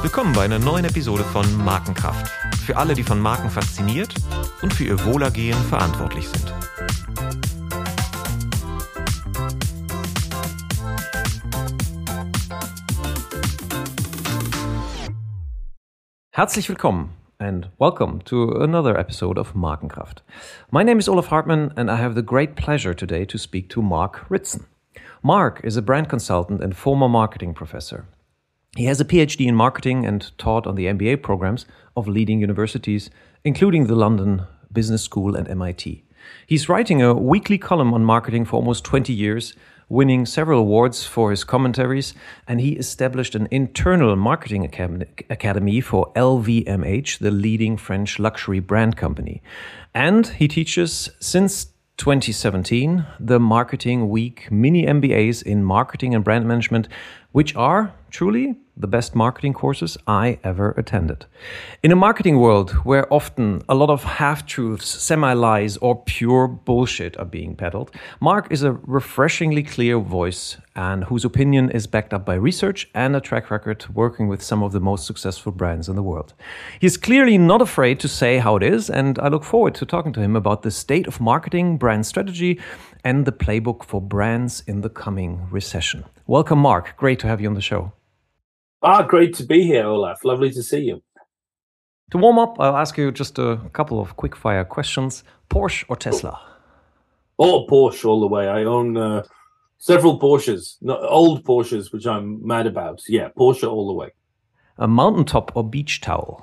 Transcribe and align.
Willkommen 0.00 0.32
bei 0.32 0.46
einer 0.46 0.58
neuen 0.58 0.86
Episode 0.86 1.22
von 1.22 1.44
Markenkraft. 1.62 2.30
Für 2.64 2.78
alle, 2.78 2.94
die 2.94 3.02
von 3.02 3.20
Marken 3.20 3.50
fasziniert 3.50 4.14
und 4.62 4.72
für 4.72 4.84
ihr 4.84 5.04
Wohlergehen 5.04 5.58
verantwortlich 5.64 6.26
sind. 6.26 6.54
Herzlich 16.30 16.70
willkommen 16.70 17.10
and 17.38 17.68
welcome 17.78 18.24
to 18.24 18.52
another 18.62 18.98
episode 18.98 19.38
of 19.38 19.54
Markenkraft. 19.54 20.24
My 20.70 20.82
name 20.82 20.98
is 20.98 21.06
Olaf 21.06 21.30
Hartmann 21.30 21.72
and 21.76 21.90
I 21.90 21.96
have 21.96 22.14
the 22.14 22.24
great 22.24 22.56
pleasure 22.56 22.96
today 22.96 23.26
to 23.26 23.36
speak 23.36 23.68
to 23.70 23.82
Mark 23.82 24.24
Ritson. 24.30 24.64
Mark 25.26 25.60
is 25.64 25.76
a 25.76 25.82
brand 25.82 26.08
consultant 26.08 26.62
and 26.62 26.76
former 26.76 27.08
marketing 27.08 27.52
professor. 27.52 28.06
He 28.76 28.84
has 28.84 29.00
a 29.00 29.04
PhD 29.04 29.48
in 29.48 29.56
marketing 29.56 30.06
and 30.06 30.30
taught 30.38 30.68
on 30.68 30.76
the 30.76 30.86
MBA 30.86 31.20
programs 31.20 31.66
of 31.96 32.06
leading 32.06 32.38
universities, 32.40 33.10
including 33.42 33.88
the 33.88 33.96
London 33.96 34.46
Business 34.72 35.02
School 35.02 35.34
and 35.34 35.48
MIT. 35.48 36.04
He's 36.46 36.68
writing 36.68 37.02
a 37.02 37.12
weekly 37.12 37.58
column 37.58 37.92
on 37.92 38.04
marketing 38.04 38.44
for 38.44 38.54
almost 38.54 38.84
20 38.84 39.12
years, 39.12 39.52
winning 39.88 40.26
several 40.26 40.60
awards 40.60 41.04
for 41.04 41.32
his 41.32 41.42
commentaries, 41.42 42.14
and 42.46 42.60
he 42.60 42.74
established 42.74 43.34
an 43.34 43.48
internal 43.50 44.14
marketing 44.14 44.64
academy 44.64 45.80
for 45.80 46.12
LVMH, 46.14 47.18
the 47.18 47.32
leading 47.32 47.76
French 47.76 48.20
luxury 48.20 48.60
brand 48.60 48.96
company. 48.96 49.42
And 49.92 50.28
he 50.28 50.46
teaches 50.46 51.10
since 51.18 51.66
2017 51.96 53.06
the 53.18 53.40
Marketing 53.40 54.08
Week 54.08 54.50
mini 54.50 54.84
MBAs 54.84 55.42
in 55.42 55.64
marketing 55.64 56.14
and 56.14 56.22
brand 56.22 56.46
management, 56.46 56.88
which 57.32 57.56
are 57.56 57.94
truly 58.10 58.56
the 58.76 58.86
best 58.86 59.14
marketing 59.14 59.54
courses 59.54 59.96
I 60.06 60.38
ever 60.44 60.72
attended. 60.72 61.24
In 61.82 61.92
a 61.92 61.96
marketing 61.96 62.38
world 62.38 62.72
where 62.84 63.12
often 63.12 63.62
a 63.68 63.74
lot 63.74 63.88
of 63.88 64.04
half 64.04 64.44
truths, 64.44 64.86
semi 64.86 65.32
lies, 65.32 65.76
or 65.78 66.02
pure 66.02 66.46
bullshit 66.46 67.18
are 67.18 67.24
being 67.24 67.56
peddled, 67.56 67.90
Mark 68.20 68.48
is 68.50 68.62
a 68.62 68.72
refreshingly 68.72 69.62
clear 69.62 69.98
voice 69.98 70.58
and 70.74 71.04
whose 71.04 71.24
opinion 71.24 71.70
is 71.70 71.86
backed 71.86 72.12
up 72.12 72.26
by 72.26 72.34
research 72.34 72.88
and 72.94 73.16
a 73.16 73.20
track 73.20 73.50
record 73.50 73.86
working 73.94 74.28
with 74.28 74.42
some 74.42 74.62
of 74.62 74.72
the 74.72 74.80
most 74.80 75.06
successful 75.06 75.52
brands 75.52 75.88
in 75.88 75.96
the 75.96 76.02
world. 76.02 76.34
He's 76.78 76.98
clearly 76.98 77.38
not 77.38 77.62
afraid 77.62 77.98
to 78.00 78.08
say 78.08 78.38
how 78.38 78.56
it 78.56 78.62
is, 78.62 78.90
and 78.90 79.18
I 79.18 79.28
look 79.28 79.44
forward 79.44 79.74
to 79.76 79.86
talking 79.86 80.12
to 80.12 80.20
him 80.20 80.36
about 80.36 80.62
the 80.62 80.70
state 80.70 81.06
of 81.06 81.18
marketing, 81.18 81.78
brand 81.78 82.04
strategy, 82.06 82.60
and 83.02 83.24
the 83.24 83.32
playbook 83.32 83.84
for 83.84 84.02
brands 84.02 84.62
in 84.66 84.82
the 84.82 84.90
coming 84.90 85.48
recession. 85.50 86.04
Welcome, 86.26 86.58
Mark. 86.58 86.96
Great 86.98 87.18
to 87.20 87.26
have 87.26 87.40
you 87.40 87.48
on 87.48 87.54
the 87.54 87.60
show. 87.62 87.92
Ah, 88.88 89.02
great 89.02 89.34
to 89.34 89.44
be 89.44 89.64
here, 89.64 89.84
Olaf. 89.84 90.24
Lovely 90.24 90.48
to 90.52 90.62
see 90.62 90.82
you. 90.82 91.02
To 92.12 92.18
warm 92.18 92.38
up, 92.38 92.54
I'll 92.60 92.76
ask 92.76 92.96
you 92.96 93.10
just 93.10 93.36
a 93.36 93.60
couple 93.72 94.00
of 94.00 94.14
quick 94.14 94.36
fire 94.36 94.64
questions 94.64 95.24
Porsche 95.50 95.84
or 95.88 95.96
Tesla? 95.96 96.40
Oh, 97.36 97.66
Porsche 97.66 98.04
all 98.04 98.20
the 98.20 98.28
way. 98.28 98.46
I 98.46 98.62
own 98.62 98.96
uh, 98.96 99.24
several 99.78 100.20
Porsches, 100.20 100.76
not 100.82 101.00
old 101.02 101.44
Porsches, 101.44 101.92
which 101.92 102.06
I'm 102.06 102.46
mad 102.46 102.68
about. 102.68 103.02
Yeah, 103.08 103.30
Porsche 103.36 103.68
all 103.68 103.88
the 103.88 103.92
way. 103.92 104.10
A 104.78 104.86
mountaintop 104.86 105.56
or 105.56 105.68
beach 105.68 106.00
towel? 106.00 106.40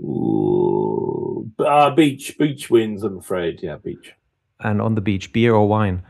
Ooh, 0.00 1.48
uh, 1.60 1.90
beach. 1.90 2.36
Beach 2.40 2.70
wins, 2.70 3.04
I'm 3.04 3.18
afraid. 3.18 3.62
Yeah, 3.62 3.76
beach. 3.76 4.14
And 4.58 4.82
on 4.82 4.96
the 4.96 5.00
beach, 5.00 5.32
beer 5.32 5.54
or 5.54 5.68
wine? 5.68 6.02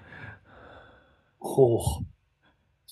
Oh, 1.42 2.06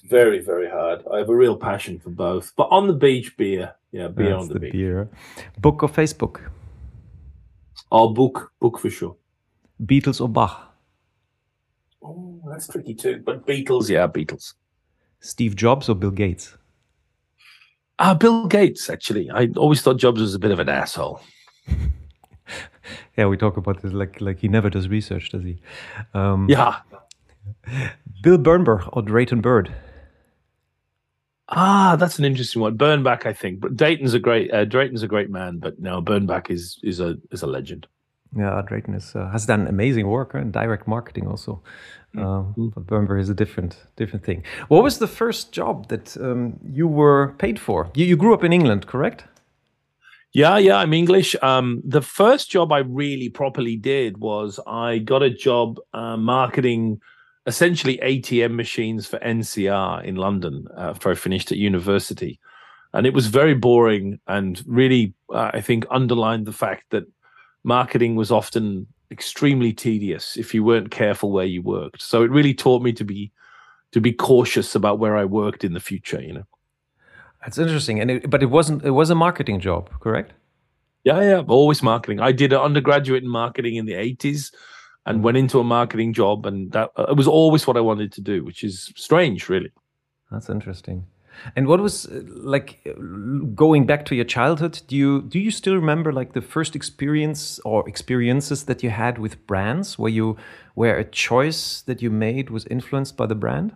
very, 0.04 0.40
very 0.40 0.68
hard. 0.68 1.02
I 1.12 1.18
have 1.18 1.28
a 1.28 1.36
real 1.36 1.56
passion 1.56 1.98
for 1.98 2.10
both. 2.10 2.52
But 2.56 2.68
on 2.70 2.86
the 2.86 2.92
beach, 2.92 3.36
beer. 3.36 3.74
Yeah, 3.92 4.08
beer 4.08 4.30
That's 4.30 4.42
on 4.42 4.48
the, 4.48 4.54
the 4.54 4.60
beach. 4.60 4.72
Beer. 4.72 5.08
Book 5.58 5.82
or 5.82 5.88
Facebook? 5.88 6.40
Oh, 7.90 8.08
book. 8.08 8.52
Book 8.60 8.78
for 8.78 8.90
sure. 8.90 9.16
Beatles 9.82 10.20
or 10.20 10.28
Bach? 10.28 10.74
Oh, 12.02 12.40
that's 12.48 12.68
tricky 12.68 12.94
too. 12.94 13.22
But 13.24 13.46
Beatles, 13.46 13.88
yeah, 13.88 14.06
Beatles. 14.06 14.54
Steve 15.20 15.56
Jobs 15.56 15.88
or 15.88 15.94
Bill 15.94 16.10
Gates? 16.10 16.56
Ah, 17.98 18.10
uh, 18.10 18.14
Bill 18.14 18.46
Gates, 18.46 18.90
actually. 18.90 19.30
I 19.30 19.48
always 19.56 19.80
thought 19.80 19.96
Jobs 19.96 20.20
was 20.20 20.34
a 20.34 20.38
bit 20.38 20.50
of 20.50 20.58
an 20.58 20.68
asshole. 20.68 21.20
yeah, 23.16 23.26
we 23.26 23.36
talk 23.36 23.56
about 23.56 23.80
this 23.80 23.92
like 23.92 24.20
like 24.20 24.40
he 24.40 24.48
never 24.48 24.68
does 24.68 24.88
research, 24.88 25.30
does 25.30 25.44
he? 25.44 25.60
Um, 26.12 26.46
yeah. 26.48 26.80
Bill 28.22 28.38
Bernbach 28.38 28.88
or 28.92 29.02
Drayton 29.02 29.40
Bird? 29.40 29.72
Ah, 31.48 31.96
that's 31.96 32.18
an 32.18 32.24
interesting 32.24 32.62
one. 32.62 32.76
Bernbach, 32.78 33.26
I 33.26 33.32
think, 33.32 33.60
but 33.60 33.76
Dayton's 33.76 34.14
a 34.14 34.18
great. 34.18 34.52
Uh, 34.52 34.64
Drayton's 34.64 35.02
a 35.02 35.08
great 35.08 35.30
man, 35.30 35.58
but 35.58 35.78
no, 35.78 36.00
Bernbach 36.00 36.50
is 36.50 36.78
is 36.82 37.00
a 37.00 37.16
is 37.30 37.42
a 37.42 37.46
legend. 37.46 37.86
Yeah, 38.36 38.62
Drayton 38.66 38.94
is, 38.94 39.14
uh, 39.14 39.28
has 39.30 39.46
done 39.46 39.68
amazing 39.68 40.08
work 40.08 40.34
in 40.34 40.50
direct 40.50 40.88
marketing 40.88 41.28
also. 41.28 41.62
Mm-hmm. 42.16 42.24
Um, 42.24 42.72
but 42.74 42.86
Bernbach 42.86 43.20
is 43.20 43.28
a 43.28 43.34
different 43.34 43.76
different 43.96 44.24
thing. 44.24 44.42
What 44.68 44.82
was 44.82 44.98
the 44.98 45.06
first 45.06 45.52
job 45.52 45.88
that 45.88 46.16
um, 46.16 46.58
you 46.64 46.88
were 46.88 47.34
paid 47.38 47.58
for? 47.58 47.90
You, 47.94 48.06
you 48.06 48.16
grew 48.16 48.34
up 48.34 48.42
in 48.44 48.52
England, 48.52 48.86
correct? 48.86 49.24
Yeah, 50.32 50.58
yeah, 50.58 50.78
I'm 50.78 50.92
English. 50.92 51.36
Um, 51.42 51.80
the 51.84 52.02
first 52.02 52.50
job 52.50 52.72
I 52.72 52.78
really 52.78 53.28
properly 53.28 53.76
did 53.76 54.18
was 54.18 54.58
I 54.66 54.98
got 54.98 55.22
a 55.22 55.30
job 55.30 55.78
uh, 55.92 56.16
marketing 56.16 57.00
essentially 57.46 57.98
ATM 57.98 58.54
machines 58.54 59.06
for 59.06 59.18
NCR 59.18 60.04
in 60.04 60.16
London 60.16 60.66
uh, 60.76 60.90
after 60.90 61.10
I 61.10 61.14
finished 61.14 61.52
at 61.52 61.58
university. 61.58 62.40
And 62.92 63.06
it 63.06 63.12
was 63.12 63.26
very 63.26 63.54
boring 63.54 64.20
and 64.26 64.62
really, 64.66 65.14
uh, 65.32 65.50
I 65.52 65.60
think, 65.60 65.84
underlined 65.90 66.46
the 66.46 66.52
fact 66.52 66.84
that 66.90 67.04
marketing 67.64 68.14
was 68.14 68.30
often 68.30 68.86
extremely 69.10 69.72
tedious 69.72 70.36
if 70.36 70.54
you 70.54 70.64
weren't 70.64 70.90
careful 70.90 71.32
where 71.32 71.44
you 71.44 71.60
worked. 71.60 72.02
So 72.02 72.22
it 72.22 72.30
really 72.30 72.54
taught 72.54 72.82
me 72.82 72.92
to 72.92 73.04
be 73.04 73.32
to 73.92 74.00
be 74.00 74.12
cautious 74.12 74.74
about 74.74 74.98
where 74.98 75.16
I 75.16 75.24
worked 75.24 75.62
in 75.62 75.72
the 75.72 75.80
future. 75.80 76.20
You 76.20 76.34
know, 76.34 76.44
that's 77.40 77.58
interesting. 77.58 78.00
And 78.00 78.10
it, 78.10 78.30
but 78.30 78.42
it 78.42 78.50
wasn't. 78.50 78.84
It 78.84 78.90
was 78.90 79.10
a 79.10 79.14
marketing 79.14 79.60
job, 79.60 79.90
correct? 80.00 80.32
Yeah, 81.04 81.20
yeah, 81.20 81.42
always 81.46 81.82
marketing. 81.82 82.20
I 82.20 82.32
did 82.32 82.52
an 82.52 82.60
undergraduate 82.60 83.22
in 83.22 83.28
marketing 83.28 83.76
in 83.76 83.86
the 83.86 83.94
eighties 83.94 84.50
and 85.06 85.22
went 85.22 85.36
into 85.36 85.58
a 85.60 85.64
marketing 85.64 86.12
job 86.12 86.46
and 86.46 86.72
that 86.72 86.90
uh, 86.96 87.06
it 87.08 87.16
was 87.16 87.28
always 87.28 87.66
what 87.66 87.76
i 87.76 87.80
wanted 87.80 88.12
to 88.12 88.20
do 88.20 88.44
which 88.44 88.64
is 88.64 88.92
strange 88.96 89.48
really. 89.48 89.70
That's 90.30 90.48
interesting. 90.48 91.06
And 91.56 91.66
what 91.66 91.80
was 91.80 92.06
uh, 92.06 92.22
like 92.26 92.86
going 93.54 93.86
back 93.86 94.04
to 94.06 94.14
your 94.14 94.24
childhood 94.24 94.80
do 94.86 94.96
you 94.96 95.22
do 95.22 95.38
you 95.38 95.50
still 95.50 95.74
remember 95.74 96.12
like 96.12 96.32
the 96.32 96.40
first 96.40 96.76
experience 96.76 97.58
or 97.64 97.88
experiences 97.88 98.64
that 98.64 98.82
you 98.82 98.90
had 98.90 99.18
with 99.18 99.44
brands? 99.46 99.98
Where 99.98 100.10
you 100.10 100.36
where 100.74 100.96
a 100.98 101.04
choice 101.04 101.82
that 101.82 102.02
you 102.02 102.10
made 102.10 102.50
was 102.50 102.66
influenced 102.66 103.16
by 103.16 103.26
the 103.26 103.34
brand? 103.34 103.74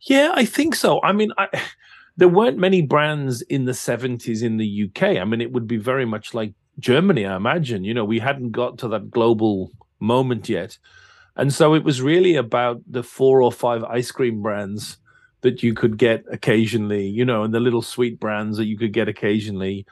Yeah 0.00 0.32
i 0.34 0.44
think 0.44 0.74
so. 0.74 1.00
I 1.02 1.12
mean 1.12 1.32
I, 1.38 1.48
there 2.16 2.28
weren't 2.28 2.58
many 2.58 2.82
brands 2.82 3.42
in 3.42 3.64
the 3.64 3.72
70s 3.72 4.42
in 4.42 4.56
the 4.58 4.84
uk 4.84 5.02
i 5.02 5.24
mean 5.24 5.40
it 5.40 5.52
would 5.52 5.66
be 5.66 5.78
very 5.78 6.04
much 6.04 6.32
like 6.34 6.52
germany 6.78 7.26
i 7.26 7.36
imagine. 7.36 7.84
You 7.84 7.94
know 7.94 8.04
we 8.04 8.18
hadn't 8.18 8.52
got 8.52 8.78
to 8.78 8.88
that 8.88 9.10
global 9.10 9.72
moment 10.00 10.48
yet. 10.48 10.78
And 11.36 11.52
so 11.52 11.74
it 11.74 11.84
was 11.84 12.00
really 12.00 12.36
about 12.36 12.80
the 12.86 13.02
four 13.02 13.42
or 13.42 13.50
five 13.50 13.82
ice 13.84 14.10
cream 14.10 14.42
brands 14.42 14.98
that 15.40 15.62
you 15.62 15.74
could 15.74 15.98
get 15.98 16.24
occasionally, 16.30 17.06
you 17.06 17.24
know, 17.24 17.42
and 17.42 17.52
the 17.52 17.60
little 17.60 17.82
sweet 17.82 18.18
brands 18.20 18.56
that 18.56 18.66
you 18.66 18.78
could 18.78 18.92
get 18.92 19.08
occasionally. 19.08 19.84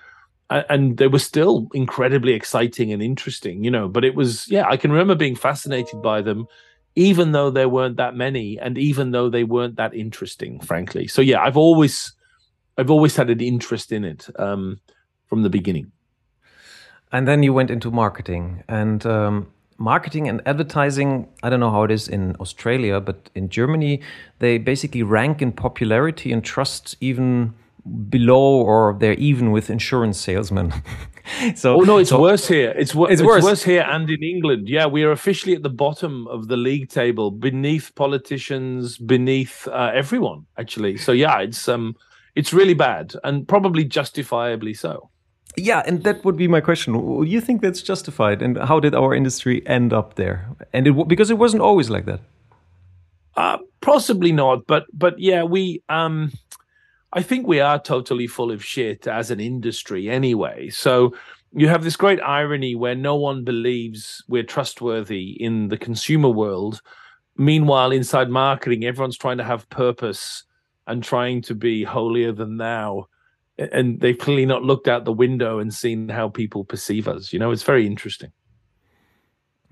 And 0.51 0.99
they 0.99 1.09
were 1.09 1.19
still 1.19 1.69
incredibly 1.73 2.33
exciting 2.33 2.93
and 2.93 3.03
interesting, 3.03 3.65
you 3.65 3.71
know. 3.71 3.89
But 3.89 4.05
it 4.05 4.15
was, 4.15 4.49
yeah, 4.49 4.69
I 4.69 4.77
can 4.77 4.93
remember 4.93 5.15
being 5.15 5.35
fascinated 5.35 6.03
by 6.03 6.23
them, 6.23 6.47
even 6.95 7.33
though 7.33 7.51
there 7.51 7.69
weren't 7.69 7.97
that 7.97 8.15
many, 8.15 8.59
and 8.59 8.77
even 8.77 9.13
though 9.13 9.31
they 9.31 9.45
weren't 9.45 9.77
that 9.77 9.95
interesting, 9.95 10.60
frankly. 10.60 11.07
So 11.07 11.22
yeah, 11.22 11.41
I've 11.41 11.57
always, 11.57 12.13
I've 12.77 12.91
always 12.91 13.16
had 13.16 13.31
an 13.31 13.41
interest 13.41 13.93
in 13.93 14.05
it 14.05 14.28
um, 14.39 14.81
from 15.27 15.43
the 15.43 15.51
beginning. 15.51 15.91
And 17.10 17.27
then 17.27 17.43
you 17.43 17.53
went 17.53 17.71
into 17.71 17.91
marketing, 17.91 18.63
and 18.69 19.05
um, 19.07 19.53
marketing 19.78 20.28
and 20.28 20.42
advertising, 20.47 21.28
I 21.42 21.51
don't 21.51 21.60
know 21.60 21.71
how 21.71 21.83
it 21.84 21.91
is 21.91 22.09
in 22.09 22.36
Australia, 22.36 23.01
but 23.01 23.30
in 23.34 23.48
Germany, 23.48 24.01
they 24.39 24.59
basically 24.59 25.03
rank 25.03 25.42
in 25.42 25.53
popularity 25.53 26.33
and 26.33 26.45
trust 26.45 26.97
even 27.01 27.54
below 28.09 28.60
or 28.60 28.97
they're 29.01 29.15
even 29.15 29.51
with 29.51 29.69
insurance 29.69 30.19
salesmen. 30.19 30.72
so 31.57 31.80
Oh 31.80 31.84
no, 31.84 31.98
it's 31.98 32.10
so, 32.10 32.21
worse 32.21 32.47
here. 32.47 32.71
It's, 32.77 32.95
it's, 32.95 33.10
it's 33.10 33.22
worse. 33.22 33.42
worse 33.42 33.63
here 33.63 33.83
and 33.83 34.09
in 34.09 34.22
England. 34.22 34.69
Yeah, 34.69 34.86
we 34.86 35.03
are 35.03 35.10
officially 35.10 35.54
at 35.54 35.63
the 35.63 35.71
bottom 35.71 36.27
of 36.28 36.48
the 36.48 36.57
league 36.57 36.91
table 36.91 37.30
beneath 37.30 37.95
politicians, 37.95 38.98
beneath 38.98 39.66
uh, 39.69 39.91
everyone 39.95 40.47
actually. 40.59 40.97
So 40.97 41.13
yeah, 41.13 41.41
it's 41.41 41.69
um 41.69 41.97
it's 42.34 42.53
really 42.53 42.74
bad 42.74 43.15
and 43.24 43.47
probably 43.47 43.84
justifiably 43.84 44.74
so. 44.74 45.10
Yeah, 45.57 45.83
and 45.87 46.03
that 46.04 46.25
would 46.25 46.37
be 46.37 46.49
my 46.49 46.60
question. 46.60 46.95
Do 46.95 47.25
you 47.27 47.41
think 47.41 47.60
that's 47.60 47.83
justified, 47.83 48.41
and 48.41 48.57
how 48.57 48.81
did 48.81 48.95
our 48.95 49.15
industry 49.15 49.66
end 49.66 49.93
up 49.93 50.15
there? 50.15 50.49
And 50.72 50.87
it, 50.87 51.09
because 51.09 51.31
it 51.31 51.39
wasn't 51.39 51.63
always 51.63 51.91
like 51.91 52.07
that. 52.07 52.21
Uh, 53.37 53.59
possibly 53.81 54.33
not, 54.33 54.66
but 54.66 54.87
but 54.93 55.19
yeah, 55.19 55.43
we 55.43 55.83
um, 55.89 56.33
I 57.13 57.22
think 57.22 57.47
we 57.47 57.60
are 57.60 57.78
totally 57.78 58.27
full 58.27 58.51
of 58.51 58.65
shit 58.65 59.07
as 59.07 59.31
an 59.31 59.41
industry 59.41 60.09
anyway. 60.09 60.71
So 60.71 61.15
you 61.55 61.69
have 61.69 61.84
this 61.84 61.97
great 61.97 62.21
irony 62.22 62.75
where 62.75 62.95
no 62.95 63.16
one 63.16 63.45
believes 63.45 64.25
we're 64.28 64.43
trustworthy 64.43 65.33
in 65.43 65.69
the 65.69 65.77
consumer 65.77 66.31
world. 66.31 66.81
Meanwhile, 67.37 67.93
inside 67.93 68.31
marketing, 68.31 68.84
everyone's 68.84 69.19
trying 69.19 69.39
to 69.39 69.45
have 69.45 69.69
purpose 69.69 70.45
and 70.87 71.05
trying 71.05 71.43
to 71.43 71.55
be 71.55 71.84
holier 71.84 72.33
than 72.33 72.57
thou. 72.57 73.09
And 73.59 74.01
they've 74.01 74.16
clearly 74.16 74.47
not 74.47 74.63
looked 74.63 74.89
out 74.89 75.04
the 75.04 75.13
window 75.13 75.59
and 75.59 75.72
seen 75.72 76.09
how 76.09 76.28
people 76.28 76.65
perceive 76.65 77.07
us. 77.07 77.33
You 77.33 77.39
know, 77.39 77.51
it's 77.51 77.63
very 77.63 77.87
interesting. 77.87 78.33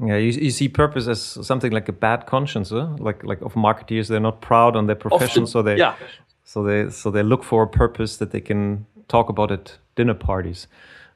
Yeah, 0.02 0.16
you, 0.16 0.32
you 0.32 0.50
see 0.50 0.68
purpose 0.68 1.06
as 1.08 1.22
something 1.22 1.72
like 1.72 1.88
a 1.88 1.92
bad 1.92 2.26
conscience, 2.26 2.70
huh? 2.70 2.96
like 2.98 3.22
like 3.22 3.40
of 3.42 3.54
marketeers. 3.54 4.08
They're 4.08 4.20
not 4.20 4.40
proud 4.40 4.74
on 4.76 4.86
their 4.86 4.96
profession, 4.96 5.42
Often, 5.42 5.46
so 5.46 5.62
they 5.62 5.76
yeah. 5.76 5.94
so 6.44 6.62
they 6.62 6.88
so 6.90 7.10
they 7.10 7.22
look 7.22 7.44
for 7.44 7.62
a 7.62 7.68
purpose 7.68 8.16
that 8.16 8.30
they 8.30 8.40
can 8.40 8.86
talk 9.08 9.28
about 9.28 9.52
at 9.52 9.76
dinner 9.96 10.14
parties, 10.14 10.68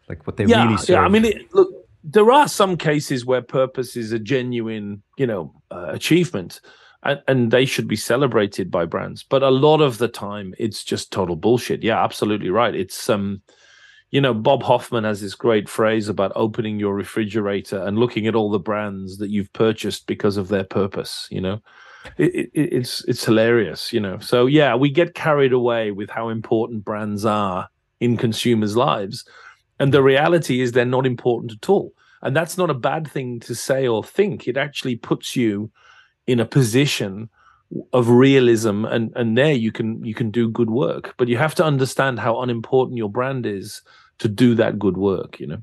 like 0.09 0.27
what 0.27 0.37
they 0.37 0.45
yeah, 0.45 0.65
really 0.65 0.77
serve. 0.77 0.89
Yeah, 0.91 1.01
I 1.01 1.09
mean, 1.09 1.25
it, 1.25 1.55
look, 1.55 1.71
there 2.03 2.31
are 2.31 2.47
some 2.47 2.77
cases 2.77 3.25
where 3.25 3.41
purpose 3.41 3.97
is 3.97 4.13
a 4.13 4.19
genuine, 4.19 5.03
you 5.17 5.27
know, 5.27 5.55
uh, 5.71 5.87
achievement, 5.89 6.61
and, 7.05 7.23
and 7.29 7.51
they 7.51 7.65
should 7.65 7.89
be 7.89 7.97
celebrated 7.97 8.71
by 8.71 8.85
brands. 8.85 9.23
But 9.23 9.43
a 9.43 9.51
lot 9.51 9.81
of 9.81 9.99
the 9.99 10.09
time, 10.09 10.55
it's 10.59 10.85
just 10.85 11.13
total 11.13 11.37
bullshit. 11.37 11.83
Yeah, 11.83 12.03
absolutely 12.03 12.51
right. 12.51 12.75
It's 12.75 13.09
um 13.09 13.43
you 14.15 14.21
know, 14.21 14.33
Bob 14.33 14.63
Hoffman 14.63 15.03
has 15.03 15.21
this 15.21 15.35
great 15.35 15.69
phrase 15.69 16.09
about 16.09 16.31
opening 16.37 16.79
your 16.79 16.95
refrigerator 16.95 17.83
and 17.85 17.99
looking 17.99 18.29
at 18.29 18.37
all 18.37 18.49
the 18.49 18.61
brands 18.61 19.19
that 19.19 19.31
you've 19.31 19.53
purchased 19.53 20.07
because 20.07 20.37
of 20.37 20.47
their 20.47 20.63
purpose. 20.63 21.27
You 21.33 21.41
know, 21.41 21.61
it, 22.17 22.33
it, 22.33 22.51
it's 22.55 23.05
it's 23.07 23.25
hilarious. 23.25 23.93
You 23.93 23.99
know, 23.99 24.21
so 24.21 24.47
yeah, 24.47 24.77
we 24.77 24.91
get 24.91 25.17
carried 25.17 25.53
away 25.53 25.91
with 25.91 26.11
how 26.11 26.29
important 26.29 26.85
brands 26.85 27.25
are 27.25 27.69
in 27.99 28.17
consumers' 28.17 28.77
lives, 28.77 29.25
and 29.81 29.93
the 29.93 30.03
reality 30.03 30.61
is 30.61 30.71
they're 30.71 30.85
not 30.85 31.07
important 31.07 31.53
at 31.53 31.69
all. 31.69 31.93
And 32.23 32.37
that's 32.37 32.57
not 32.57 32.71
a 32.71 32.75
bad 32.75 33.11
thing 33.11 33.41
to 33.41 33.55
say 33.55 33.87
or 33.87 34.05
think. 34.05 34.47
It 34.47 34.57
actually 34.57 34.95
puts 34.95 35.35
you 35.35 35.73
in 36.27 36.41
a 36.41 36.45
position 36.45 37.29
of 37.93 38.09
realism 38.09 38.85
and 38.85 39.13
and 39.17 39.37
there 39.37 39.53
you 39.53 39.73
can 39.73 40.05
you 40.05 40.15
can 40.15 40.31
do 40.31 40.49
good 40.49 40.71
work 40.71 41.15
but 41.17 41.29
you 41.29 41.37
have 41.37 41.55
to 41.55 41.65
understand 41.65 42.21
how 42.21 42.41
unimportant 42.41 42.97
your 42.97 43.09
brand 43.09 43.47
is 43.47 43.83
to 44.19 44.29
do 44.29 44.55
that 44.55 44.79
good 44.79 44.97
work 44.97 45.41
you 45.41 45.47
know 45.47 45.63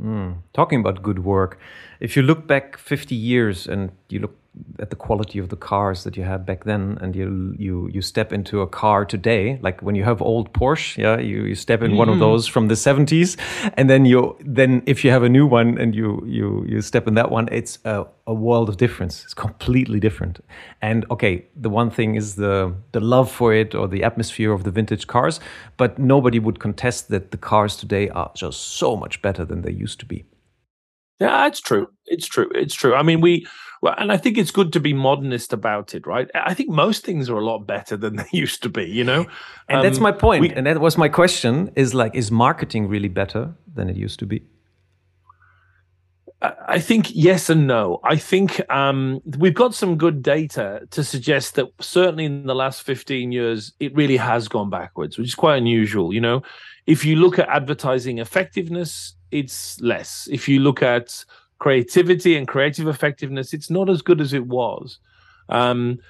mm. 0.00 0.34
talking 0.54 0.80
about 0.80 1.02
good 1.02 1.24
work 1.24 1.58
if 2.00 2.16
you 2.16 2.22
look 2.22 2.46
back 2.46 2.78
50 2.78 3.14
years 3.14 3.66
and 3.66 3.90
you 4.08 4.20
look 4.20 4.34
at 4.78 4.90
the 4.90 4.96
quality 4.96 5.38
of 5.38 5.48
the 5.48 5.56
cars 5.56 6.04
that 6.04 6.14
you 6.14 6.24
had 6.24 6.44
back 6.44 6.64
then 6.64 6.98
and 7.00 7.16
you 7.16 7.54
you 7.58 7.88
you 7.90 8.02
step 8.02 8.34
into 8.34 8.60
a 8.60 8.66
car 8.66 9.04
today 9.04 9.58
like 9.62 9.80
when 9.80 9.94
you 9.94 10.04
have 10.04 10.20
old 10.20 10.52
Porsche 10.52 10.98
yeah 10.98 11.18
you, 11.18 11.44
you 11.44 11.54
step 11.54 11.80
in 11.80 11.92
mm. 11.92 11.96
one 11.96 12.10
of 12.10 12.16
mm. 12.16 12.20
those 12.20 12.46
from 12.46 12.68
the 12.68 12.74
70s 12.74 13.38
and 13.78 13.88
then 13.88 14.04
you 14.04 14.36
then 14.44 14.82
if 14.84 15.04
you 15.04 15.10
have 15.10 15.22
a 15.22 15.28
new 15.28 15.46
one 15.46 15.78
and 15.78 15.94
you 15.94 16.22
you 16.26 16.66
you 16.68 16.82
step 16.82 17.08
in 17.08 17.14
that 17.14 17.30
one 17.30 17.48
it's 17.50 17.78
a, 17.86 18.04
a 18.26 18.34
world 18.34 18.68
of 18.68 18.76
difference 18.76 19.24
it's 19.24 19.34
completely 19.34 19.98
different 19.98 20.44
and 20.82 21.06
okay 21.10 21.46
the 21.56 21.70
one 21.70 21.90
thing 21.90 22.14
is 22.14 22.34
the 22.34 22.74
the 22.92 23.00
love 23.00 23.30
for 23.30 23.54
it 23.54 23.74
or 23.74 23.88
the 23.88 24.04
atmosphere 24.04 24.52
of 24.52 24.64
the 24.64 24.70
vintage 24.70 25.06
cars 25.06 25.40
but 25.78 25.98
nobody 25.98 26.38
would 26.38 26.58
contest 26.58 27.08
that 27.08 27.30
the 27.30 27.38
cars 27.38 27.74
today 27.74 28.10
are 28.10 28.30
just 28.34 28.60
so 28.60 28.96
much 28.96 29.22
better 29.22 29.46
than 29.46 29.62
they 29.62 29.72
used 29.72 29.98
to 29.98 30.04
be 30.04 30.26
yeah, 31.20 31.46
it's 31.46 31.60
true. 31.60 31.86
It's 32.06 32.26
true. 32.26 32.50
It's 32.52 32.74
true. 32.74 32.96
I 32.96 33.04
mean, 33.04 33.20
we 33.20 33.46
well, 33.82 33.94
and 33.98 34.12
I 34.12 34.16
think 34.16 34.38
it's 34.38 34.52
good 34.52 34.72
to 34.74 34.80
be 34.80 34.92
modernist 34.92 35.52
about 35.52 35.92
it, 35.92 36.06
right? 36.06 36.30
I 36.34 36.54
think 36.54 36.70
most 36.70 37.04
things 37.04 37.28
are 37.28 37.36
a 37.36 37.44
lot 37.44 37.66
better 37.66 37.96
than 37.96 38.16
they 38.16 38.28
used 38.32 38.62
to 38.62 38.68
be, 38.68 38.84
you 38.84 39.04
know. 39.04 39.26
And 39.68 39.78
um, 39.78 39.82
that's 39.82 39.98
my 39.98 40.12
point. 40.12 40.40
We, 40.40 40.50
and 40.50 40.66
that 40.66 40.80
was 40.80 40.96
my 40.96 41.08
question: 41.08 41.72
is 41.74 41.92
like, 41.92 42.14
is 42.14 42.30
marketing 42.30 42.88
really 42.88 43.08
better 43.08 43.52
than 43.74 43.90
it 43.90 43.96
used 43.96 44.20
to 44.20 44.26
be? 44.26 44.44
I 46.42 46.80
think 46.80 47.14
yes 47.14 47.50
and 47.50 47.68
no. 47.68 48.00
I 48.02 48.16
think 48.16 48.60
um, 48.68 49.20
we've 49.38 49.54
got 49.54 49.74
some 49.74 49.96
good 49.96 50.22
data 50.22 50.80
to 50.90 51.04
suggest 51.04 51.54
that 51.54 51.68
certainly 51.80 52.24
in 52.24 52.46
the 52.46 52.54
last 52.54 52.82
15 52.82 53.30
years, 53.30 53.72
it 53.78 53.94
really 53.94 54.16
has 54.16 54.48
gone 54.48 54.68
backwards, 54.68 55.16
which 55.16 55.28
is 55.28 55.34
quite 55.36 55.58
unusual. 55.58 56.12
You 56.12 56.20
know, 56.20 56.42
if 56.86 57.04
you 57.04 57.14
look 57.14 57.38
at 57.38 57.48
advertising 57.48 58.18
effectiveness, 58.18 59.14
it's 59.30 59.80
less. 59.80 60.28
If 60.32 60.48
you 60.48 60.58
look 60.58 60.82
at 60.82 61.24
creativity 61.62 62.36
and 62.36 62.48
creative 62.48 62.88
effectiveness, 62.88 63.54
it's 63.54 63.70
not 63.70 63.88
as 63.88 64.02
good 64.02 64.20
as 64.20 64.32
it 64.32 64.44
was. 64.44 64.98
Um, 65.48 66.00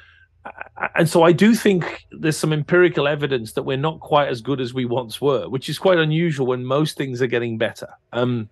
and 0.95 1.07
so 1.07 1.25
I 1.25 1.33
do 1.33 1.55
think 1.55 2.07
there's 2.11 2.39
some 2.39 2.55
empirical 2.55 3.07
evidence 3.07 3.53
that 3.53 3.65
we're 3.65 3.77
not 3.77 4.01
quite 4.01 4.29
as 4.29 4.41
good 4.41 4.63
as 4.63 4.73
we 4.73 4.87
once 4.87 5.21
were, 5.21 5.51
which 5.51 5.69
is 5.69 5.79
quite 5.79 5.99
unusual 5.99 6.47
when 6.47 6.65
most 6.65 6.97
things 6.97 7.21
are 7.21 7.27
getting 7.27 7.59
better. 7.59 7.89
Um, 8.15 8.49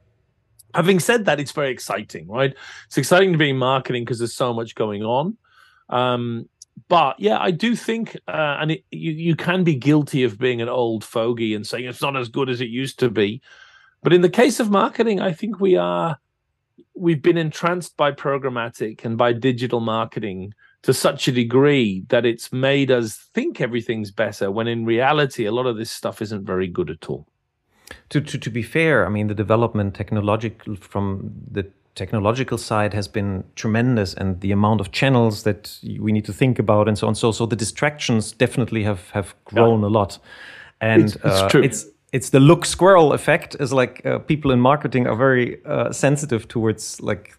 having 0.74 1.00
said 1.00 1.24
that, 1.24 1.40
it's 1.40 1.52
very 1.52 1.70
exciting, 1.70 2.28
right? 2.28 2.54
It's 2.84 2.98
exciting 2.98 3.32
to 3.32 3.38
be 3.38 3.48
in 3.48 3.56
marketing 3.56 4.04
because 4.04 4.18
there's 4.18 4.34
so 4.34 4.52
much 4.52 4.74
going 4.74 5.02
on. 5.02 5.38
Um, 5.88 6.50
but 6.88 7.18
yeah, 7.18 7.38
I 7.40 7.50
do 7.50 7.76
think, 7.76 8.14
uh, 8.28 8.58
and 8.60 8.72
it, 8.72 8.84
you 8.90 9.12
you 9.12 9.36
can 9.36 9.64
be 9.64 9.74
guilty 9.74 10.22
of 10.22 10.38
being 10.38 10.60
an 10.60 10.68
old 10.68 11.02
fogey 11.02 11.54
and 11.54 11.66
saying 11.66 11.86
it's 11.86 12.02
not 12.02 12.14
as 12.14 12.28
good 12.28 12.50
as 12.50 12.60
it 12.60 12.68
used 12.68 12.98
to 12.98 13.08
be. 13.08 13.40
But 14.02 14.12
in 14.12 14.20
the 14.20 14.28
case 14.28 14.60
of 14.60 14.70
marketing, 14.70 15.18
I 15.18 15.32
think 15.32 15.60
we 15.60 15.76
are 15.76 16.18
we've 16.94 17.22
been 17.22 17.38
entranced 17.38 17.96
by 17.96 18.12
programmatic 18.12 19.04
and 19.04 19.16
by 19.16 19.32
digital 19.32 19.80
marketing 19.80 20.54
to 20.82 20.94
such 20.94 21.28
a 21.28 21.32
degree 21.32 22.04
that 22.08 22.24
it's 22.24 22.52
made 22.52 22.90
us 22.90 23.28
think 23.34 23.60
everything's 23.60 24.10
better 24.10 24.50
when 24.50 24.66
in 24.66 24.84
reality 24.84 25.44
a 25.44 25.52
lot 25.52 25.66
of 25.66 25.76
this 25.76 25.90
stuff 25.90 26.22
isn't 26.22 26.44
very 26.44 26.66
good 26.66 26.90
at 26.90 27.08
all. 27.08 27.26
To, 28.10 28.20
to, 28.20 28.38
to 28.38 28.50
be 28.50 28.62
fair, 28.62 29.04
I 29.04 29.08
mean, 29.08 29.26
the 29.26 29.34
development 29.34 29.94
technological 29.94 30.76
from 30.76 31.32
the 31.50 31.66
technological 31.96 32.56
side 32.56 32.94
has 32.94 33.08
been 33.08 33.44
tremendous 33.56 34.14
and 34.14 34.40
the 34.40 34.52
amount 34.52 34.80
of 34.80 34.92
channels 34.92 35.42
that 35.42 35.76
we 35.98 36.12
need 36.12 36.24
to 36.24 36.32
think 36.32 36.58
about 36.58 36.88
and 36.88 36.96
so 36.96 37.08
on. 37.08 37.14
So, 37.14 37.32
so 37.32 37.46
the 37.46 37.56
distractions 37.56 38.32
definitely 38.32 38.84
have, 38.84 39.10
have 39.10 39.34
grown 39.44 39.80
yeah. 39.80 39.88
a 39.88 39.90
lot. 39.90 40.18
And 40.80 41.02
it's, 41.04 41.16
it's, 41.16 41.24
uh, 41.24 41.48
true. 41.48 41.62
it's, 41.62 41.86
it's 42.12 42.30
the 42.30 42.40
look 42.40 42.64
squirrel 42.64 43.12
effect 43.12 43.56
is 43.60 43.72
like 43.72 44.04
uh, 44.04 44.18
people 44.18 44.50
in 44.50 44.60
marketing 44.60 45.06
are 45.06 45.16
very 45.16 45.64
uh, 45.64 45.92
sensitive 45.92 46.48
towards 46.48 47.00
like 47.00 47.36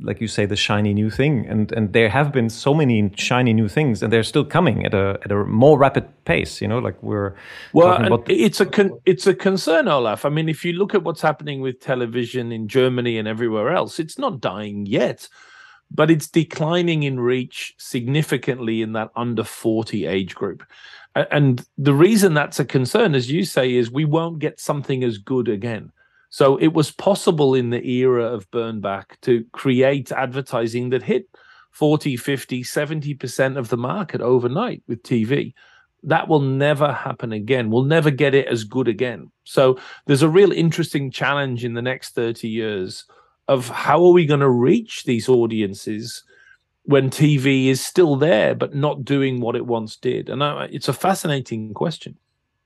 like 0.00 0.20
you 0.20 0.28
say 0.28 0.46
the 0.46 0.56
shiny 0.56 0.94
new 0.94 1.10
thing. 1.10 1.46
And 1.46 1.72
and 1.72 1.92
there 1.92 2.08
have 2.08 2.32
been 2.32 2.48
so 2.50 2.74
many 2.74 3.10
shiny 3.16 3.52
new 3.52 3.68
things 3.68 4.02
and 4.02 4.12
they're 4.12 4.22
still 4.22 4.44
coming 4.44 4.86
at 4.86 4.94
a 4.94 5.18
at 5.24 5.32
a 5.32 5.44
more 5.44 5.78
rapid 5.78 6.04
pace 6.24 6.60
you 6.60 6.68
know 6.68 6.78
like 6.78 7.00
we're 7.02 7.34
well 7.72 8.22
it's 8.28 8.60
a 8.60 8.66
con- 8.66 8.98
it's 9.04 9.26
a 9.26 9.34
concern 9.34 9.88
olaf. 9.88 10.24
I 10.24 10.28
mean 10.28 10.48
if 10.48 10.64
you 10.64 10.72
look 10.72 10.94
at 10.94 11.02
what's 11.02 11.22
happening 11.22 11.60
with 11.60 11.80
television 11.80 12.52
in 12.52 12.68
germany 12.68 13.18
and 13.18 13.26
everywhere 13.26 13.72
else 13.72 13.98
it's 13.98 14.18
not 14.18 14.40
dying 14.40 14.86
yet 14.86 15.28
but 15.94 16.10
it's 16.10 16.28
declining 16.28 17.02
in 17.02 17.20
reach 17.20 17.74
significantly 17.78 18.82
in 18.82 18.92
that 18.92 19.10
under 19.14 19.44
40 19.44 20.06
age 20.06 20.34
group 20.34 20.64
and 21.14 21.64
the 21.76 21.94
reason 21.94 22.34
that's 22.34 22.60
a 22.60 22.64
concern 22.64 23.14
as 23.14 23.30
you 23.30 23.44
say 23.44 23.74
is 23.74 23.90
we 23.90 24.04
won't 24.04 24.38
get 24.38 24.58
something 24.58 25.04
as 25.04 25.18
good 25.18 25.48
again 25.48 25.92
so 26.32 26.56
it 26.56 26.72
was 26.72 26.90
possible 26.90 27.54
in 27.54 27.68
the 27.68 27.86
era 27.86 28.24
of 28.24 28.50
Bernbach 28.50 29.20
to 29.20 29.44
create 29.52 30.10
advertising 30.10 30.88
that 30.88 31.02
hit 31.02 31.28
40, 31.72 32.16
50, 32.16 32.62
70% 32.62 33.58
of 33.58 33.68
the 33.68 33.76
market 33.76 34.22
overnight 34.22 34.82
with 34.88 35.02
TV. 35.02 35.52
That 36.02 36.28
will 36.28 36.40
never 36.40 36.90
happen 36.90 37.32
again. 37.32 37.70
We'll 37.70 37.84
never 37.84 38.10
get 38.10 38.34
it 38.34 38.46
as 38.46 38.64
good 38.64 38.88
again. 38.88 39.30
So 39.44 39.78
there's 40.06 40.22
a 40.22 40.28
real 40.28 40.52
interesting 40.52 41.10
challenge 41.10 41.66
in 41.66 41.74
the 41.74 41.82
next 41.82 42.14
30 42.14 42.48
years 42.48 43.04
of 43.46 43.68
how 43.68 44.02
are 44.02 44.12
we 44.12 44.24
going 44.24 44.40
to 44.40 44.48
reach 44.48 45.04
these 45.04 45.28
audiences 45.28 46.24
when 46.84 47.10
TV 47.10 47.66
is 47.66 47.84
still 47.84 48.16
there 48.16 48.54
but 48.54 48.74
not 48.74 49.04
doing 49.04 49.40
what 49.40 49.56
it 49.56 49.66
once 49.66 49.96
did? 49.96 50.28
And 50.28 50.42
it's 50.72 50.88
a 50.88 50.92
fascinating 50.92 51.74
question. 51.74 52.18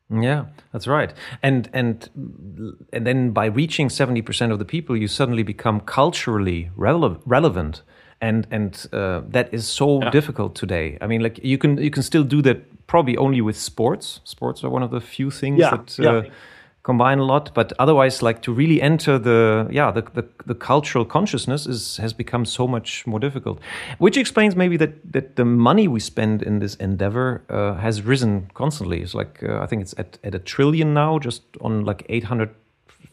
Yeah, 0.08 0.46
that's 0.72 0.86
right. 0.86 1.12
And 1.42 1.68
and 1.72 2.08
and 2.92 3.06
then 3.06 3.32
by 3.32 3.46
reaching 3.46 3.88
70% 3.88 4.52
of 4.52 4.58
the 4.58 4.64
people 4.64 4.96
you 4.96 5.08
suddenly 5.08 5.42
become 5.42 5.80
culturally 5.80 6.70
rele- 6.76 7.20
relevant 7.26 7.82
and 8.20 8.46
and 8.50 8.86
uh, 8.92 9.22
that 9.28 9.52
is 9.52 9.66
so 9.66 10.00
yeah. 10.00 10.10
difficult 10.10 10.54
today. 10.54 10.96
I 11.00 11.06
mean 11.08 11.22
like 11.22 11.40
you 11.42 11.58
can 11.58 11.78
you 11.78 11.90
can 11.90 12.04
still 12.04 12.22
do 12.22 12.40
that 12.42 12.86
probably 12.86 13.16
only 13.16 13.40
with 13.40 13.58
sports. 13.58 14.20
Sports 14.22 14.62
are 14.62 14.70
one 14.70 14.84
of 14.84 14.92
the 14.92 15.00
few 15.00 15.30
things 15.30 15.58
yeah. 15.58 15.70
that 15.70 15.98
uh, 15.98 16.22
yeah 16.22 16.30
combine 16.86 17.18
a 17.18 17.24
lot 17.24 17.50
but 17.52 17.72
otherwise 17.78 18.22
like 18.22 18.40
to 18.40 18.52
really 18.52 18.80
enter 18.80 19.18
the 19.18 19.66
yeah 19.70 19.90
the, 19.90 20.02
the, 20.14 20.24
the, 20.46 20.54
cultural 20.54 21.04
consciousness 21.04 21.66
is 21.66 21.96
has 21.96 22.12
become 22.12 22.44
so 22.44 22.68
much 22.68 23.04
more 23.06 23.20
difficult 23.26 23.58
which 23.98 24.16
explains 24.16 24.54
maybe 24.54 24.76
that 24.76 24.92
that 25.12 25.34
the 25.34 25.44
money 25.44 25.88
we 25.88 26.00
spend 26.00 26.42
in 26.42 26.60
this 26.60 26.76
endeavor 26.76 27.42
uh, 27.50 27.74
has 27.74 28.02
risen 28.02 28.48
constantly. 28.54 28.98
It's 29.02 29.14
like 29.14 29.42
uh, 29.42 29.64
i 29.64 29.66
think 29.66 29.82
it's 29.82 29.94
at, 29.98 30.18
at 30.28 30.34
a 30.34 30.42
trillion 30.52 30.94
now 30.94 31.18
just 31.18 31.42
on 31.60 31.84
like 31.84 32.00
800 32.08 32.50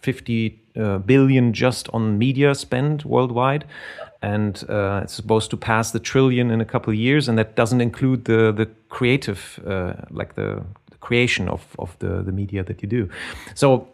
50 0.03 0.60
uh, 0.75 0.98
billion 1.00 1.53
just 1.53 1.89
on 1.94 2.18
media 2.18 2.53
spend 2.53 3.03
worldwide. 3.03 3.65
And 4.22 4.63
uh, 4.70 5.01
it's 5.03 5.13
supposed 5.13 5.50
to 5.51 5.58
pass 5.58 5.92
the 5.92 6.00
trillion 6.00 6.51
in 6.51 6.62
a 6.62 6.65
couple 6.65 6.94
of 6.94 7.00
years 7.00 7.27
and 7.27 7.38
that 7.38 7.56
doesn't 7.56 7.82
include 7.82 8.25
the 8.25 8.53
the 8.53 8.68
creative 8.89 9.60
uh, 9.68 9.94
like 10.10 10.36
the, 10.36 10.63
creation 11.08 11.46
of, 11.50 11.62
of 11.78 11.90
the, 12.00 12.12
the 12.28 12.32
media 12.32 12.62
that 12.64 12.82
you 12.82 12.88
do 12.98 13.04
so 13.54 13.88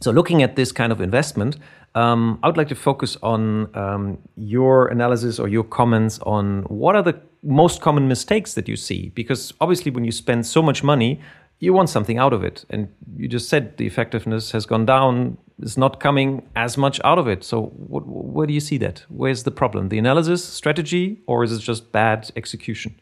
so 0.00 0.10
looking 0.10 0.42
at 0.42 0.56
this 0.56 0.70
kind 0.72 0.92
of 0.92 1.00
investment 1.00 1.56
um, 1.94 2.38
I 2.42 2.48
would 2.48 2.58
like 2.58 2.68
to 2.68 2.74
focus 2.74 3.16
on 3.22 3.74
um, 3.74 4.18
your 4.36 4.88
analysis 4.88 5.38
or 5.38 5.48
your 5.48 5.64
comments 5.64 6.18
on 6.20 6.62
what 6.64 6.94
are 6.94 7.02
the 7.02 7.18
most 7.42 7.80
common 7.80 8.06
mistakes 8.06 8.52
that 8.54 8.68
you 8.68 8.76
see 8.76 9.10
because 9.20 9.54
obviously 9.62 9.90
when 9.90 10.04
you 10.04 10.12
spend 10.12 10.46
so 10.46 10.60
much 10.60 10.84
money 10.84 11.20
you 11.58 11.72
want 11.72 11.88
something 11.88 12.18
out 12.18 12.32
of 12.32 12.44
it. 12.44 12.64
And 12.70 12.88
you 13.16 13.28
just 13.28 13.48
said 13.48 13.76
the 13.76 13.86
effectiveness 13.86 14.50
has 14.52 14.66
gone 14.66 14.84
down, 14.84 15.38
it's 15.60 15.76
not 15.76 16.00
coming 16.00 16.46
as 16.54 16.76
much 16.76 17.00
out 17.02 17.18
of 17.18 17.26
it. 17.28 17.44
So, 17.44 17.66
what, 17.76 18.06
where 18.06 18.46
do 18.46 18.52
you 18.52 18.60
see 18.60 18.78
that? 18.78 19.04
Where's 19.08 19.44
the 19.44 19.50
problem? 19.50 19.88
The 19.88 19.98
analysis, 19.98 20.44
strategy, 20.44 21.22
or 21.26 21.44
is 21.44 21.52
it 21.52 21.60
just 21.60 21.92
bad 21.92 22.30
execution? 22.36 23.00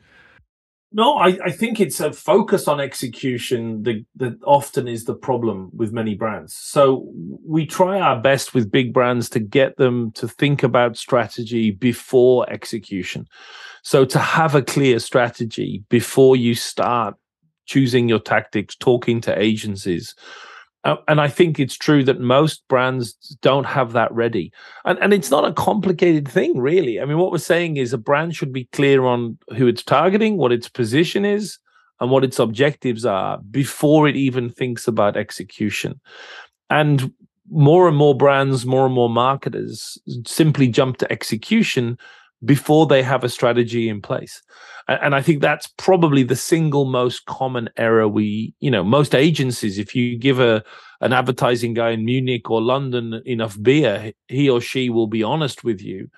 No, 0.97 1.17
I, 1.17 1.37
I 1.45 1.51
think 1.51 1.81
it's 1.81 1.99
a 1.99 2.13
focus 2.13 2.69
on 2.69 2.79
execution 2.79 3.83
that, 3.83 4.05
that 4.15 4.39
often 4.45 4.87
is 4.87 5.07
the 5.07 5.15
problem 5.15 5.71
with 5.75 5.93
many 5.93 6.15
brands. 6.15 6.55
So 6.55 7.11
we 7.45 7.67
try 7.67 7.99
our 7.99 8.21
best 8.21 8.55
with 8.55 8.71
big 8.71 8.93
brands 8.93 9.29
to 9.31 9.41
get 9.41 9.77
them 9.77 10.13
to 10.13 10.29
think 10.29 10.63
about 10.63 10.97
strategy 10.97 11.73
before 11.73 12.49
execution. 12.49 13.27
So 13.83 14.05
to 14.05 14.21
have 14.21 14.55
a 14.55 14.63
clear 14.63 15.01
strategy 15.01 15.83
before 15.89 16.37
you 16.37 16.55
start 16.55 17.17
choosing 17.67 18.09
your 18.09 18.21
tactics, 18.21 18.77
talking 18.77 19.21
to 19.23 19.37
agencies. 19.37 20.15
Uh, 20.85 20.97
and 21.09 21.21
I 21.21 21.29
think 21.29 21.59
it's 21.59 21.77
true 21.77 22.05
that 22.05 22.21
most 22.21 22.63
brands 22.69 23.15
don't 23.41 23.65
have 23.65 23.93
that 23.93 24.13
ready. 24.13 24.53
And, 24.85 24.99
and 25.01 25.15
it's 25.15 25.31
not 25.31 25.47
a 25.47 25.53
complicated 25.53 26.29
thing, 26.29 26.59
really. 26.59 27.01
I 27.01 27.07
mean, 27.07 27.19
what 27.19 27.33
we're 27.33 27.39
saying 27.39 27.79
is 27.79 27.93
a 27.93 27.99
brand 27.99 28.37
should 28.37 28.53
be 28.53 28.67
clear 28.67 29.05
on 29.05 29.39
who 29.57 29.67
it's 29.67 29.83
targeting, 29.83 30.37
what 30.37 30.53
its 30.53 30.69
position 30.69 31.25
is, 31.25 31.59
and 32.01 32.11
what 32.11 32.25
its 32.25 32.39
objectives 32.39 33.07
are 33.07 33.39
before 33.51 34.07
it 34.07 34.17
even 34.17 34.51
thinks 34.51 34.87
about 34.87 35.17
execution. 35.17 36.01
And 36.69 37.13
more 37.51 37.89
and 37.89 37.97
more 37.97 38.15
brands, 38.15 38.67
more 38.67 38.85
and 38.85 38.95
more 38.95 39.11
marketers 39.11 39.99
simply 40.27 40.69
jump 40.69 40.99
to 40.99 41.11
execution 41.11 41.99
before 42.45 42.87
they 42.87 43.03
have 43.03 43.25
a 43.25 43.29
strategy 43.29 43.89
in 43.89 44.01
place. 44.01 44.43
And 44.87 45.15
I 45.15 45.23
think 45.23 45.41
that's 45.41 45.67
probably 45.79 46.25
the 46.25 46.37
single 46.37 46.85
most 46.85 47.25
common 47.25 47.71
error 47.77 48.07
we, 48.07 48.55
you 48.61 48.71
know, 48.71 48.85
most 48.85 49.15
agencies, 49.15 49.79
if 49.79 49.95
you 49.95 50.19
give 50.19 50.41
a 50.41 50.63
an 51.01 51.13
advertising 51.13 51.75
guy 51.75 51.91
in 51.91 52.05
Munich 52.05 52.51
or 52.51 52.63
London 52.63 53.21
enough 53.27 53.61
beer, 53.61 54.13
he 54.29 54.49
or 54.49 54.61
she 54.61 54.91
will 54.91 55.07
be 55.07 55.23
honest 55.23 55.65
with 55.65 55.81
you 55.81 56.09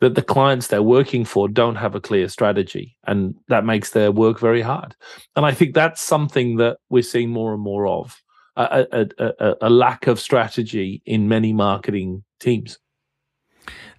that 0.00 0.14
the 0.14 0.22
clients 0.22 0.66
they're 0.66 0.82
working 0.82 1.24
for 1.24 1.48
don't 1.48 1.76
have 1.76 1.94
a 1.94 2.00
clear 2.00 2.28
strategy. 2.28 2.96
And 3.06 3.34
that 3.48 3.64
makes 3.64 3.90
their 3.90 4.10
work 4.10 4.40
very 4.40 4.62
hard. 4.62 4.96
And 5.36 5.44
I 5.44 5.52
think 5.52 5.74
that's 5.74 6.00
something 6.00 6.56
that 6.56 6.78
we're 6.88 7.02
seeing 7.02 7.30
more 7.30 7.52
and 7.52 7.62
more 7.62 7.86
of 7.86 8.20
a, 8.56 8.86
a, 8.92 9.06
a, 9.18 9.54
a 9.62 9.70
lack 9.70 10.06
of 10.06 10.18
strategy 10.18 11.02
in 11.04 11.28
many 11.28 11.52
marketing 11.52 12.24
teams. 12.38 12.78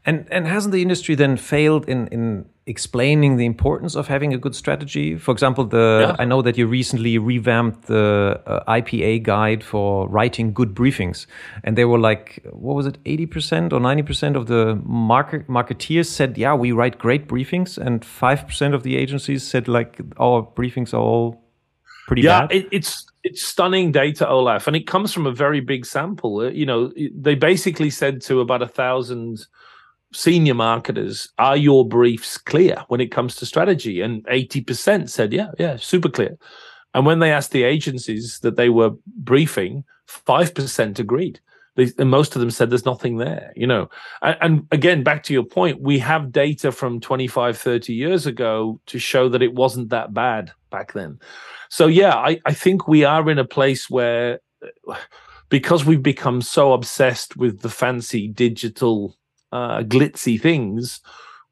And 0.03 0.27
and 0.31 0.47
hasn't 0.47 0.73
the 0.73 0.81
industry 0.81 1.13
then 1.15 1.37
failed 1.37 1.87
in 1.87 2.07
in 2.07 2.45
explaining 2.65 3.37
the 3.37 3.45
importance 3.45 3.95
of 3.95 4.07
having 4.07 4.33
a 4.33 4.37
good 4.37 4.55
strategy? 4.55 5.15
For 5.15 5.31
example, 5.31 5.63
the 5.65 6.07
yeah. 6.07 6.15
I 6.17 6.25
know 6.25 6.41
that 6.41 6.57
you 6.57 6.65
recently 6.65 7.19
revamped 7.19 7.85
the 7.85 8.41
uh, 8.47 8.63
IPA 8.67 9.23
guide 9.23 9.63
for 9.63 10.07
writing 10.09 10.53
good 10.53 10.73
briefings, 10.73 11.27
and 11.63 11.77
they 11.77 11.85
were 11.85 11.99
like, 11.99 12.43
what 12.51 12.75
was 12.75 12.87
it, 12.87 12.97
eighty 13.05 13.27
percent 13.27 13.73
or 13.73 13.79
ninety 13.79 14.01
percent 14.01 14.35
of 14.35 14.47
the 14.47 14.81
market 14.85 15.47
marketeers 15.47 16.07
said, 16.07 16.35
yeah, 16.35 16.55
we 16.55 16.71
write 16.71 16.97
great 16.97 17.27
briefings, 17.27 17.77
and 17.77 18.03
five 18.03 18.47
percent 18.47 18.73
of 18.73 18.81
the 18.81 18.97
agencies 18.97 19.43
said 19.43 19.67
like 19.67 20.01
our 20.17 20.41
briefings 20.41 20.95
are 20.95 21.01
all 21.01 21.43
pretty 22.07 22.23
yeah, 22.23 22.41
bad. 22.41 22.51
Yeah, 22.51 22.57
it, 22.61 22.67
it's 22.71 23.05
it's 23.23 23.43
stunning 23.43 23.91
data, 23.91 24.27
Olaf, 24.27 24.65
and 24.65 24.75
it 24.75 24.87
comes 24.87 25.13
from 25.13 25.27
a 25.27 25.31
very 25.31 25.59
big 25.59 25.85
sample. 25.85 26.39
Uh, 26.39 26.49
you 26.49 26.65
know, 26.65 26.91
they 27.15 27.35
basically 27.35 27.91
said 27.91 28.19
to 28.21 28.41
about 28.41 28.63
a 28.63 28.67
thousand 28.67 29.45
senior 30.13 30.53
marketers, 30.53 31.29
are 31.37 31.57
your 31.57 31.87
briefs 31.87 32.37
clear 32.37 32.83
when 32.87 33.01
it 33.01 33.11
comes 33.11 33.35
to 33.35 33.45
strategy? 33.45 34.01
And 34.01 34.25
80% 34.25 35.09
said, 35.09 35.33
yeah, 35.33 35.51
yeah, 35.57 35.77
super 35.77 36.09
clear. 36.09 36.37
And 36.93 37.05
when 37.05 37.19
they 37.19 37.31
asked 37.31 37.51
the 37.51 37.63
agencies 37.63 38.39
that 38.39 38.57
they 38.57 38.69
were 38.69 38.91
briefing, 39.05 39.83
5% 40.09 40.99
agreed. 40.99 41.39
They, 41.75 41.89
and 41.97 42.09
most 42.09 42.35
of 42.35 42.41
them 42.41 42.51
said 42.51 42.69
there's 42.69 42.85
nothing 42.85 43.17
there, 43.17 43.53
you 43.55 43.65
know. 43.65 43.89
And, 44.21 44.37
and 44.41 44.67
again, 44.71 45.03
back 45.03 45.23
to 45.23 45.33
your 45.33 45.43
point, 45.43 45.81
we 45.81 45.99
have 45.99 46.31
data 46.31 46.71
from 46.71 46.99
25, 46.99 47.57
30 47.57 47.93
years 47.93 48.25
ago 48.25 48.81
to 48.87 48.99
show 48.99 49.29
that 49.29 49.41
it 49.41 49.53
wasn't 49.53 49.89
that 49.89 50.13
bad 50.13 50.51
back 50.69 50.91
then. 50.91 51.19
So, 51.69 51.87
yeah, 51.87 52.15
I, 52.15 52.41
I 52.45 52.53
think 52.53 52.87
we 52.87 53.05
are 53.05 53.29
in 53.29 53.39
a 53.39 53.45
place 53.45 53.89
where 53.89 54.39
because 55.47 55.85
we've 55.85 56.03
become 56.03 56.41
so 56.41 56.73
obsessed 56.73 57.37
with 57.37 57.61
the 57.61 57.69
fancy 57.69 58.27
digital 58.27 59.15
uh, 59.51 59.79
glitzy 59.83 60.39
things, 60.39 61.01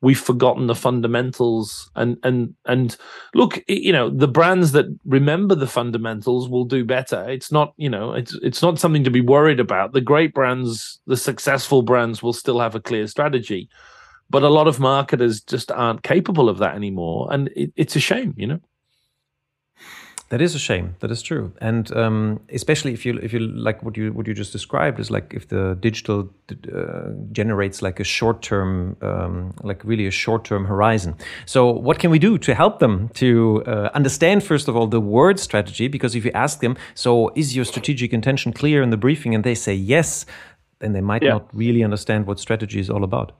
we've 0.01 0.19
forgotten 0.19 0.67
the 0.67 0.75
fundamentals. 0.75 1.89
And 1.95 2.17
and 2.23 2.53
and 2.65 2.95
look, 3.33 3.63
you 3.67 3.91
know, 3.91 4.09
the 4.09 4.27
brands 4.27 4.71
that 4.71 4.85
remember 5.05 5.55
the 5.55 5.67
fundamentals 5.67 6.49
will 6.49 6.65
do 6.65 6.85
better. 6.85 7.29
It's 7.29 7.51
not, 7.51 7.73
you 7.77 7.89
know, 7.89 8.13
it's 8.13 8.33
it's 8.41 8.61
not 8.61 8.79
something 8.79 9.03
to 9.03 9.11
be 9.11 9.21
worried 9.21 9.59
about. 9.59 9.93
The 9.93 10.01
great 10.01 10.33
brands, 10.33 10.99
the 11.07 11.17
successful 11.17 11.81
brands, 11.81 12.23
will 12.23 12.33
still 12.33 12.59
have 12.59 12.75
a 12.75 12.81
clear 12.81 13.07
strategy. 13.07 13.69
But 14.31 14.43
a 14.43 14.49
lot 14.49 14.67
of 14.67 14.79
marketers 14.79 15.41
just 15.41 15.71
aren't 15.71 16.03
capable 16.03 16.49
of 16.49 16.59
that 16.59 16.75
anymore, 16.75 17.27
and 17.31 17.49
it, 17.55 17.73
it's 17.75 17.95
a 17.95 17.99
shame, 17.99 18.35
you 18.37 18.45
know. 18.45 18.59
That 20.29 20.41
is 20.41 20.53
a 20.53 20.59
shame. 20.59 20.95
That 20.99 21.09
is 21.09 21.23
true, 21.23 21.51
and 21.59 21.91
um, 21.97 22.39
especially 22.53 22.93
if 22.93 23.03
you 23.03 23.17
if 23.17 23.33
you 23.33 23.39
like 23.39 23.81
what 23.81 23.97
you 23.97 24.13
what 24.13 24.27
you 24.27 24.35
just 24.35 24.51
described 24.51 24.99
is 24.99 25.09
like 25.09 25.33
if 25.33 25.47
the 25.47 25.75
digital 25.79 26.29
uh, 26.51 27.09
generates 27.31 27.81
like 27.81 27.99
a 27.99 28.03
short 28.03 28.43
term, 28.43 28.95
um, 29.01 29.55
like 29.63 29.83
really 29.83 30.05
a 30.05 30.11
short 30.11 30.45
term 30.45 30.65
horizon. 30.65 31.15
So 31.47 31.71
what 31.71 31.97
can 31.97 32.11
we 32.11 32.19
do 32.19 32.37
to 32.37 32.53
help 32.53 32.77
them 32.77 33.09
to 33.15 33.63
uh, 33.65 33.89
understand 33.95 34.43
first 34.43 34.67
of 34.67 34.75
all 34.75 34.85
the 34.85 35.01
word 35.01 35.39
strategy? 35.39 35.87
Because 35.87 36.13
if 36.13 36.23
you 36.23 36.31
ask 36.35 36.59
them, 36.59 36.77
so 36.93 37.31
is 37.35 37.55
your 37.55 37.65
strategic 37.65 38.13
intention 38.13 38.53
clear 38.53 38.83
in 38.83 38.91
the 38.91 38.97
briefing, 38.97 39.33
and 39.33 39.43
they 39.43 39.55
say 39.55 39.73
yes, 39.73 40.27
then 40.77 40.93
they 40.93 41.01
might 41.01 41.23
yeah. 41.23 41.31
not 41.31 41.49
really 41.55 41.83
understand 41.83 42.27
what 42.27 42.39
strategy 42.39 42.79
is 42.79 42.89
all 42.89 43.03
about. 43.03 43.31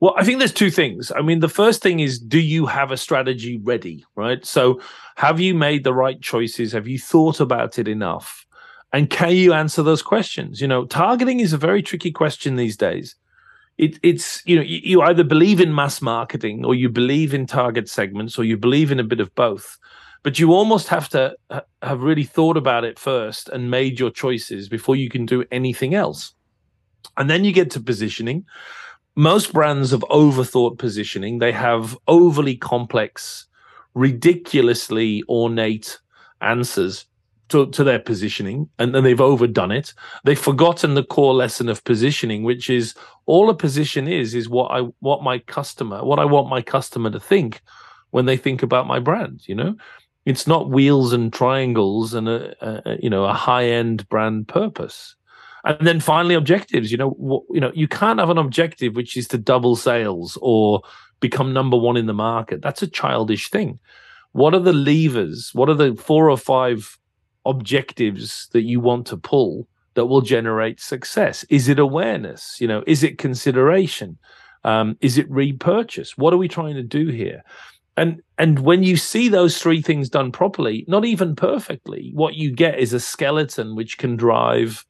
Well, 0.00 0.14
I 0.16 0.24
think 0.24 0.38
there's 0.38 0.52
two 0.52 0.70
things. 0.70 1.10
I 1.16 1.22
mean, 1.22 1.40
the 1.40 1.48
first 1.48 1.82
thing 1.82 2.00
is 2.00 2.18
do 2.18 2.38
you 2.38 2.66
have 2.66 2.90
a 2.90 2.96
strategy 2.96 3.58
ready, 3.58 4.04
right? 4.14 4.44
So, 4.44 4.80
have 5.16 5.40
you 5.40 5.54
made 5.54 5.84
the 5.84 5.94
right 5.94 6.20
choices? 6.20 6.72
Have 6.72 6.86
you 6.86 6.98
thought 6.98 7.40
about 7.40 7.78
it 7.78 7.88
enough? 7.88 8.44
And 8.92 9.08
can 9.08 9.32
you 9.32 9.52
answer 9.52 9.82
those 9.82 10.02
questions? 10.02 10.60
You 10.60 10.68
know, 10.68 10.84
targeting 10.84 11.40
is 11.40 11.52
a 11.52 11.58
very 11.58 11.82
tricky 11.82 12.12
question 12.12 12.56
these 12.56 12.76
days. 12.76 13.16
It, 13.78 13.98
it's, 14.02 14.42
you 14.46 14.56
know, 14.56 14.62
you, 14.62 14.80
you 14.82 15.02
either 15.02 15.24
believe 15.24 15.60
in 15.60 15.74
mass 15.74 16.00
marketing 16.00 16.64
or 16.64 16.74
you 16.74 16.88
believe 16.88 17.34
in 17.34 17.46
target 17.46 17.88
segments 17.88 18.38
or 18.38 18.44
you 18.44 18.56
believe 18.56 18.92
in 18.92 19.00
a 19.00 19.04
bit 19.04 19.20
of 19.20 19.34
both. 19.34 19.78
But 20.22 20.38
you 20.38 20.52
almost 20.52 20.88
have 20.88 21.08
to 21.10 21.36
have 21.82 22.00
really 22.00 22.24
thought 22.24 22.56
about 22.56 22.84
it 22.84 22.98
first 22.98 23.48
and 23.48 23.70
made 23.70 24.00
your 24.00 24.10
choices 24.10 24.68
before 24.68 24.96
you 24.96 25.08
can 25.08 25.26
do 25.26 25.44
anything 25.50 25.94
else. 25.94 26.34
And 27.16 27.30
then 27.30 27.44
you 27.44 27.52
get 27.52 27.70
to 27.72 27.80
positioning 27.80 28.44
most 29.16 29.52
brands 29.52 29.90
have 29.90 30.02
overthought 30.02 30.78
positioning. 30.78 31.38
They 31.38 31.52
have 31.52 31.96
overly 32.06 32.56
complex, 32.56 33.46
ridiculously 33.94 35.24
ornate 35.28 35.98
answers 36.42 37.06
to, 37.48 37.66
to 37.70 37.82
their 37.82 37.98
positioning, 37.98 38.68
and 38.78 38.94
then 38.94 39.04
they've 39.04 39.20
overdone 39.20 39.72
it. 39.72 39.94
They've 40.24 40.38
forgotten 40.38 40.94
the 40.94 41.04
core 41.04 41.32
lesson 41.32 41.68
of 41.68 41.82
positioning, 41.84 42.42
which 42.42 42.68
is 42.68 42.94
all 43.24 43.48
a 43.48 43.54
position 43.54 44.06
is 44.06 44.34
is 44.34 44.48
what 44.48 44.70
I 44.70 44.80
what 45.00 45.22
my 45.22 45.38
customer, 45.38 46.04
what 46.04 46.18
I 46.18 46.24
want 46.24 46.48
my 46.48 46.60
customer 46.60 47.10
to 47.10 47.20
think 47.20 47.62
when 48.10 48.26
they 48.26 48.36
think 48.36 48.62
about 48.62 48.86
my 48.86 48.98
brand. 48.98 49.42
You 49.46 49.54
know, 49.54 49.76
it's 50.24 50.46
not 50.46 50.70
wheels 50.70 51.12
and 51.12 51.32
triangles 51.32 52.14
and 52.14 52.28
a, 52.28 52.54
a 52.60 52.98
you 53.00 53.08
know 53.08 53.24
a 53.24 53.32
high 53.32 53.66
end 53.66 54.08
brand 54.08 54.48
purpose 54.48 55.14
and 55.66 55.86
then 55.86 56.00
finally 56.00 56.34
objectives 56.34 56.90
you 56.90 56.96
know 56.96 57.10
what, 57.10 57.42
you 57.50 57.60
know 57.60 57.72
you 57.74 57.86
can't 57.86 58.20
have 58.20 58.30
an 58.30 58.38
objective 58.38 58.96
which 58.96 59.16
is 59.16 59.28
to 59.28 59.36
double 59.36 59.76
sales 59.76 60.38
or 60.40 60.82
become 61.20 61.52
number 61.52 61.76
one 61.76 61.96
in 61.96 62.06
the 62.06 62.14
market. 62.14 62.62
That's 62.62 62.82
a 62.82 62.86
childish 62.86 63.50
thing. 63.50 63.78
What 64.32 64.54
are 64.54 64.60
the 64.60 64.72
levers? 64.72 65.50
What 65.54 65.68
are 65.68 65.74
the 65.74 65.94
four 65.96 66.30
or 66.30 66.36
five 66.36 66.98
objectives 67.44 68.48
that 68.52 68.62
you 68.62 68.80
want 68.80 69.06
to 69.08 69.16
pull 69.16 69.68
that 69.94 70.06
will 70.06 70.20
generate 70.20 70.80
success? 70.80 71.44
Is 71.48 71.68
it 71.68 71.78
awareness? 71.78 72.60
You 72.60 72.68
know 72.68 72.84
is 72.86 73.02
it 73.02 73.18
consideration? 73.18 74.18
Um, 74.64 74.96
is 75.00 75.16
it 75.16 75.30
repurchase? 75.30 76.18
What 76.18 76.32
are 76.32 76.38
we 76.38 76.48
trying 76.48 76.74
to 76.74 76.82
do 76.82 77.08
here? 77.08 77.42
And 77.96 78.20
and 78.36 78.58
when 78.60 78.82
you 78.82 78.96
see 78.96 79.28
those 79.28 79.58
three 79.58 79.80
things 79.80 80.10
done 80.10 80.30
properly 80.30 80.84
not 80.86 81.06
even 81.06 81.34
perfectly 81.34 82.12
what 82.14 82.34
you 82.34 82.52
get 82.52 82.78
is 82.78 82.92
a 82.92 83.00
skeleton 83.00 83.74
which 83.74 83.96
can 83.96 84.16
drive 84.16 84.84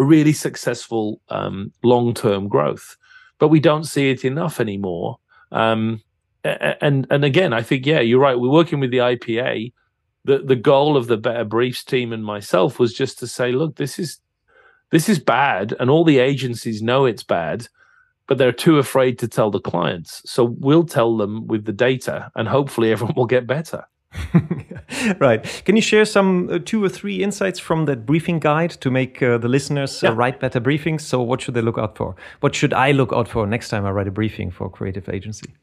a 0.00 0.04
really 0.04 0.32
successful 0.32 1.20
um, 1.28 1.72
long-term 1.82 2.48
growth. 2.48 2.96
But 3.38 3.48
we 3.48 3.60
don't 3.60 3.84
see 3.84 4.10
it 4.10 4.24
enough 4.24 4.60
anymore. 4.60 5.18
Um, 5.52 6.02
and 6.42 7.06
and 7.10 7.24
again, 7.24 7.52
I 7.52 7.62
think 7.62 7.84
yeah, 7.84 8.00
you're 8.00 8.20
right. 8.20 8.38
We're 8.38 8.50
working 8.50 8.80
with 8.80 8.90
the 8.90 8.98
IPA. 8.98 9.72
The 10.24 10.38
the 10.38 10.56
goal 10.56 10.96
of 10.96 11.06
the 11.06 11.16
Better 11.16 11.44
Briefs 11.44 11.84
team 11.84 12.12
and 12.12 12.24
myself 12.24 12.78
was 12.78 12.94
just 12.94 13.18
to 13.18 13.26
say, 13.26 13.52
look, 13.52 13.76
this 13.76 13.98
is 13.98 14.20
this 14.90 15.08
is 15.08 15.18
bad, 15.18 15.74
and 15.78 15.90
all 15.90 16.04
the 16.04 16.18
agencies 16.18 16.82
know 16.82 17.04
it's 17.04 17.22
bad, 17.22 17.68
but 18.26 18.38
they're 18.38 18.52
too 18.52 18.78
afraid 18.78 19.18
to 19.18 19.28
tell 19.28 19.50
the 19.50 19.60
clients. 19.60 20.22
So 20.24 20.56
we'll 20.58 20.84
tell 20.84 21.16
them 21.16 21.46
with 21.46 21.64
the 21.64 21.72
data, 21.72 22.30
and 22.34 22.48
hopefully 22.48 22.90
everyone 22.92 23.14
will 23.16 23.26
get 23.26 23.46
better. 23.46 23.84
right. 25.18 25.62
Can 25.64 25.76
you 25.76 25.82
share 25.82 26.04
some 26.04 26.48
uh, 26.50 26.58
two 26.64 26.82
or 26.82 26.88
three 26.88 27.22
insights 27.22 27.58
from 27.58 27.84
that 27.86 28.06
briefing 28.06 28.40
guide 28.40 28.70
to 28.70 28.90
make 28.90 29.22
uh, 29.22 29.38
the 29.38 29.48
listeners 29.48 30.02
uh, 30.02 30.08
yeah. 30.08 30.12
uh, 30.12 30.16
write 30.16 30.40
better 30.40 30.60
briefings? 30.60 31.02
So, 31.02 31.22
what 31.22 31.40
should 31.40 31.54
they 31.54 31.62
look 31.62 31.78
out 31.78 31.96
for? 31.96 32.16
What 32.40 32.54
should 32.54 32.72
I 32.72 32.90
look 32.92 33.12
out 33.12 33.28
for 33.28 33.46
next 33.46 33.68
time 33.68 33.86
I 33.86 33.90
write 33.90 34.08
a 34.08 34.12
briefing 34.12 34.50
for 34.50 34.66
a 34.66 34.70
creative 34.70 35.08
agency? 35.08 35.54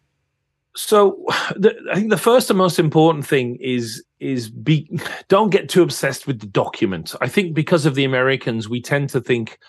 So, 0.75 1.25
the, 1.56 1.75
I 1.92 1.96
think 1.96 2.10
the 2.10 2.18
first 2.18 2.50
and 2.50 2.58
most 2.58 2.80
important 2.80 3.25
thing 3.25 3.58
is 3.58 4.04
is 4.20 4.50
be 4.50 4.89
don't 5.27 5.50
get 5.50 5.70
too 5.70 5.84
obsessed 5.84 6.25
with 6.25 6.39
the 6.39 6.48
document. 6.48 7.13
I 7.20 7.27
think 7.27 7.54
because 7.54 7.86
of 7.86 7.96
the 7.96 8.06
Americans, 8.06 8.70
we 8.70 8.82
tend 8.82 9.10
to 9.12 9.22
think. 9.22 9.60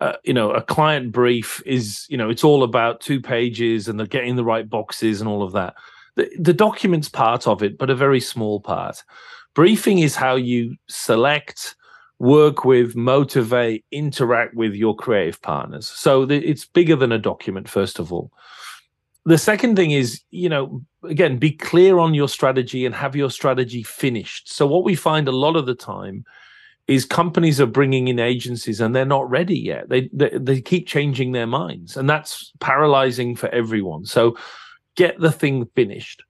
Uh, 0.00 0.14
you 0.24 0.34
know, 0.34 0.50
a 0.50 0.60
client 0.60 1.12
brief 1.12 1.62
is, 1.64 2.04
you 2.10 2.16
know, 2.16 2.28
it's 2.28 2.42
all 2.42 2.64
about 2.64 3.00
two 3.00 3.20
pages 3.20 3.86
and 3.86 3.98
they're 3.98 4.08
getting 4.08 4.34
the 4.34 4.44
right 4.44 4.68
boxes 4.68 5.20
and 5.20 5.30
all 5.30 5.40
of 5.40 5.52
that 5.52 5.76
the, 6.16 6.52
document's 6.52 7.08
part 7.08 7.46
of 7.46 7.62
it, 7.62 7.78
but 7.78 7.90
a 7.90 7.94
very 7.94 8.20
small 8.20 8.60
part. 8.60 9.02
Briefing 9.54 9.98
is 9.98 10.16
how 10.16 10.36
you 10.36 10.76
select, 10.88 11.76
work 12.18 12.64
with, 12.64 12.96
motivate, 12.96 13.84
interact 13.90 14.54
with 14.54 14.74
your 14.74 14.94
creative 14.96 15.40
partners. 15.42 15.86
So 15.86 16.24
the, 16.24 16.36
it's 16.36 16.64
bigger 16.64 16.96
than 16.96 17.12
a 17.12 17.18
document, 17.18 17.68
first 17.68 17.98
of 17.98 18.12
all. 18.12 18.32
The 19.26 19.38
second 19.38 19.76
thing 19.76 19.92
is, 19.92 20.20
you 20.30 20.48
know, 20.48 20.82
again, 21.02 21.38
be 21.38 21.50
clear 21.50 21.98
on 21.98 22.12
your 22.12 22.28
strategy 22.28 22.84
and 22.84 22.94
have 22.94 23.16
your 23.16 23.30
strategy 23.30 23.82
finished. 23.82 24.52
So 24.52 24.66
what 24.66 24.84
we 24.84 24.94
find 24.94 25.28
a 25.28 25.32
lot 25.32 25.56
of 25.56 25.66
the 25.66 25.74
time 25.74 26.24
is 26.86 27.06
companies 27.06 27.60
are 27.60 27.66
bringing 27.66 28.08
in 28.08 28.18
agencies 28.18 28.80
and 28.80 28.94
they're 28.94 29.06
not 29.06 29.30
ready 29.30 29.58
yet. 29.58 29.88
They, 29.88 30.10
they, 30.12 30.30
they 30.36 30.60
keep 30.60 30.86
changing 30.86 31.32
their 31.32 31.46
minds, 31.46 31.96
and 31.96 32.08
that's 32.08 32.52
paralyzing 32.60 33.36
for 33.36 33.48
everyone. 33.48 34.04
So 34.04 34.36
get 34.96 35.18
the 35.18 35.32
thing 35.32 35.66
finished. 35.74 36.22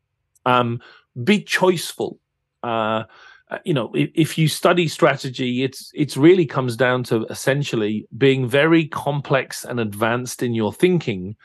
Um, 0.47 0.81
be 1.23 1.41
choiceful. 1.41 2.19
Uh, 2.63 3.05
uh, 3.51 3.59
you 3.65 3.75
know, 3.75 3.93
if, 3.95 4.11
if, 4.15 4.39
you 4.39 4.49
study 4.49 4.89
strategy, 4.89 5.63
it's 5.63 5.91
it's 5.95 6.17
really 6.17 6.47
comes 6.47 6.77
down 6.77 7.05
to 7.05 7.25
essentially 7.27 8.07
being 8.17 8.49
very 8.49 8.87
complex 8.87 9.65
and 9.65 9.79
advanced 9.79 10.43
in 10.43 10.55
your 10.55 10.73
thinking 10.73 11.37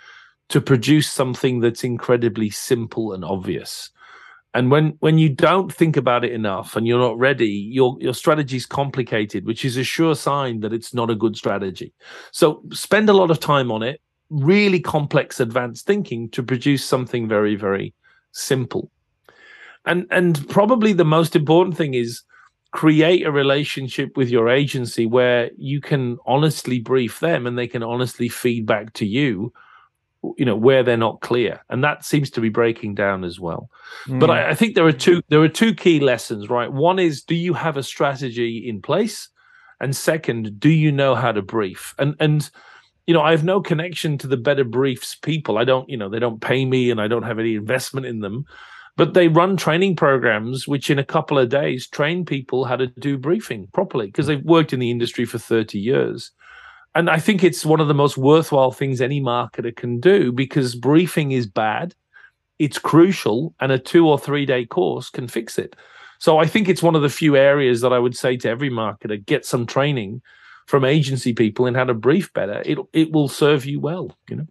to 0.47 0.61
produce 0.61 1.11
something 1.11 1.59
that's 1.59 1.83
incredibly 1.83 2.49
simple 2.49 3.13
and 3.13 3.25
obvious. 3.25 3.89
And 4.53 4.71
when 4.71 4.95
when 4.99 5.17
you 5.17 5.29
don't 5.29 5.71
think 5.71 5.97
about 5.97 6.25
it 6.25 6.31
enough 6.31 6.75
and 6.75 6.87
you're 6.87 6.99
not 6.99 7.19
ready, 7.19 7.49
your 7.49 7.97
your 7.99 8.13
strategy 8.13 8.57
is 8.57 8.65
complicated, 8.65 9.45
which 9.45 9.63
is 9.63 9.77
a 9.77 9.83
sure 9.83 10.15
sign 10.15 10.61
that 10.61 10.73
it's 10.73 10.93
not 10.93 11.11
a 11.11 11.15
good 11.15 11.35
strategy. 11.35 11.93
So 12.31 12.63
spend 12.71 13.09
a 13.09 13.13
lot 13.13 13.29
of 13.29 13.39
time 13.39 13.71
on 13.71 13.83
it 13.83 14.01
really 14.29 14.79
complex 14.79 15.39
advanced 15.39 15.85
thinking 15.85 16.29
to 16.29 16.43
produce 16.43 16.83
something 16.83 17.27
very 17.27 17.55
very 17.55 17.93
simple. 18.31 18.91
And 19.85 20.05
and 20.11 20.47
probably 20.49 20.93
the 20.93 21.05
most 21.05 21.35
important 21.35 21.77
thing 21.77 21.93
is 21.93 22.21
create 22.71 23.25
a 23.25 23.31
relationship 23.31 24.15
with 24.15 24.29
your 24.29 24.47
agency 24.47 25.05
where 25.07 25.49
you 25.57 25.81
can 25.81 26.17
honestly 26.27 26.79
brief 26.79 27.19
them 27.19 27.47
and 27.47 27.57
they 27.57 27.67
can 27.67 27.81
honestly 27.81 28.29
feedback 28.29 28.93
to 28.93 29.07
you 29.07 29.51
you 30.37 30.45
know 30.45 30.55
where 30.55 30.83
they're 30.83 30.97
not 30.97 31.21
clear. 31.21 31.63
And 31.69 31.83
that 31.83 32.03
seems 32.03 32.29
to 32.31 32.41
be 32.41 32.49
breaking 32.49 32.95
down 32.95 33.23
as 33.23 33.39
well. 33.39 33.69
Mm. 34.05 34.19
but 34.19 34.29
I, 34.29 34.49
I 34.49 34.55
think 34.55 34.75
there 34.75 34.85
are 34.85 34.91
two 34.91 35.21
there 35.29 35.41
are 35.41 35.49
two 35.49 35.73
key 35.73 35.99
lessons 35.99 36.49
right? 36.49 36.71
One 36.71 36.99
is 36.99 37.23
do 37.23 37.35
you 37.35 37.53
have 37.53 37.77
a 37.77 37.83
strategy 37.83 38.57
in 38.67 38.81
place? 38.81 39.29
And 39.79 39.95
second 39.95 40.59
do 40.59 40.69
you 40.69 40.91
know 40.91 41.15
how 41.15 41.31
to 41.31 41.41
brief? 41.41 41.95
And 41.97 42.15
and 42.19 42.49
you 43.09 43.13
know, 43.15 43.23
I 43.23 43.31
have 43.31 43.43
no 43.43 43.59
connection 43.59 44.19
to 44.19 44.27
the 44.27 44.37
Better 44.37 44.63
Briefs 44.63 45.15
people. 45.15 45.57
I 45.57 45.63
don't, 45.63 45.89
you 45.89 45.97
know, 45.97 46.09
they 46.09 46.19
don't 46.19 46.39
pay 46.39 46.63
me 46.63 46.91
and 46.91 47.01
I 47.01 47.07
don't 47.07 47.23
have 47.23 47.39
any 47.39 47.55
investment 47.55 48.05
in 48.05 48.19
them. 48.19 48.45
But 48.97 49.15
they 49.15 49.27
run 49.27 49.57
training 49.57 49.95
programs 49.95 50.67
which, 50.67 50.91
in 50.91 50.99
a 50.99 51.03
couple 51.03 51.39
of 51.39 51.49
days, 51.49 51.87
train 51.87 52.23
people 52.23 52.65
how 52.65 52.75
to 52.75 52.85
do 52.85 53.17
briefing 53.17 53.67
properly 53.73 54.05
because 54.05 54.27
they've 54.27 54.43
worked 54.43 54.73
in 54.73 54.79
the 54.79 54.91
industry 54.91 55.25
for 55.25 55.39
30 55.39 55.79
years. 55.79 56.29
And 56.93 57.09
I 57.09 57.17
think 57.17 57.43
it's 57.43 57.65
one 57.65 57.79
of 57.79 57.87
the 57.87 57.95
most 57.95 58.15
worthwhile 58.15 58.71
things 58.71 59.01
any 59.01 59.19
marketer 59.19 59.75
can 59.75 59.99
do 59.99 60.31
because 60.31 60.75
briefing 60.75 61.31
is 61.31 61.47
bad, 61.47 61.95
it's 62.59 62.77
crucial, 62.77 63.55
and 63.59 63.71
a 63.71 63.79
two 63.79 64.07
or 64.07 64.19
three 64.19 64.45
day 64.45 64.67
course 64.67 65.09
can 65.09 65.27
fix 65.27 65.57
it. 65.57 65.75
So 66.19 66.37
I 66.37 66.45
think 66.45 66.69
it's 66.69 66.83
one 66.83 66.95
of 66.95 67.01
the 67.01 67.09
few 67.09 67.35
areas 67.35 67.81
that 67.81 67.91
I 67.91 67.97
would 67.97 68.15
say 68.15 68.37
to 68.37 68.49
every 68.49 68.69
marketer 68.69 69.25
get 69.25 69.47
some 69.47 69.65
training 69.65 70.21
from 70.69 70.85
agency 70.85 71.33
people 71.33 71.65
in 71.65 71.73
how 71.73 71.83
to 71.83 71.95
brief 71.95 72.31
better, 72.31 72.61
it 72.63 72.77
it 72.93 73.11
will 73.11 73.27
serve 73.27 73.65
you 73.65 73.79
well. 73.79 74.15
You 74.29 74.35
know 74.35 74.47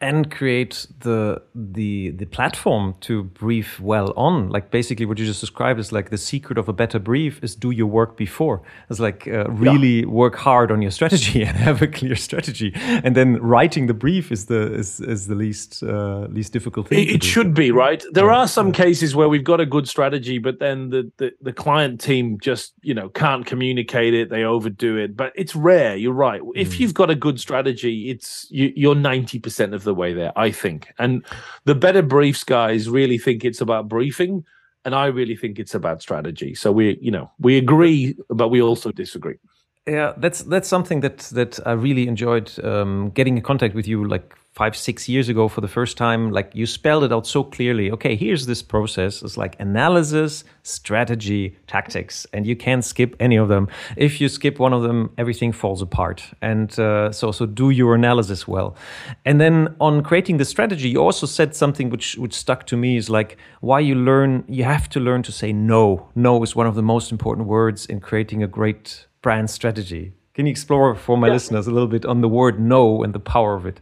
and 0.00 0.30
create 0.30 0.86
the 1.00 1.42
the 1.54 2.10
the 2.12 2.24
platform 2.24 2.94
to 3.00 3.24
brief 3.24 3.78
well 3.80 4.14
on. 4.16 4.48
Like 4.48 4.70
basically 4.70 5.04
what 5.04 5.18
you 5.18 5.26
just 5.26 5.40
described 5.40 5.78
is 5.78 5.92
like 5.92 6.08
the 6.08 6.18
secret 6.18 6.56
of 6.56 6.68
a 6.68 6.72
better 6.72 6.98
brief 6.98 7.42
is 7.42 7.54
do 7.54 7.70
your 7.70 7.86
work 7.86 8.16
before. 8.16 8.62
It's 8.88 8.98
like 8.98 9.28
uh, 9.28 9.50
really 9.50 10.00
yeah. 10.00 10.06
work 10.06 10.36
hard 10.36 10.72
on 10.72 10.80
your 10.80 10.90
strategy 10.90 11.42
and 11.48 11.56
have 11.56 11.82
a 11.82 11.86
clear 11.86 12.16
strategy. 12.16 12.72
And 12.74 13.14
then 13.14 13.36
writing 13.42 13.88
the 13.88 13.94
brief 13.94 14.32
is 14.32 14.46
the 14.46 14.72
is, 14.72 15.00
is 15.00 15.26
the 15.26 15.34
least 15.34 15.82
uh, 15.82 16.26
least 16.30 16.52
difficult 16.52 16.88
thing 16.88 17.00
it, 17.00 17.16
it 17.16 17.24
should 17.24 17.52
be 17.52 17.70
right? 17.70 18.02
There 18.12 18.26
yeah. 18.26 18.38
are 18.38 18.48
some 18.48 18.68
yeah. 18.68 18.84
cases 18.84 19.14
where 19.14 19.28
we've 19.28 19.44
got 19.44 19.60
a 19.60 19.66
good 19.66 19.86
strategy 19.86 20.38
but 20.38 20.60
then 20.60 20.88
the, 20.88 21.10
the 21.18 21.32
the 21.42 21.52
client 21.52 22.00
team 22.00 22.38
just 22.40 22.72
you 22.80 22.94
know 22.94 23.10
can't 23.10 23.44
communicate 23.44 24.14
it. 24.14 24.30
They 24.30 24.44
overdo 24.44 24.96
it. 24.96 25.14
But 25.14 25.32
it's 25.34 25.54
rare. 25.54 25.94
You're 25.94 26.14
right. 26.14 26.40
If 26.54 26.70
mm. 26.70 26.80
you've 26.80 26.94
got 26.94 27.10
a 27.10 27.14
good 27.14 27.38
strategy 27.38 28.08
it's 28.08 28.46
you, 28.50 28.72
you're 28.74 28.94
90% 28.94 29.74
of 29.74 29.84
the 29.84 29.89
the 29.90 30.00
way 30.02 30.14
there, 30.14 30.32
I 30.46 30.52
think. 30.52 30.80
And 30.98 31.24
the 31.64 31.74
better 31.74 32.02
briefs 32.02 32.44
guys 32.44 32.88
really 32.88 33.18
think 33.18 33.44
it's 33.44 33.60
about 33.60 33.88
briefing, 33.88 34.44
and 34.84 34.94
I 34.94 35.06
really 35.06 35.36
think 35.36 35.58
it's 35.58 35.74
about 35.74 36.00
strategy. 36.00 36.54
So 36.54 36.72
we, 36.72 36.98
you 37.02 37.10
know, 37.10 37.30
we 37.38 37.58
agree, 37.58 38.16
but 38.28 38.48
we 38.48 38.62
also 38.62 38.92
disagree. 38.92 39.38
Yeah, 39.86 40.12
that's 40.22 40.42
that's 40.52 40.68
something 40.68 41.00
that 41.00 41.18
that 41.38 41.58
I 41.66 41.72
really 41.72 42.06
enjoyed 42.06 42.48
um, 42.64 43.10
getting 43.10 43.36
in 43.36 43.42
contact 43.42 43.74
with 43.74 43.88
you. 43.88 44.06
Like 44.06 44.36
five, 44.60 44.76
six 44.76 45.08
years 45.08 45.30
ago 45.30 45.48
for 45.48 45.62
the 45.62 45.72
first 45.78 45.96
time, 45.96 46.30
like 46.32 46.50
you 46.52 46.66
spelled 46.66 47.02
it 47.02 47.10
out 47.10 47.26
so 47.26 47.42
clearly. 47.42 47.90
Okay, 47.90 48.14
here's 48.14 48.44
this 48.44 48.60
process. 48.60 49.22
It's 49.22 49.38
like 49.38 49.58
analysis, 49.58 50.44
strategy, 50.64 51.56
tactics, 51.66 52.26
and 52.34 52.46
you 52.46 52.54
can't 52.54 52.84
skip 52.84 53.16
any 53.18 53.36
of 53.36 53.48
them. 53.48 53.68
If 53.96 54.20
you 54.20 54.28
skip 54.28 54.58
one 54.58 54.74
of 54.74 54.82
them, 54.82 55.14
everything 55.16 55.52
falls 55.52 55.80
apart. 55.80 56.22
And 56.42 56.78
uh, 56.78 57.10
so, 57.10 57.32
so 57.32 57.46
do 57.46 57.70
your 57.70 57.94
analysis 57.94 58.46
well. 58.46 58.76
And 59.24 59.40
then 59.40 59.74
on 59.80 60.02
creating 60.02 60.36
the 60.36 60.44
strategy, 60.44 60.90
you 60.90 60.98
also 60.98 61.26
said 61.26 61.56
something 61.56 61.88
which 61.88 62.18
which 62.18 62.34
stuck 62.34 62.66
to 62.66 62.76
me 62.76 62.98
is 62.98 63.08
like 63.08 63.38
why 63.62 63.80
you 63.80 63.94
learn. 63.94 64.44
You 64.46 64.64
have 64.64 64.90
to 64.90 65.00
learn 65.00 65.22
to 65.22 65.32
say 65.32 65.54
no. 65.54 66.10
No 66.14 66.42
is 66.42 66.54
one 66.54 66.66
of 66.66 66.74
the 66.74 66.82
most 66.82 67.10
important 67.10 67.48
words 67.48 67.86
in 67.86 67.98
creating 68.00 68.42
a 68.42 68.46
great 68.46 69.06
brand 69.22 69.48
strategy. 69.48 70.12
Can 70.34 70.44
you 70.44 70.50
explore 70.50 70.94
for 70.94 71.16
my 71.16 71.28
yeah. 71.28 71.32
listeners 71.32 71.66
a 71.66 71.70
little 71.70 71.88
bit 71.88 72.04
on 72.04 72.20
the 72.20 72.28
word 72.28 72.60
no 72.60 73.02
and 73.02 73.14
the 73.14 73.24
power 73.34 73.54
of 73.56 73.64
it? 73.64 73.80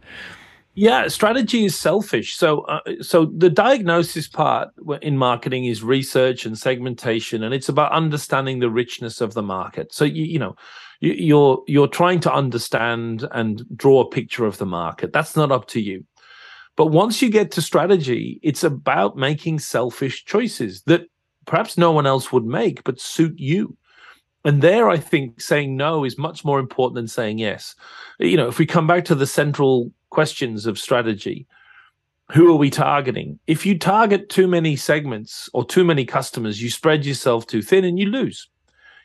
Yeah, 0.75 1.07
strategy 1.07 1.65
is 1.65 1.77
selfish. 1.77 2.35
So, 2.37 2.61
uh, 2.61 2.79
so 3.01 3.25
the 3.25 3.49
diagnosis 3.49 4.27
part 4.27 4.69
in 5.01 5.17
marketing 5.17 5.65
is 5.65 5.83
research 5.83 6.45
and 6.45 6.57
segmentation, 6.57 7.43
and 7.43 7.53
it's 7.53 7.69
about 7.69 7.91
understanding 7.91 8.59
the 8.59 8.69
richness 8.69 9.19
of 9.19 9.33
the 9.33 9.41
market. 9.41 9.93
So, 9.93 10.05
you, 10.05 10.23
you 10.23 10.39
know, 10.39 10.55
you, 11.01 11.13
you're 11.13 11.63
you're 11.67 11.87
trying 11.87 12.19
to 12.21 12.33
understand 12.33 13.27
and 13.31 13.63
draw 13.75 14.01
a 14.01 14.09
picture 14.09 14.45
of 14.45 14.57
the 14.57 14.65
market. 14.65 15.11
That's 15.11 15.35
not 15.35 15.51
up 15.51 15.67
to 15.69 15.81
you. 15.81 16.05
But 16.77 16.87
once 16.87 17.21
you 17.21 17.29
get 17.29 17.51
to 17.51 17.61
strategy, 17.61 18.39
it's 18.41 18.63
about 18.63 19.17
making 19.17 19.59
selfish 19.59 20.23
choices 20.23 20.81
that 20.83 21.07
perhaps 21.45 21.77
no 21.77 21.91
one 21.91 22.05
else 22.05 22.31
would 22.31 22.45
make, 22.45 22.85
but 22.85 23.01
suit 23.01 23.37
you. 23.37 23.75
And 24.45 24.61
there, 24.61 24.89
I 24.89 24.97
think 24.97 25.41
saying 25.41 25.75
no 25.75 26.05
is 26.05 26.17
much 26.17 26.45
more 26.45 26.59
important 26.59 26.95
than 26.95 27.09
saying 27.09 27.39
yes. 27.39 27.75
You 28.19 28.37
know, 28.37 28.47
if 28.47 28.59
we 28.59 28.65
come 28.65 28.87
back 28.87 29.03
to 29.05 29.15
the 29.15 29.27
central 29.27 29.91
questions 30.09 30.65
of 30.65 30.79
strategy, 30.79 31.47
who 32.31 32.51
are 32.51 32.57
we 32.57 32.69
targeting? 32.69 33.39
If 33.47 33.65
you 33.65 33.77
target 33.77 34.29
too 34.29 34.47
many 34.47 34.75
segments 34.75 35.49
or 35.53 35.65
too 35.65 35.83
many 35.83 36.05
customers, 36.05 36.61
you 36.61 36.69
spread 36.69 37.05
yourself 37.05 37.47
too 37.47 37.61
thin 37.61 37.83
and 37.83 37.97
you 37.97 38.05
lose. 38.05 38.47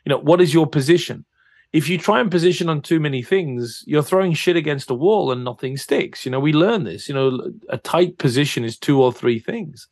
You 0.05 0.11
know, 0.11 0.19
what 0.19 0.41
is 0.41 0.53
your 0.53 0.67
position? 0.67 1.25
If 1.73 1.89
you 1.89 1.97
try 1.97 2.21
and 2.21 2.31
position 2.31 2.69
on 2.69 2.81
too 2.81 2.99
many 2.99 3.21
things, 3.21 3.83
you're 3.85 4.03
throwing 4.03 4.33
shit 4.33 4.55
against 4.55 4.91
a 4.91 4.93
wall 4.93 5.31
and 5.31 5.43
nothing 5.43 5.75
sticks. 5.75 6.23
You 6.23 6.31
know, 6.31 6.39
we 6.39 6.53
learn 6.53 6.83
this. 6.83 7.09
You 7.09 7.15
know, 7.15 7.51
a 7.67 7.77
tight 7.77 8.17
position 8.17 8.63
is 8.63 8.77
two 8.77 9.01
or 9.01 9.11
three 9.11 9.39
things. 9.39 9.87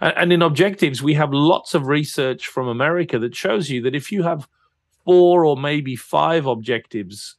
And 0.00 0.32
in 0.32 0.42
objectives, 0.42 1.02
we 1.02 1.14
have 1.14 1.32
lots 1.32 1.74
of 1.74 1.86
research 1.86 2.46
from 2.46 2.68
America 2.68 3.18
that 3.18 3.34
shows 3.34 3.70
you 3.70 3.80
that 3.82 3.96
if 3.96 4.12
you 4.12 4.22
have 4.22 4.46
four 5.04 5.44
or 5.44 5.56
maybe 5.56 5.96
five 5.96 6.46
objectives 6.46 7.36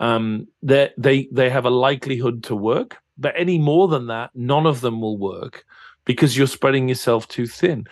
um, 0.00 0.48
they 0.62 0.90
they 0.98 1.28
they 1.32 1.50
have 1.50 1.64
a 1.64 1.70
likelihood 1.70 2.44
to 2.44 2.56
work. 2.56 2.98
But 3.18 3.34
any 3.36 3.58
more 3.58 3.88
than 3.88 4.08
that, 4.08 4.30
none 4.34 4.66
of 4.66 4.80
them 4.80 5.00
will 5.00 5.16
work 5.16 5.64
because 6.04 6.36
you're 6.36 6.46
spreading 6.46 6.88
yourself 6.88 7.26
too 7.28 7.46
thin. 7.46 7.86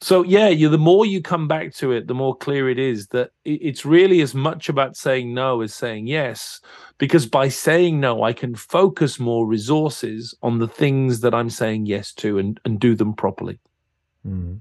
So 0.00 0.22
yeah, 0.22 0.48
you 0.48 0.68
the 0.68 0.78
more 0.78 1.04
you 1.04 1.20
come 1.20 1.48
back 1.48 1.74
to 1.74 1.90
it, 1.90 2.06
the 2.06 2.14
more 2.14 2.36
clear 2.36 2.68
it 2.68 2.78
is 2.78 3.08
that 3.08 3.30
it's 3.44 3.84
really 3.84 4.20
as 4.20 4.32
much 4.32 4.68
about 4.68 4.96
saying 4.96 5.34
no 5.34 5.60
as 5.60 5.74
saying 5.74 6.06
yes. 6.06 6.60
Because 6.98 7.26
by 7.26 7.48
saying 7.48 7.98
no, 7.98 8.22
I 8.22 8.32
can 8.32 8.54
focus 8.54 9.18
more 9.18 9.46
resources 9.46 10.36
on 10.42 10.58
the 10.58 10.68
things 10.68 11.20
that 11.20 11.34
I'm 11.34 11.50
saying 11.50 11.86
yes 11.86 12.12
to 12.14 12.38
and, 12.38 12.60
and 12.64 12.78
do 12.78 12.94
them 12.94 13.14
properly. 13.14 13.58
Mm. 14.26 14.60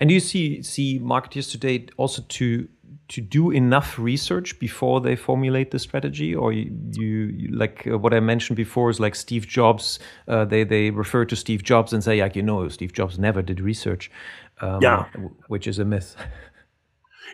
And 0.00 0.08
do 0.08 0.14
you 0.14 0.20
see 0.20 0.62
see 0.62 0.98
marketers 0.98 1.48
today 1.48 1.86
also 1.96 2.22
to 2.28 2.68
to 3.08 3.22
do 3.22 3.50
enough 3.50 3.98
research 3.98 4.58
before 4.58 5.00
they 5.00 5.16
formulate 5.16 5.70
the 5.70 5.78
strategy, 5.78 6.34
or 6.34 6.52
you, 6.52 6.70
you 6.92 7.48
like 7.50 7.86
uh, 7.86 7.98
what 7.98 8.12
I 8.12 8.20
mentioned 8.20 8.56
before 8.56 8.90
is 8.90 9.00
like 9.00 9.14
Steve 9.14 9.46
Jobs. 9.46 9.98
Uh, 10.26 10.44
they 10.44 10.62
they 10.64 10.90
refer 10.90 11.24
to 11.24 11.34
Steve 11.34 11.62
Jobs 11.62 11.92
and 11.92 12.04
say 12.04 12.20
like 12.20 12.36
you 12.36 12.42
know 12.42 12.68
Steve 12.68 12.92
Jobs 12.92 13.18
never 13.18 13.40
did 13.40 13.60
research, 13.60 14.10
um, 14.60 14.82
yeah, 14.82 15.06
which 15.48 15.66
is 15.66 15.78
a 15.78 15.84
myth. 15.84 16.16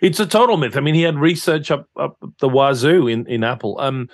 It's 0.00 0.20
a 0.20 0.26
total 0.26 0.56
myth. 0.56 0.76
I 0.76 0.80
mean, 0.80 0.94
he 0.94 1.02
had 1.02 1.16
research 1.18 1.70
up 1.70 1.88
up 1.96 2.16
the 2.38 2.48
wazoo 2.48 3.08
in 3.08 3.26
in 3.26 3.42
Apple. 3.42 3.76
Um, 3.80 4.08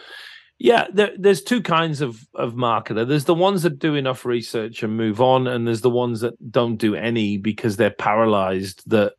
yeah, 0.62 0.88
there, 0.92 1.12
there's 1.16 1.40
two 1.42 1.62
kinds 1.62 2.02
of 2.02 2.28
of 2.34 2.52
marketer. 2.52 3.08
There's 3.08 3.24
the 3.24 3.34
ones 3.34 3.62
that 3.62 3.78
do 3.78 3.94
enough 3.94 4.26
research 4.26 4.82
and 4.82 4.94
move 4.94 5.18
on, 5.18 5.46
and 5.46 5.66
there's 5.66 5.80
the 5.80 5.88
ones 5.88 6.20
that 6.20 6.34
don't 6.52 6.76
do 6.76 6.94
any 6.94 7.38
because 7.38 7.78
they're 7.78 7.90
paralyzed. 7.90 8.82
That 8.86 9.14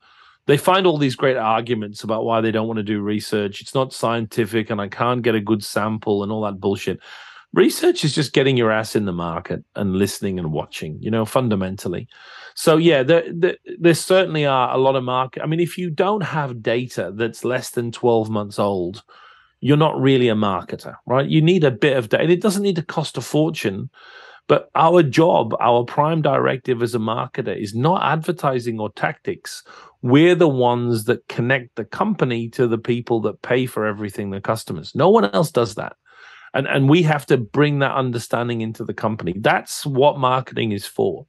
they 0.46 0.56
find 0.56 0.86
all 0.86 1.00
these 1.00 1.16
great 1.16 1.38
arguments 1.38 2.04
about 2.04 2.26
why 2.26 2.42
they 2.42 2.52
don't 2.52 2.68
want 2.68 2.78
to 2.78 2.84
do 2.84 3.02
research. 3.02 3.60
It's 3.60 3.74
not 3.74 3.92
scientific, 3.92 4.70
and 4.70 4.80
I 4.80 4.88
can't 4.88 5.24
get 5.24 5.34
a 5.34 5.42
good 5.42 5.64
sample, 5.64 6.22
and 6.22 6.32
all 6.32 6.44
that 6.44 6.60
bullshit. 6.60 7.00
Research 7.54 8.06
is 8.06 8.14
just 8.14 8.34
getting 8.34 8.56
your 8.56 8.72
ass 8.72 8.96
in 8.96 9.06
the 9.06 9.12
market 9.12 9.64
and 9.76 9.96
listening 9.96 10.38
and 10.38 10.52
watching. 10.52 11.02
You 11.02 11.10
know, 11.10 11.26
fundamentally. 11.26 12.08
So 12.54 12.78
yeah, 12.78 13.02
there, 13.02 13.24
there, 13.34 13.58
there 13.80 13.96
certainly 13.96 14.46
are 14.46 14.72
a 14.72 14.78
lot 14.78 14.96
of 14.96 15.04
market. 15.04 15.42
I 15.42 15.48
mean, 15.48 15.60
if 15.60 15.76
you 15.76 15.90
don't 15.90 16.22
have 16.22 16.62
data 16.62 17.12
that's 17.16 17.44
less 17.44 17.72
than 17.72 17.92
twelve 17.92 18.30
months 18.30 18.60
old 18.60 19.02
you're 19.62 19.78
not 19.78 20.00
really 20.00 20.28
a 20.28 20.36
marketer, 20.36 20.96
right? 21.06 21.30
You 21.30 21.42
need 21.42 21.64
a 21.64 21.72
bit 21.72 21.96
of 21.96 22.10
data. 22.10 22.24
And 22.24 22.32
it 22.32 22.42
doesn't 22.42 22.64
need 22.64 22.76
to 22.76 22.84
cost 22.84 23.18
a 23.18 23.22
fortune. 23.22 23.90
But 24.48 24.70
our 24.76 25.04
job, 25.04 25.56
our 25.62 25.86
prime 25.86 26.22
directive 26.22 26.82
as 26.82 26.96
a 26.96 27.00
marketer 27.00 27.56
is 27.56 27.74
not 27.74 28.04
advertising 28.04 28.80
or 28.80 28.92
tactics. 28.92 29.64
We're 30.02 30.36
the 30.36 30.50
ones 30.50 31.06
that 31.06 31.28
connect 31.30 31.76
the 31.76 31.86
company 31.86 32.50
to 32.50 32.68
the 32.68 32.80
people 32.80 33.22
that 33.22 33.44
pay 33.44 33.68
for 33.68 33.86
everything, 33.86 34.32
the 34.32 34.42
customers. 34.42 34.94
No 34.96 35.10
one 35.10 35.26
else 35.26 35.52
does 35.52 35.76
that. 35.76 35.96
And, 36.54 36.68
and 36.68 36.90
we 36.90 37.04
have 37.04 37.26
to 37.28 37.38
bring 37.38 37.80
that 37.80 37.96
understanding 37.96 38.62
into 38.62 38.84
the 38.84 38.96
company. 38.96 39.36
That's 39.38 39.86
what 39.86 40.18
marketing 40.18 40.74
is 40.74 40.86
for. 40.86 41.28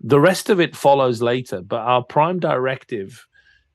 The 0.00 0.18
rest 0.18 0.50
of 0.50 0.58
it 0.58 0.74
follows 0.74 1.22
later, 1.22 1.60
but 1.60 1.80
our 1.80 2.02
prime 2.02 2.40
directive 2.40 3.26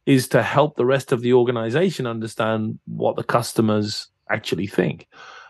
is 0.05 0.27
to 0.29 0.41
help 0.41 0.75
the 0.75 0.85
rest 0.85 1.11
of 1.11 1.21
the 1.21 1.33
organization 1.33 2.07
understand 2.07 2.79
what 2.85 3.15
the 3.15 3.23
customers 3.23 4.07
actually 4.29 4.67
think. 4.67 5.07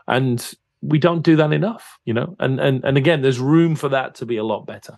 And 0.07 0.53
we 0.81 0.99
don't 0.99 1.21
do 1.21 1.35
that 1.35 1.53
enough, 1.53 1.97
you 2.05 2.13
know. 2.13 2.35
And 2.39 2.59
and 2.59 2.83
and 2.83 2.97
again, 2.97 3.21
there's 3.21 3.39
room 3.39 3.75
for 3.75 3.89
that 3.89 4.15
to 4.15 4.25
be 4.25 4.37
a 4.37 4.43
lot 4.43 4.65
better. 4.65 4.97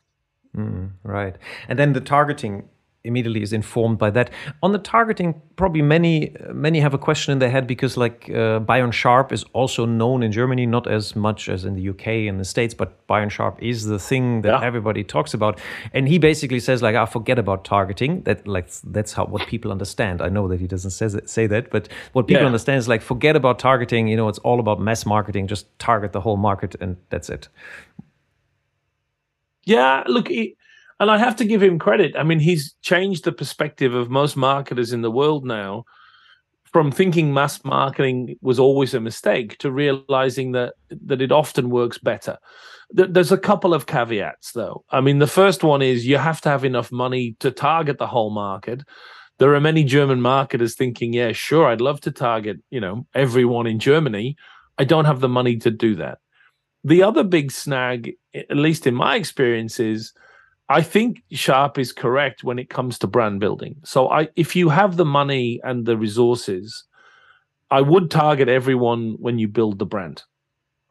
Mm, 0.56 0.92
right. 1.04 1.36
And 1.68 1.78
then 1.78 1.94
the 1.94 2.02
targeting 2.02 2.70
immediately 3.06 3.42
is 3.42 3.52
informed 3.52 3.98
by 3.98 4.10
that. 4.12 4.30
On 4.62 4.72
the 4.72 4.80
targeting, 4.80 5.42
probably 5.56 5.82
many 5.82 6.36
many 6.52 6.80
have 6.80 6.94
a 6.94 6.98
question 6.98 7.32
in 7.32 7.40
their 7.40 7.50
head 7.50 7.68
because 7.68 7.98
like 7.98 8.30
uh, 8.30 8.60
Byron 8.60 8.92
Sharp 8.92 9.32
is 9.32 9.44
also 9.54 9.86
known 9.86 10.24
in 10.24 10.32
Germany, 10.32 10.66
not 10.66 10.88
as 10.88 11.16
much 11.16 11.50
as 11.50 11.66
in 11.66 11.76
the 11.76 11.90
UK 11.90 12.08
and 12.30 12.40
the 12.40 12.46
States, 12.46 12.74
but 12.74 13.06
Byron 13.08 13.30
Sharp 13.30 13.62
is 13.62 13.86
the 13.86 14.00
thing 14.00 14.42
that 14.42 14.60
yeah. 14.60 14.66
everybody 14.66 15.04
talks 15.04 15.34
about, 15.34 15.60
and 15.94 16.08
he 16.08 16.18
basically 16.18 16.60
says 16.60 16.82
like, 16.82 16.96
"I 16.96 17.00
ah, 17.00 17.06
forget 17.06 17.38
about 17.38 17.66
targeting." 17.66 18.22
That 18.24 18.48
like 18.48 18.70
that's 18.84 19.14
how 19.14 19.26
what 19.26 19.48
people 19.48 19.72
understand. 19.72 20.22
I 20.22 20.30
know 20.30 20.48
that 20.48 20.60
he 20.60 20.68
doesn't 20.68 20.92
say, 20.92 21.10
say 21.26 21.48
that, 21.48 21.72
but 21.72 21.90
what 22.14 22.28
people 22.28 22.44
yeah. 22.44 22.48
understand 22.48 22.80
is 22.80 22.88
like, 22.88 23.02
forget 23.02 23.36
about 23.36 23.60
targeting. 23.60 24.08
You 24.08 24.18
know, 24.18 24.30
it's 24.30 24.40
all 24.40 24.60
about 24.60 24.80
mass 24.80 25.06
marketing. 25.06 25.48
Just 25.48 25.68
target 25.80 26.14
the 26.14 26.22
whole 26.22 26.38
market, 26.38 26.76
and 26.80 26.98
that's 27.10 27.30
it. 27.30 27.50
Yeah, 29.66 30.04
look. 30.08 30.28
He, 30.28 30.56
and 31.04 31.12
I 31.12 31.18
have 31.18 31.36
to 31.36 31.46
give 31.46 31.62
him 31.62 31.80
credit. 31.80 32.16
I 32.18 32.24
mean, 32.24 32.40
he's 32.40 32.76
changed 32.82 33.26
the 33.26 33.34
perspective 33.34 33.94
of 33.94 34.10
most 34.10 34.38
marketers 34.38 34.94
in 34.94 35.02
the 35.02 35.12
world 35.12 35.46
now 35.46 35.84
from 36.72 36.92
thinking 36.92 37.34
mass 37.34 37.64
marketing 37.64 38.36
was 38.42 38.58
always 38.58 38.94
a 38.94 39.00
mistake 39.00 39.58
to 39.60 39.70
realizing 39.70 40.54
that 40.54 40.74
that 40.90 41.22
it 41.22 41.32
often 41.32 41.70
works 41.70 41.98
better. 41.98 42.38
There's 42.90 43.32
a 43.32 43.38
couple 43.38 43.74
of 43.74 43.86
caveats 43.86 44.54
though. 44.54 44.86
I 44.90 45.02
mean, 45.02 45.20
the 45.20 45.28
first 45.28 45.64
one 45.64 45.82
is 45.82 46.08
you 46.08 46.18
have 46.18 46.42
to 46.42 46.50
have 46.50 46.64
enough 46.64 46.92
money 46.92 47.36
to 47.42 47.52
target 47.52 47.98
the 47.98 48.08
whole 48.08 48.32
market. 48.32 48.84
There 49.40 49.54
are 49.56 49.62
many 49.62 49.84
German 49.84 50.22
marketers 50.22 50.76
thinking, 50.76 51.12
yeah, 51.12 51.34
sure, 51.34 51.68
I'd 51.68 51.82
love 51.82 52.00
to 52.02 52.12
target, 52.12 52.58
you 52.70 52.80
know, 52.80 53.06
everyone 53.14 53.68
in 53.68 53.80
Germany. 53.80 54.36
I 54.78 54.86
don't 54.86 55.06
have 55.06 55.20
the 55.20 55.30
money 55.30 55.58
to 55.58 55.72
do 55.72 55.96
that. 55.96 56.20
The 56.84 57.04
other 57.04 57.24
big 57.24 57.52
snag, 57.52 58.14
at 58.34 58.58
least 58.58 58.88
in 58.88 58.96
my 58.96 59.16
experience, 59.16 59.80
is 59.80 60.14
I 60.74 60.82
think 60.82 61.22
Sharp 61.32 61.78
is 61.78 61.92
correct 61.92 62.44
when 62.44 62.58
it 62.58 62.70
comes 62.70 62.98
to 63.00 63.08
brand 63.08 63.40
building. 63.40 63.76
So 63.84 64.10
I 64.10 64.30
if 64.36 64.56
you 64.56 64.70
have 64.70 64.98
the 64.98 65.06
money 65.06 65.60
and 65.64 65.86
the 65.86 65.98
resources, 65.98 66.84
I 67.70 67.82
would 67.82 68.10
target 68.10 68.50
everyone 68.50 69.16
when 69.20 69.38
you 69.38 69.48
build 69.48 69.78
the 69.78 69.86
brand. 69.86 70.24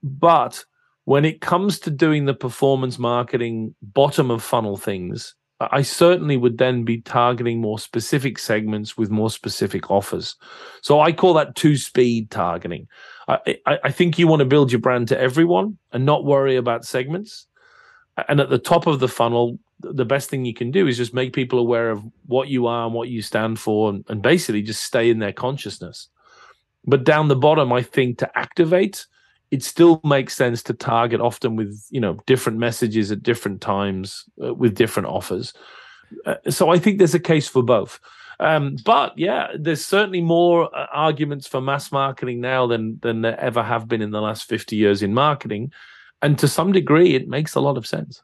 But 0.05 0.65
when 1.05 1.25
it 1.25 1.41
comes 1.41 1.81
to 1.81 1.91
doing 1.91 2.27
the 2.27 2.35
performance 2.35 2.97
marketing 2.97 3.75
bottom 3.83 4.31
of 4.31 4.41
funnel 4.41 4.77
things, 4.77 5.35
I 5.59 5.83
certainly 5.83 6.37
would 6.37 6.59
then 6.59 6.85
be 6.85 7.01
targeting 7.01 7.61
more 7.61 7.81
specific 7.81 8.39
segments 8.39 8.97
with 8.97 9.11
more 9.11 9.31
specific 9.31 9.91
offers. 9.91 10.37
So 10.81 11.01
I 11.01 11.11
call 11.11 11.35
that 11.35 11.57
two 11.57 11.77
speed 11.77 12.31
targeting. 12.31 12.87
I, 13.27 13.57
I, 13.67 13.79
I 13.85 13.91
think 13.91 14.17
you 14.17 14.29
want 14.29 14.41
to 14.41 14.47
build 14.55 14.71
your 14.71 14.81
brand 14.81 15.09
to 15.09 15.19
everyone 15.19 15.79
and 15.93 16.07
not 16.07 16.25
worry 16.25 16.55
about 16.55 16.85
segments. 16.85 17.49
And 18.29 18.41
at 18.41 18.51
the 18.51 18.59
top 18.59 18.87
of 18.87 19.01
the 19.01 19.09
funnel, 19.09 19.59
the 19.83 20.05
best 20.05 20.31
thing 20.31 20.45
you 20.45 20.55
can 20.55 20.71
do 20.71 20.87
is 20.87 20.97
just 20.97 21.15
make 21.15 21.33
people 21.33 21.59
aware 21.59 21.91
of 21.91 22.03
what 22.27 22.49
you 22.49 22.67
are 22.67 22.87
and 22.87 22.95
what 22.95 23.09
you 23.09 23.23
stand 23.23 23.59
for 23.59 23.91
and, 23.91 24.05
and 24.09 24.23
basically 24.23 24.63
just 24.63 24.83
stay 24.83 25.11
in 25.11 25.19
their 25.19 25.33
consciousness. 25.33 26.09
But 26.85 27.05
down 27.05 27.29
the 27.29 27.37
bottom 27.37 27.73
i 27.73 27.83
think 27.83 28.19
to 28.19 28.39
activate 28.39 29.07
it 29.53 29.63
still 29.63 30.01
makes 30.03 30.35
sense 30.35 30.63
to 30.63 30.73
target 30.73 31.21
often 31.21 31.57
with 31.57 31.87
you 31.91 32.01
know 32.01 32.19
different 32.27 32.59
messages 32.59 33.13
at 33.13 33.23
different 33.23 33.61
times 33.61 34.25
uh, 34.43 34.55
with 34.55 34.75
different 34.75 35.09
offers. 35.09 35.53
Uh, 36.27 36.37
so 36.49 36.71
i 36.71 36.79
think 36.79 36.99
there's 36.99 37.15
a 37.15 37.21
case 37.21 37.49
for 37.49 37.63
both. 37.63 38.01
Um, 38.41 38.77
but 38.85 39.17
yeah 39.17 39.49
there's 39.57 39.85
certainly 39.85 40.23
more 40.23 40.75
uh, 40.77 40.87
arguments 40.93 41.47
for 41.47 41.61
mass 41.61 41.93
marketing 41.93 42.41
now 42.41 42.67
than 42.67 42.99
than 43.03 43.21
there 43.21 43.39
ever 43.39 43.63
have 43.63 43.87
been 43.87 44.03
in 44.03 44.11
the 44.11 44.23
last 44.23 44.49
50 44.49 44.75
years 44.75 45.03
in 45.03 45.15
marketing. 45.15 45.73
And 46.23 46.39
to 46.39 46.49
some 46.49 46.73
degree 46.73 47.15
it 47.15 47.29
makes 47.29 47.55
a 47.55 47.61
lot 47.61 47.77
of 47.77 47.87
sense 47.87 48.23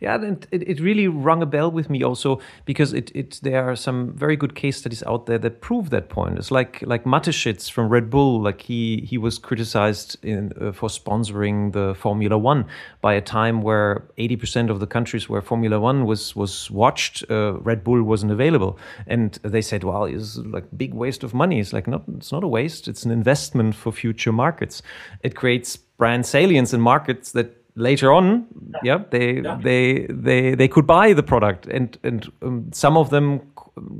yeah, 0.00 0.14
and 0.14 0.46
it, 0.50 0.68
it 0.68 0.80
really 0.80 1.08
rung 1.08 1.42
a 1.42 1.46
bell 1.46 1.70
with 1.70 1.90
me 1.90 2.02
also 2.02 2.40
because 2.64 2.92
it, 2.92 3.10
it 3.14 3.40
there 3.42 3.68
are 3.68 3.76
some 3.76 4.12
very 4.12 4.36
good 4.36 4.54
case 4.54 4.78
studies 4.78 5.02
out 5.04 5.26
there 5.26 5.38
that 5.38 5.60
prove 5.60 5.90
that 5.90 6.08
point. 6.08 6.38
It's 6.38 6.50
like 6.50 6.82
like 6.82 7.04
Mateschitz 7.04 7.70
from 7.70 7.88
Red 7.88 8.10
Bull, 8.10 8.40
like 8.40 8.62
he 8.62 9.06
he 9.08 9.18
was 9.18 9.38
criticized 9.38 10.16
in, 10.24 10.52
uh, 10.60 10.72
for 10.72 10.88
sponsoring 10.88 11.72
the 11.72 11.94
Formula 11.94 12.38
One 12.38 12.66
by 13.00 13.14
a 13.14 13.20
time 13.20 13.62
where 13.62 14.04
eighty 14.18 14.36
percent 14.36 14.70
of 14.70 14.80
the 14.80 14.86
countries 14.86 15.28
where 15.28 15.40
Formula 15.42 15.78
One 15.80 16.04
was 16.04 16.36
was 16.36 16.70
watched, 16.70 17.24
uh, 17.30 17.54
Red 17.60 17.84
Bull 17.84 18.02
wasn't 18.02 18.32
available, 18.32 18.78
and 19.06 19.38
they 19.42 19.62
said, 19.62 19.84
well, 19.84 20.04
it's 20.04 20.36
like 20.38 20.64
big 20.76 20.94
waste 20.94 21.24
of 21.24 21.34
money. 21.34 21.60
It's 21.60 21.72
like 21.72 21.86
not 21.86 22.02
it's 22.16 22.32
not 22.32 22.44
a 22.44 22.48
waste. 22.48 22.88
It's 22.88 23.04
an 23.04 23.10
investment 23.10 23.74
for 23.74 23.92
future 23.92 24.32
markets. 24.32 24.82
It 25.22 25.34
creates 25.34 25.76
brand 25.76 26.26
salience 26.26 26.74
in 26.74 26.80
markets 26.80 27.32
that 27.32 27.61
later 27.74 28.12
on 28.12 28.46
yeah, 28.82 29.02
they 29.10 29.40
yeah. 29.40 29.58
they 29.62 30.06
they 30.08 30.54
they 30.54 30.68
could 30.68 30.86
buy 30.86 31.12
the 31.12 31.22
product 31.22 31.66
and 31.66 31.98
and 32.02 32.30
um, 32.42 32.70
some 32.72 32.96
of 32.96 33.10
them 33.10 33.40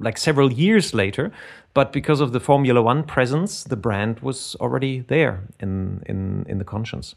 like 0.01 0.19
several 0.19 0.53
years 0.53 0.93
later 0.93 1.33
but 1.73 1.93
because 1.93 2.21
of 2.21 2.33
the 2.33 2.41
formula 2.41 2.83
1 2.83 3.05
presence 3.05 3.65
the 3.65 3.77
brand 3.77 4.21
was 4.21 4.57
already 4.61 5.01
there 5.01 5.43
in 5.61 6.03
in 6.07 6.45
in 6.49 6.59
the 6.59 6.65
conscience 6.65 7.15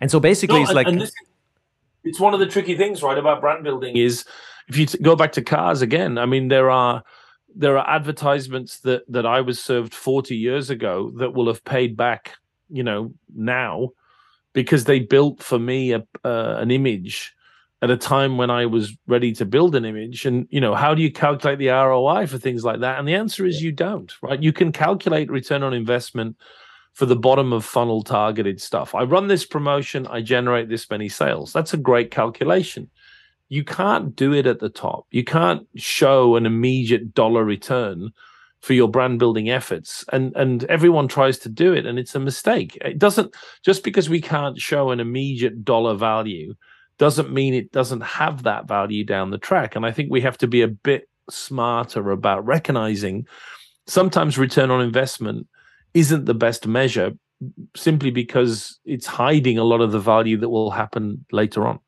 and 0.00 0.10
so 0.10 0.18
basically 0.18 0.58
no, 0.58 0.64
it's 0.64 0.72
like 0.72 0.86
this, 0.98 1.12
it's 2.04 2.18
one 2.18 2.32
of 2.32 2.40
the 2.40 2.46
tricky 2.46 2.76
things 2.76 3.02
right 3.02 3.18
about 3.18 3.40
brand 3.40 3.62
building 3.62 3.96
is 3.96 4.24
if 4.68 4.76
you 4.78 4.86
go 5.02 5.14
back 5.14 5.32
to 5.32 5.42
cars 5.42 5.82
again 5.82 6.16
i 6.16 6.24
mean 6.24 6.48
there 6.48 6.70
are 6.70 7.02
there 7.54 7.76
are 7.76 7.88
advertisements 7.90 8.80
that 8.80 9.02
that 9.06 9.26
i 9.26 9.42
was 9.42 9.62
served 9.62 9.92
40 9.92 10.34
years 10.34 10.70
ago 10.70 11.12
that 11.18 11.34
will 11.34 11.48
have 11.48 11.62
paid 11.64 11.94
back 11.94 12.36
you 12.70 12.82
know 12.82 13.12
now 13.34 13.90
because 14.52 14.84
they 14.84 15.00
built 15.00 15.42
for 15.42 15.58
me 15.58 15.92
a, 15.92 16.04
uh, 16.24 16.56
an 16.58 16.70
image 16.70 17.34
at 17.82 17.90
a 17.90 17.96
time 17.96 18.38
when 18.38 18.50
I 18.50 18.66
was 18.66 18.96
ready 19.08 19.32
to 19.32 19.44
build 19.44 19.74
an 19.74 19.84
image. 19.84 20.24
And, 20.24 20.46
you 20.50 20.60
know, 20.60 20.74
how 20.74 20.94
do 20.94 21.02
you 21.02 21.10
calculate 21.10 21.58
the 21.58 21.68
ROI 21.68 22.28
for 22.28 22.38
things 22.38 22.64
like 22.64 22.80
that? 22.80 22.98
And 22.98 23.08
the 23.08 23.14
answer 23.14 23.44
is 23.44 23.62
you 23.62 23.72
don't, 23.72 24.12
right? 24.22 24.40
You 24.40 24.52
can 24.52 24.70
calculate 24.70 25.30
return 25.30 25.64
on 25.64 25.74
investment 25.74 26.36
for 26.92 27.06
the 27.06 27.16
bottom 27.16 27.52
of 27.52 27.64
funnel 27.64 28.02
targeted 28.02 28.60
stuff. 28.60 28.94
I 28.94 29.02
run 29.02 29.26
this 29.26 29.44
promotion, 29.44 30.06
I 30.06 30.20
generate 30.20 30.68
this 30.68 30.88
many 30.90 31.08
sales. 31.08 31.52
That's 31.52 31.74
a 31.74 31.78
great 31.78 32.10
calculation. 32.10 32.88
You 33.48 33.64
can't 33.64 34.14
do 34.14 34.32
it 34.32 34.46
at 34.46 34.60
the 34.60 34.68
top. 34.68 35.06
You 35.10 35.24
can't 35.24 35.66
show 35.74 36.36
an 36.36 36.46
immediate 36.46 37.14
dollar 37.14 37.44
return 37.44 38.12
for 38.62 38.72
your 38.72 38.88
brand 38.88 39.18
building 39.18 39.50
efforts. 39.50 40.04
And 40.12 40.34
and 40.36 40.64
everyone 40.64 41.08
tries 41.08 41.38
to 41.40 41.48
do 41.48 41.74
it 41.74 41.84
and 41.84 41.98
it's 41.98 42.14
a 42.14 42.20
mistake. 42.20 42.78
It 42.80 42.98
doesn't 42.98 43.34
just 43.64 43.84
because 43.84 44.08
we 44.08 44.20
can't 44.20 44.58
show 44.58 44.90
an 44.90 45.00
immediate 45.00 45.64
dollar 45.64 45.94
value 45.94 46.54
doesn't 46.98 47.32
mean 47.32 47.52
it 47.52 47.72
doesn't 47.72 48.02
have 48.02 48.44
that 48.44 48.68
value 48.68 49.04
down 49.04 49.30
the 49.30 49.38
track. 49.38 49.76
And 49.76 49.84
i 49.84 49.90
think 49.90 50.10
we 50.10 50.20
have 50.22 50.38
to 50.38 50.46
be 50.46 50.62
a 50.62 50.68
bit 50.68 51.08
smarter 51.28 52.10
about 52.10 52.46
recognizing 52.46 53.26
sometimes 53.86 54.38
return 54.38 54.70
on 54.70 54.80
investment 54.80 55.46
isn't 55.94 56.24
the 56.24 56.34
best 56.34 56.66
measure 56.66 57.12
simply 57.76 58.10
because 58.10 58.78
it's 58.84 59.06
hiding 59.06 59.58
a 59.58 59.64
lot 59.64 59.80
of 59.80 59.90
the 59.92 59.98
value 59.98 60.38
that 60.38 60.48
will 60.48 60.70
happen 60.70 61.24
later 61.32 61.66
on. 61.66 61.80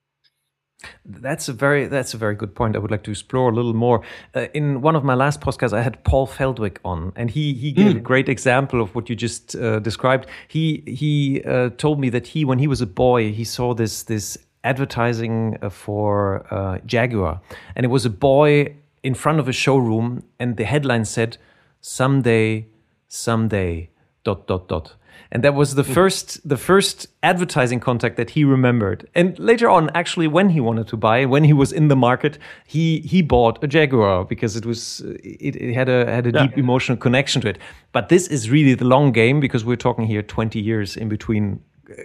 That's 1.05 1.49
a 1.49 1.53
very 1.53 1.87
that's 1.87 2.15
a 2.15 2.17
very 2.17 2.35
good 2.35 2.55
point. 2.55 2.77
I 2.77 2.79
would 2.79 2.91
like 2.91 3.03
to 3.05 3.11
explore 3.11 3.51
a 3.51 3.55
little 3.55 3.75
more. 3.75 4.03
Uh, 4.35 4.47
in 4.55 4.81
one 4.81 4.97
of 4.97 5.05
my 5.05 5.15
last 5.15 5.41
podcasts, 5.41 5.73
I 5.73 5.83
had 5.83 6.03
Paul 6.05 6.27
Feldwick 6.27 6.79
on, 6.85 7.13
and 7.17 7.31
he 7.31 7.55
he 7.55 7.73
gave 7.73 7.93
mm. 7.93 7.97
a 7.97 8.01
great 8.01 8.29
example 8.29 8.81
of 8.81 8.95
what 8.95 9.09
you 9.09 9.17
just 9.17 9.57
uh, 9.57 9.79
described. 9.81 10.27
He 10.49 10.83
he 10.87 11.43
uh, 11.45 11.71
told 11.77 12.01
me 12.01 12.11
that 12.11 12.27
he 12.29 12.45
when 12.45 12.59
he 12.59 12.67
was 12.67 12.81
a 12.81 12.87
boy 12.87 13.33
he 13.33 13.45
saw 13.45 13.75
this 13.75 14.03
this 14.05 14.39
advertising 14.63 15.59
uh, 15.61 15.71
for 15.71 16.47
uh, 16.51 16.79
Jaguar, 16.87 17.41
and 17.77 17.85
it 17.85 17.91
was 17.91 18.05
a 18.07 18.11
boy 18.11 18.75
in 19.03 19.15
front 19.15 19.39
of 19.39 19.49
a 19.49 19.53
showroom, 19.53 20.23
and 20.39 20.57
the 20.57 20.65
headline 20.65 21.05
said, 21.05 21.39
"Someday, 21.81 22.67
someday." 23.09 23.91
dot 24.25 24.47
dot 24.47 24.69
dot 24.69 24.95
and 25.31 25.43
that 25.43 25.55
was 25.55 25.75
the 25.75 25.83
hmm. 25.83 25.93
first 25.93 26.49
the 26.49 26.57
first 26.57 27.07
advertising 27.23 27.81
contact 27.81 28.17
that 28.17 28.31
he 28.31 28.45
remembered 28.45 29.09
and 29.15 29.39
later 29.39 29.69
on 29.69 29.91
actually 29.95 30.27
when 30.27 30.49
he 30.51 30.61
wanted 30.61 30.87
to 30.87 30.97
buy 30.97 31.25
when 31.25 31.45
he 31.45 31.53
was 31.53 31.73
in 31.73 31.89
the 31.89 31.97
market 31.97 32.39
he 32.67 33.01
he 33.01 33.23
bought 33.23 33.63
a 33.63 33.67
jaguar 33.67 34.25
because 34.25 34.57
it 34.57 34.65
was 34.65 35.01
it, 35.23 35.57
it 35.57 35.75
had 35.75 35.89
a 35.89 36.07
had 36.11 36.27
a 36.27 36.31
yeah. 36.31 36.47
deep 36.47 36.59
emotional 36.59 36.97
connection 36.97 37.43
to 37.43 37.49
it 37.49 37.59
but 37.93 38.09
this 38.09 38.29
is 38.29 38.51
really 38.51 38.75
the 38.75 38.85
long 38.85 39.13
game 39.13 39.41
because 39.41 39.65
we're 39.65 39.77
talking 39.77 40.07
here 40.07 40.23
20 40.23 40.61
years 40.61 40.97
in 40.97 41.09
between 41.09 41.61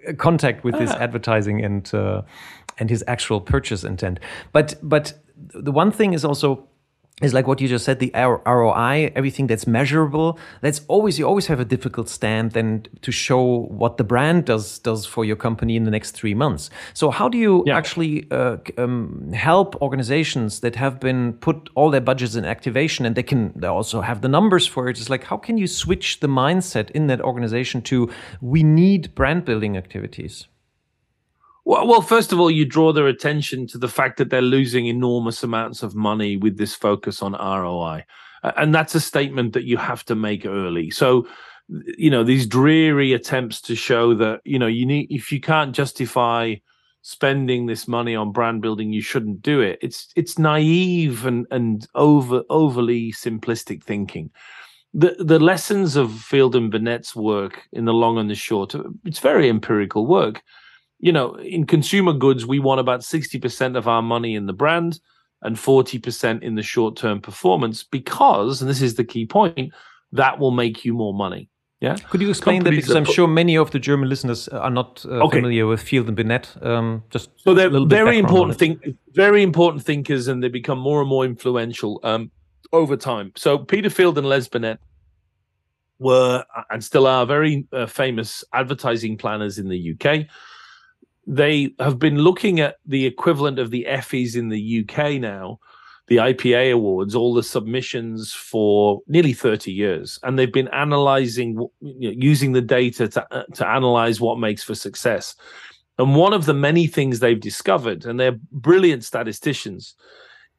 uh, 0.07 0.13
contact 0.13 0.63
with 0.63 0.77
this 0.77 0.91
ah. 0.91 0.99
advertising 0.99 1.63
and 1.63 1.93
uh, 1.93 2.21
and 2.77 2.89
his 2.89 3.03
actual 3.07 3.41
purchase 3.41 3.83
intent 3.83 4.19
but 4.51 4.75
but 4.81 5.13
the 5.53 5.71
one 5.71 5.91
thing 5.91 6.13
is 6.13 6.25
also 6.25 6.67
is 7.21 7.33
like 7.33 7.47
what 7.47 7.59
you 7.59 7.67
just 7.67 7.85
said 7.85 7.99
the 7.99 8.11
ROI, 8.15 9.11
everything 9.15 9.47
that's 9.47 9.67
measurable. 9.67 10.39
That's 10.61 10.81
always 10.87 11.19
you 11.19 11.25
always 11.27 11.47
have 11.47 11.59
a 11.59 11.65
difficult 11.65 12.09
stand 12.09 12.51
then 12.51 12.85
to 13.01 13.11
show 13.11 13.67
what 13.67 13.97
the 13.97 14.03
brand 14.03 14.45
does 14.45 14.79
does 14.79 15.05
for 15.05 15.25
your 15.25 15.35
company 15.35 15.75
in 15.75 15.83
the 15.83 15.91
next 15.91 16.11
three 16.11 16.33
months. 16.33 16.69
So 16.93 17.11
how 17.11 17.27
do 17.29 17.37
you 17.37 17.63
yeah. 17.65 17.77
actually 17.77 18.29
uh, 18.31 18.57
um, 18.77 19.31
help 19.33 19.75
organizations 19.81 20.61
that 20.61 20.75
have 20.75 20.99
been 20.99 21.33
put 21.33 21.69
all 21.75 21.89
their 21.89 22.01
budgets 22.01 22.35
in 22.35 22.45
activation 22.45 23.05
and 23.05 23.15
they 23.15 23.23
can 23.23 23.51
they 23.55 23.67
also 23.67 24.01
have 24.01 24.21
the 24.21 24.29
numbers 24.29 24.65
for 24.65 24.89
it? 24.89 24.99
It's 24.99 25.09
like 25.09 25.25
how 25.25 25.37
can 25.37 25.57
you 25.57 25.67
switch 25.67 26.21
the 26.21 26.27
mindset 26.27 26.89
in 26.91 27.07
that 27.07 27.21
organization 27.21 27.81
to 27.83 28.09
we 28.41 28.63
need 28.63 29.13
brand 29.15 29.45
building 29.45 29.75
activities? 29.77 30.47
Well, 31.69 32.01
first 32.01 32.33
of 32.33 32.39
all, 32.39 32.49
you 32.49 32.65
draw 32.65 32.91
their 32.91 33.07
attention 33.07 33.67
to 33.67 33.77
the 33.77 33.87
fact 33.87 34.17
that 34.17 34.31
they're 34.31 34.41
losing 34.41 34.87
enormous 34.87 35.43
amounts 35.43 35.83
of 35.83 35.93
money 35.93 36.35
with 36.35 36.57
this 36.57 36.73
focus 36.73 37.21
on 37.21 37.33
ROI. 37.33 38.05
And 38.41 38.73
that's 38.73 38.95
a 38.95 38.99
statement 38.99 39.53
that 39.53 39.65
you 39.65 39.77
have 39.77 40.03
to 40.05 40.15
make 40.15 40.47
early. 40.47 40.89
So, 40.89 41.27
you 41.95 42.09
know, 42.09 42.23
these 42.23 42.47
dreary 42.47 43.13
attempts 43.13 43.61
to 43.61 43.75
show 43.75 44.15
that, 44.15 44.41
you 44.45 44.57
know, 44.57 44.65
you 44.65 44.83
need, 44.83 45.11
if 45.11 45.31
you 45.31 45.39
can't 45.39 45.75
justify 45.75 46.55
spending 47.03 47.67
this 47.67 47.87
money 47.87 48.15
on 48.15 48.31
brand 48.31 48.63
building, 48.63 48.91
you 48.91 49.03
shouldn't 49.03 49.43
do 49.43 49.61
it. 49.61 49.77
It's, 49.79 50.07
it's 50.15 50.39
naive 50.39 51.27
and, 51.27 51.45
and 51.51 51.87
over, 51.93 52.41
overly 52.49 53.11
simplistic 53.11 53.83
thinking. 53.83 54.31
The, 54.95 55.17
the 55.19 55.37
lessons 55.37 55.95
of 55.95 56.11
Field 56.19 56.55
and 56.55 56.73
Binet's 56.73 57.15
work 57.15 57.67
in 57.71 57.85
the 57.85 57.93
long 57.93 58.17
and 58.17 58.27
the 58.27 58.33
short, 58.33 58.73
it's 59.05 59.19
very 59.19 59.47
empirical 59.47 60.07
work 60.07 60.41
you 60.99 61.11
know, 61.11 61.35
in 61.35 61.65
consumer 61.65 62.13
goods, 62.13 62.45
we 62.45 62.59
want 62.59 62.79
about 62.79 63.01
60% 63.01 63.77
of 63.77 63.87
our 63.87 64.01
money 64.01 64.35
in 64.35 64.45
the 64.45 64.53
brand 64.53 64.99
and 65.41 65.55
40% 65.55 66.43
in 66.43 66.55
the 66.55 66.63
short 66.63 66.97
term 66.97 67.21
performance 67.21 67.83
because, 67.83 68.61
and 68.61 68.69
this 68.69 68.81
is 68.81 68.95
the 68.95 69.05
key 69.05 69.25
point, 69.25 69.73
that 70.11 70.39
will 70.39 70.51
make 70.51 70.83
you 70.83 70.93
more 70.93 71.13
money. 71.13 71.49
Yeah. 71.79 71.95
Could 71.95 72.19
you 72.19 72.29
explain 72.29 72.59
Companies 72.59 72.87
that? 72.87 72.93
Because 72.93 72.95
I'm 72.97 73.13
sure 73.13 73.25
many 73.25 73.55
of 73.57 73.71
the 73.71 73.79
German 73.79 74.09
listeners 74.09 74.49
are 74.49 74.69
not 74.69 75.05
uh, 75.05 75.23
okay. 75.23 75.37
familiar 75.37 75.65
with 75.65 75.81
Field 75.81 76.07
and 76.07 76.15
Binet. 76.15 76.53
Um, 76.61 77.03
just 77.09 77.29
so 77.37 77.53
they're 77.53 77.69
very 77.85 78.17
important 78.17 78.57
think, 78.57 78.83
very 79.13 79.43
important 79.43 79.85
thinkers, 79.85 80.27
and 80.27 80.43
they 80.43 80.49
become 80.49 80.77
more 80.77 80.99
and 80.99 81.07
more 81.07 81.23
influential 81.23 82.01
um, 82.03 82.31
over 82.73 82.97
time. 82.97 83.31
So 83.37 83.57
Peter 83.57 83.89
Field 83.89 84.17
and 84.17 84.27
Les 84.27 84.49
Binet 84.49 84.77
were 85.99 86.43
and 86.69 86.83
still 86.83 87.07
are 87.07 87.25
very 87.25 87.65
uh, 87.71 87.85
famous 87.85 88.43
advertising 88.51 89.17
planners 89.17 89.57
in 89.57 89.69
the 89.69 89.93
UK 89.93 90.27
they 91.27 91.73
have 91.79 91.99
been 91.99 92.17
looking 92.17 92.59
at 92.59 92.77
the 92.85 93.05
equivalent 93.05 93.59
of 93.59 93.71
the 93.71 93.85
Effies 93.87 94.35
in 94.35 94.49
the 94.49 94.83
UK 94.87 95.19
now, 95.19 95.59
the 96.07 96.17
IPA 96.17 96.73
awards, 96.73 97.13
all 97.13 97.33
the 97.33 97.43
submissions 97.43 98.33
for 98.33 99.01
nearly 99.07 99.33
30 99.33 99.71
years. 99.71 100.19
And 100.23 100.37
they've 100.37 100.51
been 100.51 100.67
analyzing, 100.69 101.53
you 101.81 102.09
know, 102.09 102.15
using 102.17 102.53
the 102.53 102.61
data 102.61 103.07
to, 103.09 103.33
uh, 103.33 103.43
to 103.53 103.67
analyze 103.67 104.19
what 104.19 104.39
makes 104.39 104.63
for 104.63 104.73
success. 104.73 105.35
And 105.99 106.15
one 106.15 106.33
of 106.33 106.45
the 106.45 106.53
many 106.53 106.87
things 106.87 107.19
they've 107.19 107.39
discovered, 107.39 108.05
and 108.05 108.19
they're 108.19 108.37
brilliant 108.51 109.03
statisticians, 109.03 109.95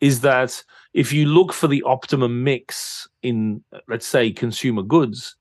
is 0.01 0.21
that 0.21 0.63
if 0.95 1.13
you 1.13 1.27
look 1.27 1.53
for 1.53 1.67
the 1.67 1.83
optimum 1.83 2.45
mix 2.45 3.09
in, 3.23 3.65
let's 3.89 4.07
say, 4.07 4.31
consumer 4.31 4.83
goods, 4.83 5.37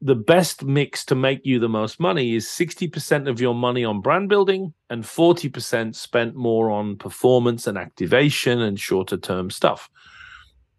the 0.00 0.14
best 0.14 0.64
mix 0.64 1.04
to 1.06 1.14
make 1.14 1.44
you 1.44 1.58
the 1.58 1.68
most 1.68 2.00
money 2.00 2.34
is 2.34 2.46
60% 2.46 3.28
of 3.28 3.40
your 3.40 3.54
money 3.54 3.84
on 3.84 4.00
brand 4.00 4.28
building 4.28 4.72
and 4.88 5.04
40% 5.04 5.94
spent 5.94 6.34
more 6.34 6.70
on 6.70 6.96
performance 6.96 7.66
and 7.66 7.76
activation 7.76 8.60
and 8.60 8.80
shorter 8.80 9.18
term 9.18 9.50
stuff. 9.50 9.90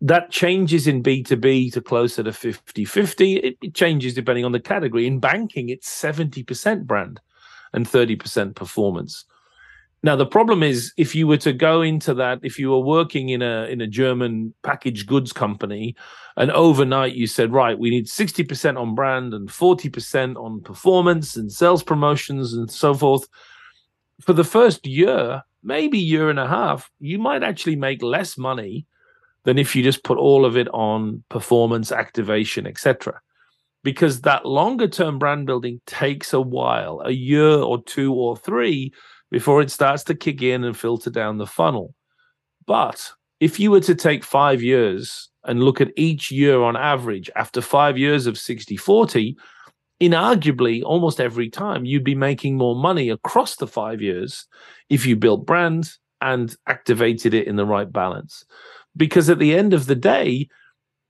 That 0.02 0.32
changes 0.32 0.88
in 0.88 1.04
B2B 1.04 1.74
to 1.74 1.82
closer 1.82 2.24
to 2.24 2.32
50 2.32 2.86
50. 2.86 3.36
It, 3.36 3.58
it 3.62 3.76
changes 3.76 4.14
depending 4.14 4.46
on 4.46 4.54
the 4.54 4.60
category. 4.60 5.06
In 5.06 5.20
banking, 5.20 5.70
it's 5.70 5.90
70% 5.90 6.86
brand 6.86 7.20
and 7.74 7.86
30% 7.86 8.56
performance. 8.56 9.26
Now 10.02 10.16
the 10.16 10.26
problem 10.26 10.64
is 10.64 10.94
if 10.96 11.14
you 11.14 11.28
were 11.28 11.38
to 11.38 11.52
go 11.52 11.82
into 11.82 12.14
that, 12.16 12.40
if 12.42 12.58
you 12.58 12.70
were 12.70 12.80
working 12.80 13.30
in 13.30 13.42
a 13.42 13.66
in 13.66 13.82
a 13.82 13.88
German 13.88 14.54
packaged 14.64 15.08
goods 15.08 15.34
company, 15.34 15.96
and 16.38 16.52
overnight 16.52 17.16
you 17.16 17.28
said, 17.28 17.52
right, 17.52 17.78
we 17.78 17.90
need 17.90 18.08
60% 18.08 18.80
on 18.80 18.96
brand 18.96 19.34
and 19.34 19.50
40% 19.50 20.38
on 20.38 20.62
performance 20.62 21.36
and 21.36 21.52
sales 21.52 21.84
promotions 21.84 22.54
and 22.54 22.72
so 22.72 22.94
forth. 22.94 23.28
For 24.22 24.32
the 24.32 24.46
first 24.46 24.88
year, 24.88 25.44
maybe 25.64 25.98
year 25.98 26.30
and 26.30 26.40
a 26.40 26.48
half, 26.48 26.90
you 27.00 27.20
might 27.20 27.44
actually 27.44 27.76
make 27.76 28.02
less 28.02 28.38
money 28.38 28.86
than 29.44 29.58
if 29.58 29.76
you 29.76 29.84
just 29.84 30.04
put 30.04 30.18
all 30.18 30.46
of 30.46 30.56
it 30.56 30.70
on 30.70 31.24
performance, 31.30 31.92
activation, 31.92 32.66
etc. 32.66 33.20
Because 33.84 34.22
that 34.22 34.46
longer 34.46 34.88
term 34.88 35.20
brand 35.20 35.46
building 35.46 35.82
takes 35.86 36.34
a 36.34 36.42
while, 36.42 37.02
a 37.04 37.12
year 37.12 37.52
or 37.52 37.82
two 37.84 38.14
or 38.14 38.38
three 38.38 38.94
before 39.32 39.62
it 39.62 39.72
starts 39.72 40.04
to 40.06 40.16
kick 40.16 40.42
in 40.42 40.64
and 40.64 40.78
filter 40.78 41.10
down 41.10 41.38
the 41.38 41.48
funnel. 41.48 41.94
But 42.66 43.12
if 43.40 43.60
you 43.60 43.72
were 43.72 43.82
to 43.82 43.96
take 43.96 44.24
five 44.24 44.62
years 44.62 45.30
and 45.44 45.64
look 45.64 45.80
at 45.82 45.92
each 45.96 46.32
year 46.32 46.62
on 46.62 46.76
average, 46.76 47.30
after 47.36 47.62
five 47.62 47.98
years 47.98 48.28
of 48.28 48.38
60 48.38 48.78
40, 48.78 49.38
inarguably, 50.02 50.84
almost 50.84 51.20
every 51.20 51.50
time 51.50 51.86
you'd 51.86 52.04
be 52.04 52.16
making 52.16 52.58
more 52.58 52.76
money 52.76 53.10
across 53.10 53.56
the 53.56 53.68
five 53.68 54.02
years 54.02 54.46
if 54.90 55.06
you 55.06 55.16
built 55.16 55.46
brand 55.46 55.92
and 56.22 56.56
activated 56.68 57.34
it 57.34 57.48
in 57.48 57.56
the 57.56 57.66
right 57.66 57.92
balance. 57.92 58.46
Because 58.98 59.30
at 59.30 59.40
the 59.40 59.56
end 59.56 59.74
of 59.74 59.86
the 59.86 59.96
day, 59.96 60.48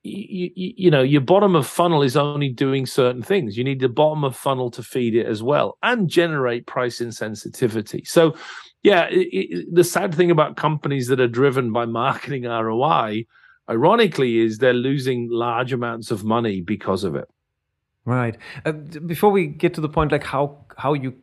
you, 0.03 0.49
you, 0.55 0.91
know 0.91 1.01
your 1.01 1.21
bottom 1.21 1.55
of 1.55 1.67
funnel 1.67 2.01
is 2.01 2.15
only 2.15 2.49
doing 2.49 2.85
certain 2.85 3.21
things. 3.21 3.57
You 3.57 3.63
need 3.63 3.81
the 3.81 3.89
bottom 3.89 4.23
of 4.23 4.35
funnel 4.35 4.71
to 4.71 4.83
feed 4.83 5.15
it 5.15 5.25
as 5.25 5.43
well 5.43 5.77
and 5.83 6.09
generate 6.09 6.67
price 6.67 6.99
insensitivity. 6.99 8.07
So 8.07 8.35
yeah 8.83 9.07
it, 9.09 9.27
it, 9.31 9.75
the 9.75 9.83
sad 9.83 10.15
thing 10.15 10.31
about 10.31 10.55
companies 10.55 11.07
that 11.07 11.19
are 11.19 11.27
driven 11.27 11.73
by 11.73 11.85
marketing 11.85 12.43
roi 12.43 13.25
ironically 13.69 14.39
is 14.39 14.57
they're 14.57 14.73
losing 14.73 15.29
large 15.29 15.73
amounts 15.73 16.11
of 16.11 16.23
money 16.23 16.61
because 16.61 17.03
of 17.03 17.15
it. 17.15 17.29
Right. 18.05 18.37
Uh, 18.65 18.71
before 18.71 19.31
we 19.31 19.47
get 19.47 19.73
to 19.75 19.81
the 19.81 19.89
point 19.89 20.11
like 20.11 20.23
how 20.23 20.65
how 20.77 20.93
you 20.93 21.13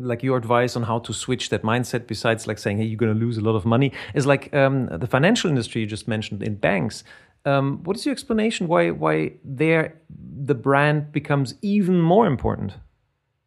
like 0.00 0.22
your 0.22 0.36
advice 0.36 0.76
on 0.76 0.82
how 0.82 0.98
to 0.98 1.12
switch 1.12 1.48
that 1.50 1.62
mindset 1.62 2.06
besides 2.06 2.46
like 2.46 2.58
saying 2.58 2.78
hey 2.78 2.84
you're 2.84 2.98
going 2.98 3.12
to 3.12 3.18
lose 3.18 3.38
a 3.38 3.40
lot 3.40 3.54
of 3.54 3.64
money 3.64 3.92
is 4.14 4.26
like 4.26 4.52
um, 4.54 4.86
the 4.86 5.06
financial 5.06 5.48
industry 5.48 5.80
you 5.80 5.86
just 5.86 6.08
mentioned 6.08 6.42
in 6.42 6.54
banks 6.54 7.04
Um, 7.48 7.82
what 7.84 7.96
is 7.96 8.04
your 8.04 8.12
explanation 8.12 8.68
why 8.68 8.90
why 8.90 9.32
there 9.44 10.00
the 10.44 10.54
brand 10.54 11.12
becomes 11.12 11.54
even 11.62 12.00
more 12.00 12.26
important? 12.26 12.74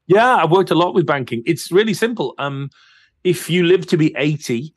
Yeah, 0.08 0.38
I've 0.38 0.52
worked 0.52 0.72
a 0.72 0.76
lot 0.76 0.94
with 0.94 1.06
banking. 1.06 1.44
It's 1.46 1.72
really 1.72 1.94
simple. 1.94 2.34
Um, 2.38 2.70
if 3.24 3.50
you 3.50 3.64
live 3.64 3.86
to 3.88 3.98
be 3.98 4.14
80, 4.18 4.74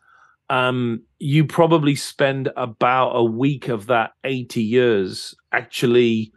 um, 0.51 1.03
you 1.19 1.47
probably 1.47 1.97
spend 1.97 2.51
about 2.57 3.11
a 3.13 3.25
week 3.25 3.69
of 3.69 3.87
that 3.87 4.13
80 4.25 4.63
years 4.63 5.35
actually 5.53 6.33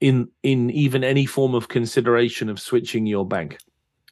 in 0.00 0.28
in 0.42 0.70
even 0.70 1.04
any 1.04 1.26
form 1.26 1.54
of 1.54 1.68
consideration 1.68 2.48
of 2.48 2.58
switching 2.58 3.06
your 3.06 3.26
bank. 3.26 3.58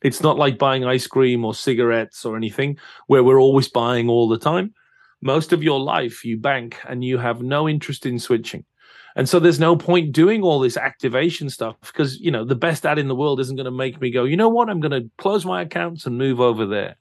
It's 0.03 0.23
not 0.23 0.39
like 0.39 0.59
buying 0.59 0.85
ice 0.85 1.07
cream 1.07 1.45
or 1.45 1.55
cigarettes 1.55 2.25
or 2.25 2.37
anything 2.37 2.79
where 3.07 3.25
we're 3.25 3.41
always 3.41 3.69
buying 3.69 4.09
all 4.09 4.29
the 4.29 4.39
time. 4.39 4.75
Most 5.23 5.53
of 5.53 5.63
your 5.63 5.81
life 5.81 6.25
you 6.25 6.39
bank 6.39 6.79
and 6.89 7.05
you 7.05 7.19
have 7.19 7.43
no 7.43 7.69
interest 7.69 8.07
in 8.07 8.19
switching. 8.19 8.65
And 9.17 9.29
so 9.29 9.41
there's 9.41 9.61
no 9.61 9.77
point 9.77 10.13
doing 10.13 10.43
all 10.43 10.61
this 10.61 10.77
activation 10.77 11.51
stuff 11.51 11.77
because, 11.81 12.21
you 12.21 12.31
know, 12.31 12.45
the 12.45 12.55
best 12.55 12.87
ad 12.87 12.99
in 12.99 13.09
the 13.09 13.15
world 13.15 13.41
isn't 13.41 13.57
going 13.57 13.65
to 13.65 13.71
make 13.71 14.01
me 14.01 14.11
go, 14.11 14.25
you 14.25 14.37
know 14.37 14.49
what, 14.49 14.71
I'm 14.71 14.81
going 14.81 15.03
to 15.03 15.11
close 15.19 15.45
my 15.45 15.63
accounts 15.63 16.07
and 16.07 16.17
move 16.17 16.41
over 16.41 16.65
there. 16.65 16.97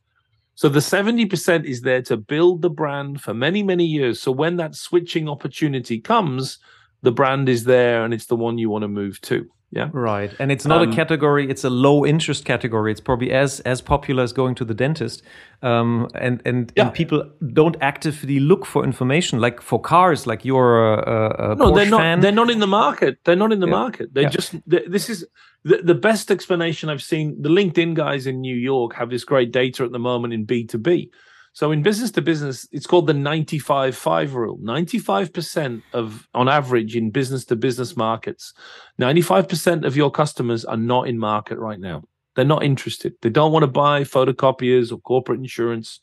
So 0.56 0.68
the 0.68 0.80
70% 0.80 1.66
is 1.66 1.82
there 1.82 2.02
to 2.04 2.18
build 2.18 2.62
the 2.62 2.70
brand 2.70 3.22
for 3.22 3.34
many, 3.34 3.64
many 3.64 3.86
years. 3.86 4.22
So 4.22 4.32
when 4.32 4.58
that 4.58 4.76
switching 4.76 5.30
opportunity 5.30 6.02
comes, 6.02 6.58
the 7.02 7.12
brand 7.12 7.48
is 7.48 7.64
there 7.64 8.04
and 8.04 8.14
it's 8.14 8.26
the 8.26 8.36
one 8.36 8.58
you 8.58 8.70
want 8.70 8.82
to 8.82 8.90
move 8.90 9.22
to. 9.22 9.50
Yeah. 9.72 9.90
Right. 9.94 10.34
And 10.40 10.52
it's 10.52 10.66
not 10.66 10.82
um, 10.82 10.92
a 10.92 10.96
category, 10.96 11.48
it's 11.48 11.64
a 11.64 11.70
low 11.70 12.04
interest 12.04 12.44
category. 12.44 12.92
It's 12.92 13.02
probably 13.02 13.32
as 13.32 13.60
as 13.62 13.82
popular 13.82 14.24
as 14.24 14.34
going 14.34 14.56
to 14.56 14.66
the 14.66 14.74
dentist. 14.74 15.22
Um, 15.62 16.08
and, 16.16 16.42
and, 16.46 16.72
yeah. 16.76 16.86
and 16.86 16.94
people 16.94 17.30
don't 17.54 17.76
actively 17.82 18.40
look 18.40 18.66
for 18.66 18.84
information 18.84 19.40
like 19.40 19.62
for 19.62 19.80
cars, 19.80 20.26
like 20.26 20.44
you're 20.44 20.94
a, 20.94 21.52
a 21.52 21.56
no, 21.56 21.66
Porsche 21.66 21.76
they're 21.76 21.86
not, 21.86 22.00
fan. 22.00 22.20
They're 22.22 22.32
not 22.32 22.50
in 22.50 22.60
the 22.60 22.68
market. 22.68 23.20
They're 23.26 23.36
not 23.36 23.52
in 23.52 23.60
the 23.60 23.68
yeah. 23.68 23.72
market. 23.72 24.14
They 24.14 24.24
yeah. 24.24 24.30
just, 24.30 24.56
this 24.66 25.10
is 25.10 25.28
the, 25.64 25.78
the 25.84 25.96
best 25.96 26.32
explanation 26.32 26.90
I've 26.90 27.04
seen. 27.04 27.40
The 27.40 27.50
LinkedIn 27.50 27.94
guys 27.94 28.26
in 28.26 28.42
New 28.42 28.56
York 28.56 28.96
have 28.96 29.10
this 29.12 29.24
great 29.24 29.52
data 29.52 29.84
at 29.84 29.92
the 29.92 30.00
moment 30.00 30.34
in 30.34 30.48
B2B 30.48 31.10
so 31.60 31.74
in 31.74 31.84
business 31.84 32.10
to 32.12 32.22
business, 32.22 32.66
it's 32.72 32.88
called 32.88 33.06
the 33.06 33.14
95 33.14 33.94
5 33.94 34.34
rule. 34.34 34.58
95% 34.60 35.82
of, 35.92 36.26
on 36.34 36.48
average, 36.48 36.96
in 36.96 37.10
business 37.10 37.44
to 37.44 37.58
business 37.58 37.98
markets, 37.98 38.54
95% 38.98 39.86
of 39.86 39.98
your 39.98 40.10
customers 40.10 40.64
are 40.64 40.78
not 40.78 41.10
in 41.10 41.20
market 41.20 41.60
right 41.60 41.82
now. 41.82 42.04
They're 42.38 42.46
not 42.46 42.64
interested. 42.64 43.14
They 43.22 43.30
don't 43.30 43.52
want 43.52 43.64
to 43.64 43.68
buy 43.68 44.04
photocopiers 44.04 44.90
or 44.94 45.00
corporate 45.00 45.42
insurance. 45.42 46.00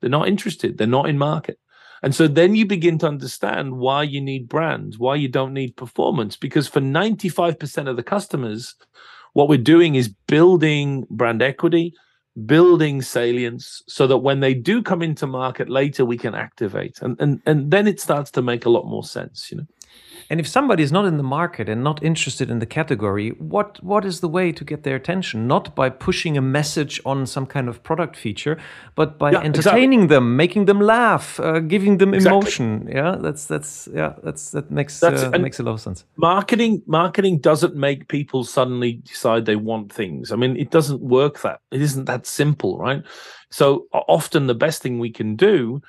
They're 0.00 0.08
not 0.08 0.28
interested. 0.28 0.78
They're 0.78 0.86
not 0.86 1.10
in 1.10 1.18
market. 1.18 1.58
And 2.02 2.14
so 2.14 2.26
then 2.26 2.54
you 2.54 2.64
begin 2.64 2.96
to 3.00 3.06
understand 3.06 3.76
why 3.76 4.02
you 4.02 4.22
need 4.22 4.48
brands, 4.48 4.98
why 4.98 5.16
you 5.16 5.28
don't 5.28 5.52
need 5.52 5.76
performance. 5.76 6.38
Because 6.38 6.68
for 6.68 6.80
95% 6.80 7.86
of 7.86 7.96
the 7.96 8.02
customers, 8.02 8.74
what 9.34 9.50
we're 9.50 9.58
doing 9.58 9.94
is 9.94 10.08
building 10.08 11.06
brand 11.10 11.42
equity, 11.42 11.92
building 12.44 13.00
salience 13.00 13.82
so 13.86 14.06
that 14.06 14.18
when 14.18 14.40
they 14.40 14.52
do 14.52 14.82
come 14.82 15.00
into 15.00 15.26
market 15.26 15.70
later 15.70 16.04
we 16.04 16.18
can 16.18 16.34
activate. 16.34 17.00
And 17.00 17.18
and 17.20 17.40
and 17.46 17.70
then 17.70 17.86
it 17.86 18.00
starts 18.00 18.30
to 18.32 18.42
make 18.42 18.66
a 18.66 18.70
lot 18.70 18.86
more 18.86 19.04
sense 19.04 19.50
you 19.50 19.58
know 19.58 19.66
and 20.28 20.40
if 20.40 20.48
somebody 20.48 20.82
is 20.82 20.90
not 20.90 21.04
in 21.04 21.16
the 21.16 21.22
market 21.22 21.68
and 21.68 21.84
not 21.84 22.02
interested 22.02 22.50
in 22.50 22.58
the 22.58 22.66
category, 22.66 23.30
what 23.38 23.82
what 23.82 24.04
is 24.04 24.20
the 24.20 24.28
way 24.28 24.52
to 24.52 24.64
get 24.64 24.82
their 24.82 24.96
attention? 24.96 25.46
Not 25.46 25.74
by 25.74 25.88
pushing 25.88 26.36
a 26.36 26.40
message 26.40 27.00
on 27.04 27.26
some 27.26 27.46
kind 27.46 27.68
of 27.68 27.82
product 27.82 28.16
feature, 28.16 28.58
but 28.94 29.18
by 29.18 29.32
yeah, 29.32 29.40
entertaining 29.40 30.04
exactly. 30.04 30.16
them, 30.16 30.36
making 30.36 30.64
them 30.64 30.80
laugh, 30.80 31.38
uh, 31.40 31.60
giving 31.60 31.98
them 31.98 32.14
exactly. 32.14 32.38
emotion. 32.38 32.88
Yeah, 32.92 33.16
that's 33.20 33.46
that's 33.46 33.88
yeah, 33.94 34.14
that's 34.22 34.50
that 34.50 34.70
makes 34.70 34.98
that's, 35.00 35.22
uh, 35.22 35.38
makes 35.38 35.60
a 35.60 35.62
lot 35.62 35.72
of 35.72 35.80
sense. 35.80 36.04
Marketing 36.16 36.82
marketing 36.86 37.38
doesn't 37.38 37.76
make 37.76 38.08
people 38.08 38.44
suddenly 38.44 38.94
decide 38.94 39.46
they 39.46 39.56
want 39.56 39.92
things. 39.92 40.32
I 40.32 40.36
mean, 40.36 40.56
it 40.56 40.70
doesn't 40.70 41.00
work 41.00 41.42
that. 41.42 41.60
It 41.70 41.82
isn't 41.82 42.06
that 42.06 42.26
simple, 42.26 42.78
right? 42.78 43.02
So 43.50 43.86
often 43.92 44.48
the 44.48 44.54
best 44.54 44.82
thing 44.82 44.98
we 44.98 45.10
can 45.10 45.36
do 45.36 45.80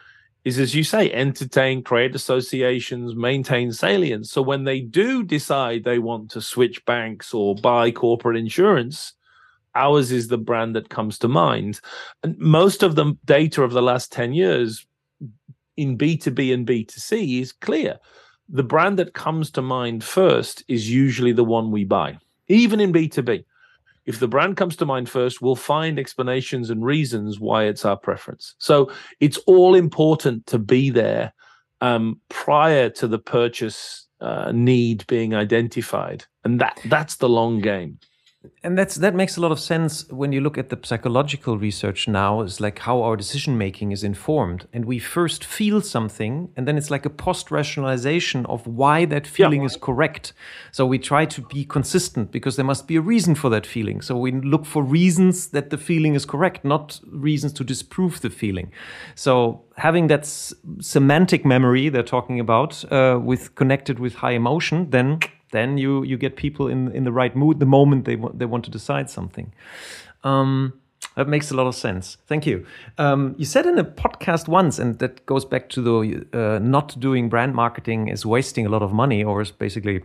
is, 0.48 0.60
as 0.60 0.74
you 0.74 0.86
say, 0.86 1.12
entertain, 1.12 1.84
create 1.84 2.16
associations, 2.16 3.18
maintain 3.18 3.74
salience. 3.74 4.32
So 4.32 4.42
when 4.42 4.64
they 4.64 4.80
do 4.80 5.22
decide 5.22 5.84
they 5.84 6.00
want 6.00 6.32
to 6.32 6.42
switch 6.42 6.86
banks 6.86 7.34
or 7.34 7.54
buy 7.56 7.92
corporate 7.92 8.38
insurance, 8.38 9.12
ours 9.76 10.10
is 10.10 10.30
the 10.30 10.38
brand 10.38 10.74
that 10.78 10.88
comes 10.88 11.20
to 11.20 11.28
mind. 11.28 11.82
And 12.24 12.38
most 12.38 12.82
of 12.82 12.96
the 12.96 13.18
data 13.26 13.62
of 13.62 13.74
the 13.74 13.82
last 13.82 14.14
10 14.14 14.32
years 14.32 14.88
in 15.76 15.98
B2B 15.98 16.54
and 16.54 16.66
B2C 16.66 17.42
is 17.42 17.52
clear. 17.52 17.98
The 18.48 18.64
brand 18.64 18.98
that 19.00 19.14
comes 19.14 19.52
to 19.52 19.62
mind 19.62 20.02
first 20.02 20.64
is 20.70 20.90
usually 20.90 21.34
the 21.34 21.44
one 21.44 21.72
we 21.72 21.84
buy, 21.84 22.20
even 22.48 22.80
in 22.80 22.94
B2B 22.94 23.44
if 24.08 24.20
the 24.20 24.28
brand 24.28 24.58
comes 24.58 24.76
to 24.78 24.86
mind 24.86 25.10
first, 25.10 25.42
we'll 25.42 25.56
find 25.56 26.00
explanations 26.00 26.70
and 26.70 26.84
reasons 26.84 27.40
why 27.40 27.66
it's 27.66 27.86
our 27.86 27.98
preference. 27.98 28.56
So 28.58 28.90
it's 29.20 29.38
all 29.40 29.76
important 29.76 30.48
to 30.48 30.58
be 30.58 30.90
there 30.90 31.34
um, 31.82 32.20
prior 32.30 32.90
to 32.92 33.08
the 33.08 33.20
purchase 33.20 34.08
uh, 34.22 34.52
need 34.54 35.06
being 35.08 35.36
identified, 35.36 36.26
and 36.44 36.60
that 36.60 36.80
that's 36.86 37.18
the 37.18 37.30
long 37.30 37.60
game 37.60 38.00
and 38.64 38.78
that's 38.78 38.96
that 38.96 39.16
makes 39.16 39.38
a 39.38 39.42
lot 39.42 39.52
of 39.52 39.60
sense 39.60 40.08
when 40.10 40.32
you 40.32 40.42
look 40.42 40.58
at 40.58 40.70
the 40.70 40.80
psychological 40.84 41.58
research 41.58 42.08
now 42.08 42.42
is 42.42 42.60
like 42.60 42.80
how 42.80 43.02
our 43.02 43.16
decision 43.16 43.58
making 43.58 43.92
is 43.92 44.04
informed. 44.04 44.68
And 44.74 44.86
we 44.86 45.00
first 45.00 45.44
feel 45.44 45.82
something 45.82 46.50
and 46.56 46.68
then 46.68 46.78
it's 46.78 46.92
like 46.92 47.06
a 47.06 47.10
post 47.10 47.52
rationalization 47.52 48.46
of 48.46 48.66
why 48.68 49.06
that 49.06 49.26
feeling 49.26 49.62
yeah. 49.62 49.68
is 49.68 49.78
correct. 49.78 50.34
So 50.72 50.86
we 50.86 51.00
try 51.00 51.26
to 51.26 51.42
be 51.42 51.66
consistent 51.66 52.32
because 52.32 52.56
there 52.56 52.66
must 52.66 52.88
be 52.88 52.96
a 52.96 53.02
reason 53.02 53.36
for 53.36 53.50
that 53.50 53.66
feeling. 53.66 54.02
So 54.02 54.18
we 54.18 54.32
look 54.32 54.66
for 54.66 54.84
reasons 54.84 55.48
that 55.50 55.70
the 55.70 55.78
feeling 55.78 56.16
is 56.16 56.26
correct 56.26 56.64
not 56.64 57.00
reasons 57.08 57.54
to 57.54 57.64
disprove 57.64 58.22
the 58.22 58.30
feeling. 58.30 58.72
So 59.16 59.64
having 59.78 60.08
that 60.08 60.26
semantic 60.80 61.46
memory 61.46 61.90
they're 61.90 62.04
talking 62.04 62.40
about 62.40 62.84
uh, 62.92 63.20
with 63.22 63.56
connected 63.56 64.00
with 64.00 64.16
high 64.16 64.32
emotion 64.32 64.90
then 64.90 65.20
then 65.52 65.78
you 65.78 66.04
you 66.04 66.18
get 66.18 66.36
people 66.36 66.68
in 66.68 66.92
in 66.92 67.04
the 67.04 67.12
right 67.12 67.36
mood 67.36 67.60
the 67.60 67.66
moment 67.66 68.06
they 68.06 68.16
want 68.16 68.40
they 68.40 68.46
want 68.46 68.66
to 68.66 68.72
decide 68.72 69.10
something. 69.10 69.54
Um, 70.24 70.74
that 71.16 71.28
makes 71.28 71.52
a 71.52 71.56
lot 71.56 71.68
of 71.68 71.76
sense. 71.76 72.18
Thank 72.28 72.46
you. 72.46 72.66
Um, 72.98 73.36
you 73.38 73.46
said 73.46 73.66
in 73.66 73.78
a 73.78 73.84
podcast 73.84 74.48
once, 74.48 74.80
and 74.80 75.00
that 75.00 75.26
goes 75.26 75.46
back 75.46 75.70
to 75.70 75.82
the 75.82 76.28
uh, 76.34 76.60
not 76.60 77.00
doing 77.00 77.30
brand 77.30 77.56
marketing 77.56 78.08
is 78.08 78.26
wasting 78.26 78.66
a 78.66 78.70
lot 78.70 78.84
of 78.84 78.94
money, 78.94 79.24
or 79.24 79.42
is 79.42 79.52
basically 79.52 80.04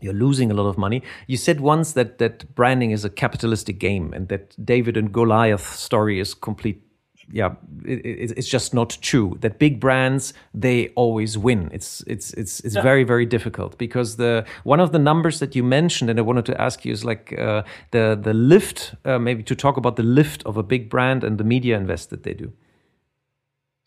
you're 0.00 0.14
losing 0.14 0.50
a 0.50 0.54
lot 0.54 0.66
of 0.66 0.78
money. 0.78 1.02
You 1.26 1.36
said 1.36 1.60
once 1.60 1.92
that 1.92 2.18
that 2.18 2.54
branding 2.54 2.90
is 2.90 3.04
a 3.04 3.10
capitalistic 3.10 3.78
game, 3.78 4.12
and 4.12 4.28
that 4.28 4.56
David 4.64 4.96
and 4.96 5.12
Goliath 5.12 5.74
story 5.74 6.20
is 6.20 6.34
complete 6.34 6.82
yeah, 7.32 7.54
it, 7.84 8.32
it's 8.36 8.48
just 8.48 8.72
not 8.72 8.96
true 9.00 9.36
that 9.40 9.58
big 9.58 9.80
brands 9.80 10.32
they 10.54 10.88
always 10.90 11.36
win. 11.36 11.70
It's 11.72 12.02
it's 12.06 12.32
it's 12.34 12.60
it's 12.60 12.76
yeah. 12.76 12.82
very 12.82 13.04
very 13.04 13.26
difficult 13.26 13.78
because 13.78 14.16
the 14.16 14.44
one 14.64 14.80
of 14.80 14.92
the 14.92 14.98
numbers 14.98 15.40
that 15.40 15.56
you 15.56 15.64
mentioned 15.64 16.10
and 16.10 16.18
I 16.18 16.22
wanted 16.22 16.46
to 16.46 16.60
ask 16.60 16.84
you 16.84 16.92
is 16.92 17.04
like 17.04 17.38
uh, 17.38 17.62
the 17.90 18.18
the 18.20 18.34
lift 18.34 18.94
uh, 19.04 19.18
maybe 19.18 19.42
to 19.44 19.56
talk 19.56 19.76
about 19.76 19.96
the 19.96 20.02
lift 20.02 20.44
of 20.44 20.56
a 20.56 20.62
big 20.62 20.88
brand 20.88 21.24
and 21.24 21.38
the 21.38 21.44
media 21.44 21.76
invest 21.76 22.10
that 22.10 22.22
they 22.22 22.34
do. 22.34 22.52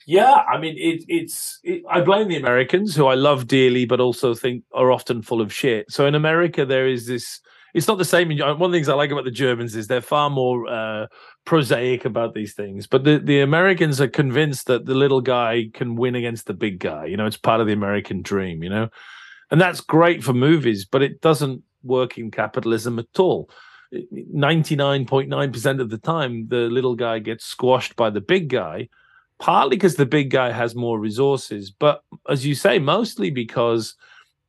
Yeah, 0.06 0.44
I 0.52 0.60
mean 0.60 0.76
it, 0.78 1.04
it's 1.08 1.60
it, 1.64 1.84
I 1.90 2.02
blame 2.02 2.28
the 2.28 2.38
Americans 2.38 2.96
who 2.96 3.06
I 3.06 3.16
love 3.16 3.48
dearly 3.48 3.86
but 3.86 4.00
also 4.00 4.34
think 4.34 4.64
are 4.74 4.92
often 4.92 5.22
full 5.22 5.42
of 5.42 5.54
shit. 5.54 5.86
So 5.90 6.06
in 6.06 6.16
America 6.16 6.66
there 6.66 6.88
is 6.88 7.08
this 7.08 7.40
it's 7.74 7.88
not 7.88 7.98
the 7.98 8.06
same. 8.06 8.30
One 8.30 8.50
of 8.50 8.60
the 8.60 8.76
things 8.76 8.90
I 8.90 8.94
like 8.94 9.12
about 9.12 9.26
the 9.26 9.32
Germans 9.32 9.76
is 9.76 9.88
they're 9.88 10.02
far 10.02 10.30
more 10.30 10.68
uh, 10.68 11.08
prosaic 11.50 12.06
about 12.06 12.36
these 12.36 12.54
things. 12.54 12.86
But 12.86 13.06
the, 13.06 13.18
the 13.18 13.42
Americans 13.42 14.00
are 14.00 14.08
convinced 14.08 14.68
that 14.68 14.86
the 14.86 14.94
little 14.94 15.20
guy 15.20 15.72
can 15.74 15.96
win 15.96 16.14
against 16.14 16.46
the 16.46 16.54
big 16.54 16.78
guy. 16.78 17.06
You 17.06 17.18
know, 17.18 17.26
it's 17.26 17.38
part 17.38 17.60
of 17.60 17.66
the 17.66 17.74
American 17.74 18.22
dream, 18.22 18.62
you 18.64 18.70
know? 18.70 18.90
And 19.50 19.60
that's 19.60 19.82
great 19.82 20.24
for 20.24 20.32
movies, 20.32 20.86
but 20.86 21.02
it 21.02 21.22
doesn't 21.22 21.64
work 21.82 22.20
in 22.20 22.30
capitalism 22.30 23.00
at 23.00 23.20
all. 23.20 23.50
99.9% 23.92 25.82
of 25.82 25.90
the 25.90 25.98
time, 25.98 26.48
the 26.50 26.70
little 26.70 26.94
guy 26.94 27.18
gets 27.18 27.46
squashed 27.46 27.96
by 27.96 28.12
the 28.12 28.22
big 28.22 28.50
guy, 28.50 28.88
partly 29.40 29.76
because 29.76 29.96
the 29.96 30.06
big 30.06 30.30
guy 30.30 30.52
has 30.52 30.76
more 30.76 31.00
resources. 31.00 31.72
But 31.72 32.04
as 32.30 32.46
you 32.46 32.54
say, 32.54 32.78
mostly 32.78 33.32
because 33.32 33.96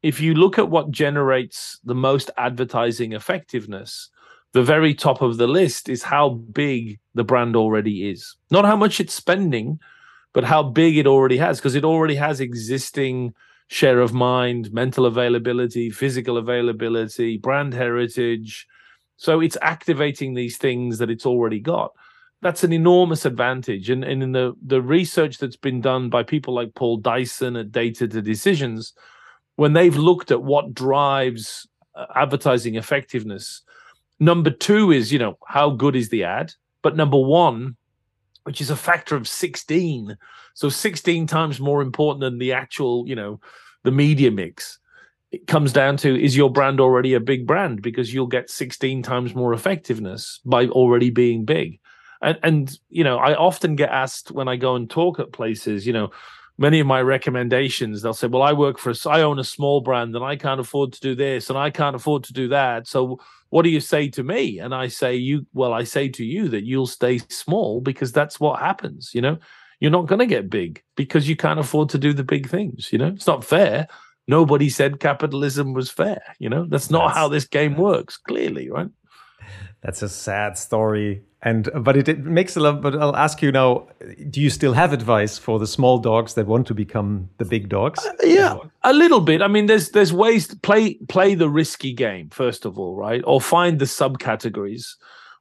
if 0.02 0.20
you 0.20 0.34
look 0.34 0.58
at 0.58 0.68
what 0.68 0.90
generates 0.90 1.80
the 1.82 1.94
most 1.94 2.30
advertising 2.36 3.14
effectiveness, 3.14 4.10
the 4.52 4.62
very 4.62 4.94
top 4.94 5.22
of 5.22 5.36
the 5.36 5.46
list 5.46 5.88
is 5.88 6.02
how 6.02 6.30
big 6.30 6.98
the 7.14 7.24
brand 7.24 7.54
already 7.56 8.10
is. 8.10 8.36
Not 8.50 8.64
how 8.64 8.76
much 8.76 9.00
it's 9.00 9.14
spending, 9.14 9.78
but 10.32 10.44
how 10.44 10.62
big 10.62 10.96
it 10.96 11.06
already 11.06 11.36
has, 11.36 11.58
because 11.58 11.74
it 11.74 11.84
already 11.84 12.16
has 12.16 12.40
existing 12.40 13.34
share 13.68 14.00
of 14.00 14.12
mind, 14.12 14.72
mental 14.72 15.06
availability, 15.06 15.90
physical 15.90 16.36
availability, 16.36 17.38
brand 17.38 17.72
heritage. 17.72 18.66
So 19.16 19.40
it's 19.40 19.56
activating 19.62 20.34
these 20.34 20.56
things 20.56 20.98
that 20.98 21.10
it's 21.10 21.26
already 21.26 21.60
got. 21.60 21.92
That's 22.42 22.64
an 22.64 22.72
enormous 22.72 23.26
advantage. 23.26 23.90
And, 23.90 24.02
and 24.02 24.22
in 24.22 24.32
the, 24.32 24.54
the 24.66 24.82
research 24.82 25.38
that's 25.38 25.56
been 25.56 25.80
done 25.80 26.08
by 26.08 26.22
people 26.22 26.54
like 26.54 26.74
Paul 26.74 26.96
Dyson 26.96 27.54
at 27.54 27.70
Data 27.70 28.08
to 28.08 28.22
Decisions, 28.22 28.92
when 29.56 29.74
they've 29.74 29.96
looked 29.96 30.30
at 30.30 30.42
what 30.42 30.74
drives 30.74 31.68
uh, 31.94 32.06
advertising 32.16 32.76
effectiveness, 32.76 33.62
number 34.20 34.50
two 34.50 34.92
is, 34.92 35.12
you 35.12 35.18
know, 35.18 35.38
how 35.46 35.70
good 35.70 35.96
is 35.96 36.10
the 36.10 36.24
ad? 36.24 36.52
But 36.82 36.96
number 36.96 37.18
one, 37.18 37.76
which 38.44 38.60
is 38.60 38.70
a 38.70 38.76
factor 38.76 39.16
of 39.16 39.26
16, 39.26 40.16
so 40.54 40.68
16 40.68 41.26
times 41.26 41.58
more 41.58 41.82
important 41.82 42.20
than 42.20 42.38
the 42.38 42.52
actual, 42.52 43.08
you 43.08 43.16
know, 43.16 43.40
the 43.82 43.90
media 43.90 44.30
mix. 44.30 44.78
It 45.32 45.46
comes 45.46 45.72
down 45.72 45.96
to 45.98 46.20
is 46.20 46.36
your 46.36 46.50
brand 46.50 46.80
already 46.80 47.14
a 47.14 47.20
big 47.20 47.46
brand 47.46 47.82
because 47.82 48.12
you'll 48.12 48.26
get 48.26 48.50
16 48.50 49.02
times 49.02 49.34
more 49.34 49.52
effectiveness 49.52 50.40
by 50.44 50.66
already 50.66 51.10
being 51.10 51.44
big. 51.44 51.78
And, 52.20 52.38
and 52.42 52.78
you 52.90 53.04
know, 53.04 53.16
I 53.16 53.34
often 53.34 53.76
get 53.76 53.90
asked 53.90 54.32
when 54.32 54.48
I 54.48 54.56
go 54.56 54.74
and 54.74 54.90
talk 54.90 55.20
at 55.20 55.32
places, 55.32 55.86
you 55.86 55.92
know, 55.92 56.10
many 56.60 56.78
of 56.78 56.86
my 56.86 57.00
recommendations. 57.00 58.02
They'll 58.02 58.14
say 58.14 58.28
well 58.28 58.42
i 58.42 58.52
work 58.52 58.78
for 58.78 58.90
a, 58.90 58.94
i 59.08 59.22
own 59.22 59.40
a 59.40 59.44
small 59.44 59.80
brand 59.80 60.14
and 60.14 60.24
i 60.24 60.36
can't 60.36 60.60
afford 60.60 60.92
to 60.92 61.00
do 61.00 61.16
this 61.16 61.48
and 61.48 61.58
i 61.58 61.70
can't 61.70 61.96
afford 61.96 62.22
to 62.24 62.32
do 62.32 62.46
that. 62.48 62.86
So 62.86 63.18
what 63.48 63.62
do 63.62 63.70
you 63.70 63.80
say 63.80 64.08
to 64.10 64.22
me? 64.22 64.60
And 64.60 64.72
i 64.72 64.86
say 64.86 65.16
you 65.16 65.46
well 65.52 65.72
i 65.72 65.82
say 65.82 66.08
to 66.10 66.24
you 66.24 66.48
that 66.50 66.64
you'll 66.64 66.86
stay 66.86 67.18
small 67.28 67.80
because 67.80 68.12
that's 68.12 68.38
what 68.38 68.60
happens 68.60 69.10
you 69.12 69.22
know? 69.22 69.38
You're 69.80 69.90
not 69.90 70.06
going 70.06 70.18
to 70.18 70.26
get 70.26 70.50
big 70.50 70.82
because 70.94 71.26
you 71.26 71.36
can't 71.36 71.58
afford 71.58 71.88
to 71.88 71.98
do 71.98 72.12
the 72.12 72.22
big 72.22 72.48
things 72.48 72.92
you 72.92 72.98
know? 72.98 73.08
It's 73.08 73.26
not 73.26 73.42
fair. 73.42 73.88
Nobody 74.28 74.68
said 74.68 75.00
capitalism 75.00 75.72
was 75.72 75.90
fair 75.90 76.22
you 76.38 76.50
know? 76.50 76.66
That's 76.66 76.90
not 76.90 77.08
that's, 77.08 77.18
how 77.18 77.28
this 77.28 77.46
game 77.46 77.76
works 77.76 78.18
clearly 78.18 78.70
right 78.70 78.90
that's 79.82 80.02
a 80.02 80.08
sad 80.08 80.58
story. 80.58 81.22
And 81.42 81.70
but 81.82 81.96
it, 81.96 82.08
it, 82.08 82.18
makes 82.18 82.54
a 82.54 82.60
lot 82.60 82.82
but 82.82 82.94
i'll 82.94 83.16
ask 83.16 83.40
you 83.40 83.50
now 83.50 83.88
do 84.28 84.42
you 84.42 84.50
still 84.50 84.74
have 84.74 84.92
advice 84.92 85.38
for 85.38 85.58
the 85.58 85.66
small 85.66 85.96
dogs 85.96 86.34
that 86.34 86.46
want 86.46 86.66
to 86.66 86.74
become 86.74 87.30
the 87.38 87.46
big 87.46 87.70
dogs? 87.70 88.04
Uh, 88.04 88.12
yeah 88.24 88.56
a 88.82 88.92
little 88.92 89.20
bit. 89.20 89.40
I 89.40 89.48
mean 89.48 89.66
there's 89.66 89.90
there's 89.90 90.12
ways 90.12 90.46
to 90.48 90.56
play 90.56 90.94
play 91.08 91.34
the 91.34 91.48
risky 91.48 91.94
game 91.94 92.28
first 92.28 92.66
of 92.66 92.78
all 92.78 92.94
right? 92.94 93.22
Or 93.26 93.40
find 93.40 93.78
the 93.78 93.86
subcategories 93.86 94.86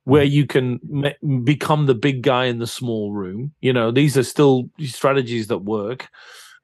where 0.05 0.23
you 0.23 0.47
can 0.47 0.79
me- 0.83 1.15
become 1.43 1.85
the 1.85 1.95
big 1.95 2.21
guy 2.21 2.45
in 2.45 2.59
the 2.59 2.67
small 2.67 3.11
room. 3.11 3.51
You 3.59 3.73
know 3.73 3.91
these 3.91 4.17
are 4.17 4.23
still 4.23 4.69
strategies 4.79 5.47
that 5.47 5.59
work. 5.59 6.07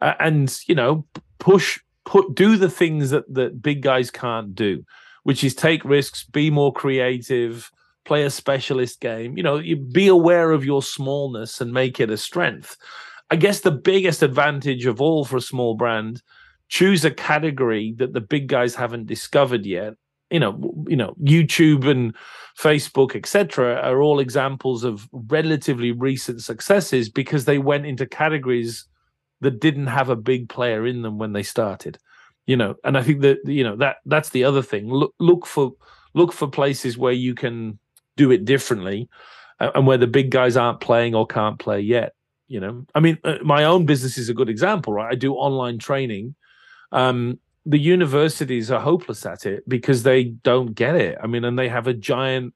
Uh, 0.01 0.13
and 0.19 0.57
you 0.67 0.75
know 0.75 1.05
push 1.39 1.79
put 2.05 2.35
do 2.35 2.55
the 2.55 2.69
things 2.69 3.09
that 3.09 3.25
that 3.33 3.61
big 3.61 3.81
guys 3.81 4.09
can't 4.09 4.55
do 4.55 4.85
which 5.25 5.43
is 5.43 5.55
take 5.55 5.83
risks 5.83 6.23
be 6.23 6.49
more 6.49 6.71
creative 6.71 7.71
play 8.05 8.23
a 8.23 8.29
specialist 8.29 9.01
game. 9.01 9.35
You 9.35 9.43
know, 9.43 9.57
you 9.57 9.75
be 9.75 10.07
aware 10.07 10.51
of 10.51 10.63
your 10.63 10.81
smallness 10.81 11.59
and 11.59 11.73
make 11.73 11.99
it 11.99 12.11
a 12.11 12.17
strength. 12.17 12.77
I 13.31 13.35
guess 13.35 13.61
the 13.61 13.71
biggest 13.71 14.21
advantage 14.21 14.85
of 14.85 15.01
all 15.01 15.25
for 15.25 15.37
a 15.37 15.41
small 15.41 15.73
brand, 15.73 16.21
choose 16.69 17.03
a 17.03 17.11
category 17.11 17.95
that 17.97 18.13
the 18.13 18.21
big 18.21 18.47
guys 18.47 18.75
haven't 18.75 19.07
discovered 19.07 19.65
yet. 19.65 19.95
You 20.29 20.39
know, 20.39 20.85
you 20.87 20.95
know, 20.95 21.15
YouTube 21.21 21.89
and 21.89 22.15
Facebook, 22.59 23.15
etc., 23.15 23.75
are 23.75 24.01
all 24.01 24.19
examples 24.19 24.83
of 24.83 25.07
relatively 25.11 25.91
recent 25.91 26.41
successes 26.41 27.09
because 27.09 27.45
they 27.45 27.57
went 27.57 27.85
into 27.85 28.05
categories 28.05 28.85
that 29.41 29.59
didn't 29.59 29.87
have 29.87 30.09
a 30.09 30.15
big 30.15 30.49
player 30.49 30.85
in 30.85 31.01
them 31.01 31.17
when 31.17 31.33
they 31.33 31.43
started. 31.43 31.97
You 32.47 32.57
know, 32.57 32.75
and 32.83 32.97
I 32.97 33.01
think 33.01 33.21
that 33.21 33.39
you 33.45 33.63
know 33.63 33.75
that 33.77 33.97
that's 34.05 34.29
the 34.29 34.43
other 34.43 34.61
thing. 34.61 34.87
Look, 34.89 35.13
look 35.19 35.45
for 35.45 35.73
look 36.13 36.31
for 36.31 36.47
places 36.47 36.97
where 36.97 37.13
you 37.13 37.33
can 37.33 37.79
do 38.17 38.31
it 38.31 38.45
differently 38.45 39.09
and 39.59 39.87
where 39.87 39.97
the 39.97 40.07
big 40.07 40.31
guys 40.31 40.55
aren't 40.55 40.79
playing 40.79 41.15
or 41.15 41.25
can't 41.25 41.59
play 41.59 41.79
yet 41.79 42.13
you 42.47 42.59
know? 42.59 42.85
I 42.93 42.99
mean 42.99 43.17
uh, 43.23 43.37
my 43.43 43.63
own 43.63 43.85
business 43.85 44.17
is 44.17 44.29
a 44.29 44.33
good 44.33 44.49
example 44.49 44.93
right? 44.93 45.11
I 45.11 45.15
do 45.15 45.33
online 45.33 45.79
training. 45.79 46.35
Um, 46.91 47.39
the 47.65 47.79
universities 47.79 48.69
are 48.69 48.79
hopeless 48.79 49.25
at 49.25 49.45
it 49.45 49.67
because 49.67 50.03
they 50.03 50.25
don't 50.25 50.75
get 50.75 50.95
it. 50.95 51.17
I 51.21 51.27
mean 51.27 51.43
and 51.43 51.57
they 51.57 51.69
have 51.69 51.87
a 51.87 51.93
giant 51.93 52.53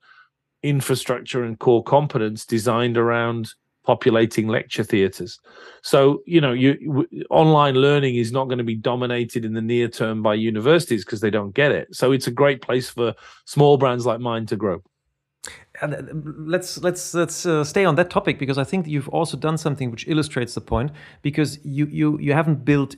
infrastructure 0.62 1.44
and 1.44 1.58
core 1.58 1.84
competence 1.84 2.46
designed 2.46 2.98
around 2.98 3.54
populating 3.90 4.48
lecture 4.48 4.84
theaters. 4.84 5.40
So 5.82 6.22
you 6.34 6.42
know 6.42 6.54
you 6.64 6.72
w- 6.98 7.24
online 7.32 7.76
learning 7.88 8.16
is 8.24 8.32
not 8.32 8.46
going 8.46 8.60
to 8.66 8.70
be 8.74 8.76
dominated 8.92 9.46
in 9.46 9.54
the 9.54 9.66
near 9.74 9.88
term 9.88 10.22
by 10.22 10.36
universities 10.52 11.04
because 11.04 11.22
they 11.22 11.32
don't 11.38 11.56
get 11.62 11.72
it. 11.72 11.88
So 12.00 12.12
it's 12.12 12.28
a 12.28 12.36
great 12.42 12.62
place 12.62 12.88
for 12.90 13.16
small 13.46 13.78
brands 13.78 14.06
like 14.06 14.20
mine 14.20 14.46
to 14.48 14.56
grow. 14.56 14.78
Uh, 15.82 15.88
let's 16.54 16.78
let's 16.88 17.14
let's 17.14 17.46
uh, 17.46 17.64
stay 17.64 17.86
on 17.86 17.96
that 17.96 18.10
topic 18.10 18.38
because 18.38 18.60
I 18.64 18.66
think 18.72 18.88
you've 18.88 19.10
also 19.10 19.38
done 19.38 19.58
something 19.58 19.90
which 19.92 20.06
illustrates 20.08 20.54
the 20.54 20.62
point 20.62 20.92
because 21.22 21.60
you 21.64 21.86
you 22.00 22.20
you 22.20 22.34
haven't 22.34 22.66
built 22.66 22.96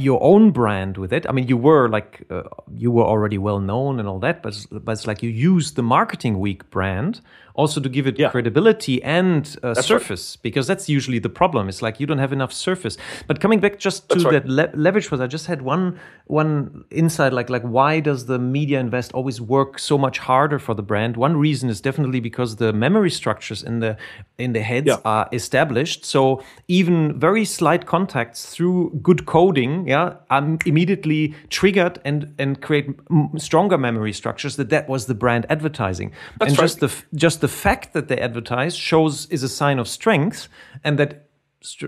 your 0.00 0.22
own 0.22 0.50
brand 0.50 0.96
with 0.96 1.12
it. 1.12 1.26
I 1.28 1.32
mean, 1.32 1.46
you 1.46 1.56
were 1.56 1.88
like 1.88 2.22
uh, 2.30 2.42
you 2.74 2.90
were 2.90 3.04
already 3.04 3.38
well 3.38 3.60
known 3.60 4.00
and 4.00 4.08
all 4.08 4.18
that, 4.20 4.42
but 4.42 4.66
but 4.70 4.92
it's 4.92 5.06
like 5.06 5.22
you 5.22 5.30
used 5.30 5.76
the 5.76 5.82
Marketing 5.82 6.40
Week 6.40 6.68
brand 6.70 7.20
also 7.54 7.80
to 7.80 7.88
give 7.88 8.06
it 8.06 8.18
yeah. 8.18 8.30
credibility 8.30 9.02
and 9.02 9.56
uh, 9.62 9.74
surface 9.74 10.36
right. 10.36 10.42
because 10.42 10.66
that's 10.66 10.88
usually 10.88 11.18
the 11.18 11.28
problem. 11.28 11.68
It's 11.68 11.82
like 11.82 12.00
you 12.00 12.06
don't 12.06 12.18
have 12.18 12.32
enough 12.32 12.52
surface. 12.52 12.96
But 13.26 13.40
coming 13.40 13.60
back 13.60 13.78
just 13.78 14.08
to 14.10 14.18
right. 14.20 14.32
that 14.32 14.46
le- 14.46 14.70
leverage 14.74 15.10
was, 15.10 15.20
I 15.20 15.26
just 15.26 15.46
had 15.46 15.62
one 15.62 15.98
one 16.26 16.84
insight 16.90 17.32
like 17.32 17.50
like 17.50 17.62
why 17.62 18.00
does 18.00 18.26
the 18.26 18.38
media 18.38 18.78
invest 18.78 19.12
always 19.12 19.40
work 19.40 19.78
so 19.78 19.98
much 19.98 20.18
harder 20.18 20.58
for 20.58 20.74
the 20.74 20.82
brand? 20.82 21.16
One 21.16 21.36
reason 21.36 21.68
is 21.68 21.80
definitely 21.80 22.20
because 22.20 22.56
the 22.56 22.72
memory 22.72 23.10
structures 23.10 23.62
in 23.62 23.80
the 23.80 23.96
in 24.38 24.52
the 24.52 24.62
heads 24.62 24.86
yeah. 24.86 24.96
are 25.04 25.28
established. 25.32 26.04
So 26.04 26.42
even 26.68 27.18
very 27.18 27.44
slight 27.44 27.86
contacts 27.86 28.54
through 28.54 29.00
good 29.02 29.26
coding 29.26 29.89
yeah, 29.90 30.14
I'm 30.30 30.58
immediately 30.64 31.34
triggered 31.48 31.98
and 32.04 32.32
and 32.38 32.60
create 32.62 32.88
stronger 33.36 33.76
memory 33.76 34.12
structures 34.12 34.54
that 34.56 34.70
that 34.70 34.88
was 34.88 35.06
the 35.06 35.14
brand 35.14 35.46
advertising. 35.50 36.12
That's 36.38 36.52
and 36.52 36.58
right. 36.58 36.64
just 36.64 36.80
the 36.80 36.90
just 37.14 37.40
the 37.40 37.48
fact 37.48 37.92
that 37.92 38.06
they 38.08 38.18
advertise 38.18 38.76
shows 38.76 39.26
is 39.30 39.42
a 39.42 39.48
sign 39.48 39.78
of 39.78 39.88
strength, 39.88 40.48
and 40.84 40.98
that 40.98 41.26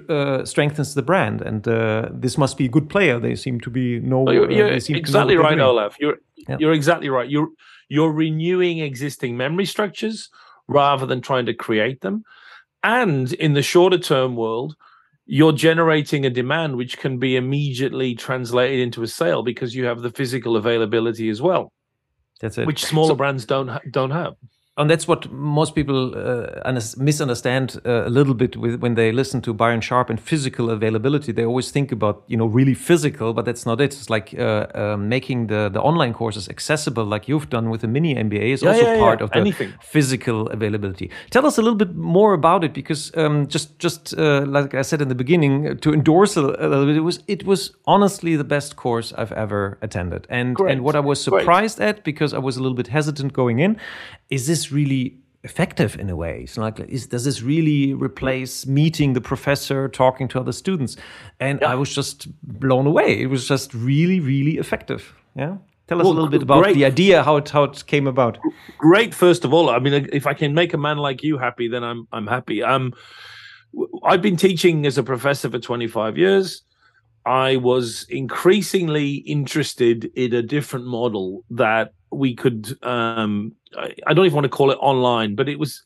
uh, 0.09 0.45
strengthens 0.45 0.95
the 0.95 1.03
brand. 1.03 1.41
And 1.43 1.67
uh, 1.69 2.09
this 2.13 2.37
must 2.37 2.59
be 2.59 2.65
a 2.65 2.69
good 2.69 2.89
player. 2.89 3.21
They 3.21 3.37
seem 3.37 3.61
to 3.61 3.71
be 3.71 4.01
no. 4.01 4.31
you're, 4.31 4.51
you're 4.51 4.73
uh, 4.73 4.81
exactly 4.89 5.37
right, 5.37 5.59
Olaf. 5.61 5.97
You're 6.01 6.19
yeah. 6.49 6.57
you're 6.59 6.73
exactly 6.73 7.09
right. 7.09 7.31
You're 7.31 7.49
you're 7.89 8.13
renewing 8.13 8.81
existing 8.81 9.37
memory 9.37 9.67
structures 9.67 10.29
rather 10.67 11.07
than 11.07 11.21
trying 11.21 11.47
to 11.47 11.55
create 11.55 12.01
them. 12.01 12.25
And 12.83 13.33
in 13.35 13.53
the 13.55 13.63
shorter 13.63 13.99
term 13.99 14.35
world, 14.35 14.75
you're 15.27 15.53
generating 15.53 16.27
a 16.27 16.31
demand 16.31 16.77
which 16.77 16.99
can 16.99 17.19
be 17.19 17.37
immediately 17.37 18.15
translated 18.15 18.81
into 18.81 19.03
a 19.03 19.09
sale 19.09 19.43
because 19.43 19.75
you 19.75 19.85
have 19.85 20.03
the 20.03 20.11
physical 20.11 20.57
availability 20.57 21.29
as 21.29 21.41
well. 21.41 21.73
That's 22.41 22.59
it. 22.59 22.67
Which 22.67 22.85
smaller 22.85 23.13
so, 23.13 23.17
brands 23.17 23.45
don't 23.45 23.71
don't 23.93 24.11
have 24.11 24.35
and 24.79 24.91
that's 24.91 25.07
what 25.07 25.31
most 25.31 25.75
people 25.75 26.15
uh, 26.17 26.81
misunderstand 26.97 27.79
uh, 27.85 28.07
a 28.07 28.09
little 28.09 28.33
bit 28.33 28.57
with, 28.57 28.81
when 28.81 28.95
they 28.95 29.13
listen 29.13 29.43
to 29.43 29.53
Byron 29.53 29.83
Sharp 29.83 30.09
and 30.09 30.19
physical 30.19 30.71
availability. 30.71 31.31
They 31.31 31.45
always 31.45 31.71
think 31.71 31.93
about 31.93 32.25
you 32.27 32.39
know 32.39 32.47
really 32.47 32.73
physical, 32.73 33.35
but 33.35 33.45
that's 33.45 33.67
not 33.67 33.83
it. 33.83 33.93
It's 33.93 34.09
like 34.09 34.35
uh, 34.39 34.69
um, 34.75 35.11
making 35.11 35.49
the 35.49 35.69
the 35.69 35.81
online 35.81 36.15
courses 36.15 36.49
accessible, 36.49 37.05
like 37.05 37.29
you've 37.29 37.51
done 37.51 37.69
with 37.69 37.83
the 37.83 37.89
mini 37.89 38.15
MBA, 38.15 38.55
is 38.55 38.63
yeah, 38.63 38.71
also 38.71 38.83
yeah, 38.83 38.99
part 38.99 39.21
yeah. 39.21 39.25
of 39.25 39.31
the 39.33 39.41
Anything. 39.41 39.75
physical 39.83 40.47
availability. 40.49 41.11
Tell 41.31 41.45
us 41.45 41.59
a 41.59 41.63
little 41.63 41.77
bit 41.77 41.95
more 41.95 42.33
about 42.33 42.65
it, 42.65 42.73
because 42.73 43.15
um, 43.15 43.49
just 43.49 43.79
just 43.79 44.17
uh, 44.17 44.47
like 44.47 44.73
I 44.73 44.83
said 44.83 45.03
in 45.03 45.09
the 45.09 45.15
beginning, 45.15 45.77
to 45.79 45.93
endorse 45.93 46.35
a, 46.39 46.41
a, 46.41 46.67
little 46.67 46.87
bit, 46.87 46.97
it 46.97 47.01
was 47.01 47.23
it 47.29 47.45
was 47.45 47.73
honestly 47.85 48.37
the 48.37 48.45
best 48.45 48.77
course 48.77 49.13
I've 49.19 49.33
ever 49.33 49.77
attended, 49.83 50.27
and 50.31 50.57
Great. 50.57 50.73
and 50.73 50.83
what 50.83 50.97
I 50.97 51.01
was 51.01 51.23
surprised 51.23 51.77
Great. 51.77 51.89
at 51.89 52.05
because 52.05 52.33
I 52.33 52.39
was 52.39 52.57
a 52.57 52.63
little 52.63 52.77
bit 52.77 52.89
hesitant 52.89 53.35
going 53.35 53.59
in, 53.59 53.79
is 54.31 54.47
this 54.47 54.62
really 54.71 55.19
effective 55.45 55.99
in 55.99 56.09
a 56.09 56.17
way. 56.17 56.43
It's 56.45 56.57
like, 56.57 56.79
is, 56.81 57.07
does 57.07 57.25
this 57.25 57.43
really 57.43 57.95
replace 57.95 58.67
meeting 58.67 59.15
the 59.15 59.21
professor, 59.21 59.89
talking 59.89 60.29
to 60.29 60.41
other 60.41 60.53
students? 60.53 60.97
And 61.41 61.61
yeah. 61.61 61.73
I 61.73 61.75
was 61.75 61.93
just 61.95 62.29
blown 62.43 62.87
away. 62.87 63.21
It 63.21 63.27
was 63.27 63.49
just 63.49 63.75
really, 63.75 64.21
really 64.21 64.59
effective. 64.59 65.15
Yeah. 65.35 65.57
Tell 65.89 65.99
us 65.99 66.05
well, 66.05 66.13
a 66.13 66.15
little 66.15 66.31
bit 66.31 66.43
about 66.43 66.63
great. 66.63 66.75
the 66.75 66.85
idea, 66.85 67.23
how 67.25 67.37
it 67.37 67.49
how 67.49 67.65
it 67.65 67.85
came 67.87 68.07
about. 68.07 68.39
Great. 68.79 69.13
First 69.15 69.45
of 69.45 69.53
all, 69.53 69.69
I 69.69 69.81
mean, 69.81 70.09
if 70.13 70.27
I 70.27 70.35
can 70.35 70.55
make 70.55 70.73
a 70.73 70.79
man 70.79 70.99
like 70.99 71.25
you 71.25 71.39
happy, 71.39 71.67
then 71.67 71.83
I'm 71.83 72.07
I'm 72.13 72.29
happy. 72.29 72.63
Um, 72.63 72.95
I've 74.05 74.23
been 74.23 74.37
teaching 74.37 74.87
as 74.87 74.97
a 74.97 75.03
professor 75.03 75.51
for 75.51 75.59
25 75.59 76.17
years. 76.17 76.63
I 77.25 77.57
was 77.57 78.07
increasingly 78.09 79.15
interested 79.15 80.11
in 80.15 80.33
a 80.35 80.43
different 80.43 80.87
model 80.87 81.45
that 81.51 81.93
we 82.13 82.35
could 82.35 82.79
um, 82.83 83.53
I, 83.77 83.95
I 84.07 84.15
don't 84.15 84.27
even 84.27 84.37
want 84.37 84.45
to 84.45 84.51
call 84.51 84.71
it 84.71 84.79
online, 84.81 85.35
but 85.35 85.49
it 85.49 85.59
was 85.59 85.83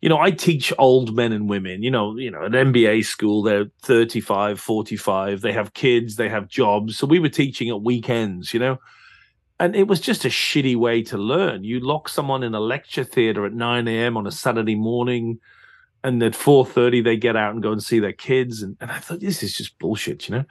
you 0.00 0.08
know, 0.08 0.18
I 0.18 0.30
teach 0.30 0.72
old 0.78 1.16
men 1.16 1.32
and 1.32 1.48
women, 1.48 1.82
you 1.82 1.90
know, 1.90 2.16
you 2.16 2.30
know, 2.30 2.44
at 2.44 2.52
MBA 2.52 3.04
school, 3.04 3.42
they're 3.42 3.66
35, 3.82 4.60
45, 4.60 5.40
they 5.40 5.52
have 5.52 5.74
kids, 5.74 6.16
they 6.16 6.28
have 6.28 6.46
jobs. 6.46 6.96
So 6.96 7.06
we 7.06 7.18
were 7.18 7.28
teaching 7.28 7.68
at 7.68 7.82
weekends, 7.82 8.54
you 8.54 8.60
know, 8.60 8.78
and 9.58 9.74
it 9.74 9.88
was 9.88 10.00
just 10.00 10.24
a 10.24 10.28
shitty 10.28 10.76
way 10.76 11.02
to 11.04 11.18
learn. 11.18 11.64
You 11.64 11.80
lock 11.80 12.08
someone 12.08 12.44
in 12.44 12.54
a 12.54 12.60
lecture 12.60 13.02
theater 13.02 13.44
at 13.44 13.54
9 13.54 13.88
a.m. 13.88 14.16
on 14.16 14.26
a 14.26 14.30
Saturday 14.30 14.76
morning, 14.76 15.40
and 16.04 16.22
at 16.22 16.32
4.30 16.32 17.02
they 17.02 17.16
get 17.16 17.34
out 17.34 17.54
and 17.54 17.62
go 17.62 17.72
and 17.72 17.82
see 17.82 17.98
their 17.98 18.12
kids. 18.12 18.62
And, 18.62 18.76
and 18.80 18.92
I 18.92 18.98
thought, 19.00 19.18
this 19.18 19.42
is 19.42 19.56
just 19.56 19.80
bullshit, 19.80 20.28
you 20.28 20.36
know? 20.36 20.44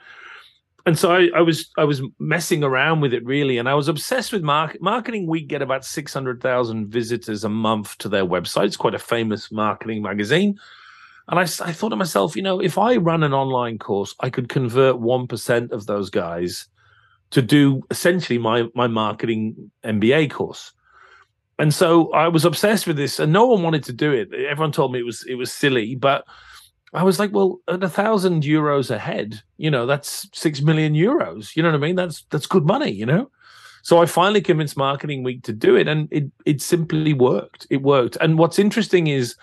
And 0.88 0.98
so 0.98 1.12
I, 1.12 1.28
I, 1.36 1.42
was 1.42 1.70
I 1.76 1.84
was 1.84 2.00
messing 2.18 2.64
around 2.64 3.02
with 3.02 3.12
it 3.12 3.22
really, 3.22 3.58
and 3.58 3.68
I 3.68 3.74
was 3.74 3.88
obsessed 3.88 4.32
with 4.32 4.42
market, 4.42 4.80
marketing. 4.80 5.26
We 5.26 5.42
get 5.42 5.60
about 5.60 5.84
six 5.84 6.14
hundred 6.14 6.40
thousand 6.40 6.88
visitors 6.88 7.44
a 7.44 7.50
month 7.50 7.98
to 7.98 8.08
their 8.08 8.24
website. 8.24 8.64
It's 8.64 8.76
quite 8.78 8.94
a 8.94 8.98
famous 8.98 9.52
marketing 9.52 10.00
magazine, 10.00 10.58
and 11.28 11.38
I, 11.38 11.42
I 11.42 11.72
thought 11.72 11.90
to 11.90 11.96
myself, 11.96 12.34
you 12.34 12.42
know, 12.42 12.58
if 12.58 12.78
I 12.78 12.96
run 12.96 13.22
an 13.22 13.34
online 13.34 13.78
course, 13.78 14.14
I 14.20 14.30
could 14.30 14.48
convert 14.48 14.98
one 14.98 15.26
percent 15.26 15.72
of 15.72 15.84
those 15.84 16.08
guys 16.08 16.66
to 17.32 17.42
do 17.42 17.82
essentially 17.90 18.38
my 18.38 18.66
my 18.74 18.86
marketing 18.86 19.70
MBA 19.84 20.30
course. 20.30 20.72
And 21.58 21.74
so 21.74 22.10
I 22.12 22.28
was 22.28 22.46
obsessed 22.46 22.86
with 22.86 22.96
this, 22.96 23.18
and 23.18 23.30
no 23.30 23.46
one 23.46 23.62
wanted 23.62 23.84
to 23.84 23.92
do 23.92 24.10
it. 24.12 24.32
Everyone 24.32 24.72
told 24.72 24.92
me 24.92 25.00
it 25.00 25.06
was 25.06 25.22
it 25.28 25.34
was 25.34 25.52
silly, 25.52 25.96
but 25.96 26.24
I 26.92 27.02
was 27.02 27.18
like, 27.18 27.32
well, 27.32 27.60
at 27.68 27.82
a 27.82 27.88
thousand 27.88 28.44
euros 28.44 28.90
a 28.90 28.98
head, 28.98 29.42
you 29.58 29.70
know, 29.70 29.86
that's 29.86 30.28
six 30.32 30.60
million 30.62 30.94
euros. 30.94 31.54
You 31.54 31.62
know 31.62 31.70
what 31.70 31.76
I 31.76 31.86
mean? 31.86 31.96
That's 31.96 32.24
that's 32.30 32.46
good 32.46 32.64
money, 32.64 32.90
you 32.90 33.06
know. 33.06 33.30
So 33.82 34.02
I 34.02 34.06
finally 34.06 34.40
convinced 34.40 34.76
Marketing 34.76 35.22
Week 35.22 35.42
to 35.44 35.52
do 35.52 35.76
it, 35.76 35.88
and 35.88 36.08
it 36.10 36.30
it 36.46 36.62
simply 36.62 37.12
worked. 37.12 37.66
It 37.70 37.82
worked. 37.82 38.16
And 38.20 38.38
what's 38.38 38.58
interesting 38.58 39.06
is, 39.06 39.36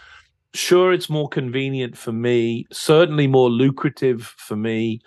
sure, 0.53 0.91
it's 0.91 1.09
more 1.09 1.29
convenient 1.29 1.97
for 1.97 2.11
me, 2.11 2.65
certainly 2.71 3.27
more 3.27 3.49
lucrative 3.49 4.23
for 4.37 4.55
me. 4.55 5.01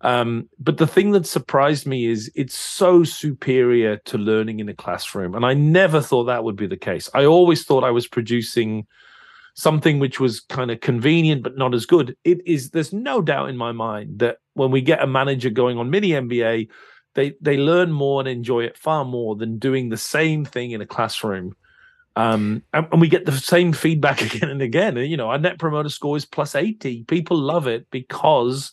Um, 0.00 0.48
but 0.58 0.78
the 0.78 0.86
thing 0.86 1.12
that 1.12 1.26
surprised 1.26 1.86
me 1.86 2.06
is 2.06 2.30
it's 2.34 2.56
so 2.56 3.04
superior 3.04 3.98
to 3.98 4.18
learning 4.18 4.60
in 4.60 4.68
a 4.68 4.74
classroom, 4.74 5.34
and 5.34 5.44
I 5.44 5.54
never 5.54 6.00
thought 6.00 6.24
that 6.24 6.44
would 6.44 6.56
be 6.56 6.66
the 6.66 6.76
case. 6.76 7.08
I 7.14 7.24
always 7.24 7.64
thought 7.64 7.84
I 7.84 7.92
was 7.92 8.08
producing 8.08 8.86
something 9.54 9.98
which 9.98 10.18
was 10.18 10.40
kind 10.40 10.70
of 10.70 10.80
convenient 10.80 11.42
but 11.42 11.56
not 11.56 11.74
as 11.74 11.86
good. 11.86 12.16
It 12.24 12.40
is 12.46 12.70
there's 12.70 12.92
no 12.92 13.20
doubt 13.20 13.50
in 13.50 13.56
my 13.56 13.72
mind 13.72 14.20
that 14.20 14.38
when 14.54 14.70
we 14.70 14.80
get 14.80 15.02
a 15.02 15.06
manager 15.06 15.50
going 15.50 15.78
on 15.78 15.90
mini 15.90 16.10
MBA, 16.10 16.68
they 17.14 17.34
they 17.40 17.56
learn 17.56 17.92
more 17.92 18.20
and 18.20 18.28
enjoy 18.28 18.64
it 18.64 18.76
far 18.76 19.04
more 19.04 19.36
than 19.36 19.58
doing 19.58 19.88
the 19.88 19.96
same 19.96 20.44
thing 20.44 20.70
in 20.70 20.80
a 20.80 20.86
classroom. 20.86 21.54
Um, 22.14 22.62
and, 22.74 22.86
and 22.92 23.00
we 23.00 23.08
get 23.08 23.24
the 23.24 23.32
same 23.32 23.72
feedback 23.72 24.20
again 24.34 24.50
and 24.50 24.62
again. 24.62 24.96
You 24.96 25.16
know, 25.16 25.30
our 25.30 25.38
net 25.38 25.58
promoter 25.58 25.88
score 25.88 26.16
is 26.16 26.24
plus 26.24 26.54
80. 26.54 27.04
People 27.04 27.38
love 27.38 27.66
it 27.66 27.86
because 27.90 28.72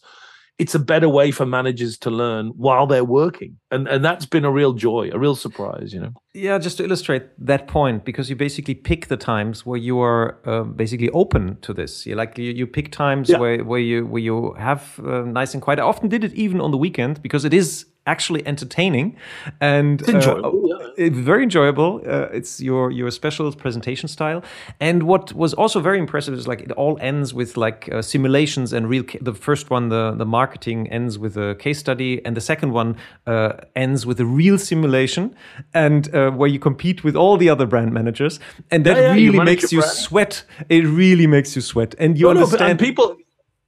it's 0.60 0.76
a 0.76 0.80
better 0.80 1.08
way 1.08 1.32
for 1.32 1.46
managers 1.46 1.98
to 1.98 2.12
learn 2.12 2.50
while 2.50 2.86
they're 2.86 3.06
working. 3.06 3.58
And 3.72 3.88
and 3.88 4.04
that's 4.04 4.26
been 4.26 4.46
a 4.46 4.52
real 4.52 4.74
joy 4.74 5.10
a 5.12 5.18
real 5.18 5.36
surprise 5.36 5.94
you 5.94 6.02
know? 6.02 6.14
Yeah 6.34 6.60
just 6.60 6.78
to 6.78 6.84
illustrate 6.84 7.24
that 7.40 7.68
point 7.68 8.06
because 8.06 8.30
you 8.30 8.36
basically 8.36 8.76
pick 8.76 9.08
the 9.08 9.18
times 9.18 9.66
where 9.66 9.80
you 9.80 10.00
are 10.02 10.38
uh, 10.46 10.64
basically 10.64 11.10
open 11.12 11.58
to 11.62 11.74
this. 11.74 12.06
You 12.06 12.16
like 12.16 12.38
you, 12.38 12.52
you 12.52 12.68
pick 12.68 12.92
times 12.92 13.30
yeah. 13.30 13.40
where, 13.40 13.64
where 13.64 13.80
you 13.80 14.06
where 14.06 14.22
you 14.22 14.54
have 14.54 15.00
uh, 15.00 15.22
nice 15.22 15.54
and 15.54 15.64
quiet. 15.64 15.80
I 15.80 15.84
often 15.84 16.10
did 16.10 16.24
it 16.24 16.34
even 16.34 16.62
on 16.62 16.72
the 16.72 16.78
weekend 16.78 17.22
because 17.22 17.46
it 17.46 17.54
is 17.54 17.86
actually 18.10 18.42
entertaining 18.48 19.16
and 19.62 20.02
it's 20.02 20.10
enjoyable, 20.10 20.74
uh, 20.74 20.92
yeah. 20.98 21.10
very 21.32 21.44
enjoyable. 21.44 22.02
Uh, 22.06 22.38
it's 22.40 22.60
your 22.60 22.92
your 22.92 23.12
special 23.12 23.52
presentation 23.64 24.08
style. 24.10 24.42
And 24.80 25.04
what 25.04 25.34
was 25.34 25.54
also 25.54 25.80
very 25.80 26.00
impressive 26.00 26.34
is 26.34 26.48
like 26.48 26.62
it 26.62 26.72
all 26.72 26.98
ends 27.12 27.34
with 27.34 27.58
like 27.66 27.90
uh, 27.92 28.02
simulations 28.02 28.74
and 28.74 28.90
real. 28.90 29.04
the 29.22 29.34
first 29.34 29.70
one, 29.70 29.90
the 29.90 30.04
the 30.18 30.26
marketing 30.26 30.80
ends 30.92 31.18
with 31.24 31.38
a 31.38 31.56
case 31.56 31.80
study, 31.80 32.12
and 32.26 32.36
the 32.36 32.46
second 32.52 32.72
one 32.74 32.90
uh, 33.28 33.52
ends 33.76 34.06
with 34.06 34.20
a 34.20 34.26
real 34.26 34.58
simulation, 34.58 35.36
and 35.74 36.14
uh, 36.16 36.32
where 36.40 36.50
you 36.50 36.60
compete 36.60 37.04
with 37.04 37.16
all 37.16 37.38
the 37.38 37.50
other 37.50 37.68
brand 37.68 37.92
managers, 37.94 38.40
and 38.72 38.86
that 38.86 38.98
yeah, 38.98 39.04
yeah, 39.04 39.14
really 39.14 39.44
makes 39.52 39.72
you 39.72 39.82
brand. 39.82 39.98
sweat. 39.98 40.44
It 40.70 40.84
really 40.86 41.28
makes 41.28 41.56
you 41.56 41.62
sweat, 41.62 41.96
and 42.00 42.18
you 42.18 42.26
no, 42.26 42.32
understand. 42.32 42.62
No, 42.62 42.68
and 42.72 42.80
people 42.80 43.18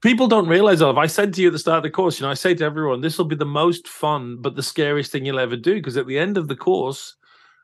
people 0.01 0.27
don't 0.27 0.47
realize 0.47 0.79
that. 0.79 0.89
If 0.89 0.97
I 0.97 1.07
said 1.07 1.33
to 1.33 1.41
you 1.41 1.47
at 1.47 1.53
the 1.53 1.59
start 1.59 1.77
of 1.77 1.83
the 1.83 1.89
course, 1.89 2.19
you 2.19 2.25
know, 2.25 2.31
I 2.31 2.35
say 2.35 2.53
to 2.55 2.65
everyone, 2.65 3.01
this 3.01 3.17
will 3.17 3.25
be 3.25 3.35
the 3.35 3.45
most 3.45 3.87
fun, 3.87 4.37
but 4.39 4.55
the 4.55 4.63
scariest 4.63 5.11
thing 5.11 5.25
you'll 5.25 5.39
ever 5.39 5.55
do. 5.55 5.75
Because 5.75 5.97
at 5.97 6.07
the 6.07 6.19
end 6.19 6.37
of 6.37 6.47
the 6.47 6.55
course, 6.55 7.15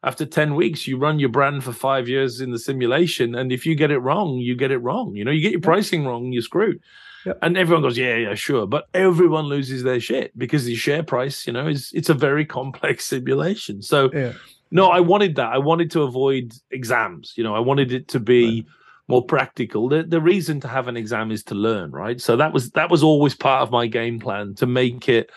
after 0.04 0.26
10 0.26 0.56
weeks, 0.56 0.88
you 0.88 0.98
run 0.98 1.20
your 1.20 1.30
brand 1.30 1.64
for 1.64 1.74
five 1.74 2.08
years 2.08 2.40
in 2.40 2.52
the 2.52 2.60
simulation. 2.60 3.36
And 3.36 3.52
if 3.52 3.66
you 3.66 3.76
get 3.76 3.92
it 3.92 4.00
wrong, 4.00 4.38
you 4.38 4.56
get 4.56 4.72
it 4.72 4.78
wrong. 4.78 5.16
You 5.16 5.26
know, 5.26 5.32
you 5.32 5.42
get 5.42 5.52
your 5.52 5.62
pricing 5.62 6.06
wrong, 6.06 6.32
you're 6.32 6.44
screwed. 6.44 6.80
Yep. 7.26 7.40
And 7.42 7.58
everyone 7.58 7.82
goes, 7.82 7.98
yeah, 7.98 8.16
yeah, 8.16 8.36
sure. 8.36 8.68
But 8.68 8.88
everyone 8.94 9.46
loses 9.46 9.84
their 9.84 10.00
shit 10.00 10.38
because 10.38 10.66
the 10.66 10.76
share 10.76 11.04
price, 11.04 11.46
you 11.48 11.52
know, 11.52 11.68
is 11.68 11.92
it's 11.94 12.10
a 12.10 12.14
very 12.14 12.46
complex 12.46 13.06
simulation. 13.10 13.82
So, 13.82 14.12
yeah. 14.14 14.34
no, 14.70 14.90
I 14.90 15.00
wanted 15.00 15.36
that. 15.36 15.52
I 15.52 15.58
wanted 15.58 15.90
to 15.92 16.04
avoid 16.04 16.54
exams. 16.70 17.34
You 17.36 17.44
know, 17.44 17.56
I 17.56 17.60
wanted 17.60 17.92
it 17.92 18.08
to 18.10 18.20
be. 18.20 18.62
Right 18.62 18.74
more 19.08 19.24
practical. 19.24 19.90
The 19.90 20.04
the 20.04 20.22
reason 20.22 20.60
to 20.62 20.68
have 20.68 20.88
an 20.88 20.98
exam 20.98 21.32
is 21.32 21.44
to 21.46 21.56
learn, 21.56 21.92
right? 21.92 22.20
So 22.20 22.36
that 22.38 22.54
was 22.54 22.72
that 22.72 22.90
was 22.90 23.04
always 23.04 23.36
part 23.36 23.62
of 23.64 23.72
my 23.72 23.88
game 23.88 24.20
plan 24.20 24.56
to 24.56 24.66
make 24.66 25.08
it 25.10 25.30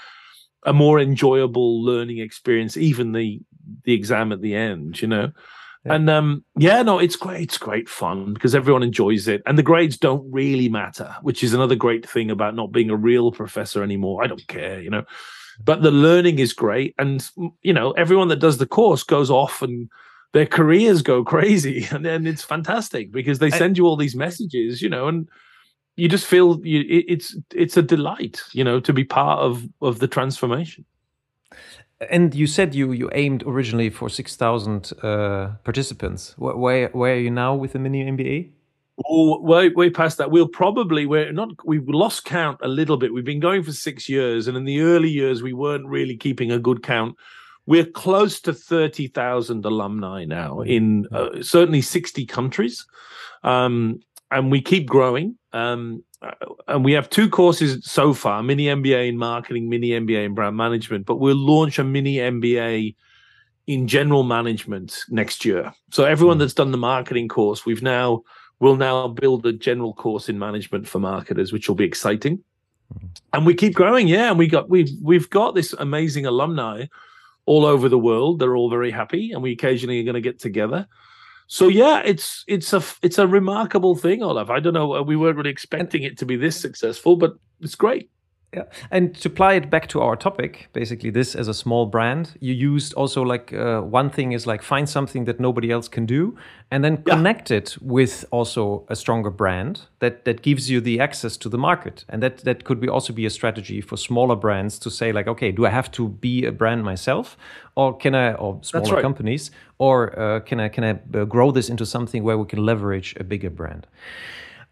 a 0.64 0.72
more 0.72 1.00
enjoyable 1.00 1.82
learning 1.82 2.18
experience, 2.18 2.76
even 2.76 3.12
the 3.12 3.40
the 3.84 3.92
exam 3.92 4.32
at 4.32 4.40
the 4.40 4.54
end, 4.54 5.00
you 5.00 5.08
know. 5.08 5.32
Yeah. 5.84 5.94
And 5.94 6.10
um, 6.10 6.44
yeah, 6.58 6.82
no, 6.82 6.98
it's 6.98 7.16
great. 7.16 7.42
It's 7.42 7.58
great 7.58 7.88
fun 7.88 8.34
because 8.34 8.54
everyone 8.54 8.82
enjoys 8.82 9.28
it, 9.28 9.42
and 9.46 9.56
the 9.56 9.62
grades 9.62 9.96
don't 9.96 10.30
really 10.30 10.68
matter, 10.68 11.14
which 11.22 11.42
is 11.42 11.54
another 11.54 11.76
great 11.76 12.06
thing 12.08 12.30
about 12.30 12.54
not 12.54 12.72
being 12.72 12.90
a 12.90 12.96
real 12.96 13.32
professor 13.32 13.82
anymore. 13.82 14.22
I 14.22 14.26
don't 14.26 14.46
care, 14.46 14.80
you 14.80 14.90
know. 14.90 15.04
But 15.62 15.82
the 15.82 15.90
learning 15.90 16.38
is 16.38 16.52
great, 16.52 16.94
and 16.98 17.26
you 17.62 17.72
know, 17.72 17.92
everyone 17.92 18.28
that 18.28 18.40
does 18.40 18.58
the 18.58 18.66
course 18.66 19.02
goes 19.02 19.30
off 19.30 19.62
and 19.62 19.88
their 20.32 20.46
careers 20.46 21.02
go 21.02 21.24
crazy 21.24 21.86
and 21.90 22.04
then 22.04 22.26
it's 22.26 22.42
fantastic 22.42 23.12
because 23.12 23.38
they 23.38 23.50
send 23.50 23.76
you 23.76 23.86
all 23.86 23.96
these 23.96 24.16
messages 24.16 24.82
you 24.82 24.88
know 24.88 25.08
and 25.08 25.28
you 25.96 26.08
just 26.08 26.26
feel 26.26 26.64
you, 26.64 26.84
it's 26.88 27.36
it's 27.54 27.76
a 27.76 27.82
delight 27.82 28.42
you 28.52 28.64
know 28.64 28.80
to 28.80 28.92
be 28.92 29.04
part 29.04 29.40
of 29.40 29.66
of 29.82 29.98
the 29.98 30.08
transformation 30.08 30.84
and 32.10 32.34
you 32.34 32.46
said 32.46 32.74
you 32.74 32.92
you 32.92 33.10
aimed 33.12 33.42
originally 33.46 33.90
for 33.90 34.08
6000 34.08 34.92
uh, 35.02 35.48
participants 35.64 36.34
where 36.38 36.88
where 36.88 37.14
are 37.14 37.18
you 37.18 37.30
now 37.30 37.54
with 37.54 37.72
the 37.72 37.78
mini 37.78 38.04
mba 38.04 38.50
Oh, 39.08 39.40
way 39.40 39.70
way 39.70 39.88
past 39.88 40.18
that. 40.18 40.30
We'll 40.30 40.46
probably 40.46 41.06
we're 41.06 41.32
not 41.32 41.48
we've 41.64 41.88
lost 41.88 42.24
count 42.26 42.58
a 42.62 42.68
little 42.68 42.98
bit. 42.98 43.14
We've 43.14 43.24
been 43.24 43.40
going 43.40 43.62
for 43.62 43.72
six 43.72 44.10
years, 44.10 44.46
and 44.46 44.58
in 44.58 44.64
the 44.64 44.82
early 44.82 45.08
years 45.08 45.42
we 45.42 45.54
weren't 45.54 45.86
really 45.86 46.18
keeping 46.18 46.52
a 46.52 46.58
good 46.58 46.82
count 46.82 47.16
we're 47.66 47.84
close 47.84 48.40
to 48.40 48.52
30,000 48.52 49.64
alumni 49.64 50.24
now 50.24 50.60
in 50.60 51.06
uh, 51.12 51.42
certainly 51.42 51.82
60 51.82 52.26
countries. 52.26 52.86
Um, 53.42 54.00
and 54.30 54.50
we 54.50 54.60
keep 54.60 54.86
growing. 54.86 55.36
Um, 55.52 56.04
uh, 56.22 56.32
and 56.68 56.84
we 56.84 56.92
have 56.92 57.10
two 57.10 57.28
courses 57.28 57.84
so 57.84 58.12
far 58.12 58.42
mini 58.42 58.64
MBA 58.64 59.08
in 59.08 59.16
marketing, 59.16 59.68
mini 59.68 59.90
MBA 59.90 60.26
in 60.26 60.34
brand 60.34 60.56
management, 60.56 61.06
but 61.06 61.16
we'll 61.16 61.36
launch 61.36 61.78
a 61.78 61.84
mini 61.84 62.16
MBA 62.16 62.94
in 63.66 63.86
general 63.88 64.22
management 64.22 65.04
next 65.08 65.44
year. 65.44 65.72
So 65.90 66.04
everyone 66.04 66.36
hmm. 66.36 66.40
that's 66.40 66.54
done 66.54 66.72
the 66.72 66.78
marketing 66.78 67.28
course, 67.28 67.64
we've 67.64 67.82
now 67.82 68.22
will 68.58 68.76
now 68.76 69.08
build 69.08 69.46
a 69.46 69.52
general 69.52 69.94
course 69.94 70.28
in 70.28 70.38
management 70.38 70.86
for 70.86 70.98
marketers, 70.98 71.52
which 71.52 71.68
will 71.68 71.76
be 71.76 71.84
exciting. 71.84 72.42
Hmm. 72.92 73.06
And 73.32 73.46
we 73.46 73.54
keep 73.54 73.74
growing, 73.74 74.06
yeah. 74.06 74.30
And 74.30 74.38
we 74.38 74.46
got 74.46 74.68
we've 74.68 74.90
we've 75.02 75.30
got 75.30 75.54
this 75.54 75.72
amazing 75.78 76.26
alumni 76.26 76.86
all 77.50 77.64
over 77.66 77.88
the 77.88 77.98
world. 77.98 78.38
They're 78.38 78.54
all 78.54 78.70
very 78.70 78.92
happy, 78.92 79.32
and 79.32 79.42
we 79.42 79.50
occasionally 79.50 79.98
are 79.98 80.04
going 80.04 80.14
to 80.14 80.20
get 80.20 80.38
together. 80.38 80.86
So 81.48 81.66
yeah, 81.66 82.00
it's 82.04 82.44
it's 82.46 82.72
a 82.72 82.80
it's 83.02 83.18
a 83.18 83.26
remarkable 83.26 83.96
thing, 83.96 84.22
Olaf. 84.22 84.50
I 84.50 84.60
don't 84.60 84.72
know. 84.72 85.02
We 85.02 85.16
weren't 85.16 85.36
really 85.36 85.50
expecting 85.50 86.04
it 86.04 86.16
to 86.18 86.24
be 86.24 86.36
this 86.36 86.56
successful, 86.56 87.16
but 87.16 87.32
it's 87.60 87.74
great. 87.74 88.08
Yeah, 88.52 88.64
and 88.90 89.14
to 89.14 89.28
apply 89.28 89.52
it 89.54 89.70
back 89.70 89.86
to 89.90 90.00
our 90.00 90.16
topic, 90.16 90.70
basically 90.72 91.10
this 91.10 91.36
as 91.36 91.46
a 91.46 91.54
small 91.54 91.86
brand, 91.86 92.36
you 92.40 92.52
used 92.52 92.92
also 92.94 93.22
like 93.22 93.52
uh, 93.52 93.80
one 93.80 94.10
thing 94.10 94.32
is 94.32 94.44
like 94.44 94.60
find 94.62 94.88
something 94.88 95.24
that 95.26 95.38
nobody 95.38 95.70
else 95.70 95.86
can 95.86 96.04
do, 96.04 96.36
and 96.68 96.82
then 96.82 97.00
yeah. 97.06 97.14
connect 97.14 97.52
it 97.52 97.76
with 97.80 98.24
also 98.32 98.84
a 98.88 98.96
stronger 98.96 99.30
brand 99.30 99.82
that 100.00 100.24
that 100.24 100.42
gives 100.42 100.68
you 100.68 100.80
the 100.80 100.98
access 100.98 101.36
to 101.36 101.48
the 101.48 101.58
market, 101.58 102.04
and 102.08 102.20
that 102.24 102.38
that 102.38 102.64
could 102.64 102.80
be 102.80 102.88
also 102.88 103.12
be 103.12 103.24
a 103.24 103.30
strategy 103.30 103.80
for 103.80 103.96
smaller 103.96 104.34
brands 104.34 104.80
to 104.80 104.90
say 104.90 105.12
like, 105.12 105.28
okay, 105.28 105.52
do 105.52 105.64
I 105.64 105.70
have 105.70 105.92
to 105.92 106.08
be 106.08 106.44
a 106.44 106.50
brand 106.50 106.82
myself, 106.82 107.36
or 107.76 107.96
can 107.96 108.16
I, 108.16 108.32
or 108.34 108.58
smaller 108.62 108.94
right. 108.94 109.02
companies, 109.02 109.52
or 109.78 110.18
uh, 110.18 110.40
can 110.40 110.58
I 110.58 110.68
can 110.68 110.82
I 110.82 110.90
uh, 111.16 111.24
grow 111.24 111.52
this 111.52 111.70
into 111.70 111.86
something 111.86 112.24
where 112.24 112.36
we 112.36 112.46
can 112.46 112.66
leverage 112.66 113.14
a 113.20 113.22
bigger 113.22 113.50
brand? 113.50 113.86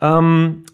Um, 0.01 0.65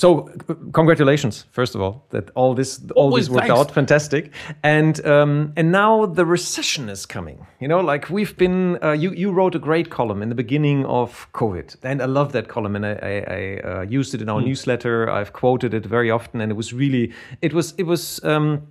so 0.00 0.30
congratulations 0.72 1.44
first 1.50 1.74
of 1.74 1.82
all 1.82 2.06
that 2.08 2.30
all 2.30 2.54
this 2.54 2.80
all 2.96 3.10
this 3.10 3.28
worked 3.28 3.48
thanks. 3.48 3.60
out. 3.60 3.70
Fantastic. 3.70 4.32
And 4.62 5.04
um, 5.04 5.52
and 5.56 5.70
now 5.70 6.06
the 6.06 6.24
recession 6.24 6.88
is 6.88 7.04
coming. 7.04 7.46
You 7.60 7.68
know 7.68 7.80
like 7.80 8.08
we've 8.08 8.34
been 8.38 8.82
uh, 8.82 8.92
you 8.92 9.10
you 9.12 9.30
wrote 9.30 9.54
a 9.54 9.58
great 9.58 9.90
column 9.90 10.22
in 10.22 10.30
the 10.30 10.34
beginning 10.34 10.86
of 10.86 11.28
covid. 11.34 11.76
And 11.82 12.00
i 12.00 12.06
love 12.06 12.32
that 12.32 12.48
column 12.48 12.76
and 12.76 12.86
i 12.86 12.94
i, 13.12 13.14
I 13.38 13.70
uh, 13.70 13.82
used 13.82 14.14
it 14.14 14.22
in 14.22 14.30
our 14.30 14.40
mm. 14.40 14.46
newsletter. 14.46 15.10
I've 15.10 15.34
quoted 15.34 15.74
it 15.74 15.84
very 15.84 16.10
often 16.10 16.40
and 16.40 16.50
it 16.50 16.56
was 16.56 16.72
really 16.72 17.12
it 17.42 17.52
was 17.52 17.74
it 17.76 17.84
was 17.84 18.24
um, 18.24 18.68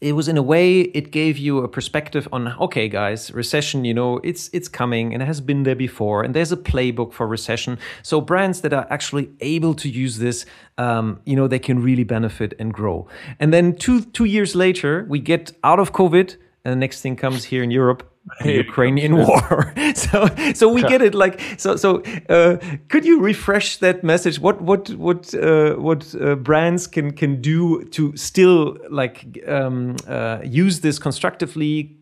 it 0.00 0.12
was 0.12 0.28
in 0.28 0.38
a 0.38 0.42
way 0.42 0.80
it 0.80 1.10
gave 1.10 1.36
you 1.36 1.58
a 1.58 1.68
perspective 1.68 2.26
on 2.32 2.48
okay 2.58 2.88
guys 2.88 3.30
recession 3.32 3.84
you 3.84 3.92
know 3.92 4.18
it's 4.24 4.48
it's 4.52 4.68
coming 4.68 5.12
and 5.12 5.22
it 5.22 5.26
has 5.26 5.40
been 5.40 5.62
there 5.64 5.74
before 5.74 6.22
and 6.22 6.34
there's 6.34 6.52
a 6.52 6.56
playbook 6.56 7.12
for 7.12 7.26
recession. 7.26 7.78
So 8.02 8.20
brands 8.20 8.62
that 8.62 8.72
are 8.72 8.86
actually 8.90 9.30
able 9.40 9.74
to 9.74 9.88
use 9.88 10.18
this 10.18 10.46
um, 10.78 11.20
you 11.24 11.36
know 11.36 11.46
they 11.46 11.58
can 11.58 11.82
really 11.82 12.04
benefit 12.04 12.54
and 12.58 12.72
grow. 12.72 13.06
And 13.38 13.52
then 13.52 13.76
two 13.76 14.02
two 14.02 14.24
years 14.24 14.54
later 14.54 15.04
we 15.08 15.18
get 15.18 15.52
out 15.64 15.78
of 15.78 15.92
covid 15.92 16.36
and 16.64 16.72
the 16.72 16.76
next 16.76 17.00
thing 17.00 17.16
comes 17.16 17.44
here 17.44 17.62
in 17.62 17.70
europe 17.70 18.10
the 18.42 18.52
Ukrainian 18.52 19.16
war. 19.16 19.72
so 19.94 20.28
so 20.54 20.68
we 20.68 20.82
get 20.82 21.02
it. 21.02 21.14
Like 21.14 21.40
so 21.56 21.76
so. 21.76 22.02
Uh, 22.28 22.58
could 22.88 23.04
you 23.04 23.20
refresh 23.20 23.78
that 23.78 24.04
message? 24.04 24.38
What 24.38 24.60
what 24.60 24.90
what 24.90 25.34
uh, 25.34 25.74
what 25.74 26.14
uh, 26.14 26.34
brands 26.36 26.86
can 26.86 27.12
can 27.12 27.40
do 27.40 27.84
to 27.84 28.16
still 28.16 28.76
like 28.90 29.42
um, 29.48 29.96
uh, 30.06 30.40
use 30.44 30.80
this 30.80 30.98
constructively, 30.98 31.96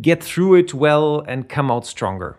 get 0.00 0.24
through 0.24 0.54
it 0.54 0.74
well, 0.74 1.20
and 1.28 1.48
come 1.48 1.70
out 1.70 1.86
stronger? 1.86 2.38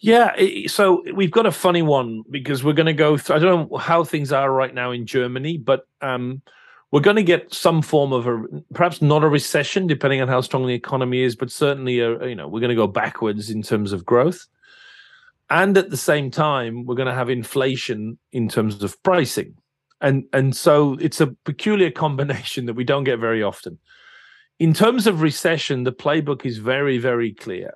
Yeah, 0.00 0.36
so 0.68 1.02
we've 1.12 1.32
got 1.32 1.44
a 1.44 1.50
funny 1.50 1.82
one 1.82 2.22
because 2.30 2.62
we're 2.62 2.72
going 2.72 2.86
to 2.86 2.92
go 2.92 3.16
through. 3.16 3.34
I 3.34 3.38
don't 3.40 3.68
know 3.68 3.78
how 3.78 4.04
things 4.04 4.32
are 4.32 4.50
right 4.52 4.72
now 4.72 4.92
in 4.92 5.06
Germany, 5.06 5.58
but 5.58 5.88
um, 6.00 6.40
we're 6.90 7.00
going 7.00 7.16
to 7.16 7.22
get 7.22 7.52
some 7.52 7.82
form 7.82 8.12
of 8.12 8.26
a 8.26 8.42
perhaps 8.72 9.02
not 9.02 9.24
a 9.24 9.28
recession 9.28 9.86
depending 9.86 10.20
on 10.20 10.28
how 10.28 10.40
strong 10.40 10.66
the 10.66 10.74
economy 10.74 11.22
is 11.22 11.36
but 11.36 11.50
certainly 11.50 12.00
a, 12.00 12.26
you 12.26 12.34
know 12.34 12.48
we're 12.48 12.60
going 12.60 12.70
to 12.70 12.74
go 12.74 12.86
backwards 12.86 13.50
in 13.50 13.62
terms 13.62 13.92
of 13.92 14.04
growth. 14.04 14.46
And 15.50 15.78
at 15.78 15.90
the 15.90 15.96
same 15.96 16.30
time 16.30 16.84
we're 16.84 16.94
going 16.94 17.08
to 17.08 17.14
have 17.14 17.30
inflation 17.30 18.18
in 18.32 18.48
terms 18.48 18.82
of 18.82 19.00
pricing. 19.02 19.54
And 20.00 20.24
and 20.32 20.56
so 20.56 20.96
it's 21.00 21.20
a 21.20 21.28
peculiar 21.44 21.90
combination 22.04 22.66
that 22.66 22.74
we 22.74 22.84
don't 22.84 23.04
get 23.04 23.18
very 23.18 23.42
often. 23.42 23.78
In 24.58 24.72
terms 24.72 25.06
of 25.06 25.20
recession 25.20 25.84
the 25.84 25.92
playbook 25.92 26.46
is 26.46 26.58
very 26.58 26.98
very 26.98 27.32
clear. 27.32 27.74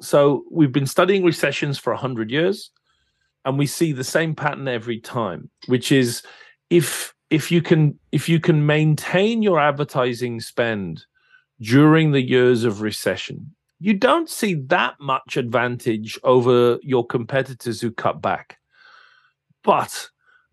So 0.00 0.44
we've 0.50 0.72
been 0.72 0.86
studying 0.86 1.24
recessions 1.24 1.78
for 1.78 1.92
100 1.92 2.28
years 2.30 2.72
and 3.44 3.56
we 3.56 3.66
see 3.66 3.92
the 3.92 4.04
same 4.04 4.34
pattern 4.34 4.66
every 4.68 5.00
time 5.00 5.50
which 5.66 5.92
is 5.92 6.22
if 6.70 7.12
if 7.32 7.50
you 7.50 7.62
can 7.62 7.98
if 8.12 8.28
you 8.28 8.38
can 8.38 8.66
maintain 8.66 9.42
your 9.42 9.58
advertising 9.58 10.40
spend 10.40 11.04
during 11.60 12.12
the 12.12 12.22
years 12.22 12.64
of 12.64 12.82
recession 12.82 13.54
you 13.82 13.94
don't 13.94 14.30
see 14.30 14.54
that 14.54 14.94
much 15.00 15.36
advantage 15.36 16.16
over 16.22 16.78
your 16.82 17.04
competitors 17.04 17.80
who 17.80 17.90
cut 17.90 18.22
back. 18.22 18.58
But 19.64 20.08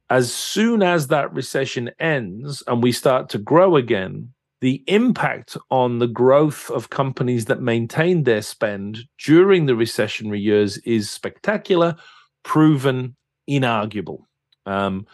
as 0.10 0.34
soon 0.34 0.82
as 0.82 1.08
that 1.08 1.32
recession 1.32 1.92
ends 2.00 2.64
and 2.66 2.82
we 2.82 2.92
start 2.92 3.30
to 3.30 3.38
grow 3.38 3.76
again 3.76 4.34
the 4.62 4.84
impact 4.88 5.56
on 5.70 6.00
the 6.00 6.08
growth 6.08 6.72
of 6.72 6.90
companies 6.90 7.46
that 7.46 7.62
maintain 7.62 8.24
their 8.24 8.42
spend 8.42 9.06
during 9.24 9.68
the 9.68 9.74
recessionary 9.74 10.42
years 10.42 10.80
is 10.80 11.10
spectacular 11.10 11.96
proven 12.42 13.16
inarguable. 13.48 14.24
Um, 14.66 15.06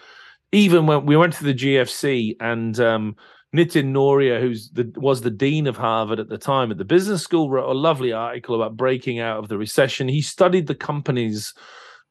even 0.52 0.86
when 0.86 1.06
we 1.06 1.18
went 1.18 1.34
to 1.34 1.44
the 1.44 1.54
GFC 1.54 2.36
and 2.40 2.80
um, 2.80 3.16
Nitin 3.56 3.92
Nohria, 3.92 4.40
who's 4.40 4.70
the, 4.72 4.92
was 4.98 5.22
the 5.22 5.32
dean 5.32 5.68
of 5.68 5.78
Harvard 5.78 6.20
at 6.20 6.30
the 6.30 6.38
time 6.38 6.72
at 6.72 6.78
the 6.78 6.86
business 6.86 7.24
school, 7.24 7.50
wrote 7.50 7.70
a 7.70 7.74
lovely 7.74 8.12
article 8.12 8.56
about 8.56 8.78
breaking 8.78 9.20
out 9.20 9.40
of 9.40 9.48
the 9.48 9.58
recession. 9.58 10.08
He 10.08 10.22
studied 10.22 10.68
the 10.68 10.76
companies 10.76 11.54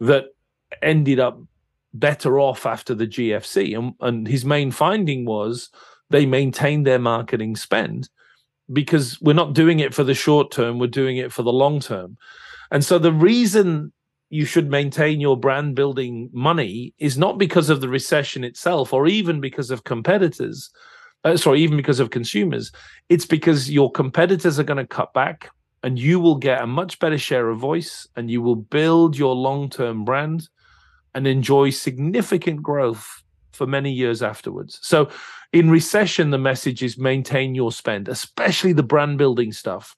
that 0.00 0.24
ended 0.82 1.20
up 1.20 1.38
better 1.92 2.40
off 2.40 2.66
after 2.66 2.94
the 2.94 3.06
GFC, 3.06 3.78
and, 3.78 3.94
and 4.00 4.26
his 4.26 4.44
main 4.44 4.70
finding 4.70 5.24
was 5.24 5.70
they 6.10 6.26
maintained 6.26 6.86
their 6.86 6.98
marketing 6.98 7.56
spend 7.56 8.08
because 8.72 9.20
we're 9.20 9.34
not 9.34 9.54
doing 9.54 9.80
it 9.80 9.94
for 9.94 10.04
the 10.04 10.14
short 10.14 10.50
term, 10.50 10.78
we're 10.78 10.86
doing 10.86 11.16
it 11.16 11.32
for 11.32 11.42
the 11.42 11.52
long 11.52 11.80
term. 11.80 12.16
And 12.70 12.84
so 12.84 12.98
the 12.98 13.12
reason 13.12 13.92
you 14.34 14.44
should 14.44 14.68
maintain 14.68 15.20
your 15.20 15.36
brand 15.36 15.76
building 15.76 16.28
money 16.32 16.92
is 16.98 17.16
not 17.16 17.38
because 17.38 17.70
of 17.70 17.80
the 17.80 17.88
recession 17.88 18.42
itself 18.42 18.92
or 18.92 19.06
even 19.06 19.40
because 19.40 19.70
of 19.70 19.84
competitors 19.84 20.70
uh, 21.24 21.36
sorry 21.36 21.60
even 21.60 21.76
because 21.76 22.00
of 22.00 22.10
consumers. 22.10 22.70
It's 23.08 23.26
because 23.26 23.70
your 23.70 23.90
competitors 23.90 24.58
are 24.58 24.64
going 24.64 24.78
to 24.78 24.86
cut 24.86 25.14
back 25.14 25.50
and 25.82 25.98
you 25.98 26.20
will 26.20 26.34
get 26.34 26.60
a 26.60 26.66
much 26.66 26.98
better 26.98 27.16
share 27.16 27.48
of 27.48 27.58
voice 27.58 28.06
and 28.16 28.30
you 28.30 28.42
will 28.42 28.56
build 28.56 29.16
your 29.16 29.34
long-term 29.34 30.04
brand 30.04 30.48
and 31.14 31.26
enjoy 31.26 31.70
significant 31.70 32.62
growth 32.62 33.22
for 33.52 33.66
many 33.66 33.92
years 33.92 34.22
afterwards. 34.22 34.80
So 34.82 35.08
in 35.52 35.70
recession 35.70 36.30
the 36.30 36.38
message 36.38 36.82
is 36.82 36.98
maintain 36.98 37.54
your 37.54 37.70
spend 37.70 38.08
especially 38.08 38.72
the 38.72 38.82
brand 38.82 39.16
building 39.16 39.52
stuff 39.52 39.94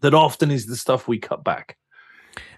that 0.00 0.14
often 0.14 0.50
is 0.50 0.64
the 0.64 0.76
stuff 0.76 1.06
we 1.06 1.18
cut 1.18 1.44
back 1.44 1.76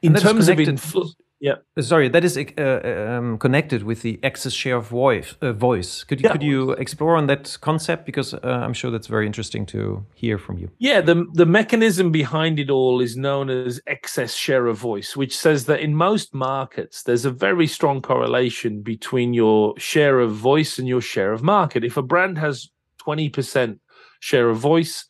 in 0.03 0.15
terms 0.15 0.49
of 0.49 0.61
influence. 0.61 1.17
Yeah, 1.43 1.55
uh, 1.75 1.81
sorry, 1.81 2.11
that 2.11 2.23
is 2.23 2.37
uh, 2.37 2.43
uh, 2.59 3.17
um, 3.17 3.39
connected 3.39 3.83
with 3.83 4.03
the 4.03 4.21
excess 4.23 4.53
share 4.53 4.77
of 4.77 4.89
voice. 4.89 5.37
Uh, 5.41 5.55
voice. 5.55 6.05
Could 6.05 6.21
you 6.21 6.29
yeah. 6.29 6.33
could 6.33 6.43
you 6.43 6.73
explore 6.73 7.17
on 7.17 7.29
that 7.29 7.57
concept 7.63 8.05
because 8.05 8.35
uh, 8.35 8.41
I'm 8.45 8.75
sure 8.75 8.91
that's 8.91 9.07
very 9.07 9.25
interesting 9.25 9.65
to 9.67 10.05
hear 10.15 10.37
from 10.37 10.59
you. 10.59 10.71
Yeah, 10.79 11.01
the 11.01 11.27
the 11.33 11.47
mechanism 11.47 12.13
behind 12.13 12.59
it 12.59 12.69
all 12.69 13.01
is 13.01 13.17
known 13.17 13.49
as 13.49 13.81
excess 13.87 14.35
share 14.35 14.67
of 14.67 14.77
voice, 14.77 15.17
which 15.17 15.35
says 15.35 15.65
that 15.65 15.81
in 15.81 15.95
most 15.95 16.35
markets 16.35 17.03
there's 17.05 17.25
a 17.25 17.31
very 17.31 17.67
strong 17.67 18.03
correlation 18.03 18.83
between 18.83 19.33
your 19.33 19.79
share 19.79 20.21
of 20.21 20.33
voice 20.33 20.79
and 20.79 20.87
your 20.87 21.01
share 21.01 21.33
of 21.33 21.43
market. 21.43 21.85
If 21.85 21.97
a 21.97 22.03
brand 22.03 22.37
has 22.37 22.69
20% 23.01 23.79
share 24.21 24.51
of 24.51 24.59
voice, 24.59 25.07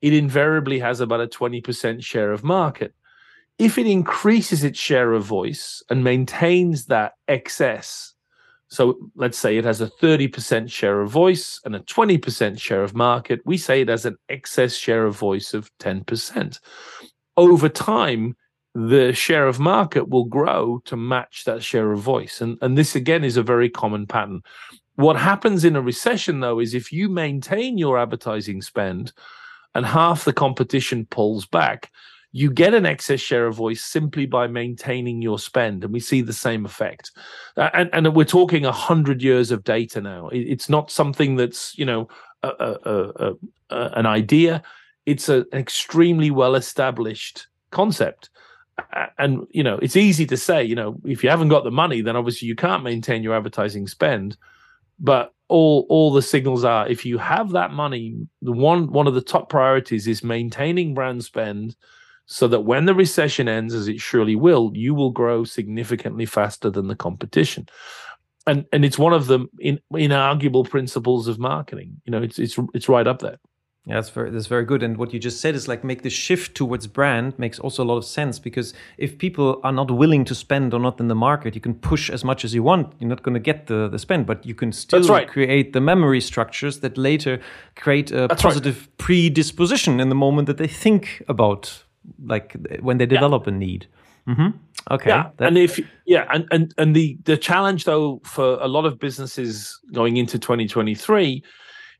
it 0.00 0.14
invariably 0.14 0.78
has 0.78 1.00
about 1.00 1.20
a 1.20 1.26
20% 1.26 2.02
share 2.02 2.32
of 2.32 2.42
market 2.42 2.94
if 3.58 3.78
it 3.78 3.86
increases 3.86 4.64
its 4.64 4.78
share 4.78 5.12
of 5.12 5.24
voice 5.24 5.82
and 5.88 6.02
maintains 6.02 6.86
that 6.86 7.12
excess, 7.28 8.14
so 8.68 8.96
let's 9.14 9.38
say 9.38 9.56
it 9.56 9.64
has 9.64 9.80
a 9.80 9.90
30% 10.02 10.70
share 10.70 11.00
of 11.00 11.10
voice 11.10 11.60
and 11.64 11.76
a 11.76 11.80
20% 11.80 12.60
share 12.60 12.82
of 12.82 12.94
market, 12.94 13.40
we 13.44 13.56
say 13.56 13.80
it 13.80 13.88
has 13.88 14.04
an 14.04 14.16
excess 14.28 14.74
share 14.74 15.06
of 15.06 15.16
voice 15.16 15.54
of 15.54 15.70
10%. 15.78 16.58
Over 17.36 17.68
time, 17.68 18.36
the 18.74 19.12
share 19.12 19.46
of 19.46 19.60
market 19.60 20.08
will 20.08 20.24
grow 20.24 20.80
to 20.86 20.96
match 20.96 21.44
that 21.44 21.62
share 21.62 21.92
of 21.92 22.00
voice. 22.00 22.40
And, 22.40 22.58
and 22.60 22.76
this, 22.76 22.96
again, 22.96 23.22
is 23.22 23.36
a 23.36 23.42
very 23.42 23.70
common 23.70 24.06
pattern. 24.06 24.42
What 24.96 25.16
happens 25.16 25.64
in 25.64 25.76
a 25.76 25.82
recession, 25.82 26.40
though, 26.40 26.58
is 26.58 26.74
if 26.74 26.92
you 26.92 27.08
maintain 27.08 27.78
your 27.78 27.98
advertising 27.98 28.62
spend 28.62 29.12
and 29.74 29.86
half 29.86 30.24
the 30.24 30.32
competition 30.32 31.06
pulls 31.06 31.46
back, 31.46 31.90
you 32.36 32.50
get 32.50 32.74
an 32.74 32.84
excess 32.84 33.20
share 33.20 33.46
of 33.46 33.54
voice 33.54 33.80
simply 33.80 34.26
by 34.26 34.48
maintaining 34.48 35.22
your 35.22 35.38
spend 35.38 35.84
and 35.84 35.92
we 35.92 36.00
see 36.00 36.20
the 36.20 36.32
same 36.32 36.66
effect. 36.66 37.12
Uh, 37.56 37.70
and, 37.72 37.88
and 37.92 38.12
we're 38.12 38.24
talking 38.24 38.64
100 38.64 39.22
years 39.22 39.52
of 39.52 39.62
data 39.62 40.00
now. 40.00 40.26
It, 40.30 40.40
it's 40.40 40.68
not 40.68 40.90
something 40.90 41.36
that's 41.36 41.78
you 41.78 41.84
know 41.84 42.08
a, 42.42 42.48
a, 42.48 43.34
a, 43.70 43.90
an 43.96 44.06
idea. 44.06 44.64
It's 45.06 45.28
an 45.28 45.46
extremely 45.52 46.32
well 46.32 46.56
established 46.56 47.46
concept 47.70 48.30
and 49.18 49.46
you 49.50 49.62
know 49.62 49.78
it's 49.78 49.94
easy 49.94 50.26
to 50.26 50.36
say 50.36 50.64
you 50.64 50.74
know 50.74 50.96
if 51.04 51.22
you 51.22 51.30
haven't 51.30 51.48
got 51.48 51.62
the 51.62 51.70
money 51.70 52.00
then 52.00 52.16
obviously 52.16 52.48
you 52.48 52.56
can't 52.56 52.82
maintain 52.82 53.22
your 53.22 53.36
advertising 53.36 53.86
spend. 53.86 54.36
But 54.98 55.32
all 55.46 55.86
all 55.88 56.12
the 56.12 56.20
signals 56.20 56.64
are 56.64 56.88
if 56.88 57.06
you 57.06 57.16
have 57.18 57.50
that 57.50 57.70
money 57.70 58.16
the 58.42 58.50
one 58.50 58.90
one 58.90 59.06
of 59.06 59.14
the 59.14 59.20
top 59.20 59.48
priorities 59.48 60.08
is 60.08 60.24
maintaining 60.24 60.94
brand 60.94 61.22
spend 61.22 61.76
so 62.26 62.48
that 62.48 62.60
when 62.60 62.86
the 62.86 62.94
recession 62.94 63.48
ends, 63.48 63.74
as 63.74 63.88
it 63.88 64.00
surely 64.00 64.34
will, 64.34 64.70
you 64.74 64.94
will 64.94 65.10
grow 65.10 65.44
significantly 65.44 66.26
faster 66.26 66.70
than 66.70 66.88
the 66.88 66.96
competition. 66.96 67.68
And 68.46 68.66
and 68.72 68.84
it's 68.84 68.98
one 68.98 69.12
of 69.12 69.26
the 69.26 69.46
in, 69.58 69.80
inarguable 69.92 70.68
principles 70.68 71.28
of 71.28 71.38
marketing. 71.38 72.00
You 72.04 72.10
know, 72.12 72.22
it's 72.22 72.38
it's 72.38 72.58
it's 72.74 72.88
right 72.88 73.06
up 73.06 73.20
there. 73.20 73.38
Yeah, 73.86 73.96
that's 73.96 74.08
very 74.08 74.30
that's 74.30 74.46
very 74.46 74.64
good. 74.64 74.82
And 74.82 74.96
what 74.96 75.12
you 75.12 75.20
just 75.20 75.42
said 75.42 75.54
is 75.54 75.68
like 75.68 75.84
make 75.84 76.02
the 76.02 76.10
shift 76.10 76.54
towards 76.54 76.86
brand 76.86 77.38
makes 77.38 77.58
also 77.58 77.82
a 77.82 77.86
lot 77.86 77.98
of 77.98 78.06
sense 78.06 78.38
because 78.38 78.72
if 78.96 79.18
people 79.18 79.60
are 79.62 79.72
not 79.72 79.90
willing 79.90 80.24
to 80.24 80.34
spend 80.34 80.72
or 80.72 80.80
not 80.80 81.00
in 81.00 81.08
the 81.08 81.14
market, 81.14 81.54
you 81.54 81.60
can 81.60 81.74
push 81.74 82.08
as 82.08 82.24
much 82.24 82.46
as 82.46 82.54
you 82.54 82.62
want. 82.62 82.94
You're 82.98 83.10
not 83.10 83.22
going 83.22 83.34
to 83.34 83.40
get 83.40 83.66
the, 83.66 83.88
the 83.88 83.98
spend, 83.98 84.24
but 84.24 84.46
you 84.46 84.54
can 84.54 84.72
still 84.72 85.06
right. 85.06 85.28
create 85.28 85.74
the 85.74 85.82
memory 85.82 86.22
structures 86.22 86.80
that 86.80 86.96
later 86.96 87.40
create 87.76 88.10
a 88.10 88.26
that's 88.26 88.40
positive 88.40 88.80
right. 88.80 88.98
predisposition 88.98 90.00
in 90.00 90.08
the 90.08 90.14
moment 90.14 90.46
that 90.46 90.56
they 90.56 90.68
think 90.68 91.22
about 91.28 91.84
like 92.24 92.56
when 92.80 92.98
they 92.98 93.06
develop 93.06 93.46
yeah. 93.46 93.52
a 93.52 93.56
need. 93.56 93.86
Mm-hmm. 94.28 94.56
Okay. 94.90 95.10
Yeah, 95.10 95.30
that... 95.36 95.48
and 95.48 95.58
if 95.58 95.80
yeah, 96.06 96.26
and 96.32 96.46
and 96.50 96.74
and 96.78 96.96
the 96.96 97.18
the 97.24 97.36
challenge 97.36 97.84
though 97.84 98.20
for 98.24 98.58
a 98.60 98.68
lot 98.68 98.86
of 98.86 98.98
businesses 98.98 99.78
going 99.92 100.16
into 100.16 100.38
2023 100.38 101.42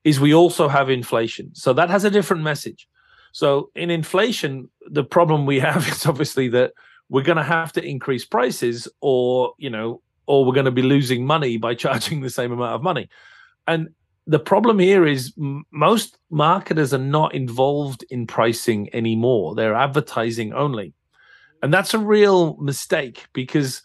is 0.05 0.21
we 0.21 0.35
also 0.35 0.69
have 0.69 0.91
inflation, 0.91 1.55
so 1.55 1.73
that 1.73 1.91
has 1.91 2.05
a 2.05 2.11
different 2.11 2.43
message. 2.43 2.89
So 3.33 3.71
in 3.75 3.91
inflation, 3.91 4.71
the 4.87 5.05
problem 5.05 5.45
we 5.45 5.61
have 5.69 5.89
is 5.89 6.07
obviously 6.07 6.49
that 6.49 6.73
we're 7.09 7.23
going 7.23 7.37
to 7.37 7.43
have 7.43 7.73
to 7.73 7.85
increase 7.85 8.25
prices, 8.25 8.89
or 9.01 9.55
you 9.59 9.71
know, 9.71 10.01
or 10.27 10.45
we're 10.45 10.55
going 10.55 10.65
to 10.65 10.71
be 10.71 10.83
losing 10.83 11.27
money 11.27 11.57
by 11.59 11.75
charging 11.85 12.21
the 12.21 12.31
same 12.31 12.53
amount 12.53 12.75
of 12.75 12.83
money. 12.83 13.09
And 13.67 13.91
the 14.27 14.39
problem 14.39 14.79
here 14.79 15.07
is 15.07 15.33
m- 15.39 15.65
most 15.71 16.19
marketers 16.31 16.95
are 16.95 16.99
not 16.99 17.35
involved 17.35 18.05
in 18.11 18.27
pricing 18.27 18.89
anymore. 18.95 19.55
They're 19.55 19.75
advertising 19.75 20.53
only. 20.53 20.95
And 21.63 21.73
that's 21.73 21.95
a 21.95 21.99
real 21.99 22.57
mistake 22.57 23.27
because 23.33 23.83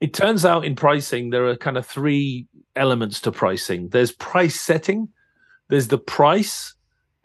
it 0.00 0.12
turns 0.12 0.44
out 0.44 0.64
in 0.64 0.76
pricing, 0.76 1.30
there 1.30 1.46
are 1.46 1.56
kind 1.56 1.78
of 1.78 1.86
three 1.86 2.46
elements 2.74 3.20
to 3.22 3.32
pricing 3.32 3.88
there's 3.88 4.12
price 4.12 4.60
setting, 4.60 5.08
there's 5.68 5.88
the 5.88 5.98
price, 5.98 6.74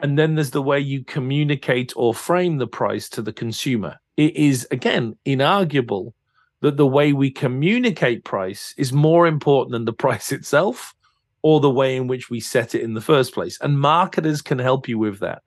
and 0.00 0.18
then 0.18 0.34
there's 0.34 0.50
the 0.50 0.62
way 0.62 0.80
you 0.80 1.04
communicate 1.04 1.92
or 1.94 2.14
frame 2.14 2.58
the 2.58 2.66
price 2.66 3.08
to 3.10 3.22
the 3.22 3.32
consumer. 3.32 3.96
It 4.16 4.34
is, 4.36 4.66
again, 4.70 5.16
inarguable 5.26 6.12
that 6.60 6.76
the 6.76 6.86
way 6.86 7.12
we 7.12 7.30
communicate 7.30 8.24
price 8.24 8.74
is 8.78 8.92
more 8.92 9.26
important 9.26 9.72
than 9.72 9.84
the 9.84 9.92
price 10.04 10.32
itself 10.32 10.94
or 11.42 11.60
the 11.60 11.70
way 11.70 11.96
in 11.96 12.06
which 12.06 12.30
we 12.30 12.40
set 12.40 12.74
it 12.74 12.82
in 12.82 12.94
the 12.94 13.00
first 13.00 13.34
place. 13.34 13.58
And 13.60 13.80
marketers 13.80 14.40
can 14.42 14.58
help 14.58 14.88
you 14.88 14.98
with 14.98 15.18
that. 15.20 15.42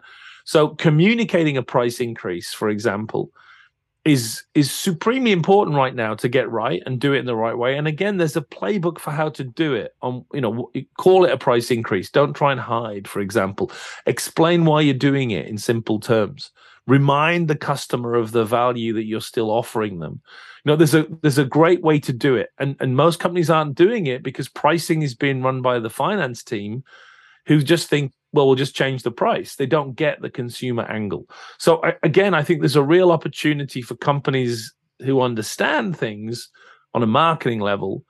So, 0.45 0.69
communicating 0.69 1.57
a 1.57 1.63
price 1.63 1.99
increase, 1.99 2.53
for 2.53 2.69
example, 2.69 3.31
is 4.05 4.43
is 4.53 4.71
supremely 4.71 5.31
important 5.31 5.75
right 5.75 5.95
now 5.95 6.13
to 6.13 6.29
get 6.29 6.49
right 6.51 6.83
and 6.85 6.99
do 6.99 7.13
it 7.13 7.19
in 7.19 7.25
the 7.25 7.35
right 7.35 7.57
way. 7.57 7.75
And 7.75 7.87
again, 7.87 8.17
there's 8.17 8.37
a 8.37 8.41
playbook 8.41 8.99
for 8.99 9.09
how 9.09 9.29
to 9.29 9.43
do 9.43 9.73
it. 9.73 9.95
On 10.03 10.23
you 10.31 10.41
know, 10.41 10.71
call 10.97 11.25
it 11.25 11.31
a 11.31 11.37
price 11.37 11.71
increase. 11.71 12.11
Don't 12.11 12.35
try 12.35 12.51
and 12.51 12.61
hide. 12.61 13.07
For 13.07 13.19
example, 13.19 13.71
explain 14.05 14.65
why 14.65 14.81
you're 14.81 14.93
doing 14.93 15.31
it 15.31 15.47
in 15.47 15.57
simple 15.57 15.99
terms. 15.99 16.51
Remind 16.85 17.47
the 17.47 17.55
customer 17.55 18.13
of 18.13 18.31
the 18.31 18.45
value 18.45 18.93
that 18.93 19.05
you're 19.05 19.21
still 19.21 19.49
offering 19.49 19.97
them. 19.97 20.21
Know, 20.65 20.75
there's 20.75 20.95
a 20.95 21.05
there's 21.21 21.37
a 21.37 21.45
great 21.45 21.83
way 21.83 21.99
to 21.99 22.11
do 22.11 22.35
it, 22.35 22.49
and 22.57 22.75
and 22.79 22.95
most 22.95 23.19
companies 23.19 23.51
aren't 23.51 23.75
doing 23.75 24.07
it 24.07 24.23
because 24.23 24.49
pricing 24.49 25.03
is 25.03 25.13
being 25.13 25.43
run 25.43 25.61
by 25.61 25.77
the 25.77 25.91
finance 25.91 26.43
team, 26.43 26.83
who 27.45 27.61
just 27.61 27.87
think 27.87 28.13
well, 28.33 28.47
we'll 28.47 28.55
just 28.55 28.75
change 28.75 29.03
the 29.03 29.11
price. 29.11 29.55
They 29.55 29.65
don't 29.65 29.95
get 29.95 30.21
the 30.21 30.29
consumer 30.29 30.83
angle. 30.83 31.29
So 31.57 31.81
again, 32.03 32.33
I 32.33 32.43
think 32.43 32.59
there's 32.59 32.75
a 32.75 32.83
real 32.83 33.11
opportunity 33.11 33.81
for 33.81 33.95
companies 33.95 34.73
who 34.99 35.21
understand 35.21 35.97
things 35.97 36.49
on 36.93 37.01
a 37.03 37.07
marketing 37.07 37.61
level 37.61 38.03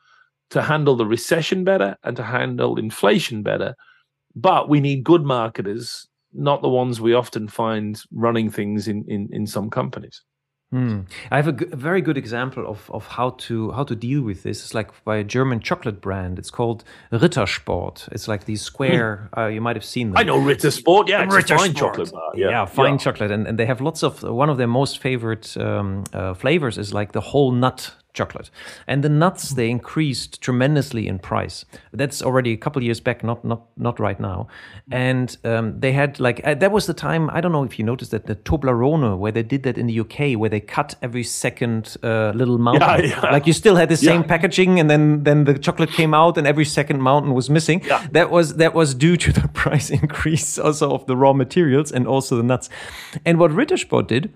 to 0.50 0.62
handle 0.62 0.96
the 0.96 1.06
recession 1.06 1.64
better 1.64 1.98
and 2.04 2.16
to 2.18 2.24
handle 2.24 2.80
inflation 2.80 3.44
better. 3.44 3.76
But 4.36 4.68
we 4.68 4.80
need 4.80 5.04
good 5.04 5.24
marketers, 5.24 6.08
not 6.34 6.62
the 6.62 6.70
ones 6.70 7.00
we 7.00 7.14
often 7.14 7.48
find 7.48 8.02
running 8.12 8.50
things 8.50 8.88
in 8.88 9.06
in, 9.08 9.30
in 9.32 9.46
some 9.46 9.70
companies. 9.70 10.22
Hmm. 10.72 11.02
I 11.32 11.38
have 11.38 11.48
a, 11.48 11.52
g- 11.54 11.68
a 11.72 11.76
very 11.76 12.02
good 12.02 12.18
example 12.18 12.68
of, 12.68 12.90
of 12.92 13.08
how 13.08 13.30
to 13.48 13.72
how 13.72 13.84
to 13.84 13.96
deal 13.96 14.22
with 14.24 14.44
this. 14.44 14.64
It's 14.64 14.74
like 14.74 14.92
by 15.06 15.18
a 15.18 15.24
German 15.24 15.60
chocolate 15.60 16.02
brand. 16.02 16.40
It's 16.40 16.50
called 16.50 16.84
Ritter 17.12 17.46
Sport. 17.46 18.10
It's 18.12 18.28
like 18.28 18.46
these 18.46 18.62
square. 18.62 19.30
Hmm. 19.34 19.40
Uh, 19.40 19.48
you 19.48 19.62
might 19.62 19.76
have 19.76 19.86
seen 19.86 20.10
them. 20.10 20.18
I 20.18 20.24
know 20.24 20.38
Ritter 20.38 20.72
Sport. 20.72 21.08
Yeah, 21.08 21.24
it's 21.24 21.36
Ritter 21.36 21.58
fine 21.58 21.74
chocolate 21.74 22.12
bar. 22.12 22.32
Yeah, 22.36 22.50
yeah 22.50 22.66
fine 22.66 22.94
yeah. 22.94 22.98
chocolate, 22.98 23.32
and, 23.32 23.48
and 23.48 23.60
they 23.60 23.66
have 23.68 23.80
lots 23.80 24.04
of. 24.04 24.24
One 24.24 24.50
of 24.50 24.58
their 24.58 24.68
most 24.68 25.00
favorite 25.00 25.56
um, 25.58 26.04
uh, 26.14 26.34
flavors 26.34 26.78
is 26.78 26.94
like 26.94 27.12
the 27.12 27.22
whole 27.22 27.52
nut 27.52 27.94
chocolate. 28.16 28.50
And 28.88 29.04
the 29.04 29.10
nuts 29.10 29.52
they 29.52 29.70
increased 29.70 30.42
tremendously 30.42 31.08
in 31.08 31.20
price. 31.20 31.66
That's 31.92 32.22
already 32.22 32.54
a 32.54 32.58
couple 32.58 32.82
years 32.82 33.00
back, 33.00 33.24
not 33.24 33.46
not 33.46 33.64
not 33.78 34.00
right 34.00 34.20
now. 34.20 34.48
And 34.92 35.38
um, 35.44 35.80
they 35.80 35.92
had 35.92 36.20
like 36.20 36.42
uh, 36.44 36.56
that 36.56 36.72
was 36.72 36.88
the 36.88 36.94
time. 36.94 37.30
I 37.30 37.42
don't 37.42 37.52
know 37.52 37.64
if 37.64 37.78
you 37.78 37.86
noticed 37.86 38.12
that 38.12 38.26
the 38.26 38.36
Toblerone, 38.36 39.18
where 39.18 39.32
they 39.32 39.44
did 39.44 39.64
that 39.64 39.78
in 39.78 39.88
the 39.88 40.00
UK, 40.00 40.40
where 40.40 40.50
they 40.50 40.60
cut 40.60 40.96
every 41.02 41.24
second 41.24 41.98
uh, 42.02 42.32
little 42.34 42.58
mountain. 42.58 43.06
Yeah, 43.06 43.22
yeah. 43.24 43.32
Like 43.32 43.46
you 43.46 43.54
still 43.54 43.76
had 43.76 43.90
the 43.90 43.98
same 43.98 44.22
yeah. 44.22 44.28
packaging, 44.28 44.80
and 44.80 44.90
then 44.90 45.24
then 45.24 45.44
the 45.44 45.60
chocolate 45.60 45.92
came 45.92 46.14
out, 46.14 46.38
and 46.38 46.48
every 46.48 46.66
second 46.66 47.02
mountain 47.02 47.34
was 47.34 47.50
missing. 47.50 47.82
That 48.12 48.32
was 48.32 48.56
that 48.56 48.74
was 48.74 48.96
due 48.96 49.18
to 49.18 49.34
the 49.34 49.48
price 49.54 49.90
increase 49.90 50.58
also 50.58 50.92
of 50.92 51.06
the 51.06 51.16
raw 51.16 51.34
materials 51.34 51.92
and 51.92 52.08
also 52.08 52.38
the 52.38 52.44
nuts. 52.44 52.70
And 53.26 53.38
what 53.40 53.52
Ritter 53.52 53.78
Sport 53.78 54.08
did 54.08 54.34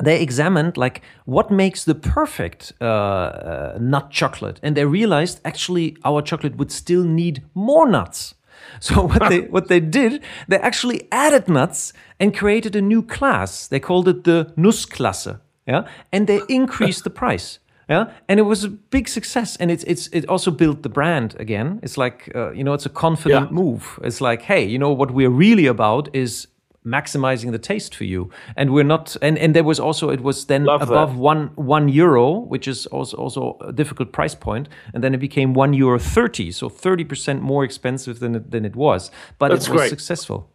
they 0.00 0.20
examined 0.20 0.76
like 0.76 1.02
what 1.24 1.50
makes 1.50 1.84
the 1.84 1.94
perfect 1.94 2.72
uh, 2.80 2.84
uh, 2.84 3.78
nut 3.80 4.10
chocolate 4.10 4.58
and 4.62 4.76
they 4.76 4.84
realized 4.84 5.40
actually 5.44 5.96
our 6.04 6.22
chocolate 6.22 6.56
would 6.56 6.72
still 6.72 7.04
need 7.04 7.42
more 7.54 7.88
nuts. 7.88 8.34
So 8.80 9.06
what 9.06 9.28
they 9.28 9.40
what 9.40 9.68
they 9.68 9.80
did 9.80 10.22
they 10.48 10.58
actually 10.58 11.08
added 11.10 11.48
nuts 11.48 11.92
and 12.18 12.34
created 12.34 12.76
a 12.76 12.80
new 12.80 13.02
class. 13.02 13.68
They 13.68 13.80
called 13.80 14.08
it 14.08 14.24
the 14.24 14.52
nussklasse 14.56 15.40
yeah? 15.66 15.86
And 16.12 16.26
they 16.26 16.40
increased 16.48 17.04
the 17.04 17.10
price 17.22 17.58
yeah? 17.88 18.10
And 18.28 18.40
it 18.40 18.44
was 18.44 18.64
a 18.64 18.68
big 18.68 19.08
success 19.08 19.56
and 19.56 19.70
it's 19.70 19.84
it's 19.84 20.08
it 20.12 20.28
also 20.28 20.50
built 20.50 20.82
the 20.82 20.88
brand 20.88 21.36
again. 21.38 21.80
It's 21.82 21.98
like 21.98 22.30
uh, 22.34 22.52
you 22.52 22.64
know 22.64 22.72
it's 22.72 22.86
a 22.86 22.90
confident 22.90 23.48
yeah. 23.50 23.54
move. 23.54 23.98
It's 24.02 24.20
like 24.20 24.42
hey 24.42 24.64
you 24.64 24.78
know 24.78 24.92
what 24.92 25.10
we're 25.10 25.30
really 25.30 25.66
about 25.66 26.08
is 26.14 26.46
maximizing 26.84 27.52
the 27.52 27.58
taste 27.58 27.94
for 27.94 28.04
you. 28.04 28.30
And 28.56 28.72
we're 28.72 28.84
not 28.84 29.16
and 29.22 29.38
and 29.38 29.54
there 29.54 29.64
was 29.64 29.78
also 29.78 30.10
it 30.10 30.20
was 30.20 30.46
then 30.46 30.64
Love 30.64 30.82
above 30.82 31.12
that. 31.12 31.18
one 31.18 31.50
one 31.54 31.88
euro 31.88 32.40
which 32.40 32.66
is 32.66 32.86
also 32.86 33.16
also 33.16 33.56
a 33.60 33.72
difficult 33.72 34.12
price 34.12 34.34
point. 34.34 34.68
And 34.92 35.02
then 35.02 35.14
it 35.14 35.18
became 35.18 35.54
one 35.54 35.72
euro 35.74 35.98
30 35.98 36.50
so 36.52 36.68
30 36.68 37.04
percent 37.04 37.42
more 37.42 37.64
expensive 37.64 38.18
than 38.20 38.34
it, 38.34 38.50
than 38.50 38.64
it 38.64 38.76
was. 38.76 39.10
But 39.38 39.48
that's 39.48 39.66
it 39.66 39.70
was 39.70 39.80
great. 39.80 39.90
successful. 39.90 40.50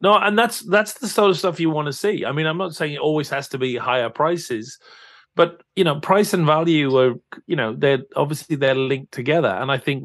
No 0.00 0.16
and 0.18 0.38
that's 0.38 0.60
that's 0.60 0.94
the 0.94 1.08
sort 1.08 1.30
of 1.30 1.38
stuff 1.38 1.60
you 1.60 1.70
want 1.70 1.86
to 1.86 1.92
see. 1.92 2.24
I 2.24 2.32
mean 2.32 2.46
i'm 2.46 2.58
not 2.58 2.74
saying 2.74 2.94
it 2.94 3.00
always 3.00 3.28
has 3.30 3.48
to 3.48 3.58
be 3.58 3.76
higher 3.76 4.10
prices 4.10 4.78
but 5.36 5.62
you 5.76 5.84
know 5.84 5.98
price 6.00 6.32
and 6.32 6.46
value 6.46 6.96
are 6.96 7.14
you 7.46 7.56
know 7.56 7.74
they're 7.74 8.02
obviously 8.16 8.56
they're 8.56 8.74
linked 8.74 9.12
together. 9.12 9.48
And 9.48 9.70
i 9.70 9.78
think 9.78 10.04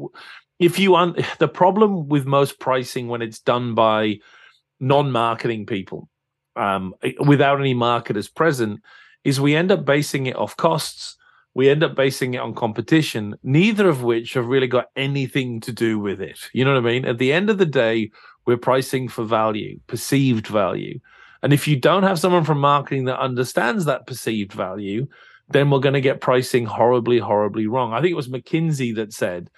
if 0.60 0.78
you 0.78 0.94
un- 0.94 1.16
the 1.38 1.48
problem 1.48 2.08
with 2.08 2.24
most 2.26 2.60
pricing 2.60 3.08
when 3.08 3.22
it's 3.22 3.40
done 3.40 3.74
by 3.74 4.20
non-marketing 4.80 5.66
people 5.66 6.08
um, 6.56 6.94
without 7.24 7.60
any 7.60 7.74
marketers 7.74 8.28
present 8.28 8.80
is 9.24 9.40
we 9.40 9.54
end 9.54 9.70
up 9.70 9.84
basing 9.84 10.26
it 10.26 10.36
off 10.36 10.56
costs. 10.56 11.16
We 11.54 11.68
end 11.68 11.82
up 11.82 11.94
basing 11.94 12.34
it 12.34 12.40
on 12.40 12.54
competition 12.54 13.34
neither 13.42 13.88
of 13.88 14.02
which 14.02 14.34
have 14.34 14.46
really 14.46 14.66
got 14.66 14.86
anything 14.96 15.60
to 15.60 15.72
do 15.72 15.98
with 15.98 16.20
it. 16.20 16.38
You 16.52 16.64
know 16.64 16.74
what 16.74 16.86
i 16.86 16.92
mean? 16.92 17.04
At 17.04 17.18
the 17.18 17.32
end 17.32 17.50
of 17.50 17.58
the 17.58 17.66
day 17.66 18.10
we're 18.46 18.56
pricing 18.56 19.08
for 19.08 19.24
value 19.24 19.78
perceived 19.86 20.46
value. 20.46 20.98
And 21.42 21.52
if 21.52 21.66
you 21.66 21.76
don't 21.76 22.02
have 22.02 22.18
someone 22.18 22.44
from 22.44 22.60
marketing 22.60 23.06
that 23.06 23.20
understands 23.20 23.84
that 23.84 24.06
perceived 24.06 24.52
value 24.52 25.06
then 25.48 25.68
we're 25.68 25.80
going 25.80 25.94
to 25.94 26.00
get 26.00 26.20
pricing 26.20 26.64
horribly 26.64 27.18
horribly 27.18 27.66
wrong. 27.66 27.92
I 27.92 28.00
think 28.00 28.12
it 28.12 28.16
was 28.16 28.28
mckinsey 28.28 28.94
that 28.94 29.12
said 29.12 29.50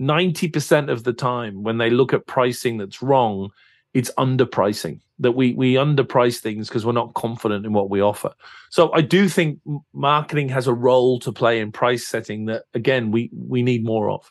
90% 0.00 0.90
of 0.90 1.04
the 1.04 1.12
time 1.12 1.62
when 1.62 1.78
they 1.78 1.90
look 1.90 2.12
at 2.12 2.26
pricing 2.26 2.78
that's 2.78 3.02
wrong 3.02 3.50
it's 3.94 4.10
underpricing 4.18 5.00
that 5.20 5.32
we 5.32 5.54
we 5.54 5.74
underprice 5.74 6.38
things 6.38 6.68
because 6.68 6.84
we're 6.84 6.92
not 6.92 7.14
confident 7.14 7.64
in 7.64 7.72
what 7.72 7.88
we 7.88 8.02
offer. 8.02 8.32
So 8.70 8.92
I 8.92 9.00
do 9.00 9.28
think 9.28 9.60
marketing 9.92 10.48
has 10.50 10.66
a 10.66 10.74
role 10.74 11.20
to 11.20 11.32
play 11.32 11.60
in 11.60 11.72
price 11.72 12.06
setting 12.06 12.46
that 12.46 12.64
again 12.74 13.12
we 13.12 13.30
we 13.32 13.62
need 13.62 13.84
more 13.84 14.10
of. 14.10 14.30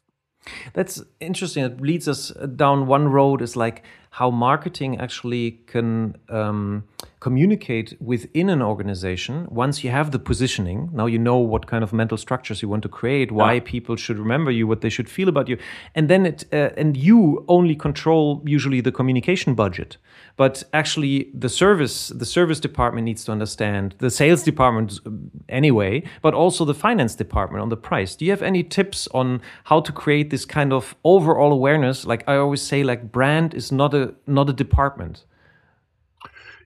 That's 0.74 1.02
interesting. 1.22 1.64
It 1.64 1.80
leads 1.80 2.08
us 2.10 2.32
uh, 2.32 2.48
down 2.48 2.88
one 2.88 3.08
road 3.08 3.42
is 3.42 3.56
like 3.56 3.84
how 4.14 4.30
marketing 4.30 5.00
actually 5.00 5.60
can 5.66 6.16
um, 6.30 6.84
communicate 7.20 7.96
within 8.00 8.48
an 8.50 8.62
organization 8.62 9.48
once 9.50 9.84
you 9.84 9.90
have 9.90 10.12
the 10.12 10.20
positioning. 10.20 10.90
Now 10.94 11.08
you 11.08 11.18
know 11.18 11.38
what 11.38 11.66
kind 11.66 11.84
of 11.84 11.92
mental 11.94 12.18
structures 12.18 12.62
you 12.62 12.70
want 12.70 12.84
to 12.84 12.90
create 12.90 13.32
why 13.32 13.54
yeah. 13.54 13.62
people 13.64 13.96
should 13.96 14.20
remember 14.20 14.52
you 14.52 14.68
what 14.68 14.82
they 14.82 14.90
should 14.90 15.10
feel 15.10 15.30
about 15.30 15.48
you. 15.50 15.58
And 15.96 16.10
then 16.12 16.28
it 16.28 16.46
uh, 16.54 16.70
and 16.82 16.96
you 16.96 17.44
only 17.48 17.76
control 17.76 18.44
usually 18.46 18.82
the 18.82 18.92
communication 18.92 19.56
budget. 19.56 19.98
But 20.36 20.64
actually 20.74 21.32
the 21.34 21.50
service 21.50 22.10
the 22.10 22.26
service 22.38 22.60
department 22.60 23.06
needs 23.06 23.24
to 23.26 23.32
understand 23.32 23.96
the 23.98 24.12
sales 24.12 24.44
department 24.44 25.00
um, 25.08 25.32
anyway 25.50 26.04
but 26.22 26.34
also 26.36 26.66
the 26.66 26.76
finance 26.76 27.16
department 27.16 27.64
on 27.64 27.70
the 27.70 27.82
price. 27.90 28.16
Do 28.16 28.26
you 28.26 28.32
have 28.32 28.44
any 28.44 28.64
tips 28.64 29.08
on 29.12 29.42
how 29.64 29.80
to 29.80 29.92
create 29.92 30.30
this 30.30 30.46
kind 30.46 30.72
of 30.72 30.96
overall 31.04 31.52
awareness? 31.52 32.06
Like 32.06 32.24
i 32.28 32.36
always 32.36 32.62
say 32.62 32.84
like 32.84 33.12
brand 33.12 33.54
is 33.56 33.72
not 33.72 33.94
a 33.94 34.03
not 34.28 34.50
a 34.50 34.54
department 34.54 35.26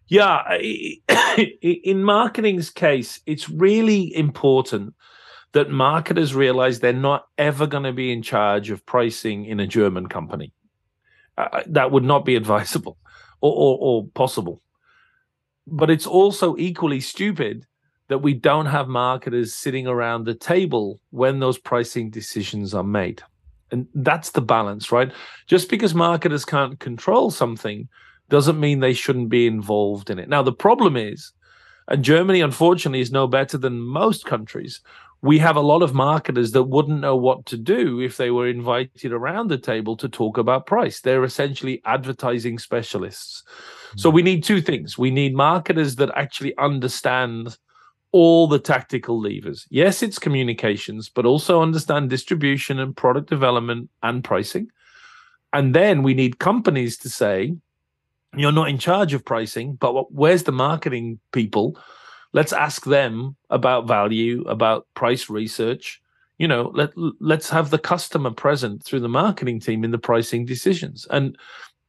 yeah, 0.07 0.57
in 1.61 2.03
marketing's 2.03 2.69
case, 2.69 3.19
it's 3.25 3.49
really 3.49 4.15
important 4.15 4.93
that 5.51 5.69
marketers 5.69 6.33
realize 6.33 6.79
they're 6.79 6.93
not 6.93 7.27
ever 7.38 7.67
going 7.67 7.83
to 7.83 7.91
be 7.91 8.11
in 8.11 8.21
charge 8.21 8.69
of 8.69 8.85
pricing 8.85 9.45
in 9.45 9.59
a 9.59 9.67
German 9.67 10.07
company. 10.07 10.53
Uh, 11.38 11.61
that 11.67 11.91
would 11.91 12.03
not 12.03 12.25
be 12.25 12.35
advisable 12.41 12.97
or, 13.41 13.51
or, 13.51 13.77
or 13.79 14.07
possible. 14.13 14.61
But 15.65 15.89
it's 15.89 16.07
also 16.07 16.55
equally 16.57 17.01
stupid 17.01 17.65
that 18.07 18.19
we 18.19 18.33
don't 18.33 18.67
have 18.67 18.88
marketers 18.88 19.53
sitting 19.53 19.88
around 19.88 20.23
the 20.23 20.35
table 20.35 21.01
when 21.09 21.39
those 21.39 21.57
pricing 21.57 22.09
decisions 22.09 22.73
are 22.73 22.83
made. 22.83 23.21
And 23.72 23.88
that's 23.93 24.32
the 24.32 24.41
balance, 24.41 24.91
right? 24.91 25.11
Just 25.47 25.70
because 25.70 25.93
marketers 25.93 26.45
can't 26.45 26.80
control 26.80 27.32
something 27.32 27.88
doesn't 28.30 28.59
mean 28.59 28.80
they 28.80 28.93
shouldn't 28.93 29.30
be 29.30 29.47
involved 29.47 30.09
in 30.09 30.20
it. 30.20 30.30
Now, 30.30 30.41
the 30.41 30.53
problem 30.53 30.95
is, 30.97 31.32
and 31.89 32.03
Germany, 32.03 32.41
unfortunately, 32.41 32.99
is 32.99 33.11
no 33.11 33.28
better 33.28 33.57
than 33.57 33.80
most 33.80 34.26
countries. 34.26 34.82
we 35.22 35.39
have 35.39 35.55
a 35.55 35.61
lot 35.61 35.82
of 35.82 35.93
marketers 35.93 36.51
that 36.51 36.63
wouldn't 36.63 37.01
know 37.01 37.15
what 37.15 37.45
to 37.47 37.57
do 37.57 37.99
if 37.99 38.18
they 38.18 38.30
were 38.30 38.47
invited 38.47 39.11
around 39.11 39.47
the 39.47 39.57
table 39.57 39.97
to 39.97 40.07
talk 40.07 40.38
about 40.38 40.68
price. 40.68 41.01
They're 41.01 41.24
essentially 41.24 41.82
advertising 41.86 42.59
specialists. 42.59 43.43
Mm-hmm. 43.47 43.99
So 43.99 44.09
we 44.09 44.22
need 44.22 44.43
two 44.43 44.61
things. 44.61 44.97
We 44.97 45.09
need 45.09 45.36
marketers 45.36 45.95
that 45.95 46.11
actually 46.15 46.55
understand 46.57 47.57
all 48.11 48.47
the 48.47 48.59
tactical 48.59 49.19
levers. 49.19 49.67
Yes, 49.69 50.01
it's 50.01 50.19
communications, 50.19 51.09
but 51.09 51.25
also 51.25 51.61
understand 51.61 52.09
distribution 52.09 52.79
and 52.79 52.95
product 52.95 53.29
development 53.29 53.89
and 54.01 54.23
pricing. 54.23 54.69
And 55.53 55.73
then 55.73 56.03
we 56.03 56.13
need 56.13 56.39
companies 56.39 56.97
to 56.99 57.09
say, 57.09 57.55
you're 58.35 58.51
not 58.51 58.69
in 58.69 58.77
charge 58.77 59.13
of 59.13 59.25
pricing, 59.25 59.75
but 59.75 60.11
where's 60.11 60.43
the 60.43 60.51
marketing 60.51 61.19
people? 61.31 61.79
Let's 62.33 62.53
ask 62.53 62.85
them 62.85 63.35
about 63.49 63.87
value, 63.87 64.43
about 64.47 64.85
price 64.93 65.29
research. 65.29 66.01
You 66.37 66.47
know, 66.47 66.71
let 66.75 66.91
let's 67.19 67.49
have 67.49 67.71
the 67.71 67.79
customer 67.79 68.29
present 68.29 68.83
through 68.83 68.99
the 68.99 69.09
marketing 69.09 69.59
team 69.59 69.83
in 69.83 69.91
the 69.91 69.97
pricing 69.97 70.45
decisions. 70.45 71.07
And 71.09 71.37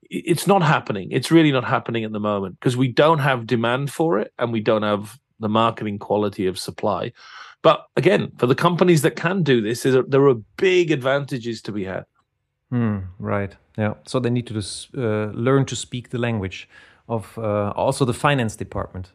it's 0.09 0.47
not 0.47 0.63
happening. 0.63 1.09
It's 1.11 1.31
really 1.31 1.53
not 1.53 1.65
happening 1.65 2.05
at 2.05 2.13
the 2.13 2.21
moment 2.21 2.59
because 2.59 2.77
we 2.77 2.89
don't 2.89 3.19
have 3.19 3.47
demand 3.47 3.93
for 3.93 4.19
it 4.19 4.33
and 4.39 4.53
we 4.53 4.61
don't 4.61 4.83
have 4.83 5.19
the 5.41 5.49
marketing 5.49 5.99
quality 5.99 6.47
of 6.47 6.59
supply. 6.59 7.13
But 7.63 7.87
again, 7.97 8.33
for 8.39 8.47
the 8.47 8.55
companies 8.55 9.03
that 9.03 9.17
can 9.17 9.43
do 9.43 9.61
this, 9.61 9.83
there 9.83 10.29
are 10.29 10.35
big 10.57 10.91
advantages 10.91 11.61
to 11.63 11.73
be 11.73 11.85
had. 11.85 12.05
Mm, 12.73 13.07
right. 13.19 13.57
Yeah. 13.77 13.95
So 14.07 14.21
they 14.21 14.31
need 14.31 14.47
to 14.49 14.55
just, 14.55 14.95
uh, 14.97 15.31
learn 15.35 15.65
to 15.67 15.77
speak 15.77 16.11
the 16.11 16.19
language 16.19 16.69
of 17.09 17.37
uh, 17.39 17.71
also 17.71 18.05
the 18.05 18.15
finance 18.15 18.57
department. 18.57 19.13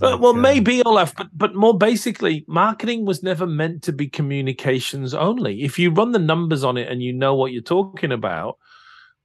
Like, 0.00 0.18
well, 0.20 0.30
uh, 0.30 0.40
maybe 0.40 0.82
Olaf, 0.82 1.14
but 1.14 1.28
but 1.32 1.54
more 1.54 1.76
basically, 1.76 2.44
marketing 2.48 3.04
was 3.04 3.22
never 3.22 3.46
meant 3.46 3.82
to 3.84 3.92
be 3.92 4.08
communications 4.08 5.14
only. 5.14 5.62
If 5.62 5.78
you 5.78 5.90
run 5.90 6.12
the 6.12 6.18
numbers 6.18 6.64
on 6.64 6.76
it 6.76 6.88
and 6.90 7.02
you 7.02 7.12
know 7.12 7.34
what 7.34 7.52
you're 7.52 7.62
talking 7.62 8.10
about, 8.10 8.58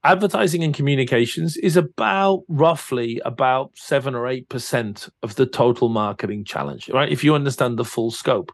advertising 0.04 0.64
and 0.64 0.74
communications 0.74 1.58
is 1.58 1.76
about 1.76 2.44
roughly 2.48 3.22
about 3.26 3.72
seven 3.76 4.16
or 4.16 4.28
eight 4.28 4.48
percent 4.50 5.10
of 5.24 5.36
the 5.36 5.46
total 5.46 5.90
marketing 5.90 6.46
challenge, 6.46 6.90
right? 6.90 7.12
If 7.12 7.24
you 7.24 7.36
understand 7.36 7.78
the 7.78 7.86
full 7.86 8.12
scope, 8.12 8.52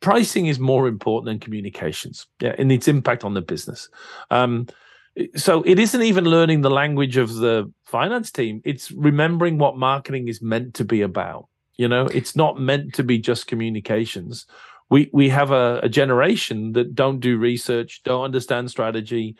pricing 0.00 0.46
is 0.46 0.58
more 0.58 0.88
important 0.88 1.26
than 1.26 1.40
communications, 1.40 2.26
yeah, 2.40 2.54
and 2.58 2.72
its 2.72 2.88
impact 2.88 3.24
on 3.24 3.34
the 3.34 3.42
business. 3.42 3.88
Um, 4.30 4.66
so 5.36 5.62
it 5.62 5.78
isn't 5.78 6.02
even 6.02 6.24
learning 6.24 6.62
the 6.62 6.70
language 6.70 7.18
of 7.18 7.34
the 7.34 7.70
finance 7.84 8.30
team; 8.30 8.62
it's 8.64 8.90
remembering 8.92 9.58
what 9.58 9.76
marketing 9.76 10.28
is 10.28 10.40
meant 10.40 10.74
to 10.74 10.84
be 10.84 11.02
about. 11.02 11.48
You 11.76 11.88
know, 11.88 12.06
it's 12.06 12.36
not 12.36 12.60
meant 12.60 12.94
to 12.94 13.02
be 13.02 13.18
just 13.18 13.46
communications. 13.46 14.46
We 14.88 15.10
we 15.12 15.28
have 15.28 15.50
a, 15.50 15.80
a 15.82 15.88
generation 15.90 16.72
that 16.72 16.94
don't 16.94 17.20
do 17.20 17.36
research, 17.36 18.02
don't 18.04 18.24
understand 18.24 18.70
strategy 18.70 19.36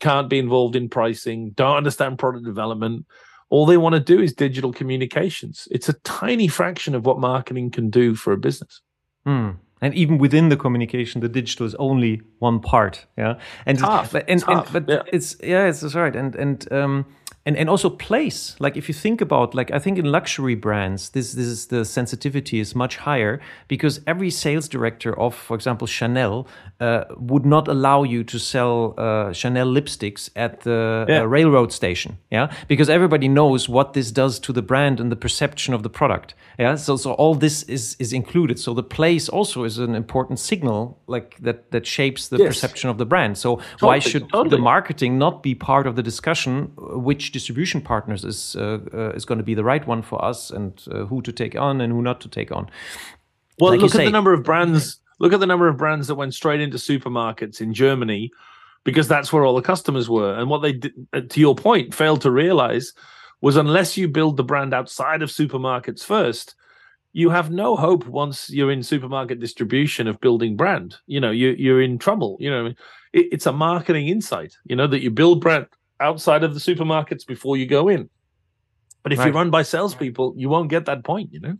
can't 0.00 0.28
be 0.28 0.38
involved 0.38 0.76
in 0.76 0.88
pricing, 0.88 1.50
don't 1.50 1.76
understand 1.76 2.18
product 2.18 2.44
development. 2.44 3.06
All 3.50 3.66
they 3.66 3.76
want 3.76 3.94
to 3.94 4.00
do 4.00 4.20
is 4.20 4.32
digital 4.32 4.72
communications. 4.72 5.66
It's 5.70 5.88
a 5.88 5.94
tiny 6.04 6.48
fraction 6.48 6.94
of 6.94 7.04
what 7.04 7.18
marketing 7.18 7.70
can 7.70 7.90
do 7.90 8.14
for 8.14 8.32
a 8.32 8.36
business. 8.36 8.80
Hmm. 9.24 9.50
And 9.82 9.94
even 9.94 10.18
within 10.18 10.50
the 10.50 10.56
communication, 10.56 11.20
the 11.20 11.28
digital 11.28 11.66
is 11.66 11.74
only 11.76 12.20
one 12.38 12.60
part. 12.60 13.06
Yeah, 13.16 13.38
and 13.64 13.78
tough, 13.78 14.14
and, 14.14 14.40
tough. 14.40 14.74
and, 14.74 14.86
but 14.86 14.92
yeah. 14.94 15.02
it's 15.12 15.36
yeah, 15.42 15.66
it's, 15.66 15.82
it's 15.82 15.94
right. 15.94 16.14
And 16.14 16.34
and 16.36 16.70
um, 16.70 17.06
and 17.46 17.56
and 17.56 17.68
also 17.68 17.90
place. 17.90 18.56
Like 18.58 18.76
if 18.76 18.88
you 18.88 18.94
think 18.94 19.20
about 19.20 19.54
like 19.54 19.70
i 19.70 19.78
think 19.78 19.98
in 19.98 20.06
luxury 20.06 20.54
brands 20.54 21.10
this 21.10 21.32
this 21.32 21.46
is 21.46 21.66
the 21.66 21.84
sensitivity 21.84 22.60
is 22.60 22.74
much 22.74 22.96
higher 22.98 23.40
because 23.68 24.00
every 24.06 24.30
sales 24.30 24.68
director 24.68 25.18
of 25.18 25.34
for 25.34 25.54
example 25.54 25.86
chanel 25.86 26.46
uh, 26.80 27.04
would 27.16 27.46
not 27.46 27.68
allow 27.68 28.02
you 28.02 28.24
to 28.24 28.38
sell 28.38 28.94
uh, 28.98 29.32
chanel 29.32 29.66
lipsticks 29.66 30.30
at 30.36 30.60
the 30.60 31.06
uh, 31.08 31.12
yeah. 31.12 31.20
uh, 31.20 31.24
railroad 31.24 31.72
station 31.72 32.18
yeah? 32.30 32.52
Because 32.68 32.88
everybody 32.88 33.28
knows 33.28 33.68
what 33.68 33.92
this 33.92 34.12
does 34.12 34.38
to 34.40 34.52
the 34.52 34.62
brand 34.62 35.00
and 35.00 35.10
the 35.10 35.16
perception 35.16 35.74
of 35.74 35.82
the 35.82 35.90
product 35.90 36.34
yeah 36.60 36.74
so 36.76 36.96
so 36.96 37.12
all 37.14 37.34
this 37.34 37.62
is 37.64 37.96
is 37.98 38.12
included 38.12 38.58
so 38.58 38.74
the 38.74 38.88
place 38.98 39.28
also 39.28 39.64
is 39.64 39.78
an 39.78 39.94
important 39.94 40.38
signal 40.38 41.00
like 41.06 41.36
that 41.40 41.70
that 41.72 41.86
shapes 41.86 42.28
the 42.28 42.38
yes. 42.38 42.48
perception 42.48 42.90
of 42.90 42.98
the 42.98 43.06
brand 43.06 43.36
so 43.38 43.56
totally, 43.56 43.88
why 43.88 43.98
should 43.98 44.28
totally. 44.28 44.50
the 44.50 44.58
marketing 44.58 45.18
not 45.18 45.42
be 45.42 45.54
part 45.54 45.86
of 45.86 45.96
the 45.96 46.02
discussion 46.02 46.70
which 46.76 47.32
distribution 47.32 47.80
partners 47.80 48.24
is 48.24 48.56
uh, 48.56 48.78
uh, 48.92 49.10
is 49.10 49.24
going 49.24 49.38
to 49.38 49.44
be 49.44 49.54
the 49.54 49.64
right 49.64 49.86
one 49.86 50.02
for 50.02 50.22
us, 50.24 50.50
and 50.50 50.82
uh, 50.90 51.04
who 51.06 51.22
to 51.22 51.32
take 51.32 51.56
on 51.56 51.80
and 51.80 51.92
who 51.92 52.02
not 52.02 52.20
to 52.20 52.28
take 52.28 52.52
on. 52.52 52.70
Well, 53.58 53.72
like 53.72 53.80
look 53.80 53.94
at 53.94 54.04
the 54.04 54.10
number 54.10 54.32
of 54.32 54.42
brands. 54.42 54.98
Look 55.18 55.34
at 55.34 55.40
the 55.40 55.46
number 55.46 55.68
of 55.68 55.76
brands 55.76 56.06
that 56.08 56.14
went 56.14 56.32
straight 56.32 56.62
into 56.62 56.78
supermarkets 56.78 57.60
in 57.60 57.74
Germany, 57.74 58.30
because 58.84 59.06
that's 59.06 59.32
where 59.32 59.44
all 59.44 59.54
the 59.54 59.62
customers 59.62 60.08
were. 60.08 60.34
And 60.34 60.48
what 60.48 60.62
they 60.62 60.72
did, 60.72 60.92
to 61.30 61.40
your 61.40 61.54
point, 61.54 61.94
failed 61.94 62.22
to 62.22 62.30
realize 62.30 62.94
was 63.40 63.56
unless 63.56 63.96
you 63.96 64.08
build 64.08 64.36
the 64.36 64.44
brand 64.44 64.74
outside 64.74 65.22
of 65.22 65.30
supermarkets 65.30 66.04
first, 66.04 66.54
you 67.12 67.30
have 67.30 67.50
no 67.50 67.76
hope 67.76 68.06
once 68.06 68.50
you're 68.50 68.70
in 68.70 68.82
supermarket 68.82 69.40
distribution 69.40 70.06
of 70.06 70.20
building 70.20 70.56
brand. 70.56 70.96
You 71.06 71.20
know, 71.20 71.30
you, 71.30 71.50
you're 71.50 71.82
in 71.82 71.98
trouble. 71.98 72.36
You 72.38 72.50
know, 72.50 72.66
it, 72.66 72.76
it's 73.12 73.46
a 73.46 73.52
marketing 73.52 74.08
insight. 74.08 74.56
You 74.64 74.76
know 74.76 74.86
that 74.86 75.02
you 75.02 75.10
build 75.10 75.40
brand 75.40 75.66
outside 75.98 76.44
of 76.44 76.54
the 76.54 76.60
supermarkets 76.60 77.26
before 77.26 77.56
you 77.56 77.66
go 77.66 77.88
in. 77.88 78.08
But 79.02 79.12
if 79.12 79.18
right. 79.18 79.28
you 79.28 79.32
run 79.32 79.50
by 79.50 79.62
salespeople, 79.62 80.34
you 80.36 80.48
won't 80.48 80.70
get 80.70 80.86
that 80.86 81.04
point, 81.04 81.32
you 81.32 81.40
know? 81.40 81.56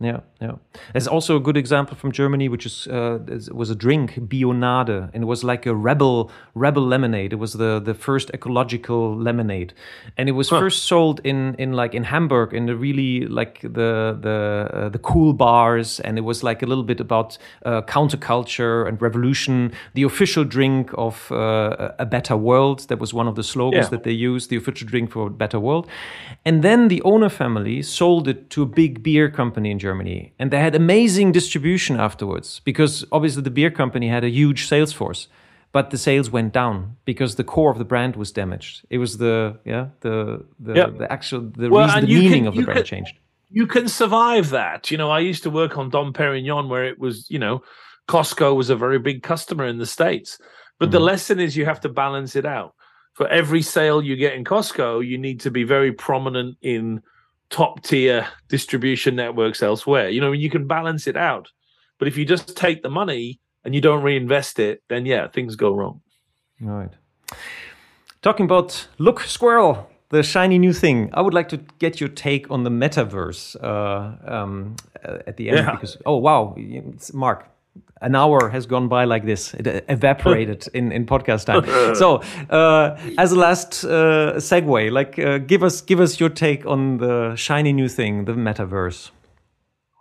Yeah, 0.00 0.20
yeah. 0.40 0.52
There's 0.92 1.08
also 1.08 1.34
a 1.34 1.40
good 1.40 1.56
example 1.56 1.96
from 1.96 2.12
Germany, 2.12 2.48
which 2.48 2.64
is 2.64 2.86
uh, 2.86 3.18
was 3.50 3.68
a 3.68 3.74
drink, 3.74 4.14
Bionade, 4.14 5.10
and 5.12 5.24
it 5.24 5.26
was 5.26 5.42
like 5.42 5.66
a 5.66 5.74
rebel 5.74 6.30
rebel 6.54 6.86
lemonade. 6.86 7.32
It 7.32 7.40
was 7.40 7.54
the 7.54 7.80
the 7.80 7.94
first 7.94 8.30
ecological 8.32 9.16
lemonade, 9.16 9.74
and 10.16 10.28
it 10.28 10.32
was 10.32 10.50
huh. 10.50 10.60
first 10.60 10.84
sold 10.84 11.20
in 11.24 11.56
in 11.58 11.72
like 11.72 11.94
in 11.94 12.04
Hamburg 12.04 12.54
in 12.54 12.66
the 12.66 12.76
really 12.76 13.26
like 13.26 13.60
the 13.62 14.16
the 14.20 14.70
uh, 14.72 14.88
the 14.88 15.00
cool 15.00 15.32
bars, 15.32 15.98
and 15.98 16.16
it 16.16 16.22
was 16.22 16.44
like 16.44 16.62
a 16.62 16.66
little 16.66 16.84
bit 16.84 17.00
about 17.00 17.36
uh, 17.66 17.82
counterculture 17.82 18.86
and 18.86 19.02
revolution. 19.02 19.72
The 19.94 20.04
official 20.04 20.44
drink 20.44 20.92
of 20.96 21.32
uh, 21.32 21.90
a 21.98 22.06
better 22.06 22.36
world. 22.36 22.86
That 22.86 23.00
was 23.00 23.12
one 23.12 23.26
of 23.26 23.34
the 23.34 23.42
slogans 23.42 23.86
yeah. 23.86 23.90
that 23.90 24.04
they 24.04 24.12
used. 24.12 24.48
The 24.48 24.56
official 24.56 24.86
drink 24.86 25.10
for 25.10 25.26
a 25.26 25.30
better 25.30 25.58
world, 25.58 25.88
and 26.44 26.62
then 26.62 26.86
the 26.86 27.02
owner 27.02 27.28
family 27.28 27.82
sold 27.82 28.28
it 28.28 28.48
to 28.50 28.62
a 28.62 28.66
big 28.66 29.02
beer 29.02 29.28
company 29.28 29.72
in 29.72 29.78
Germany 29.80 29.87
Germany. 29.88 30.32
And 30.38 30.50
they 30.50 30.60
had 30.60 30.74
amazing 30.74 31.32
distribution 31.32 31.94
afterwards 32.08 32.60
because 32.70 33.04
obviously 33.10 33.42
the 33.42 33.54
beer 33.58 33.70
company 33.70 34.08
had 34.16 34.24
a 34.24 34.32
huge 34.40 34.60
sales 34.72 34.92
force. 34.92 35.28
But 35.76 35.90
the 35.90 35.98
sales 35.98 36.28
went 36.30 36.52
down 36.52 36.96
because 37.04 37.34
the 37.34 37.44
core 37.44 37.70
of 37.70 37.78
the 37.78 37.88
brand 37.92 38.16
was 38.16 38.32
damaged. 38.32 38.74
It 38.88 38.98
was 39.04 39.18
the 39.24 39.36
yeah 39.72 39.84
the 40.00 40.44
the, 40.66 40.74
yeah. 40.80 40.88
the 41.00 41.06
actual 41.16 41.40
the 41.62 41.68
well, 41.68 41.86
reason 41.86 42.06
the 42.06 42.14
meaning 42.20 42.44
can, 42.44 42.48
of 42.48 42.54
the 42.54 42.64
brand 42.68 42.78
can, 42.78 42.86
changed. 42.92 43.14
You 43.58 43.66
can 43.66 43.86
survive 44.02 44.46
that. 44.60 44.90
You 44.90 44.98
know, 45.00 45.10
I 45.18 45.20
used 45.30 45.42
to 45.42 45.50
work 45.60 45.76
on 45.80 45.90
Dom 45.90 46.12
Perignon 46.12 46.68
where 46.70 46.84
it 46.90 46.98
was 46.98 47.16
you 47.34 47.40
know 47.44 47.62
Costco 48.12 48.56
was 48.56 48.70
a 48.70 48.76
very 48.84 48.98
big 48.98 49.22
customer 49.22 49.66
in 49.72 49.78
the 49.78 49.86
states. 49.98 50.38
But 50.78 50.86
mm-hmm. 50.86 50.92
the 50.92 51.00
lesson 51.10 51.38
is 51.38 51.56
you 51.56 51.66
have 51.66 51.82
to 51.82 51.90
balance 52.02 52.34
it 52.40 52.46
out. 52.46 52.72
For 53.18 53.26
every 53.28 53.62
sale 53.62 54.00
you 54.08 54.16
get 54.16 54.34
in 54.38 54.44
Costco, 54.44 55.06
you 55.10 55.18
need 55.18 55.40
to 55.40 55.50
be 55.50 55.64
very 55.64 55.92
prominent 55.92 56.56
in 56.62 57.02
top 57.50 57.82
tier 57.82 58.26
distribution 58.48 59.16
networks 59.16 59.62
elsewhere. 59.62 60.08
You 60.08 60.20
know, 60.20 60.32
you 60.32 60.50
can 60.50 60.66
balance 60.66 61.06
it 61.06 61.16
out. 61.16 61.48
But 61.98 62.08
if 62.08 62.16
you 62.16 62.24
just 62.24 62.56
take 62.56 62.82
the 62.82 62.90
money 62.90 63.40
and 63.64 63.74
you 63.74 63.80
don't 63.80 64.02
reinvest 64.02 64.58
it, 64.58 64.82
then 64.88 65.06
yeah, 65.06 65.28
things 65.28 65.56
go 65.56 65.74
wrong. 65.74 66.00
Right. 66.60 66.90
Talking 68.22 68.44
about 68.44 68.88
look, 68.98 69.20
squirrel, 69.20 69.88
the 70.10 70.22
shiny 70.22 70.58
new 70.58 70.72
thing. 70.72 71.10
I 71.12 71.20
would 71.20 71.34
like 71.34 71.48
to 71.50 71.58
get 71.78 72.00
your 72.00 72.08
take 72.08 72.50
on 72.50 72.64
the 72.64 72.70
metaverse 72.70 73.56
uh, 73.62 74.32
um, 74.32 74.76
at 75.02 75.36
the 75.36 75.50
end 75.50 75.58
yeah. 75.58 75.72
because 75.72 75.96
oh 76.06 76.16
wow, 76.16 76.56
Mark, 77.12 77.48
an 78.00 78.14
hour 78.14 78.48
has 78.48 78.66
gone 78.66 78.88
by 78.88 79.04
like 79.04 79.24
this. 79.24 79.54
It 79.54 79.84
evaporated 79.88 80.68
in, 80.74 80.92
in 80.92 81.06
podcast 81.06 81.46
time. 81.46 81.94
so, 81.94 82.22
uh, 82.50 82.98
as 83.18 83.32
a 83.32 83.36
last 83.36 83.84
uh, 83.84 84.34
segue, 84.36 84.90
like, 84.92 85.18
uh, 85.18 85.38
give 85.38 85.62
us 85.62 85.80
give 85.80 86.00
us 86.00 86.20
your 86.20 86.28
take 86.28 86.66
on 86.66 86.98
the 86.98 87.34
shiny 87.36 87.72
new 87.72 87.88
thing, 87.88 88.24
the 88.24 88.32
metaverse. 88.32 89.10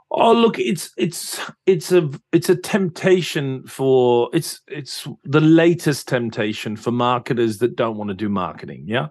Oh, 0.09 0.31
look, 0.31 0.57
it's 0.57 0.91
it's 0.97 1.39
it's 1.65 1.91
a 1.91 2.09
it's 2.31 2.49
a 2.49 2.55
temptation 2.55 3.67
for 3.67 4.29
it's 4.31 4.61
it's 4.67 5.05
the 5.25 5.41
latest 5.41 6.07
temptation 6.07 6.77
for 6.77 6.91
marketers 6.91 7.57
that 7.57 7.75
don't 7.75 7.97
want 7.97 8.09
to 8.09 8.13
do 8.13 8.29
marketing. 8.29 8.85
Yeah, 8.87 9.07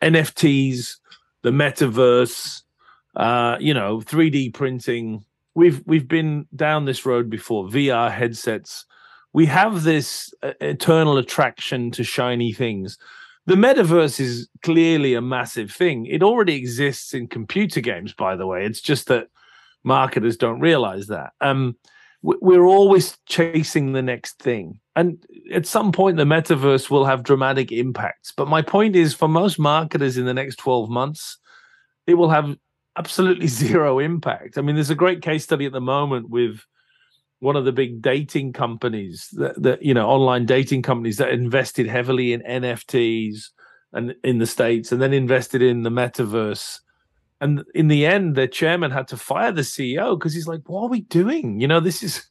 NFTs, 0.00 0.96
the 1.42 1.50
metaverse, 1.50 2.62
uh, 3.16 3.56
you 3.58 3.74
know, 3.74 4.00
three 4.00 4.30
D 4.30 4.48
printing 4.50 5.24
we've 5.58 5.82
we've 5.86 6.06
been 6.06 6.46
down 6.54 6.84
this 6.84 7.04
road 7.04 7.28
before. 7.28 7.68
VR 7.68 8.10
headsets. 8.12 8.86
We 9.32 9.44
have 9.46 9.82
this 9.82 10.32
uh, 10.42 10.52
eternal 10.60 11.18
attraction 11.18 11.90
to 11.90 12.04
shiny 12.04 12.52
things. 12.52 12.96
The 13.46 13.56
metaverse 13.56 14.20
is 14.20 14.48
clearly 14.62 15.14
a 15.14 15.20
massive 15.20 15.70
thing. 15.72 16.06
It 16.06 16.22
already 16.22 16.54
exists 16.54 17.12
in 17.12 17.26
computer 17.26 17.80
games, 17.80 18.14
by 18.14 18.36
the 18.36 18.46
way. 18.46 18.64
It's 18.64 18.80
just 18.80 19.08
that 19.08 19.28
marketers 19.84 20.36
don't 20.36 20.60
realize 20.60 21.08
that. 21.08 21.32
Um, 21.40 21.76
we're 22.22 22.66
always 22.66 23.16
chasing 23.26 23.92
the 23.92 24.02
next 24.02 24.38
thing. 24.38 24.80
And 24.96 25.24
at 25.52 25.66
some 25.66 25.92
point, 25.92 26.16
the 26.16 26.24
metaverse 26.24 26.90
will 26.90 27.04
have 27.04 27.22
dramatic 27.22 27.70
impacts. 27.70 28.32
But 28.36 28.48
my 28.48 28.60
point 28.60 28.96
is 28.96 29.14
for 29.14 29.28
most 29.28 29.58
marketers 29.58 30.18
in 30.18 30.26
the 30.26 30.34
next 30.34 30.56
12 30.56 30.90
months, 30.90 31.38
it 32.06 32.14
will 32.14 32.30
have 32.30 32.56
absolutely 32.98 33.46
zero 33.48 33.98
impact. 33.98 34.58
I 34.58 34.62
mean, 34.62 34.74
there's 34.74 34.90
a 34.90 34.94
great 34.94 35.22
case 35.22 35.44
study 35.44 35.66
at 35.66 35.72
the 35.72 35.80
moment 35.80 36.28
with 36.28 36.60
one 37.40 37.56
of 37.56 37.64
the 37.64 37.72
big 37.72 38.02
dating 38.02 38.52
companies 38.52 39.28
that, 39.32 39.60
that 39.62 39.82
you 39.82 39.94
know 39.94 40.08
online 40.08 40.44
dating 40.44 40.82
companies 40.82 41.18
that 41.18 41.30
invested 41.30 41.86
heavily 41.86 42.32
in 42.32 42.42
NFTs 42.42 43.50
and 43.92 44.14
in 44.24 44.38
the 44.38 44.46
states 44.46 44.92
and 44.92 45.00
then 45.00 45.12
invested 45.12 45.62
in 45.62 45.82
the 45.82 45.90
metaverse. 45.90 46.80
And 47.40 47.62
in 47.74 47.86
the 47.86 48.04
end 48.04 48.34
their 48.34 48.48
chairman 48.48 48.90
had 48.90 49.06
to 49.08 49.16
fire 49.16 49.52
the 49.52 49.62
ceo 49.62 50.18
because 50.18 50.34
he's 50.34 50.48
like 50.48 50.62
what 50.66 50.82
are 50.82 50.88
we 50.88 51.02
doing? 51.02 51.60
You 51.60 51.68
know 51.68 51.80
this 51.80 52.02
is 52.02 52.28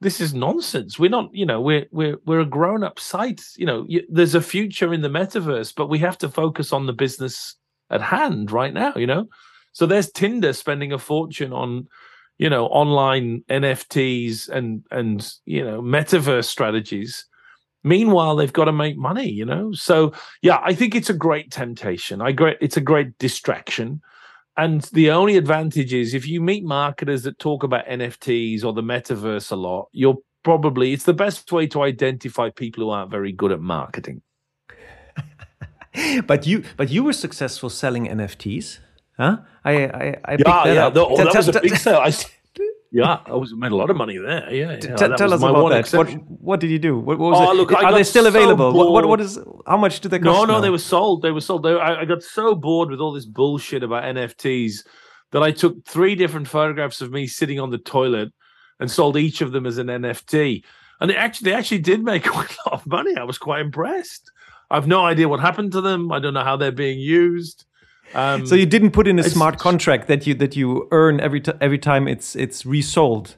this 0.00 0.20
is 0.20 0.32
nonsense. 0.32 0.98
We're 0.98 1.10
not 1.10 1.28
you 1.34 1.44
know 1.44 1.60
we're 1.60 1.86
we're 1.90 2.16
we're 2.24 2.40
a 2.40 2.46
grown 2.46 2.82
up 2.82 2.98
site. 2.98 3.42
You 3.56 3.66
know 3.66 3.86
there's 4.08 4.34
a 4.34 4.40
future 4.40 4.94
in 4.94 5.02
the 5.02 5.10
metaverse 5.10 5.74
but 5.76 5.90
we 5.90 5.98
have 5.98 6.16
to 6.18 6.28
focus 6.30 6.72
on 6.72 6.86
the 6.86 6.94
business 6.94 7.54
at 7.90 8.02
hand 8.02 8.50
right 8.52 8.74
now 8.74 8.92
you 8.96 9.06
know 9.06 9.26
so 9.78 9.86
there's 9.86 10.10
tinder 10.10 10.52
spending 10.54 10.92
a 10.92 10.98
fortune 10.98 11.52
on 11.52 11.86
you 12.36 12.50
know 12.50 12.66
online 12.66 13.44
nfts 13.48 14.48
and 14.48 14.84
and 14.90 15.32
you 15.44 15.64
know 15.64 15.80
metaverse 15.80 16.46
strategies. 16.46 17.24
Meanwhile 17.84 18.34
they've 18.34 18.52
got 18.52 18.64
to 18.64 18.72
make 18.72 18.98
money 18.98 19.30
you 19.30 19.44
know? 19.44 19.70
So 19.72 20.14
yeah 20.42 20.58
i 20.64 20.74
think 20.74 20.96
it's 20.96 21.10
a 21.10 21.14
great 21.14 21.52
temptation. 21.52 22.20
I 22.20 22.32
great 22.32 22.56
it's 22.60 22.76
a 22.76 22.80
great 22.80 23.16
distraction. 23.18 24.00
And 24.56 24.82
the 24.92 25.12
only 25.12 25.36
advantage 25.36 25.94
is 25.94 26.12
if 26.12 26.26
you 26.26 26.40
meet 26.40 26.64
marketers 26.64 27.22
that 27.22 27.38
talk 27.38 27.62
about 27.62 27.86
nfts 27.86 28.64
or 28.64 28.72
the 28.72 28.82
metaverse 28.82 29.52
a 29.52 29.56
lot 29.56 29.90
you're 29.92 30.18
probably 30.42 30.92
it's 30.92 31.04
the 31.04 31.14
best 31.14 31.52
way 31.52 31.68
to 31.68 31.82
identify 31.82 32.50
people 32.50 32.82
who 32.82 32.90
aren't 32.90 33.12
very 33.12 33.30
good 33.30 33.52
at 33.52 33.60
marketing. 33.60 34.22
But 36.26 36.48
you 36.48 36.64
but 36.76 36.90
you 36.90 37.04
were 37.04 37.12
successful 37.12 37.70
selling 37.70 38.08
nfts 38.08 38.80
huh 39.18 39.36
i 39.64 39.72
i, 39.72 40.16
I 40.24 40.32
yeah 40.38 40.72
yeah 40.72 40.90
oh, 40.94 41.16
that 41.16 41.34
was 41.34 41.48
a 41.48 41.60
big 41.60 41.76
sale 41.76 41.98
I, 41.98 42.12
yeah, 42.90 43.20
I 43.26 43.34
was 43.34 43.54
made 43.54 43.72
a 43.72 43.76
lot 43.76 43.90
of 43.90 43.96
money 43.96 44.16
there. 44.16 44.50
Yeah, 44.52 44.72
yeah 44.72 44.76
T- 44.96 45.16
tell 45.16 45.34
us 45.34 45.42
about 45.42 45.68
that. 45.68 45.92
What, 45.92 46.10
what, 46.40 46.60
did 46.60 46.70
you 46.70 46.78
do? 46.78 46.98
What, 46.98 47.18
what 47.18 47.32
was 47.32 47.48
oh, 47.48 47.52
it? 47.52 47.54
Look, 47.54 47.72
Are 47.72 47.92
they 47.92 48.02
still 48.02 48.24
so 48.24 48.28
available? 48.28 48.72
What, 48.72 48.90
what, 48.90 49.06
what 49.06 49.20
is? 49.20 49.38
How 49.66 49.76
much 49.76 50.00
do 50.00 50.08
they 50.08 50.18
cost? 50.18 50.24
No, 50.24 50.44
no, 50.46 50.54
now? 50.54 50.60
they 50.60 50.70
were 50.70 50.78
sold. 50.78 51.22
They 51.22 51.30
were 51.30 51.42
sold. 51.42 51.64
They, 51.64 51.74
I, 51.74 52.00
I 52.00 52.04
got 52.06 52.22
so 52.22 52.54
bored 52.54 52.90
with 52.90 53.00
all 53.00 53.12
this 53.12 53.26
bullshit 53.26 53.82
about 53.82 54.04
NFTs 54.04 54.86
that 55.32 55.42
I 55.42 55.52
took 55.52 55.84
three 55.84 56.14
different 56.14 56.48
photographs 56.48 57.00
of 57.00 57.12
me 57.12 57.26
sitting 57.26 57.60
on 57.60 57.70
the 57.70 57.78
toilet 57.78 58.32
and 58.80 58.90
sold 58.90 59.16
each 59.16 59.42
of 59.42 59.52
them 59.52 59.66
as 59.66 59.76
an 59.78 59.88
NFT. 59.88 60.64
And 61.00 61.10
they 61.10 61.16
actually, 61.16 61.50
they 61.50 61.56
actually 61.56 61.80
did 61.80 62.02
make 62.02 62.24
quite 62.26 62.50
a 62.50 62.70
lot 62.70 62.80
of 62.80 62.86
money. 62.86 63.16
I 63.16 63.24
was 63.24 63.38
quite 63.38 63.60
impressed. 63.60 64.30
I've 64.70 64.86
no 64.86 65.04
idea 65.04 65.28
what 65.28 65.40
happened 65.40 65.72
to 65.72 65.80
them. 65.80 66.10
I 66.10 66.18
don't 66.20 66.34
know 66.34 66.44
how 66.44 66.56
they're 66.56 66.72
being 66.72 66.98
used. 66.98 67.64
Um, 68.14 68.46
so 68.46 68.54
you 68.54 68.66
didn't 68.66 68.92
put 68.92 69.06
in 69.06 69.18
a 69.18 69.22
smart 69.22 69.58
contract 69.58 70.08
that 70.08 70.26
you 70.26 70.34
that 70.34 70.56
you 70.56 70.88
earn 70.90 71.20
every 71.20 71.40
t- 71.40 71.52
every 71.60 71.78
time 71.78 72.08
it's 72.08 72.34
it's 72.36 72.64
resold. 72.64 73.36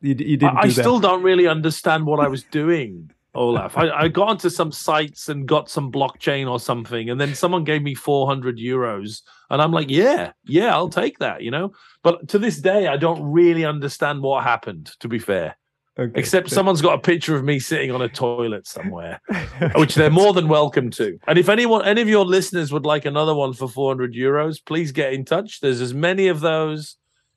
You, 0.00 0.10
you 0.10 0.36
didn't. 0.36 0.56
I, 0.56 0.62
I 0.62 0.68
still 0.68 1.00
don't 1.00 1.22
really 1.22 1.46
understand 1.46 2.06
what 2.06 2.20
I 2.20 2.28
was 2.28 2.42
doing, 2.44 3.10
Olaf. 3.34 3.76
I, 3.76 3.90
I 3.90 4.08
got 4.08 4.28
onto 4.28 4.50
some 4.50 4.72
sites 4.72 5.28
and 5.28 5.46
got 5.46 5.70
some 5.70 5.90
blockchain 5.90 6.50
or 6.50 6.60
something, 6.60 7.10
and 7.10 7.20
then 7.20 7.34
someone 7.34 7.64
gave 7.64 7.82
me 7.82 7.94
four 7.94 8.26
hundred 8.26 8.58
euros, 8.58 9.22
and 9.48 9.60
I'm 9.62 9.72
like, 9.72 9.90
yeah, 9.90 10.32
yeah, 10.44 10.74
I'll 10.74 10.88
take 10.88 11.18
that, 11.18 11.42
you 11.42 11.50
know. 11.50 11.72
But 12.02 12.28
to 12.28 12.38
this 12.38 12.58
day, 12.60 12.88
I 12.88 12.96
don't 12.96 13.22
really 13.22 13.64
understand 13.64 14.22
what 14.22 14.44
happened. 14.44 14.92
To 15.00 15.08
be 15.08 15.18
fair. 15.18 15.56
Okay. 16.00 16.18
Except 16.18 16.48
someone's 16.48 16.80
got 16.80 16.94
a 16.94 16.98
picture 16.98 17.36
of 17.36 17.44
me 17.44 17.58
sitting 17.58 17.90
on 17.90 18.00
a 18.00 18.08
toilet 18.08 18.66
somewhere, 18.66 19.20
which 19.74 19.94
they're 19.94 20.08
more 20.08 20.32
than 20.32 20.48
welcome 20.48 20.88
to. 20.92 21.18
And 21.28 21.38
if 21.38 21.50
anyone, 21.50 21.84
any 21.84 22.00
of 22.00 22.08
your 22.08 22.24
listeners 22.24 22.72
would 22.72 22.86
like 22.86 23.04
another 23.04 23.34
one 23.34 23.52
for 23.52 23.68
400 23.68 24.14
euros, 24.14 24.64
please 24.64 24.92
get 24.92 25.12
in 25.12 25.26
touch. 25.26 25.60
There's 25.60 25.82
as 25.82 25.92
many 25.92 26.28
of 26.28 26.40
those 26.40 26.96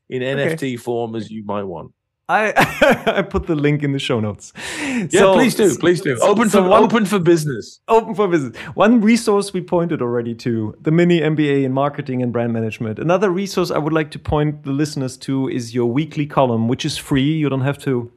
in 0.09 0.23
okay. 0.23 0.55
NFT 0.55 0.79
form 0.79 1.13
as 1.13 1.29
you 1.29 1.43
might 1.43 1.63
want. 1.63 1.91
I 2.29 2.53
I 3.17 3.21
put 3.21 3.47
the 3.47 3.55
link 3.55 3.83
in 3.83 3.91
the 3.91 3.99
show 3.99 4.21
notes. 4.21 4.53
Yeah, 4.79 5.07
so, 5.09 5.33
please 5.33 5.55
do, 5.55 5.77
please 5.77 5.99
do. 5.99 6.17
Open 6.21 6.49
so 6.49 6.63
for 6.63 6.69
one, 6.69 6.83
open 6.83 7.05
for 7.05 7.19
business. 7.19 7.81
Open 7.89 8.15
for 8.15 8.29
business. 8.29 8.55
One 8.75 9.01
resource 9.01 9.51
we 9.51 9.59
pointed 9.59 10.01
already 10.01 10.33
to 10.35 10.73
the 10.79 10.91
mini 10.91 11.19
MBA 11.19 11.65
in 11.65 11.73
marketing 11.73 12.21
and 12.21 12.31
brand 12.31 12.53
management. 12.53 12.97
Another 12.97 13.29
resource 13.29 13.71
I 13.71 13.77
would 13.77 13.91
like 13.91 14.09
to 14.11 14.19
point 14.19 14.63
the 14.63 14.71
listeners 14.71 15.17
to 15.17 15.49
is 15.49 15.75
your 15.75 15.87
weekly 15.87 16.25
column, 16.25 16.69
which 16.69 16.85
is 16.85 16.97
free. 16.97 17.33
You 17.33 17.49
don't 17.49 17.61
have 17.61 17.77
to 17.79 18.09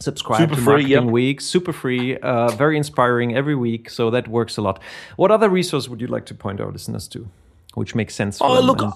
subscribe 0.00 0.40
super 0.40 0.54
to 0.54 0.60
free, 0.60 0.72
Marketing 0.72 1.04
yep. 1.04 1.04
Week. 1.04 1.40
Super 1.40 1.72
free, 1.72 2.16
uh, 2.18 2.50
very 2.52 2.76
inspiring 2.76 3.36
every 3.36 3.54
week. 3.54 3.90
So 3.90 4.10
that 4.10 4.28
works 4.28 4.56
a 4.56 4.62
lot. 4.62 4.82
What 5.16 5.30
other 5.30 5.48
resource 5.48 5.88
would 5.88 6.00
you 6.00 6.06
like 6.06 6.26
to 6.26 6.34
point 6.34 6.60
our 6.60 6.70
listeners 6.70 7.08
to, 7.08 7.28
which 7.74 7.94
makes 7.94 8.14
sense? 8.14 8.38
oh, 8.40 8.60
look, 8.60 8.82
and... 8.82 8.92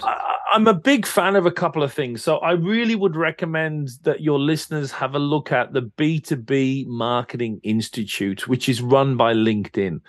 I'm 0.52 0.66
a 0.66 0.74
big 0.74 1.06
fan 1.06 1.36
of 1.36 1.46
a 1.46 1.50
couple 1.50 1.82
of 1.82 1.92
things. 1.92 2.22
So 2.22 2.38
I 2.38 2.52
really 2.52 2.94
would 2.94 3.16
recommend 3.16 3.90
that 4.02 4.20
your 4.20 4.38
listeners 4.38 4.90
have 4.92 5.14
a 5.14 5.18
look 5.18 5.52
at 5.52 5.72
the 5.72 5.82
B2B 5.82 6.86
Marketing 6.86 7.60
Institute, 7.62 8.48
which 8.48 8.68
is 8.68 8.80
run 8.80 9.16
by 9.16 9.34
LinkedIn. 9.34 10.00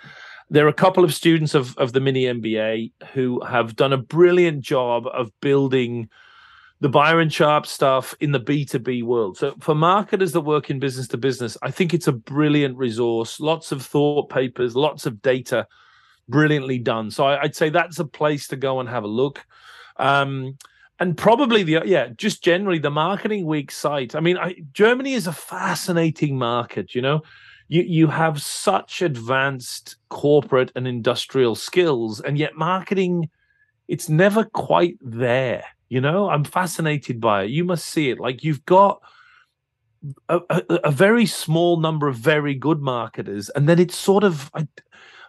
There 0.50 0.64
are 0.64 0.70
a 0.70 0.74
couple 0.74 1.04
of 1.04 1.12
students 1.12 1.54
of, 1.54 1.76
of 1.76 1.92
the 1.92 2.00
mini 2.00 2.24
MBA 2.24 2.92
who 3.12 3.44
have 3.44 3.76
done 3.76 3.92
a 3.92 3.98
brilliant 3.98 4.62
job 4.62 5.06
of 5.12 5.30
building– 5.40 6.08
the 6.80 6.88
Byron 6.88 7.28
Sharp 7.28 7.66
stuff 7.66 8.14
in 8.20 8.32
the 8.32 8.40
B2B 8.40 9.02
world. 9.02 9.36
So 9.36 9.54
for 9.58 9.74
marketers 9.74 10.32
that 10.32 10.42
work 10.42 10.70
in 10.70 10.78
business 10.78 11.08
to 11.08 11.16
business, 11.16 11.56
I 11.62 11.70
think 11.70 11.92
it's 11.92 12.06
a 12.06 12.12
brilliant 12.12 12.76
resource. 12.76 13.40
Lots 13.40 13.72
of 13.72 13.84
thought 13.84 14.30
papers, 14.30 14.76
lots 14.76 15.04
of 15.04 15.20
data, 15.20 15.66
brilliantly 16.28 16.78
done. 16.78 17.10
So 17.10 17.26
I, 17.26 17.42
would 17.42 17.56
say 17.56 17.68
that's 17.68 17.98
a 17.98 18.04
place 18.04 18.46
to 18.48 18.56
go 18.56 18.78
and 18.78 18.88
have 18.88 19.02
a 19.02 19.08
look. 19.08 19.44
Um, 19.96 20.56
and 21.00 21.16
probably 21.16 21.62
the 21.62 21.82
yeah, 21.84 22.08
just 22.16 22.42
generally 22.42 22.78
the 22.78 22.90
marketing 22.90 23.44
week 23.44 23.70
site. 23.70 24.14
I 24.14 24.20
mean, 24.20 24.36
I, 24.36 24.56
Germany 24.72 25.14
is 25.14 25.26
a 25.26 25.32
fascinating 25.32 26.36
market. 26.36 26.94
You 26.94 27.02
know, 27.02 27.22
you 27.68 27.82
you 27.82 28.06
have 28.08 28.42
such 28.42 29.00
advanced 29.02 29.96
corporate 30.08 30.72
and 30.74 30.88
industrial 30.88 31.54
skills, 31.54 32.20
and 32.20 32.36
yet 32.36 32.56
marketing, 32.56 33.30
it's 33.86 34.08
never 34.08 34.44
quite 34.44 34.96
there 35.00 35.64
you 35.88 36.00
know, 36.00 36.28
I'm 36.28 36.44
fascinated 36.44 37.20
by 37.20 37.44
it. 37.44 37.50
You 37.50 37.64
must 37.64 37.86
see 37.86 38.10
it. 38.10 38.20
Like 38.20 38.44
you've 38.44 38.64
got 38.66 39.00
a, 40.28 40.40
a, 40.50 40.62
a, 40.84 40.90
very 40.90 41.26
small 41.26 41.78
number 41.78 42.08
of 42.08 42.16
very 42.16 42.54
good 42.54 42.80
marketers, 42.80 43.48
and 43.50 43.68
then 43.68 43.78
it's 43.78 43.96
sort 43.96 44.24
of 44.24 44.50
I, 44.54 44.68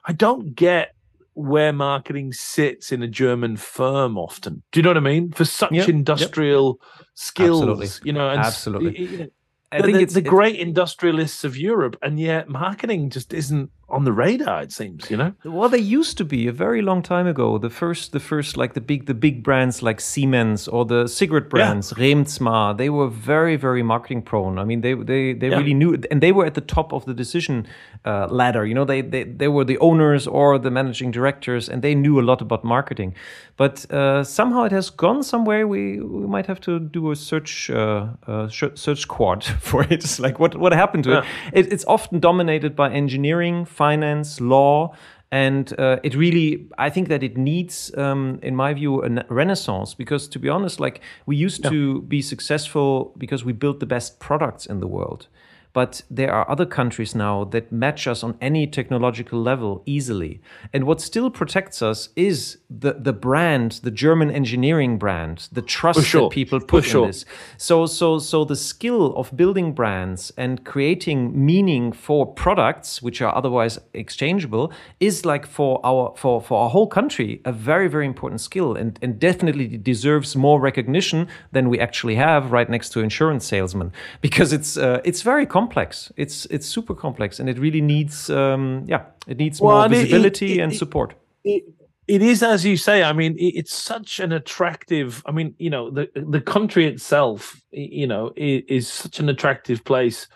I 0.05 0.14
don't 0.14 0.55
get 0.55 0.95
where 1.34 1.72
marketing 1.72 2.34
sits 2.34 2.91
in 2.91 3.01
a 3.01 3.07
German 3.07 3.55
firm 3.55 4.18
often. 4.18 4.62
Do 4.72 4.80
you 4.80 4.84
know 4.84 4.89
what 4.89 4.97
I 4.97 5.01
mean? 5.01 5.32
For 5.32 5.45
such 5.45 5.72
yep, 5.72 5.88
industrial 5.88 6.80
yep. 6.82 7.07
skills, 7.14 7.62
Absolutely. 7.62 8.07
you 8.07 8.14
know, 8.14 8.30
and 8.30 8.39
Absolutely. 8.39 8.99
You 8.99 9.18
know, 9.18 9.28
I 9.72 9.82
think 9.82 9.97
the, 9.97 10.03
it's 10.03 10.14
the 10.16 10.22
great 10.22 10.55
industrialists 10.55 11.43
of 11.43 11.55
Europe, 11.55 11.95
and 12.01 12.20
yet 12.20 12.49
marketing 12.49 13.10
just 13.10 13.34
isn't 13.34 13.72
on 13.92 14.04
the 14.06 14.12
radar 14.12 14.62
it 14.62 14.72
seems 14.72 15.10
you 15.10 15.18
know 15.18 15.34
well 15.44 15.70
they 15.70 15.80
used 15.80 16.18
to 16.18 16.26
be 16.26 16.48
a 16.48 16.52
very 16.52 16.82
long 16.82 17.02
time 17.02 17.28
ago 17.28 17.58
the 17.58 17.70
first 17.70 18.12
the 18.12 18.20
first 18.20 18.58
like 18.58 18.74
the 18.74 18.82
big 18.82 19.06
the 19.06 19.14
big 19.14 19.44
brands 19.44 19.82
like 19.82 20.00
siemens 20.00 20.68
or 20.68 20.86
the 20.86 21.08
cigarette 21.08 21.50
brands 21.50 21.94
yeah. 21.98 22.04
Reemtsma 22.04 22.78
they 22.78 22.90
were 22.90 23.08
very 23.08 23.56
very 23.56 23.84
marketing 23.84 24.22
prone 24.22 24.60
i 24.60 24.64
mean 24.64 24.82
they 24.82 24.94
they, 24.94 25.34
they 25.34 25.50
yeah. 25.50 25.58
really 25.58 25.74
knew 25.74 25.98
and 26.12 26.22
they 26.22 26.32
were 26.32 26.46
at 26.46 26.54
the 26.54 26.62
top 26.62 26.94
of 26.94 27.06
the 27.06 27.14
decision 27.14 27.68
uh, 28.06 28.28
ladder 28.28 28.66
you 28.66 28.74
know 28.74 28.86
they, 28.86 29.02
they 29.02 29.24
they 29.24 29.48
were 29.48 29.66
the 29.66 29.78
owners 29.80 30.28
or 30.28 30.58
the 30.58 30.72
managing 30.72 31.12
directors 31.12 31.68
and 31.68 31.82
they 31.82 31.96
knew 31.96 32.20
a 32.20 32.24
lot 32.24 32.42
about 32.42 32.64
marketing 32.64 33.14
but 33.58 33.90
uh, 33.92 34.24
somehow 34.24 34.64
it 34.64 34.72
has 34.72 34.90
gone 34.90 35.22
somewhere 35.24 35.68
we 35.68 36.00
we 36.00 36.28
might 36.28 36.46
have 36.46 36.62
to 36.62 36.80
do 36.80 37.12
a 37.12 37.16
search 37.16 37.70
uh, 37.70 38.08
uh 38.28 38.48
search 38.48 39.08
quad 39.08 39.44
for 39.60 39.84
it 39.84 39.92
it's 39.92 40.20
like 40.20 40.40
what 40.40 40.56
what 40.56 40.72
happened 40.72 41.04
to 41.04 41.12
yeah. 41.12 41.26
it? 41.54 41.66
it 41.66 41.74
it's 41.74 41.86
often 41.86 42.20
dominated 42.20 42.76
by 42.76 42.90
engineering 42.90 43.66
finance, 43.84 44.30
law, 44.41 44.93
and 45.32 45.80
uh, 45.80 45.97
it 46.03 46.15
really 46.15 46.67
i 46.77 46.89
think 46.89 47.07
that 47.07 47.21
it 47.23 47.38
needs 47.38 47.91
um, 47.97 48.39
in 48.41 48.55
my 48.55 48.73
view 48.73 49.03
a 49.03 49.09
renaissance 49.30 49.93
because 49.93 50.27
to 50.27 50.39
be 50.39 50.49
honest 50.49 50.80
like 50.80 51.01
we 51.27 51.36
used 51.36 51.63
yeah. 51.63 51.69
to 51.69 52.01
be 52.01 52.21
successful 52.21 53.13
because 53.17 53.45
we 53.45 53.53
built 53.53 53.80
the 53.80 53.86
best 53.86 54.19
products 54.19 54.65
in 54.65 54.80
the 54.80 54.88
world 54.88 55.27
but 55.74 56.01
there 56.09 56.34
are 56.34 56.49
other 56.49 56.65
countries 56.65 57.13
now 57.13 57.43
that 57.45 57.72
match 57.72 58.07
us 58.07 58.24
on 58.24 58.38
any 58.41 58.65
technological 58.65 59.39
level 59.41 59.84
easily. 59.86 60.41
And 60.74 60.86
what 60.86 60.99
still 61.01 61.30
protects 61.30 61.82
us 61.82 62.09
is 62.15 62.57
the, 62.70 62.93
the 62.93 63.13
brand, 63.13 63.80
the 63.84 63.91
German 63.91 64.32
engineering 64.32 64.97
brand, 64.97 65.47
the 65.51 65.61
trust 65.61 66.03
sure. 66.05 66.24
that 66.24 66.32
people 66.32 66.59
put 66.59 66.86
sure. 66.86 67.03
in 67.03 67.09
this. 67.09 67.26
So, 67.57 67.86
so, 67.86 68.20
so 68.20 68.45
the 68.45 68.55
skill 68.55 69.15
of 69.15 69.36
building 69.36 69.74
brands 69.74 70.32
and 70.38 70.63
creating 70.65 71.45
meaning 71.45 71.91
for 71.91 72.26
products, 72.26 73.01
which 73.01 73.22
are 73.22 73.36
otherwise 73.36 73.80
exchangeable, 73.93 74.72
is 74.99 75.26
like 75.26 75.45
for 75.45 75.80
our 75.84 76.13
for 76.17 76.41
for 76.41 76.63
our 76.63 76.70
whole 76.70 76.88
country 76.88 77.41
a 77.45 77.51
very 77.51 77.88
very 77.88 78.05
important 78.05 78.41
skill, 78.41 78.76
and 78.76 78.97
and 79.01 79.20
definitely 79.20 79.78
deserves 79.78 80.36
more 80.36 80.59
recognition 80.59 81.28
than 81.51 81.70
we 81.70 81.80
actually 81.80 82.15
have 82.15 82.51
right 82.51 82.70
next 82.70 82.89
to 82.89 82.99
insurance 83.01 83.45
salesmen 83.45 83.91
because 84.22 84.51
it's 84.53 84.78
uh, 84.78 85.01
it's 85.03 85.22
very 85.22 85.45
complex. 85.45 85.59
It's 85.68 86.45
it's 86.51 86.66
super 86.68 86.95
complex, 86.95 87.39
and 87.39 87.49
it 87.49 87.60
really 87.60 87.82
needs 87.82 88.30
um, 88.30 88.84
yeah 88.88 89.03
it 89.28 89.38
needs 89.38 89.60
Well, 89.62 89.76
more 89.78 89.86
and 89.86 89.93
it- 89.93 89.97
visibility 89.99 90.60
it- 90.60 90.64
and 90.64 90.74
support. 90.76 91.14
it, 91.43 91.64
it 92.07 92.22
is 92.24 92.41
as 92.41 92.66
you 92.66 92.76
say 92.76 93.03
i 93.03 93.14
mean 93.14 93.38
it, 93.38 93.53
it's 93.60 93.74
such 93.74 94.20
an 94.20 94.32
attractive 94.32 95.22
i 95.28 95.32
mean 95.32 95.53
you 95.60 95.70
know 95.70 95.91
the 95.91 96.10
the 96.16 96.41
country 96.41 96.86
itself 96.88 97.62
you 97.72 98.07
know 98.07 98.32
is, 98.36 98.64
is 98.68 98.88
such 98.88 99.20
an 99.20 99.30
attractive 99.30 99.84
place 99.84 100.28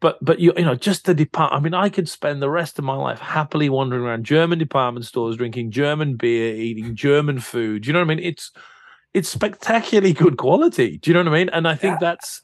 but 0.00 0.18
but 0.20 0.40
you 0.40 0.52
you 0.56 0.64
know 0.64 0.74
just 0.74 1.04
the 1.06 1.14
depart 1.14 1.52
i 1.52 1.60
mean 1.60 1.74
i 1.74 1.88
could 1.88 2.08
spend 2.08 2.42
the 2.42 2.50
rest 2.50 2.76
of 2.78 2.84
my 2.84 2.96
life 2.96 3.20
happily 3.20 3.68
wandering 3.68 4.02
around 4.02 4.24
german 4.24 4.58
department 4.58 5.06
stores 5.06 5.36
drinking 5.36 5.70
german 5.70 6.16
beer 6.16 6.54
eating 6.56 6.94
german 6.96 7.38
food 7.38 7.82
Do 7.82 7.86
you 7.86 7.92
know 7.92 8.00
what 8.00 8.10
i 8.10 8.14
mean? 8.14 8.24
It's 8.24 8.50
it's 9.14 9.28
spectacularly 9.28 10.12
good 10.12 10.36
quality 10.38 10.98
do 10.98 11.10
you 11.10 11.14
know 11.14 11.20
what 11.22 11.32
i 11.32 11.38
mean? 11.38 11.48
And 11.50 11.68
i 11.68 11.76
think 11.76 12.00
that's 12.00 12.42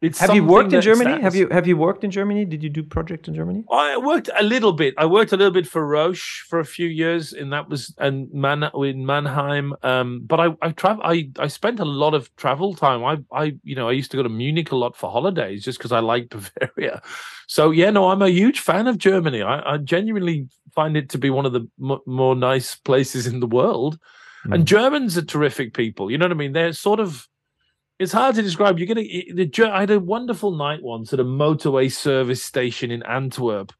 it's 0.00 0.20
Have 0.20 0.32
you 0.34 0.44
worked 0.44 0.72
in 0.72 0.80
Germany? 0.80 1.10
stands- 1.10 1.24
Have 1.24 1.34
you 1.34 1.48
have 1.50 1.66
you 1.66 1.76
worked 1.76 2.04
in 2.04 2.10
Germany? 2.12 2.44
Did 2.44 2.62
you 2.62 2.70
do 2.70 2.82
project 2.84 3.26
in 3.26 3.34
Germany? 3.34 3.64
I 3.70 3.96
worked 3.96 4.30
a 4.38 4.44
little 4.44 4.72
bit. 4.72 4.94
I 4.96 5.06
worked 5.06 5.32
a 5.32 5.36
little 5.36 5.52
bit 5.52 5.66
for 5.66 5.84
Roche 5.86 6.44
for 6.48 6.60
a 6.60 6.64
few 6.64 6.86
years, 6.86 7.32
and 7.32 7.52
that 7.52 7.68
was 7.68 7.94
and 7.98 8.32
Man 8.32 8.62
in 8.74 9.04
Mannheim. 9.04 9.74
Um, 9.82 10.20
but 10.24 10.38
I 10.38 10.48
I 10.62 10.70
travel. 10.70 11.02
I 11.04 11.30
I 11.38 11.48
spent 11.48 11.80
a 11.80 11.84
lot 11.84 12.14
of 12.14 12.34
travel 12.36 12.74
time. 12.74 13.04
I 13.04 13.18
I 13.32 13.56
you 13.64 13.74
know 13.74 13.88
I 13.88 13.92
used 13.92 14.10
to 14.12 14.16
go 14.16 14.22
to 14.22 14.28
Munich 14.28 14.70
a 14.70 14.76
lot 14.76 14.96
for 14.96 15.10
holidays 15.10 15.64
just 15.64 15.78
because 15.78 15.90
I 15.92 15.98
like 16.00 16.28
Bavaria. 16.34 17.02
So 17.48 17.70
yeah, 17.72 17.90
no, 17.90 18.10
I'm 18.10 18.22
a 18.22 18.28
huge 18.28 18.60
fan 18.60 18.86
of 18.86 18.98
Germany. 18.98 19.42
I, 19.42 19.74
I 19.74 19.76
genuinely 19.78 20.46
find 20.74 20.96
it 20.96 21.08
to 21.10 21.18
be 21.18 21.30
one 21.30 21.44
of 21.46 21.52
the 21.52 21.66
m- 21.82 21.98
more 22.06 22.36
nice 22.36 22.76
places 22.76 23.26
in 23.26 23.40
the 23.40 23.46
world. 23.48 23.98
And 24.52 24.64
Germans 24.66 25.18
are 25.18 25.24
terrific 25.24 25.74
people. 25.74 26.10
You 26.10 26.16
know 26.18 26.24
what 26.26 26.32
I 26.32 26.36
mean? 26.36 26.52
They're 26.52 26.72
sort 26.72 27.00
of. 27.00 27.26
It's 27.98 28.12
hard 28.12 28.36
to 28.36 28.42
describe. 28.42 28.78
You're 28.78 28.86
gonna. 28.86 29.72
I 29.72 29.80
had 29.80 29.90
a 29.90 29.98
wonderful 29.98 30.52
night 30.52 30.82
once 30.82 31.12
at 31.12 31.18
a 31.18 31.24
motorway 31.24 31.90
service 31.90 32.42
station 32.42 32.92
in 32.92 33.02
Antwerp, 33.02 33.72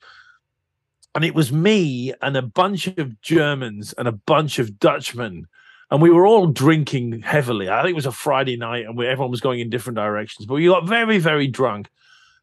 and 1.14 1.24
it 1.24 1.36
was 1.36 1.52
me 1.52 2.12
and 2.20 2.36
a 2.36 2.42
bunch 2.42 2.88
of 2.88 3.20
Germans 3.20 3.92
and 3.92 4.08
a 4.08 4.12
bunch 4.12 4.58
of 4.58 4.80
Dutchmen, 4.80 5.46
and 5.92 6.02
we 6.02 6.10
were 6.10 6.26
all 6.26 6.48
drinking 6.48 7.22
heavily. 7.22 7.68
I 7.68 7.80
think 7.82 7.92
it 7.92 7.94
was 7.94 8.06
a 8.06 8.12
Friday 8.12 8.56
night, 8.56 8.86
and 8.86 8.98
we, 8.98 9.06
everyone 9.06 9.30
was 9.30 9.40
going 9.40 9.60
in 9.60 9.70
different 9.70 9.96
directions. 9.96 10.46
But 10.46 10.54
we 10.54 10.66
got 10.66 10.88
very, 10.88 11.18
very 11.18 11.46
drunk, 11.46 11.88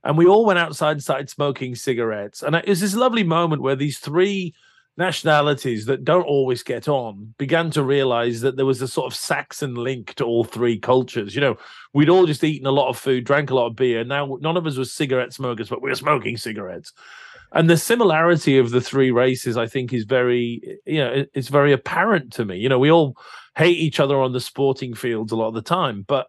and 0.06 0.18
we 0.18 0.28
all 0.28 0.46
went 0.46 0.60
outside, 0.60 0.92
and 0.92 1.04
started 1.04 1.30
smoking 1.30 1.76
cigarettes, 1.76 2.42
and 2.42 2.56
it 2.56 2.70
was 2.70 2.80
this 2.80 2.96
lovely 2.96 3.24
moment 3.24 3.62
where 3.62 3.76
these 3.76 4.00
three 4.00 4.54
nationalities 4.98 5.86
that 5.86 6.06
don't 6.06 6.24
always 6.24 6.64
get 6.64 6.88
on 6.88 7.34
began 7.38 7.70
to 7.72 7.84
realize 7.84 8.42
that 8.42 8.56
there 8.56 8.66
was 8.66 8.82
a 8.82 8.88
sort 8.88 9.12
of 9.12 9.18
Saxon 9.18 9.76
link 9.76 10.14
to 10.16 10.24
all 10.24 10.44
three 10.44 10.80
cultures. 10.80 11.36
You 11.36 11.42
know, 11.42 11.58
we'd 11.94 12.10
all 12.10 12.26
just 12.26 12.44
eaten 12.44 12.68
a 12.68 12.72
lot 12.72 12.90
of 12.90 12.98
food, 12.98 13.26
drank 13.26 13.50
a 13.50 13.56
lot 13.56 13.68
of 13.68 13.76
beer. 13.76 14.04
Now 14.04 14.38
none 14.42 14.58
of 14.58 14.66
us 14.66 14.78
was 14.78 14.92
cigarette 14.92 15.34
smokers, 15.34 15.70
but 15.70 15.82
we 15.82 15.90
were 15.90 15.96
smoking 15.96 16.38
cigarettes. 16.38 16.94
And 17.52 17.70
the 17.70 17.78
similarity 17.78 18.58
of 18.58 18.72
the 18.72 18.82
three 18.82 19.12
races, 19.12 19.56
I 19.56 19.68
think, 19.68 19.94
is 19.94 20.04
very, 20.04 20.80
you 20.86 20.98
know, 20.98 21.26
it's 21.34 21.48
very 21.48 21.72
apparent 21.72 22.34
to 22.34 22.46
me. 22.46 22.58
You 22.58 22.70
know, 22.70 22.80
we 22.80 22.92
all 22.92 23.16
hate 23.56 23.78
each 23.78 24.00
other 24.00 24.20
on 24.20 24.34
the 24.34 24.42
sporting 24.42 24.94
fields 24.94 25.32
a 25.32 25.36
lot 25.36 25.48
of 25.48 25.54
the 25.54 25.62
time, 25.62 26.04
but 26.08 26.28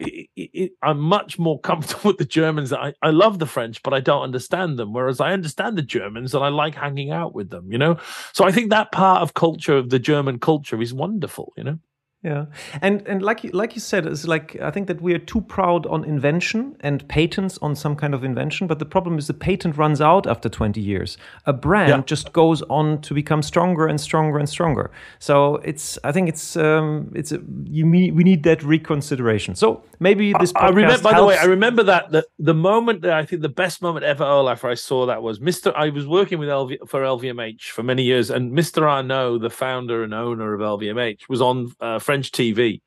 it, 0.00 0.28
it, 0.36 0.72
I'm 0.82 0.98
much 0.98 1.38
more 1.38 1.60
comfortable 1.60 2.02
with 2.10 2.18
the 2.18 2.24
Germans. 2.24 2.72
I, 2.72 2.94
I 3.02 3.10
love 3.10 3.38
the 3.38 3.46
French, 3.46 3.82
but 3.82 3.94
I 3.94 4.00
don't 4.00 4.22
understand 4.22 4.78
them. 4.78 4.92
Whereas 4.92 5.20
I 5.20 5.32
understand 5.32 5.76
the 5.76 5.82
Germans 5.82 6.34
and 6.34 6.44
I 6.44 6.48
like 6.48 6.74
hanging 6.74 7.10
out 7.10 7.34
with 7.34 7.50
them, 7.50 7.70
you 7.70 7.78
know? 7.78 7.98
So 8.32 8.44
I 8.44 8.52
think 8.52 8.70
that 8.70 8.92
part 8.92 9.22
of 9.22 9.34
culture, 9.34 9.76
of 9.76 9.90
the 9.90 9.98
German 9.98 10.38
culture, 10.38 10.80
is 10.80 10.94
wonderful, 10.94 11.52
you 11.56 11.64
know? 11.64 11.78
Yeah, 12.22 12.46
and 12.82 13.06
and 13.08 13.22
like 13.22 13.44
you, 13.44 13.50
like 13.52 13.74
you 13.74 13.80
said, 13.80 14.04
it's 14.06 14.26
like 14.26 14.60
I 14.60 14.70
think 14.70 14.88
that 14.88 15.00
we 15.00 15.14
are 15.14 15.18
too 15.18 15.40
proud 15.40 15.86
on 15.86 16.04
invention 16.04 16.76
and 16.80 17.08
patents 17.08 17.56
on 17.62 17.74
some 17.74 17.96
kind 17.96 18.12
of 18.12 18.22
invention. 18.24 18.66
But 18.66 18.78
the 18.78 18.84
problem 18.84 19.16
is 19.16 19.26
the 19.26 19.32
patent 19.32 19.78
runs 19.78 20.02
out 20.02 20.26
after 20.26 20.50
twenty 20.50 20.82
years. 20.82 21.16
A 21.46 21.54
brand 21.54 21.88
Yeah. 21.88 22.02
just 22.04 22.34
goes 22.34 22.60
on 22.68 23.00
to 23.02 23.14
become 23.14 23.42
stronger 23.42 23.86
and 23.86 23.98
stronger 23.98 24.38
and 24.38 24.46
stronger. 24.46 24.90
So 25.18 25.56
it's 25.64 25.98
I 26.04 26.12
think 26.12 26.28
it's 26.28 26.56
um, 26.56 27.10
it's 27.14 27.32
a, 27.32 27.40
you 27.64 27.86
need, 27.86 28.14
we 28.14 28.22
need 28.22 28.42
that 28.42 28.62
reconsideration. 28.62 29.54
So 29.54 29.82
maybe 29.98 30.34
this 30.38 30.52
podcast 30.52 30.62
I 30.62 30.68
remember, 30.68 31.02
by 31.02 31.14
the 31.18 31.24
way, 31.24 31.38
I 31.38 31.44
remember 31.44 31.82
that 31.84 32.10
the, 32.12 32.26
the 32.38 32.54
moment 32.54 33.00
that 33.00 33.14
I 33.14 33.24
think 33.24 33.40
the 33.40 33.48
best 33.48 33.80
moment 33.80 34.04
ever, 34.04 34.24
Olaf, 34.24 34.62
I 34.64 34.74
saw 34.74 35.06
that 35.06 35.22
was 35.22 35.38
Mr. 35.38 35.72
I 35.74 35.88
was 35.88 36.06
working 36.06 36.38
with 36.38 36.50
LV, 36.50 36.86
for 36.86 37.00
LVMH 37.00 37.70
for 37.70 37.82
many 37.82 38.02
years, 38.02 38.28
and 38.28 38.52
Mr. 38.52 38.82
Arnault, 38.82 39.38
the 39.38 39.48
founder 39.48 40.02
and 40.04 40.12
owner 40.12 40.52
of 40.52 40.60
LVMH, 40.60 41.28
was 41.30 41.40
on 41.40 41.72
uh, 41.80 41.98
French 42.10 42.32
TV, 42.32 42.80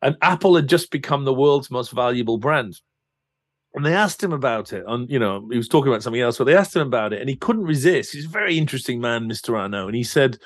and 0.00 0.16
Apple 0.22 0.54
had 0.56 0.68
just 0.68 0.90
become 0.90 1.24
the 1.24 1.34
world's 1.34 1.70
most 1.70 1.90
valuable 1.90 2.38
brand. 2.38 2.80
And 3.74 3.84
they 3.84 3.94
asked 3.94 4.22
him 4.22 4.32
about 4.32 4.72
it. 4.72 4.86
On 4.86 5.08
you 5.08 5.18
know, 5.18 5.48
he 5.50 5.56
was 5.56 5.68
talking 5.68 5.90
about 5.90 6.04
something 6.04 6.22
else, 6.22 6.38
but 6.38 6.44
they 6.44 6.56
asked 6.56 6.76
him 6.76 6.86
about 6.86 7.12
it, 7.12 7.20
and 7.20 7.28
he 7.28 7.36
couldn't 7.36 7.64
resist. 7.64 8.12
He's 8.12 8.26
a 8.26 8.28
very 8.28 8.56
interesting 8.56 9.00
man, 9.00 9.28
Mr. 9.28 9.58
Arnault, 9.58 9.88
and 9.88 9.96
he 9.96 10.04
said, 10.04 10.38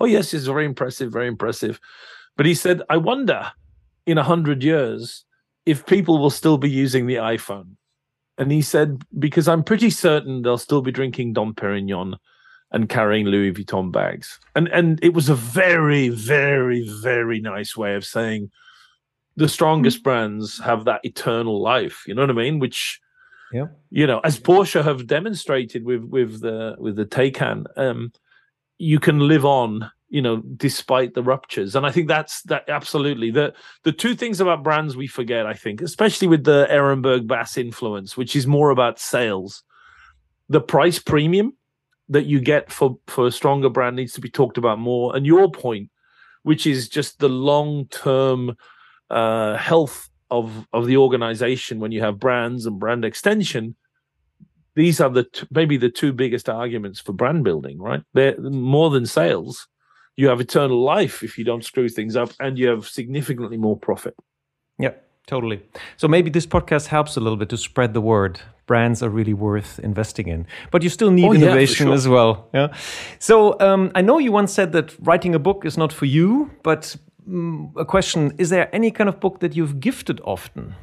"Oh 0.00 0.06
yes, 0.06 0.34
it's 0.34 0.46
very 0.46 0.64
impressive, 0.64 1.12
very 1.12 1.28
impressive." 1.28 1.78
But 2.36 2.46
he 2.46 2.54
said, 2.54 2.82
"I 2.90 2.96
wonder, 2.96 3.52
in 4.06 4.18
a 4.18 4.24
hundred 4.24 4.64
years." 4.64 5.24
if 5.66 5.86
people 5.86 6.18
will 6.18 6.30
still 6.30 6.58
be 6.58 6.70
using 6.70 7.06
the 7.06 7.16
iPhone. 7.16 7.76
And 8.38 8.50
he 8.50 8.62
said, 8.62 9.02
because 9.18 9.46
I'm 9.46 9.62
pretty 9.62 9.90
certain 9.90 10.42
they'll 10.42 10.58
still 10.58 10.82
be 10.82 10.90
drinking 10.90 11.34
Dom 11.34 11.54
Perignon 11.54 12.16
and 12.72 12.88
carrying 12.88 13.26
Louis 13.26 13.52
Vuitton 13.52 13.92
bags. 13.92 14.40
And 14.56 14.68
and 14.68 14.98
it 15.02 15.14
was 15.14 15.28
a 15.28 15.34
very, 15.34 16.08
very, 16.08 16.88
very 17.02 17.40
nice 17.40 17.76
way 17.76 17.94
of 17.94 18.04
saying 18.04 18.50
the 19.36 19.48
strongest 19.48 20.02
brands 20.02 20.58
have 20.60 20.84
that 20.84 21.00
eternal 21.04 21.60
life. 21.60 22.04
You 22.06 22.14
know 22.14 22.22
what 22.22 22.30
I 22.30 22.34
mean? 22.34 22.58
Which 22.58 23.00
Yeah. 23.52 23.66
you 23.90 24.06
know, 24.06 24.20
as 24.24 24.40
Porsche 24.40 24.82
have 24.82 25.06
demonstrated 25.06 25.84
with 25.84 26.04
with 26.04 26.40
the 26.40 26.76
with 26.78 26.96
the 26.96 27.06
Taycan, 27.06 27.66
um, 27.76 28.12
you 28.78 28.98
can 28.98 29.20
live 29.20 29.44
on 29.44 29.90
you 30.08 30.20
know 30.20 30.42
despite 30.56 31.14
the 31.14 31.22
ruptures 31.22 31.74
and 31.74 31.86
i 31.86 31.90
think 31.90 32.06
that's 32.06 32.42
that 32.42 32.68
absolutely 32.68 33.30
the 33.30 33.52
the 33.82 33.90
two 33.90 34.14
things 34.14 34.40
about 34.40 34.62
brands 34.62 34.94
we 34.94 35.06
forget 35.06 35.46
i 35.46 35.54
think 35.54 35.80
especially 35.80 36.28
with 36.28 36.44
the 36.44 36.66
ehrenberg 36.70 37.26
bass 37.26 37.56
influence 37.56 38.14
which 38.14 38.36
is 38.36 38.46
more 38.46 38.70
about 38.70 38.98
sales 38.98 39.62
the 40.50 40.60
price 40.60 40.98
premium 40.98 41.56
that 42.12 42.26
you 42.26 42.40
get 42.40 42.70
for 42.70 42.98
for 43.06 43.26
a 43.26 43.32
stronger 43.32 43.68
brand 43.68 43.96
needs 43.96 44.12
to 44.12 44.20
be 44.20 44.30
talked 44.30 44.58
about 44.58 44.78
more 44.78 45.14
and 45.16 45.26
your 45.26 45.50
point 45.50 45.90
which 46.42 46.66
is 46.66 46.88
just 46.88 47.18
the 47.18 47.28
long 47.28 47.86
term 47.88 48.56
uh 49.10 49.56
health 49.56 50.08
of 50.30 50.66
of 50.72 50.86
the 50.86 50.96
organization 50.96 51.80
when 51.80 51.92
you 51.92 52.00
have 52.00 52.18
brands 52.18 52.66
and 52.66 52.78
brand 52.78 53.04
extension 53.04 53.74
these 54.74 55.00
are 55.00 55.10
the 55.10 55.24
t- 55.24 55.46
maybe 55.50 55.76
the 55.76 55.90
two 55.90 56.12
biggest 56.12 56.48
arguments 56.48 57.00
for 57.00 57.12
brand 57.12 57.44
building 57.44 57.78
right 57.78 58.02
they're 58.14 58.38
more 58.40 58.90
than 58.90 59.06
sales 59.06 59.68
you 60.16 60.28
have 60.28 60.40
eternal 60.40 60.82
life 60.82 61.22
if 61.22 61.38
you 61.38 61.44
don't 61.44 61.64
screw 61.64 61.88
things 61.88 62.16
up 62.16 62.30
and 62.40 62.58
you 62.58 62.68
have 62.68 62.86
significantly 62.86 63.56
more 63.56 63.76
profit 63.78 64.14
Yeah, 64.78 64.94
totally. 65.26 65.62
So 65.96 66.08
maybe 66.08 66.30
this 66.30 66.46
podcast 66.46 66.86
helps 66.86 67.16
a 67.16 67.20
little 67.20 67.36
bit 67.36 67.48
to 67.50 67.56
spread 67.56 67.94
the 67.94 68.00
word. 68.00 68.40
Brands 68.72 69.02
are 69.02 69.10
really 69.18 69.34
worth 69.34 69.78
investing 69.84 70.28
in, 70.28 70.46
but 70.70 70.82
you 70.82 70.90
still 70.90 71.10
need 71.10 71.28
Oh, 71.28 71.32
yeah, 71.34 71.46
innovation 71.48 71.86
sure. 71.86 71.94
as 71.94 72.06
well. 72.06 72.48
Yeah. 72.54 72.68
So 73.18 73.34
um, 73.60 73.90
I 73.94 74.00
know 74.02 74.18
you 74.20 74.32
once 74.32 74.52
said 74.54 74.72
that 74.72 74.94
writing 75.06 75.34
a 75.34 75.38
book 75.38 75.64
is 75.66 75.76
not 75.76 75.92
for 75.92 76.06
you, 76.06 76.50
but 76.62 76.96
mm, 77.28 77.70
a 77.76 77.84
question: 77.84 78.32
Is 78.38 78.48
there 78.48 78.66
any 78.74 78.90
kind 78.90 79.08
of 79.08 79.16
book 79.20 79.40
that 79.40 79.52
you've 79.56 79.78
gifted 79.80 80.20
often? 80.24 80.74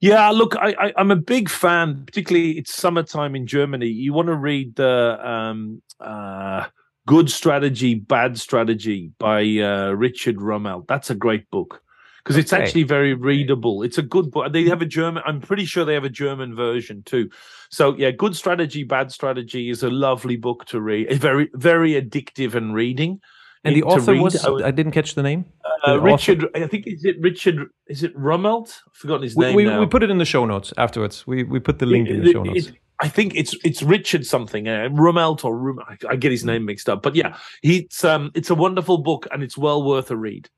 Yeah, 0.00 0.28
look, 0.30 0.54
I, 0.56 0.74
I, 0.78 0.92
I'm 0.98 1.10
a 1.10 1.16
big 1.16 1.48
fan. 1.48 2.04
Particularly, 2.04 2.58
it's 2.58 2.74
summertime 2.74 3.34
in 3.34 3.46
Germany. 3.46 3.86
You 3.88 4.12
want 4.12 4.28
to 4.28 4.34
read 4.36 4.76
the 4.76 5.18
um, 5.26 5.80
uh, 6.00 6.66
"Good 7.06 7.30
Strategy, 7.30 7.94
Bad 7.94 8.38
Strategy" 8.38 9.12
by 9.18 9.40
uh, 9.70 9.92
Richard 9.96 10.36
Rumelt. 10.36 10.86
That's 10.86 11.10
a 11.10 11.14
great 11.14 11.50
book 11.50 11.80
because 12.26 12.36
it's 12.36 12.52
actually 12.52 12.82
very 12.82 13.14
readable. 13.14 13.84
It's 13.84 13.98
a 13.98 14.02
good 14.02 14.32
book. 14.32 14.52
They 14.52 14.64
have 14.64 14.82
a 14.82 14.86
German. 14.86 15.22
I'm 15.24 15.40
pretty 15.40 15.64
sure 15.64 15.84
they 15.84 15.94
have 15.94 16.02
a 16.02 16.10
German 16.10 16.56
version 16.56 17.04
too. 17.04 17.30
So 17.70 17.94
yeah, 17.96 18.10
"Good 18.10 18.34
Strategy, 18.34 18.82
Bad 18.82 19.12
Strategy" 19.12 19.70
is 19.70 19.84
a 19.84 19.90
lovely 19.90 20.36
book 20.36 20.64
to 20.66 20.80
read. 20.80 21.06
It's 21.08 21.20
very 21.20 21.48
very 21.54 21.92
addictive 21.92 22.54
and 22.54 22.74
reading. 22.74 23.20
And 23.62 23.76
the 23.76 23.84
author 23.84 24.14
was 24.16 24.44
I 24.44 24.50
would- 24.50 24.64
I 24.64 24.72
didn't 24.72 24.92
catch 24.92 25.14
the 25.14 25.22
name. 25.22 25.44
uh, 25.64 25.92
Uh, 25.92 26.00
Richard, 26.00 26.48
I 26.54 26.66
think 26.66 26.86
is 26.86 27.04
it 27.04 27.16
Richard? 27.20 27.68
Is 27.86 28.02
it 28.02 28.16
Rumelt? 28.16 28.80
I've 28.88 28.96
forgotten 28.96 29.22
his 29.22 29.36
name 29.36 29.54
we, 29.54 29.64
now. 29.64 29.78
We 29.78 29.86
put 29.86 30.02
it 30.02 30.10
in 30.10 30.18
the 30.18 30.24
show 30.24 30.46
notes 30.46 30.72
afterwards. 30.76 31.26
We 31.28 31.44
we 31.44 31.60
put 31.60 31.78
the 31.78 31.86
link 31.86 32.08
in 32.08 32.24
the 32.24 32.32
show 32.32 32.42
notes. 32.42 32.66
It, 32.66 32.74
I 33.00 33.08
think 33.08 33.36
it's 33.36 33.54
it's 33.62 33.82
Richard 33.84 34.26
something, 34.26 34.66
uh, 34.66 34.88
Rumelt 34.90 35.44
or 35.44 35.56
Rum. 35.56 35.78
I, 35.88 35.96
I, 36.08 36.16
get 36.16 36.32
his 36.32 36.44
name 36.44 36.64
mixed 36.64 36.88
up, 36.88 37.02
but 37.02 37.14
yeah, 37.14 37.36
it's 37.62 38.04
um 38.04 38.32
it's 38.34 38.50
a 38.50 38.54
wonderful 38.54 38.98
book 38.98 39.28
and 39.30 39.42
it's 39.44 39.56
well 39.56 39.82
worth 39.84 40.10
a 40.10 40.16
read. 40.16 40.48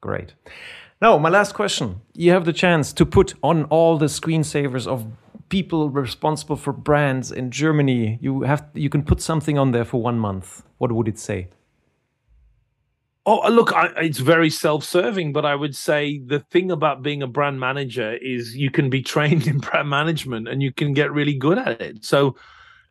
Great. 0.00 0.34
Now, 1.00 1.16
my 1.18 1.28
last 1.28 1.54
question: 1.54 2.00
You 2.14 2.32
have 2.32 2.44
the 2.44 2.52
chance 2.52 2.92
to 2.94 3.06
put 3.06 3.34
on 3.42 3.64
all 3.64 3.98
the 3.98 4.06
screensavers 4.06 4.86
of 4.86 5.06
people 5.48 5.90
responsible 5.90 6.56
for 6.56 6.72
brands 6.72 7.30
in 7.30 7.50
Germany. 7.50 8.18
You 8.20 8.42
have 8.42 8.66
you 8.74 8.90
can 8.90 9.02
put 9.02 9.20
something 9.20 9.58
on 9.58 9.72
there 9.72 9.84
for 9.84 10.02
one 10.02 10.18
month. 10.18 10.62
What 10.78 10.92
would 10.92 11.08
it 11.08 11.18
say? 11.18 11.48
Oh, 13.26 13.40
uh, 13.40 13.50
look, 13.50 13.74
I, 13.74 13.88
it's 13.98 14.20
very 14.20 14.48
self-serving, 14.48 15.34
but 15.34 15.44
I 15.44 15.54
would 15.54 15.76
say 15.76 16.18
the 16.18 16.40
thing 16.40 16.70
about 16.70 17.02
being 17.02 17.22
a 17.22 17.26
brand 17.26 17.60
manager 17.60 18.16
is 18.22 18.56
you 18.56 18.70
can 18.70 18.88
be 18.88 19.02
trained 19.14 19.46
in 19.46 19.58
brand 19.58 19.90
management 19.90 20.48
and 20.48 20.62
you 20.62 20.72
can 20.72 20.94
get 20.94 21.12
really 21.12 21.34
good 21.34 21.58
at 21.58 21.80
it. 21.80 22.04
So, 22.04 22.36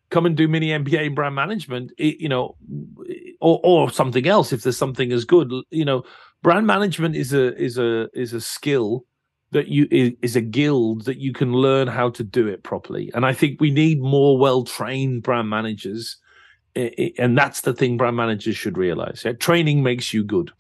come 0.09 0.25
and 0.25 0.37
do 0.37 0.47
mini 0.47 0.69
MBA 0.69 1.07
in 1.07 1.15
brand 1.15 1.35
management, 1.35 1.91
you 1.97 2.29
know, 2.29 2.55
or 3.41 3.59
or 3.63 3.89
something 3.89 4.27
else 4.27 4.53
if 4.53 4.63
there's 4.63 4.77
something 4.77 5.11
as 5.11 5.25
good. 5.25 5.51
You 5.71 5.85
know, 5.85 6.03
brand 6.43 6.67
management 6.67 7.15
is 7.15 7.33
a 7.33 7.55
is 7.57 7.77
a 7.77 8.09
is 8.13 8.33
a 8.33 8.41
skill 8.41 9.05
that 9.51 9.67
you 9.67 9.87
is 9.91 10.35
a 10.35 10.41
guild 10.41 11.05
that 11.05 11.17
you 11.17 11.33
can 11.33 11.53
learn 11.53 11.87
how 11.87 12.09
to 12.09 12.23
do 12.23 12.47
it 12.47 12.63
properly. 12.63 13.11
And 13.13 13.25
I 13.25 13.33
think 13.33 13.61
we 13.61 13.71
need 13.71 14.01
more 14.01 14.37
well-trained 14.37 15.23
brand 15.23 15.49
managers 15.49 16.17
and 17.17 17.37
that's 17.37 17.61
the 17.61 17.73
thing 17.73 17.97
brand 17.97 18.15
managers 18.15 18.55
should 18.55 18.77
realize. 18.77 19.23
Yeah? 19.25 19.33
Training 19.33 19.83
makes 19.83 20.13
you 20.13 20.23
good. 20.23 20.51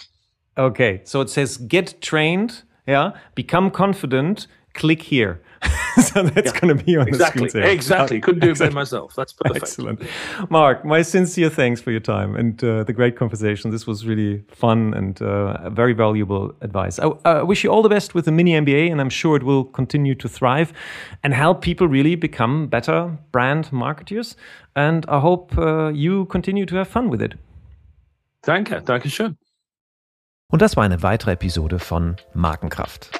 Okay, 0.57 1.01
so 1.03 1.21
it 1.21 1.29
says 1.29 1.57
get 1.57 2.01
trained, 2.01 2.63
yeah, 2.87 3.11
become 3.35 3.69
confident, 3.69 4.47
click 4.73 5.01
here. 5.01 5.41
so 6.01 6.23
that's 6.23 6.53
yeah, 6.53 6.59
going 6.59 6.77
to 6.77 6.83
be 6.83 6.95
on 6.97 7.07
exactly, 7.07 7.43
the 7.43 7.49
screen. 7.49 7.65
Exactly. 7.65 8.19
Couldn't 8.19 8.41
do 8.41 8.49
exactly. 8.49 8.71
it 8.71 8.73
by 8.73 8.81
myself. 8.81 9.15
That's 9.15 9.33
perfect. 9.33 9.63
Excellent. 9.63 10.01
Mark, 10.49 10.85
my 10.85 11.01
sincere 11.01 11.49
thanks 11.49 11.81
for 11.81 11.91
your 11.91 11.99
time 11.99 12.35
and 12.35 12.63
uh, 12.63 12.83
the 12.83 12.93
great 12.93 13.15
conversation. 13.15 13.71
This 13.71 13.87
was 13.87 14.05
really 14.05 14.43
fun 14.49 14.93
and 14.93 15.21
uh, 15.21 15.69
very 15.69 15.93
valuable 15.93 16.53
advice. 16.61 16.99
I, 16.99 17.07
I, 17.25 17.43
wish 17.43 17.63
you 17.63 17.71
all 17.71 17.81
the 17.81 17.89
best 17.89 18.13
with 18.13 18.25
the 18.25 18.31
mini 18.31 18.51
MBA, 18.53 18.91
and 18.91 19.01
I'm 19.01 19.09
sure 19.09 19.35
it 19.35 19.43
will 19.43 19.63
continue 19.63 20.15
to 20.15 20.29
thrive 20.29 20.73
and 21.23 21.33
help 21.33 21.61
people 21.61 21.87
really 21.87 22.15
become 22.15 22.67
better 22.67 23.17
brand 23.31 23.71
marketers. 23.71 24.35
And 24.75 25.05
I 25.07 25.19
hope 25.19 25.57
uh, 25.57 25.89
you 25.89 26.25
continue 26.25 26.65
to 26.65 26.75
have 26.75 26.87
fun 26.87 27.09
with 27.09 27.21
it. 27.21 27.33
Danke, 28.43 28.81
danke 28.85 29.09
schön. 29.09 29.37
Und 30.49 30.61
das 30.61 30.77
war 30.77 30.83
eine 30.83 31.03
weitere 31.03 31.31
Episode 31.31 31.79
von 31.79 32.15
Markenkraft. 32.33 33.19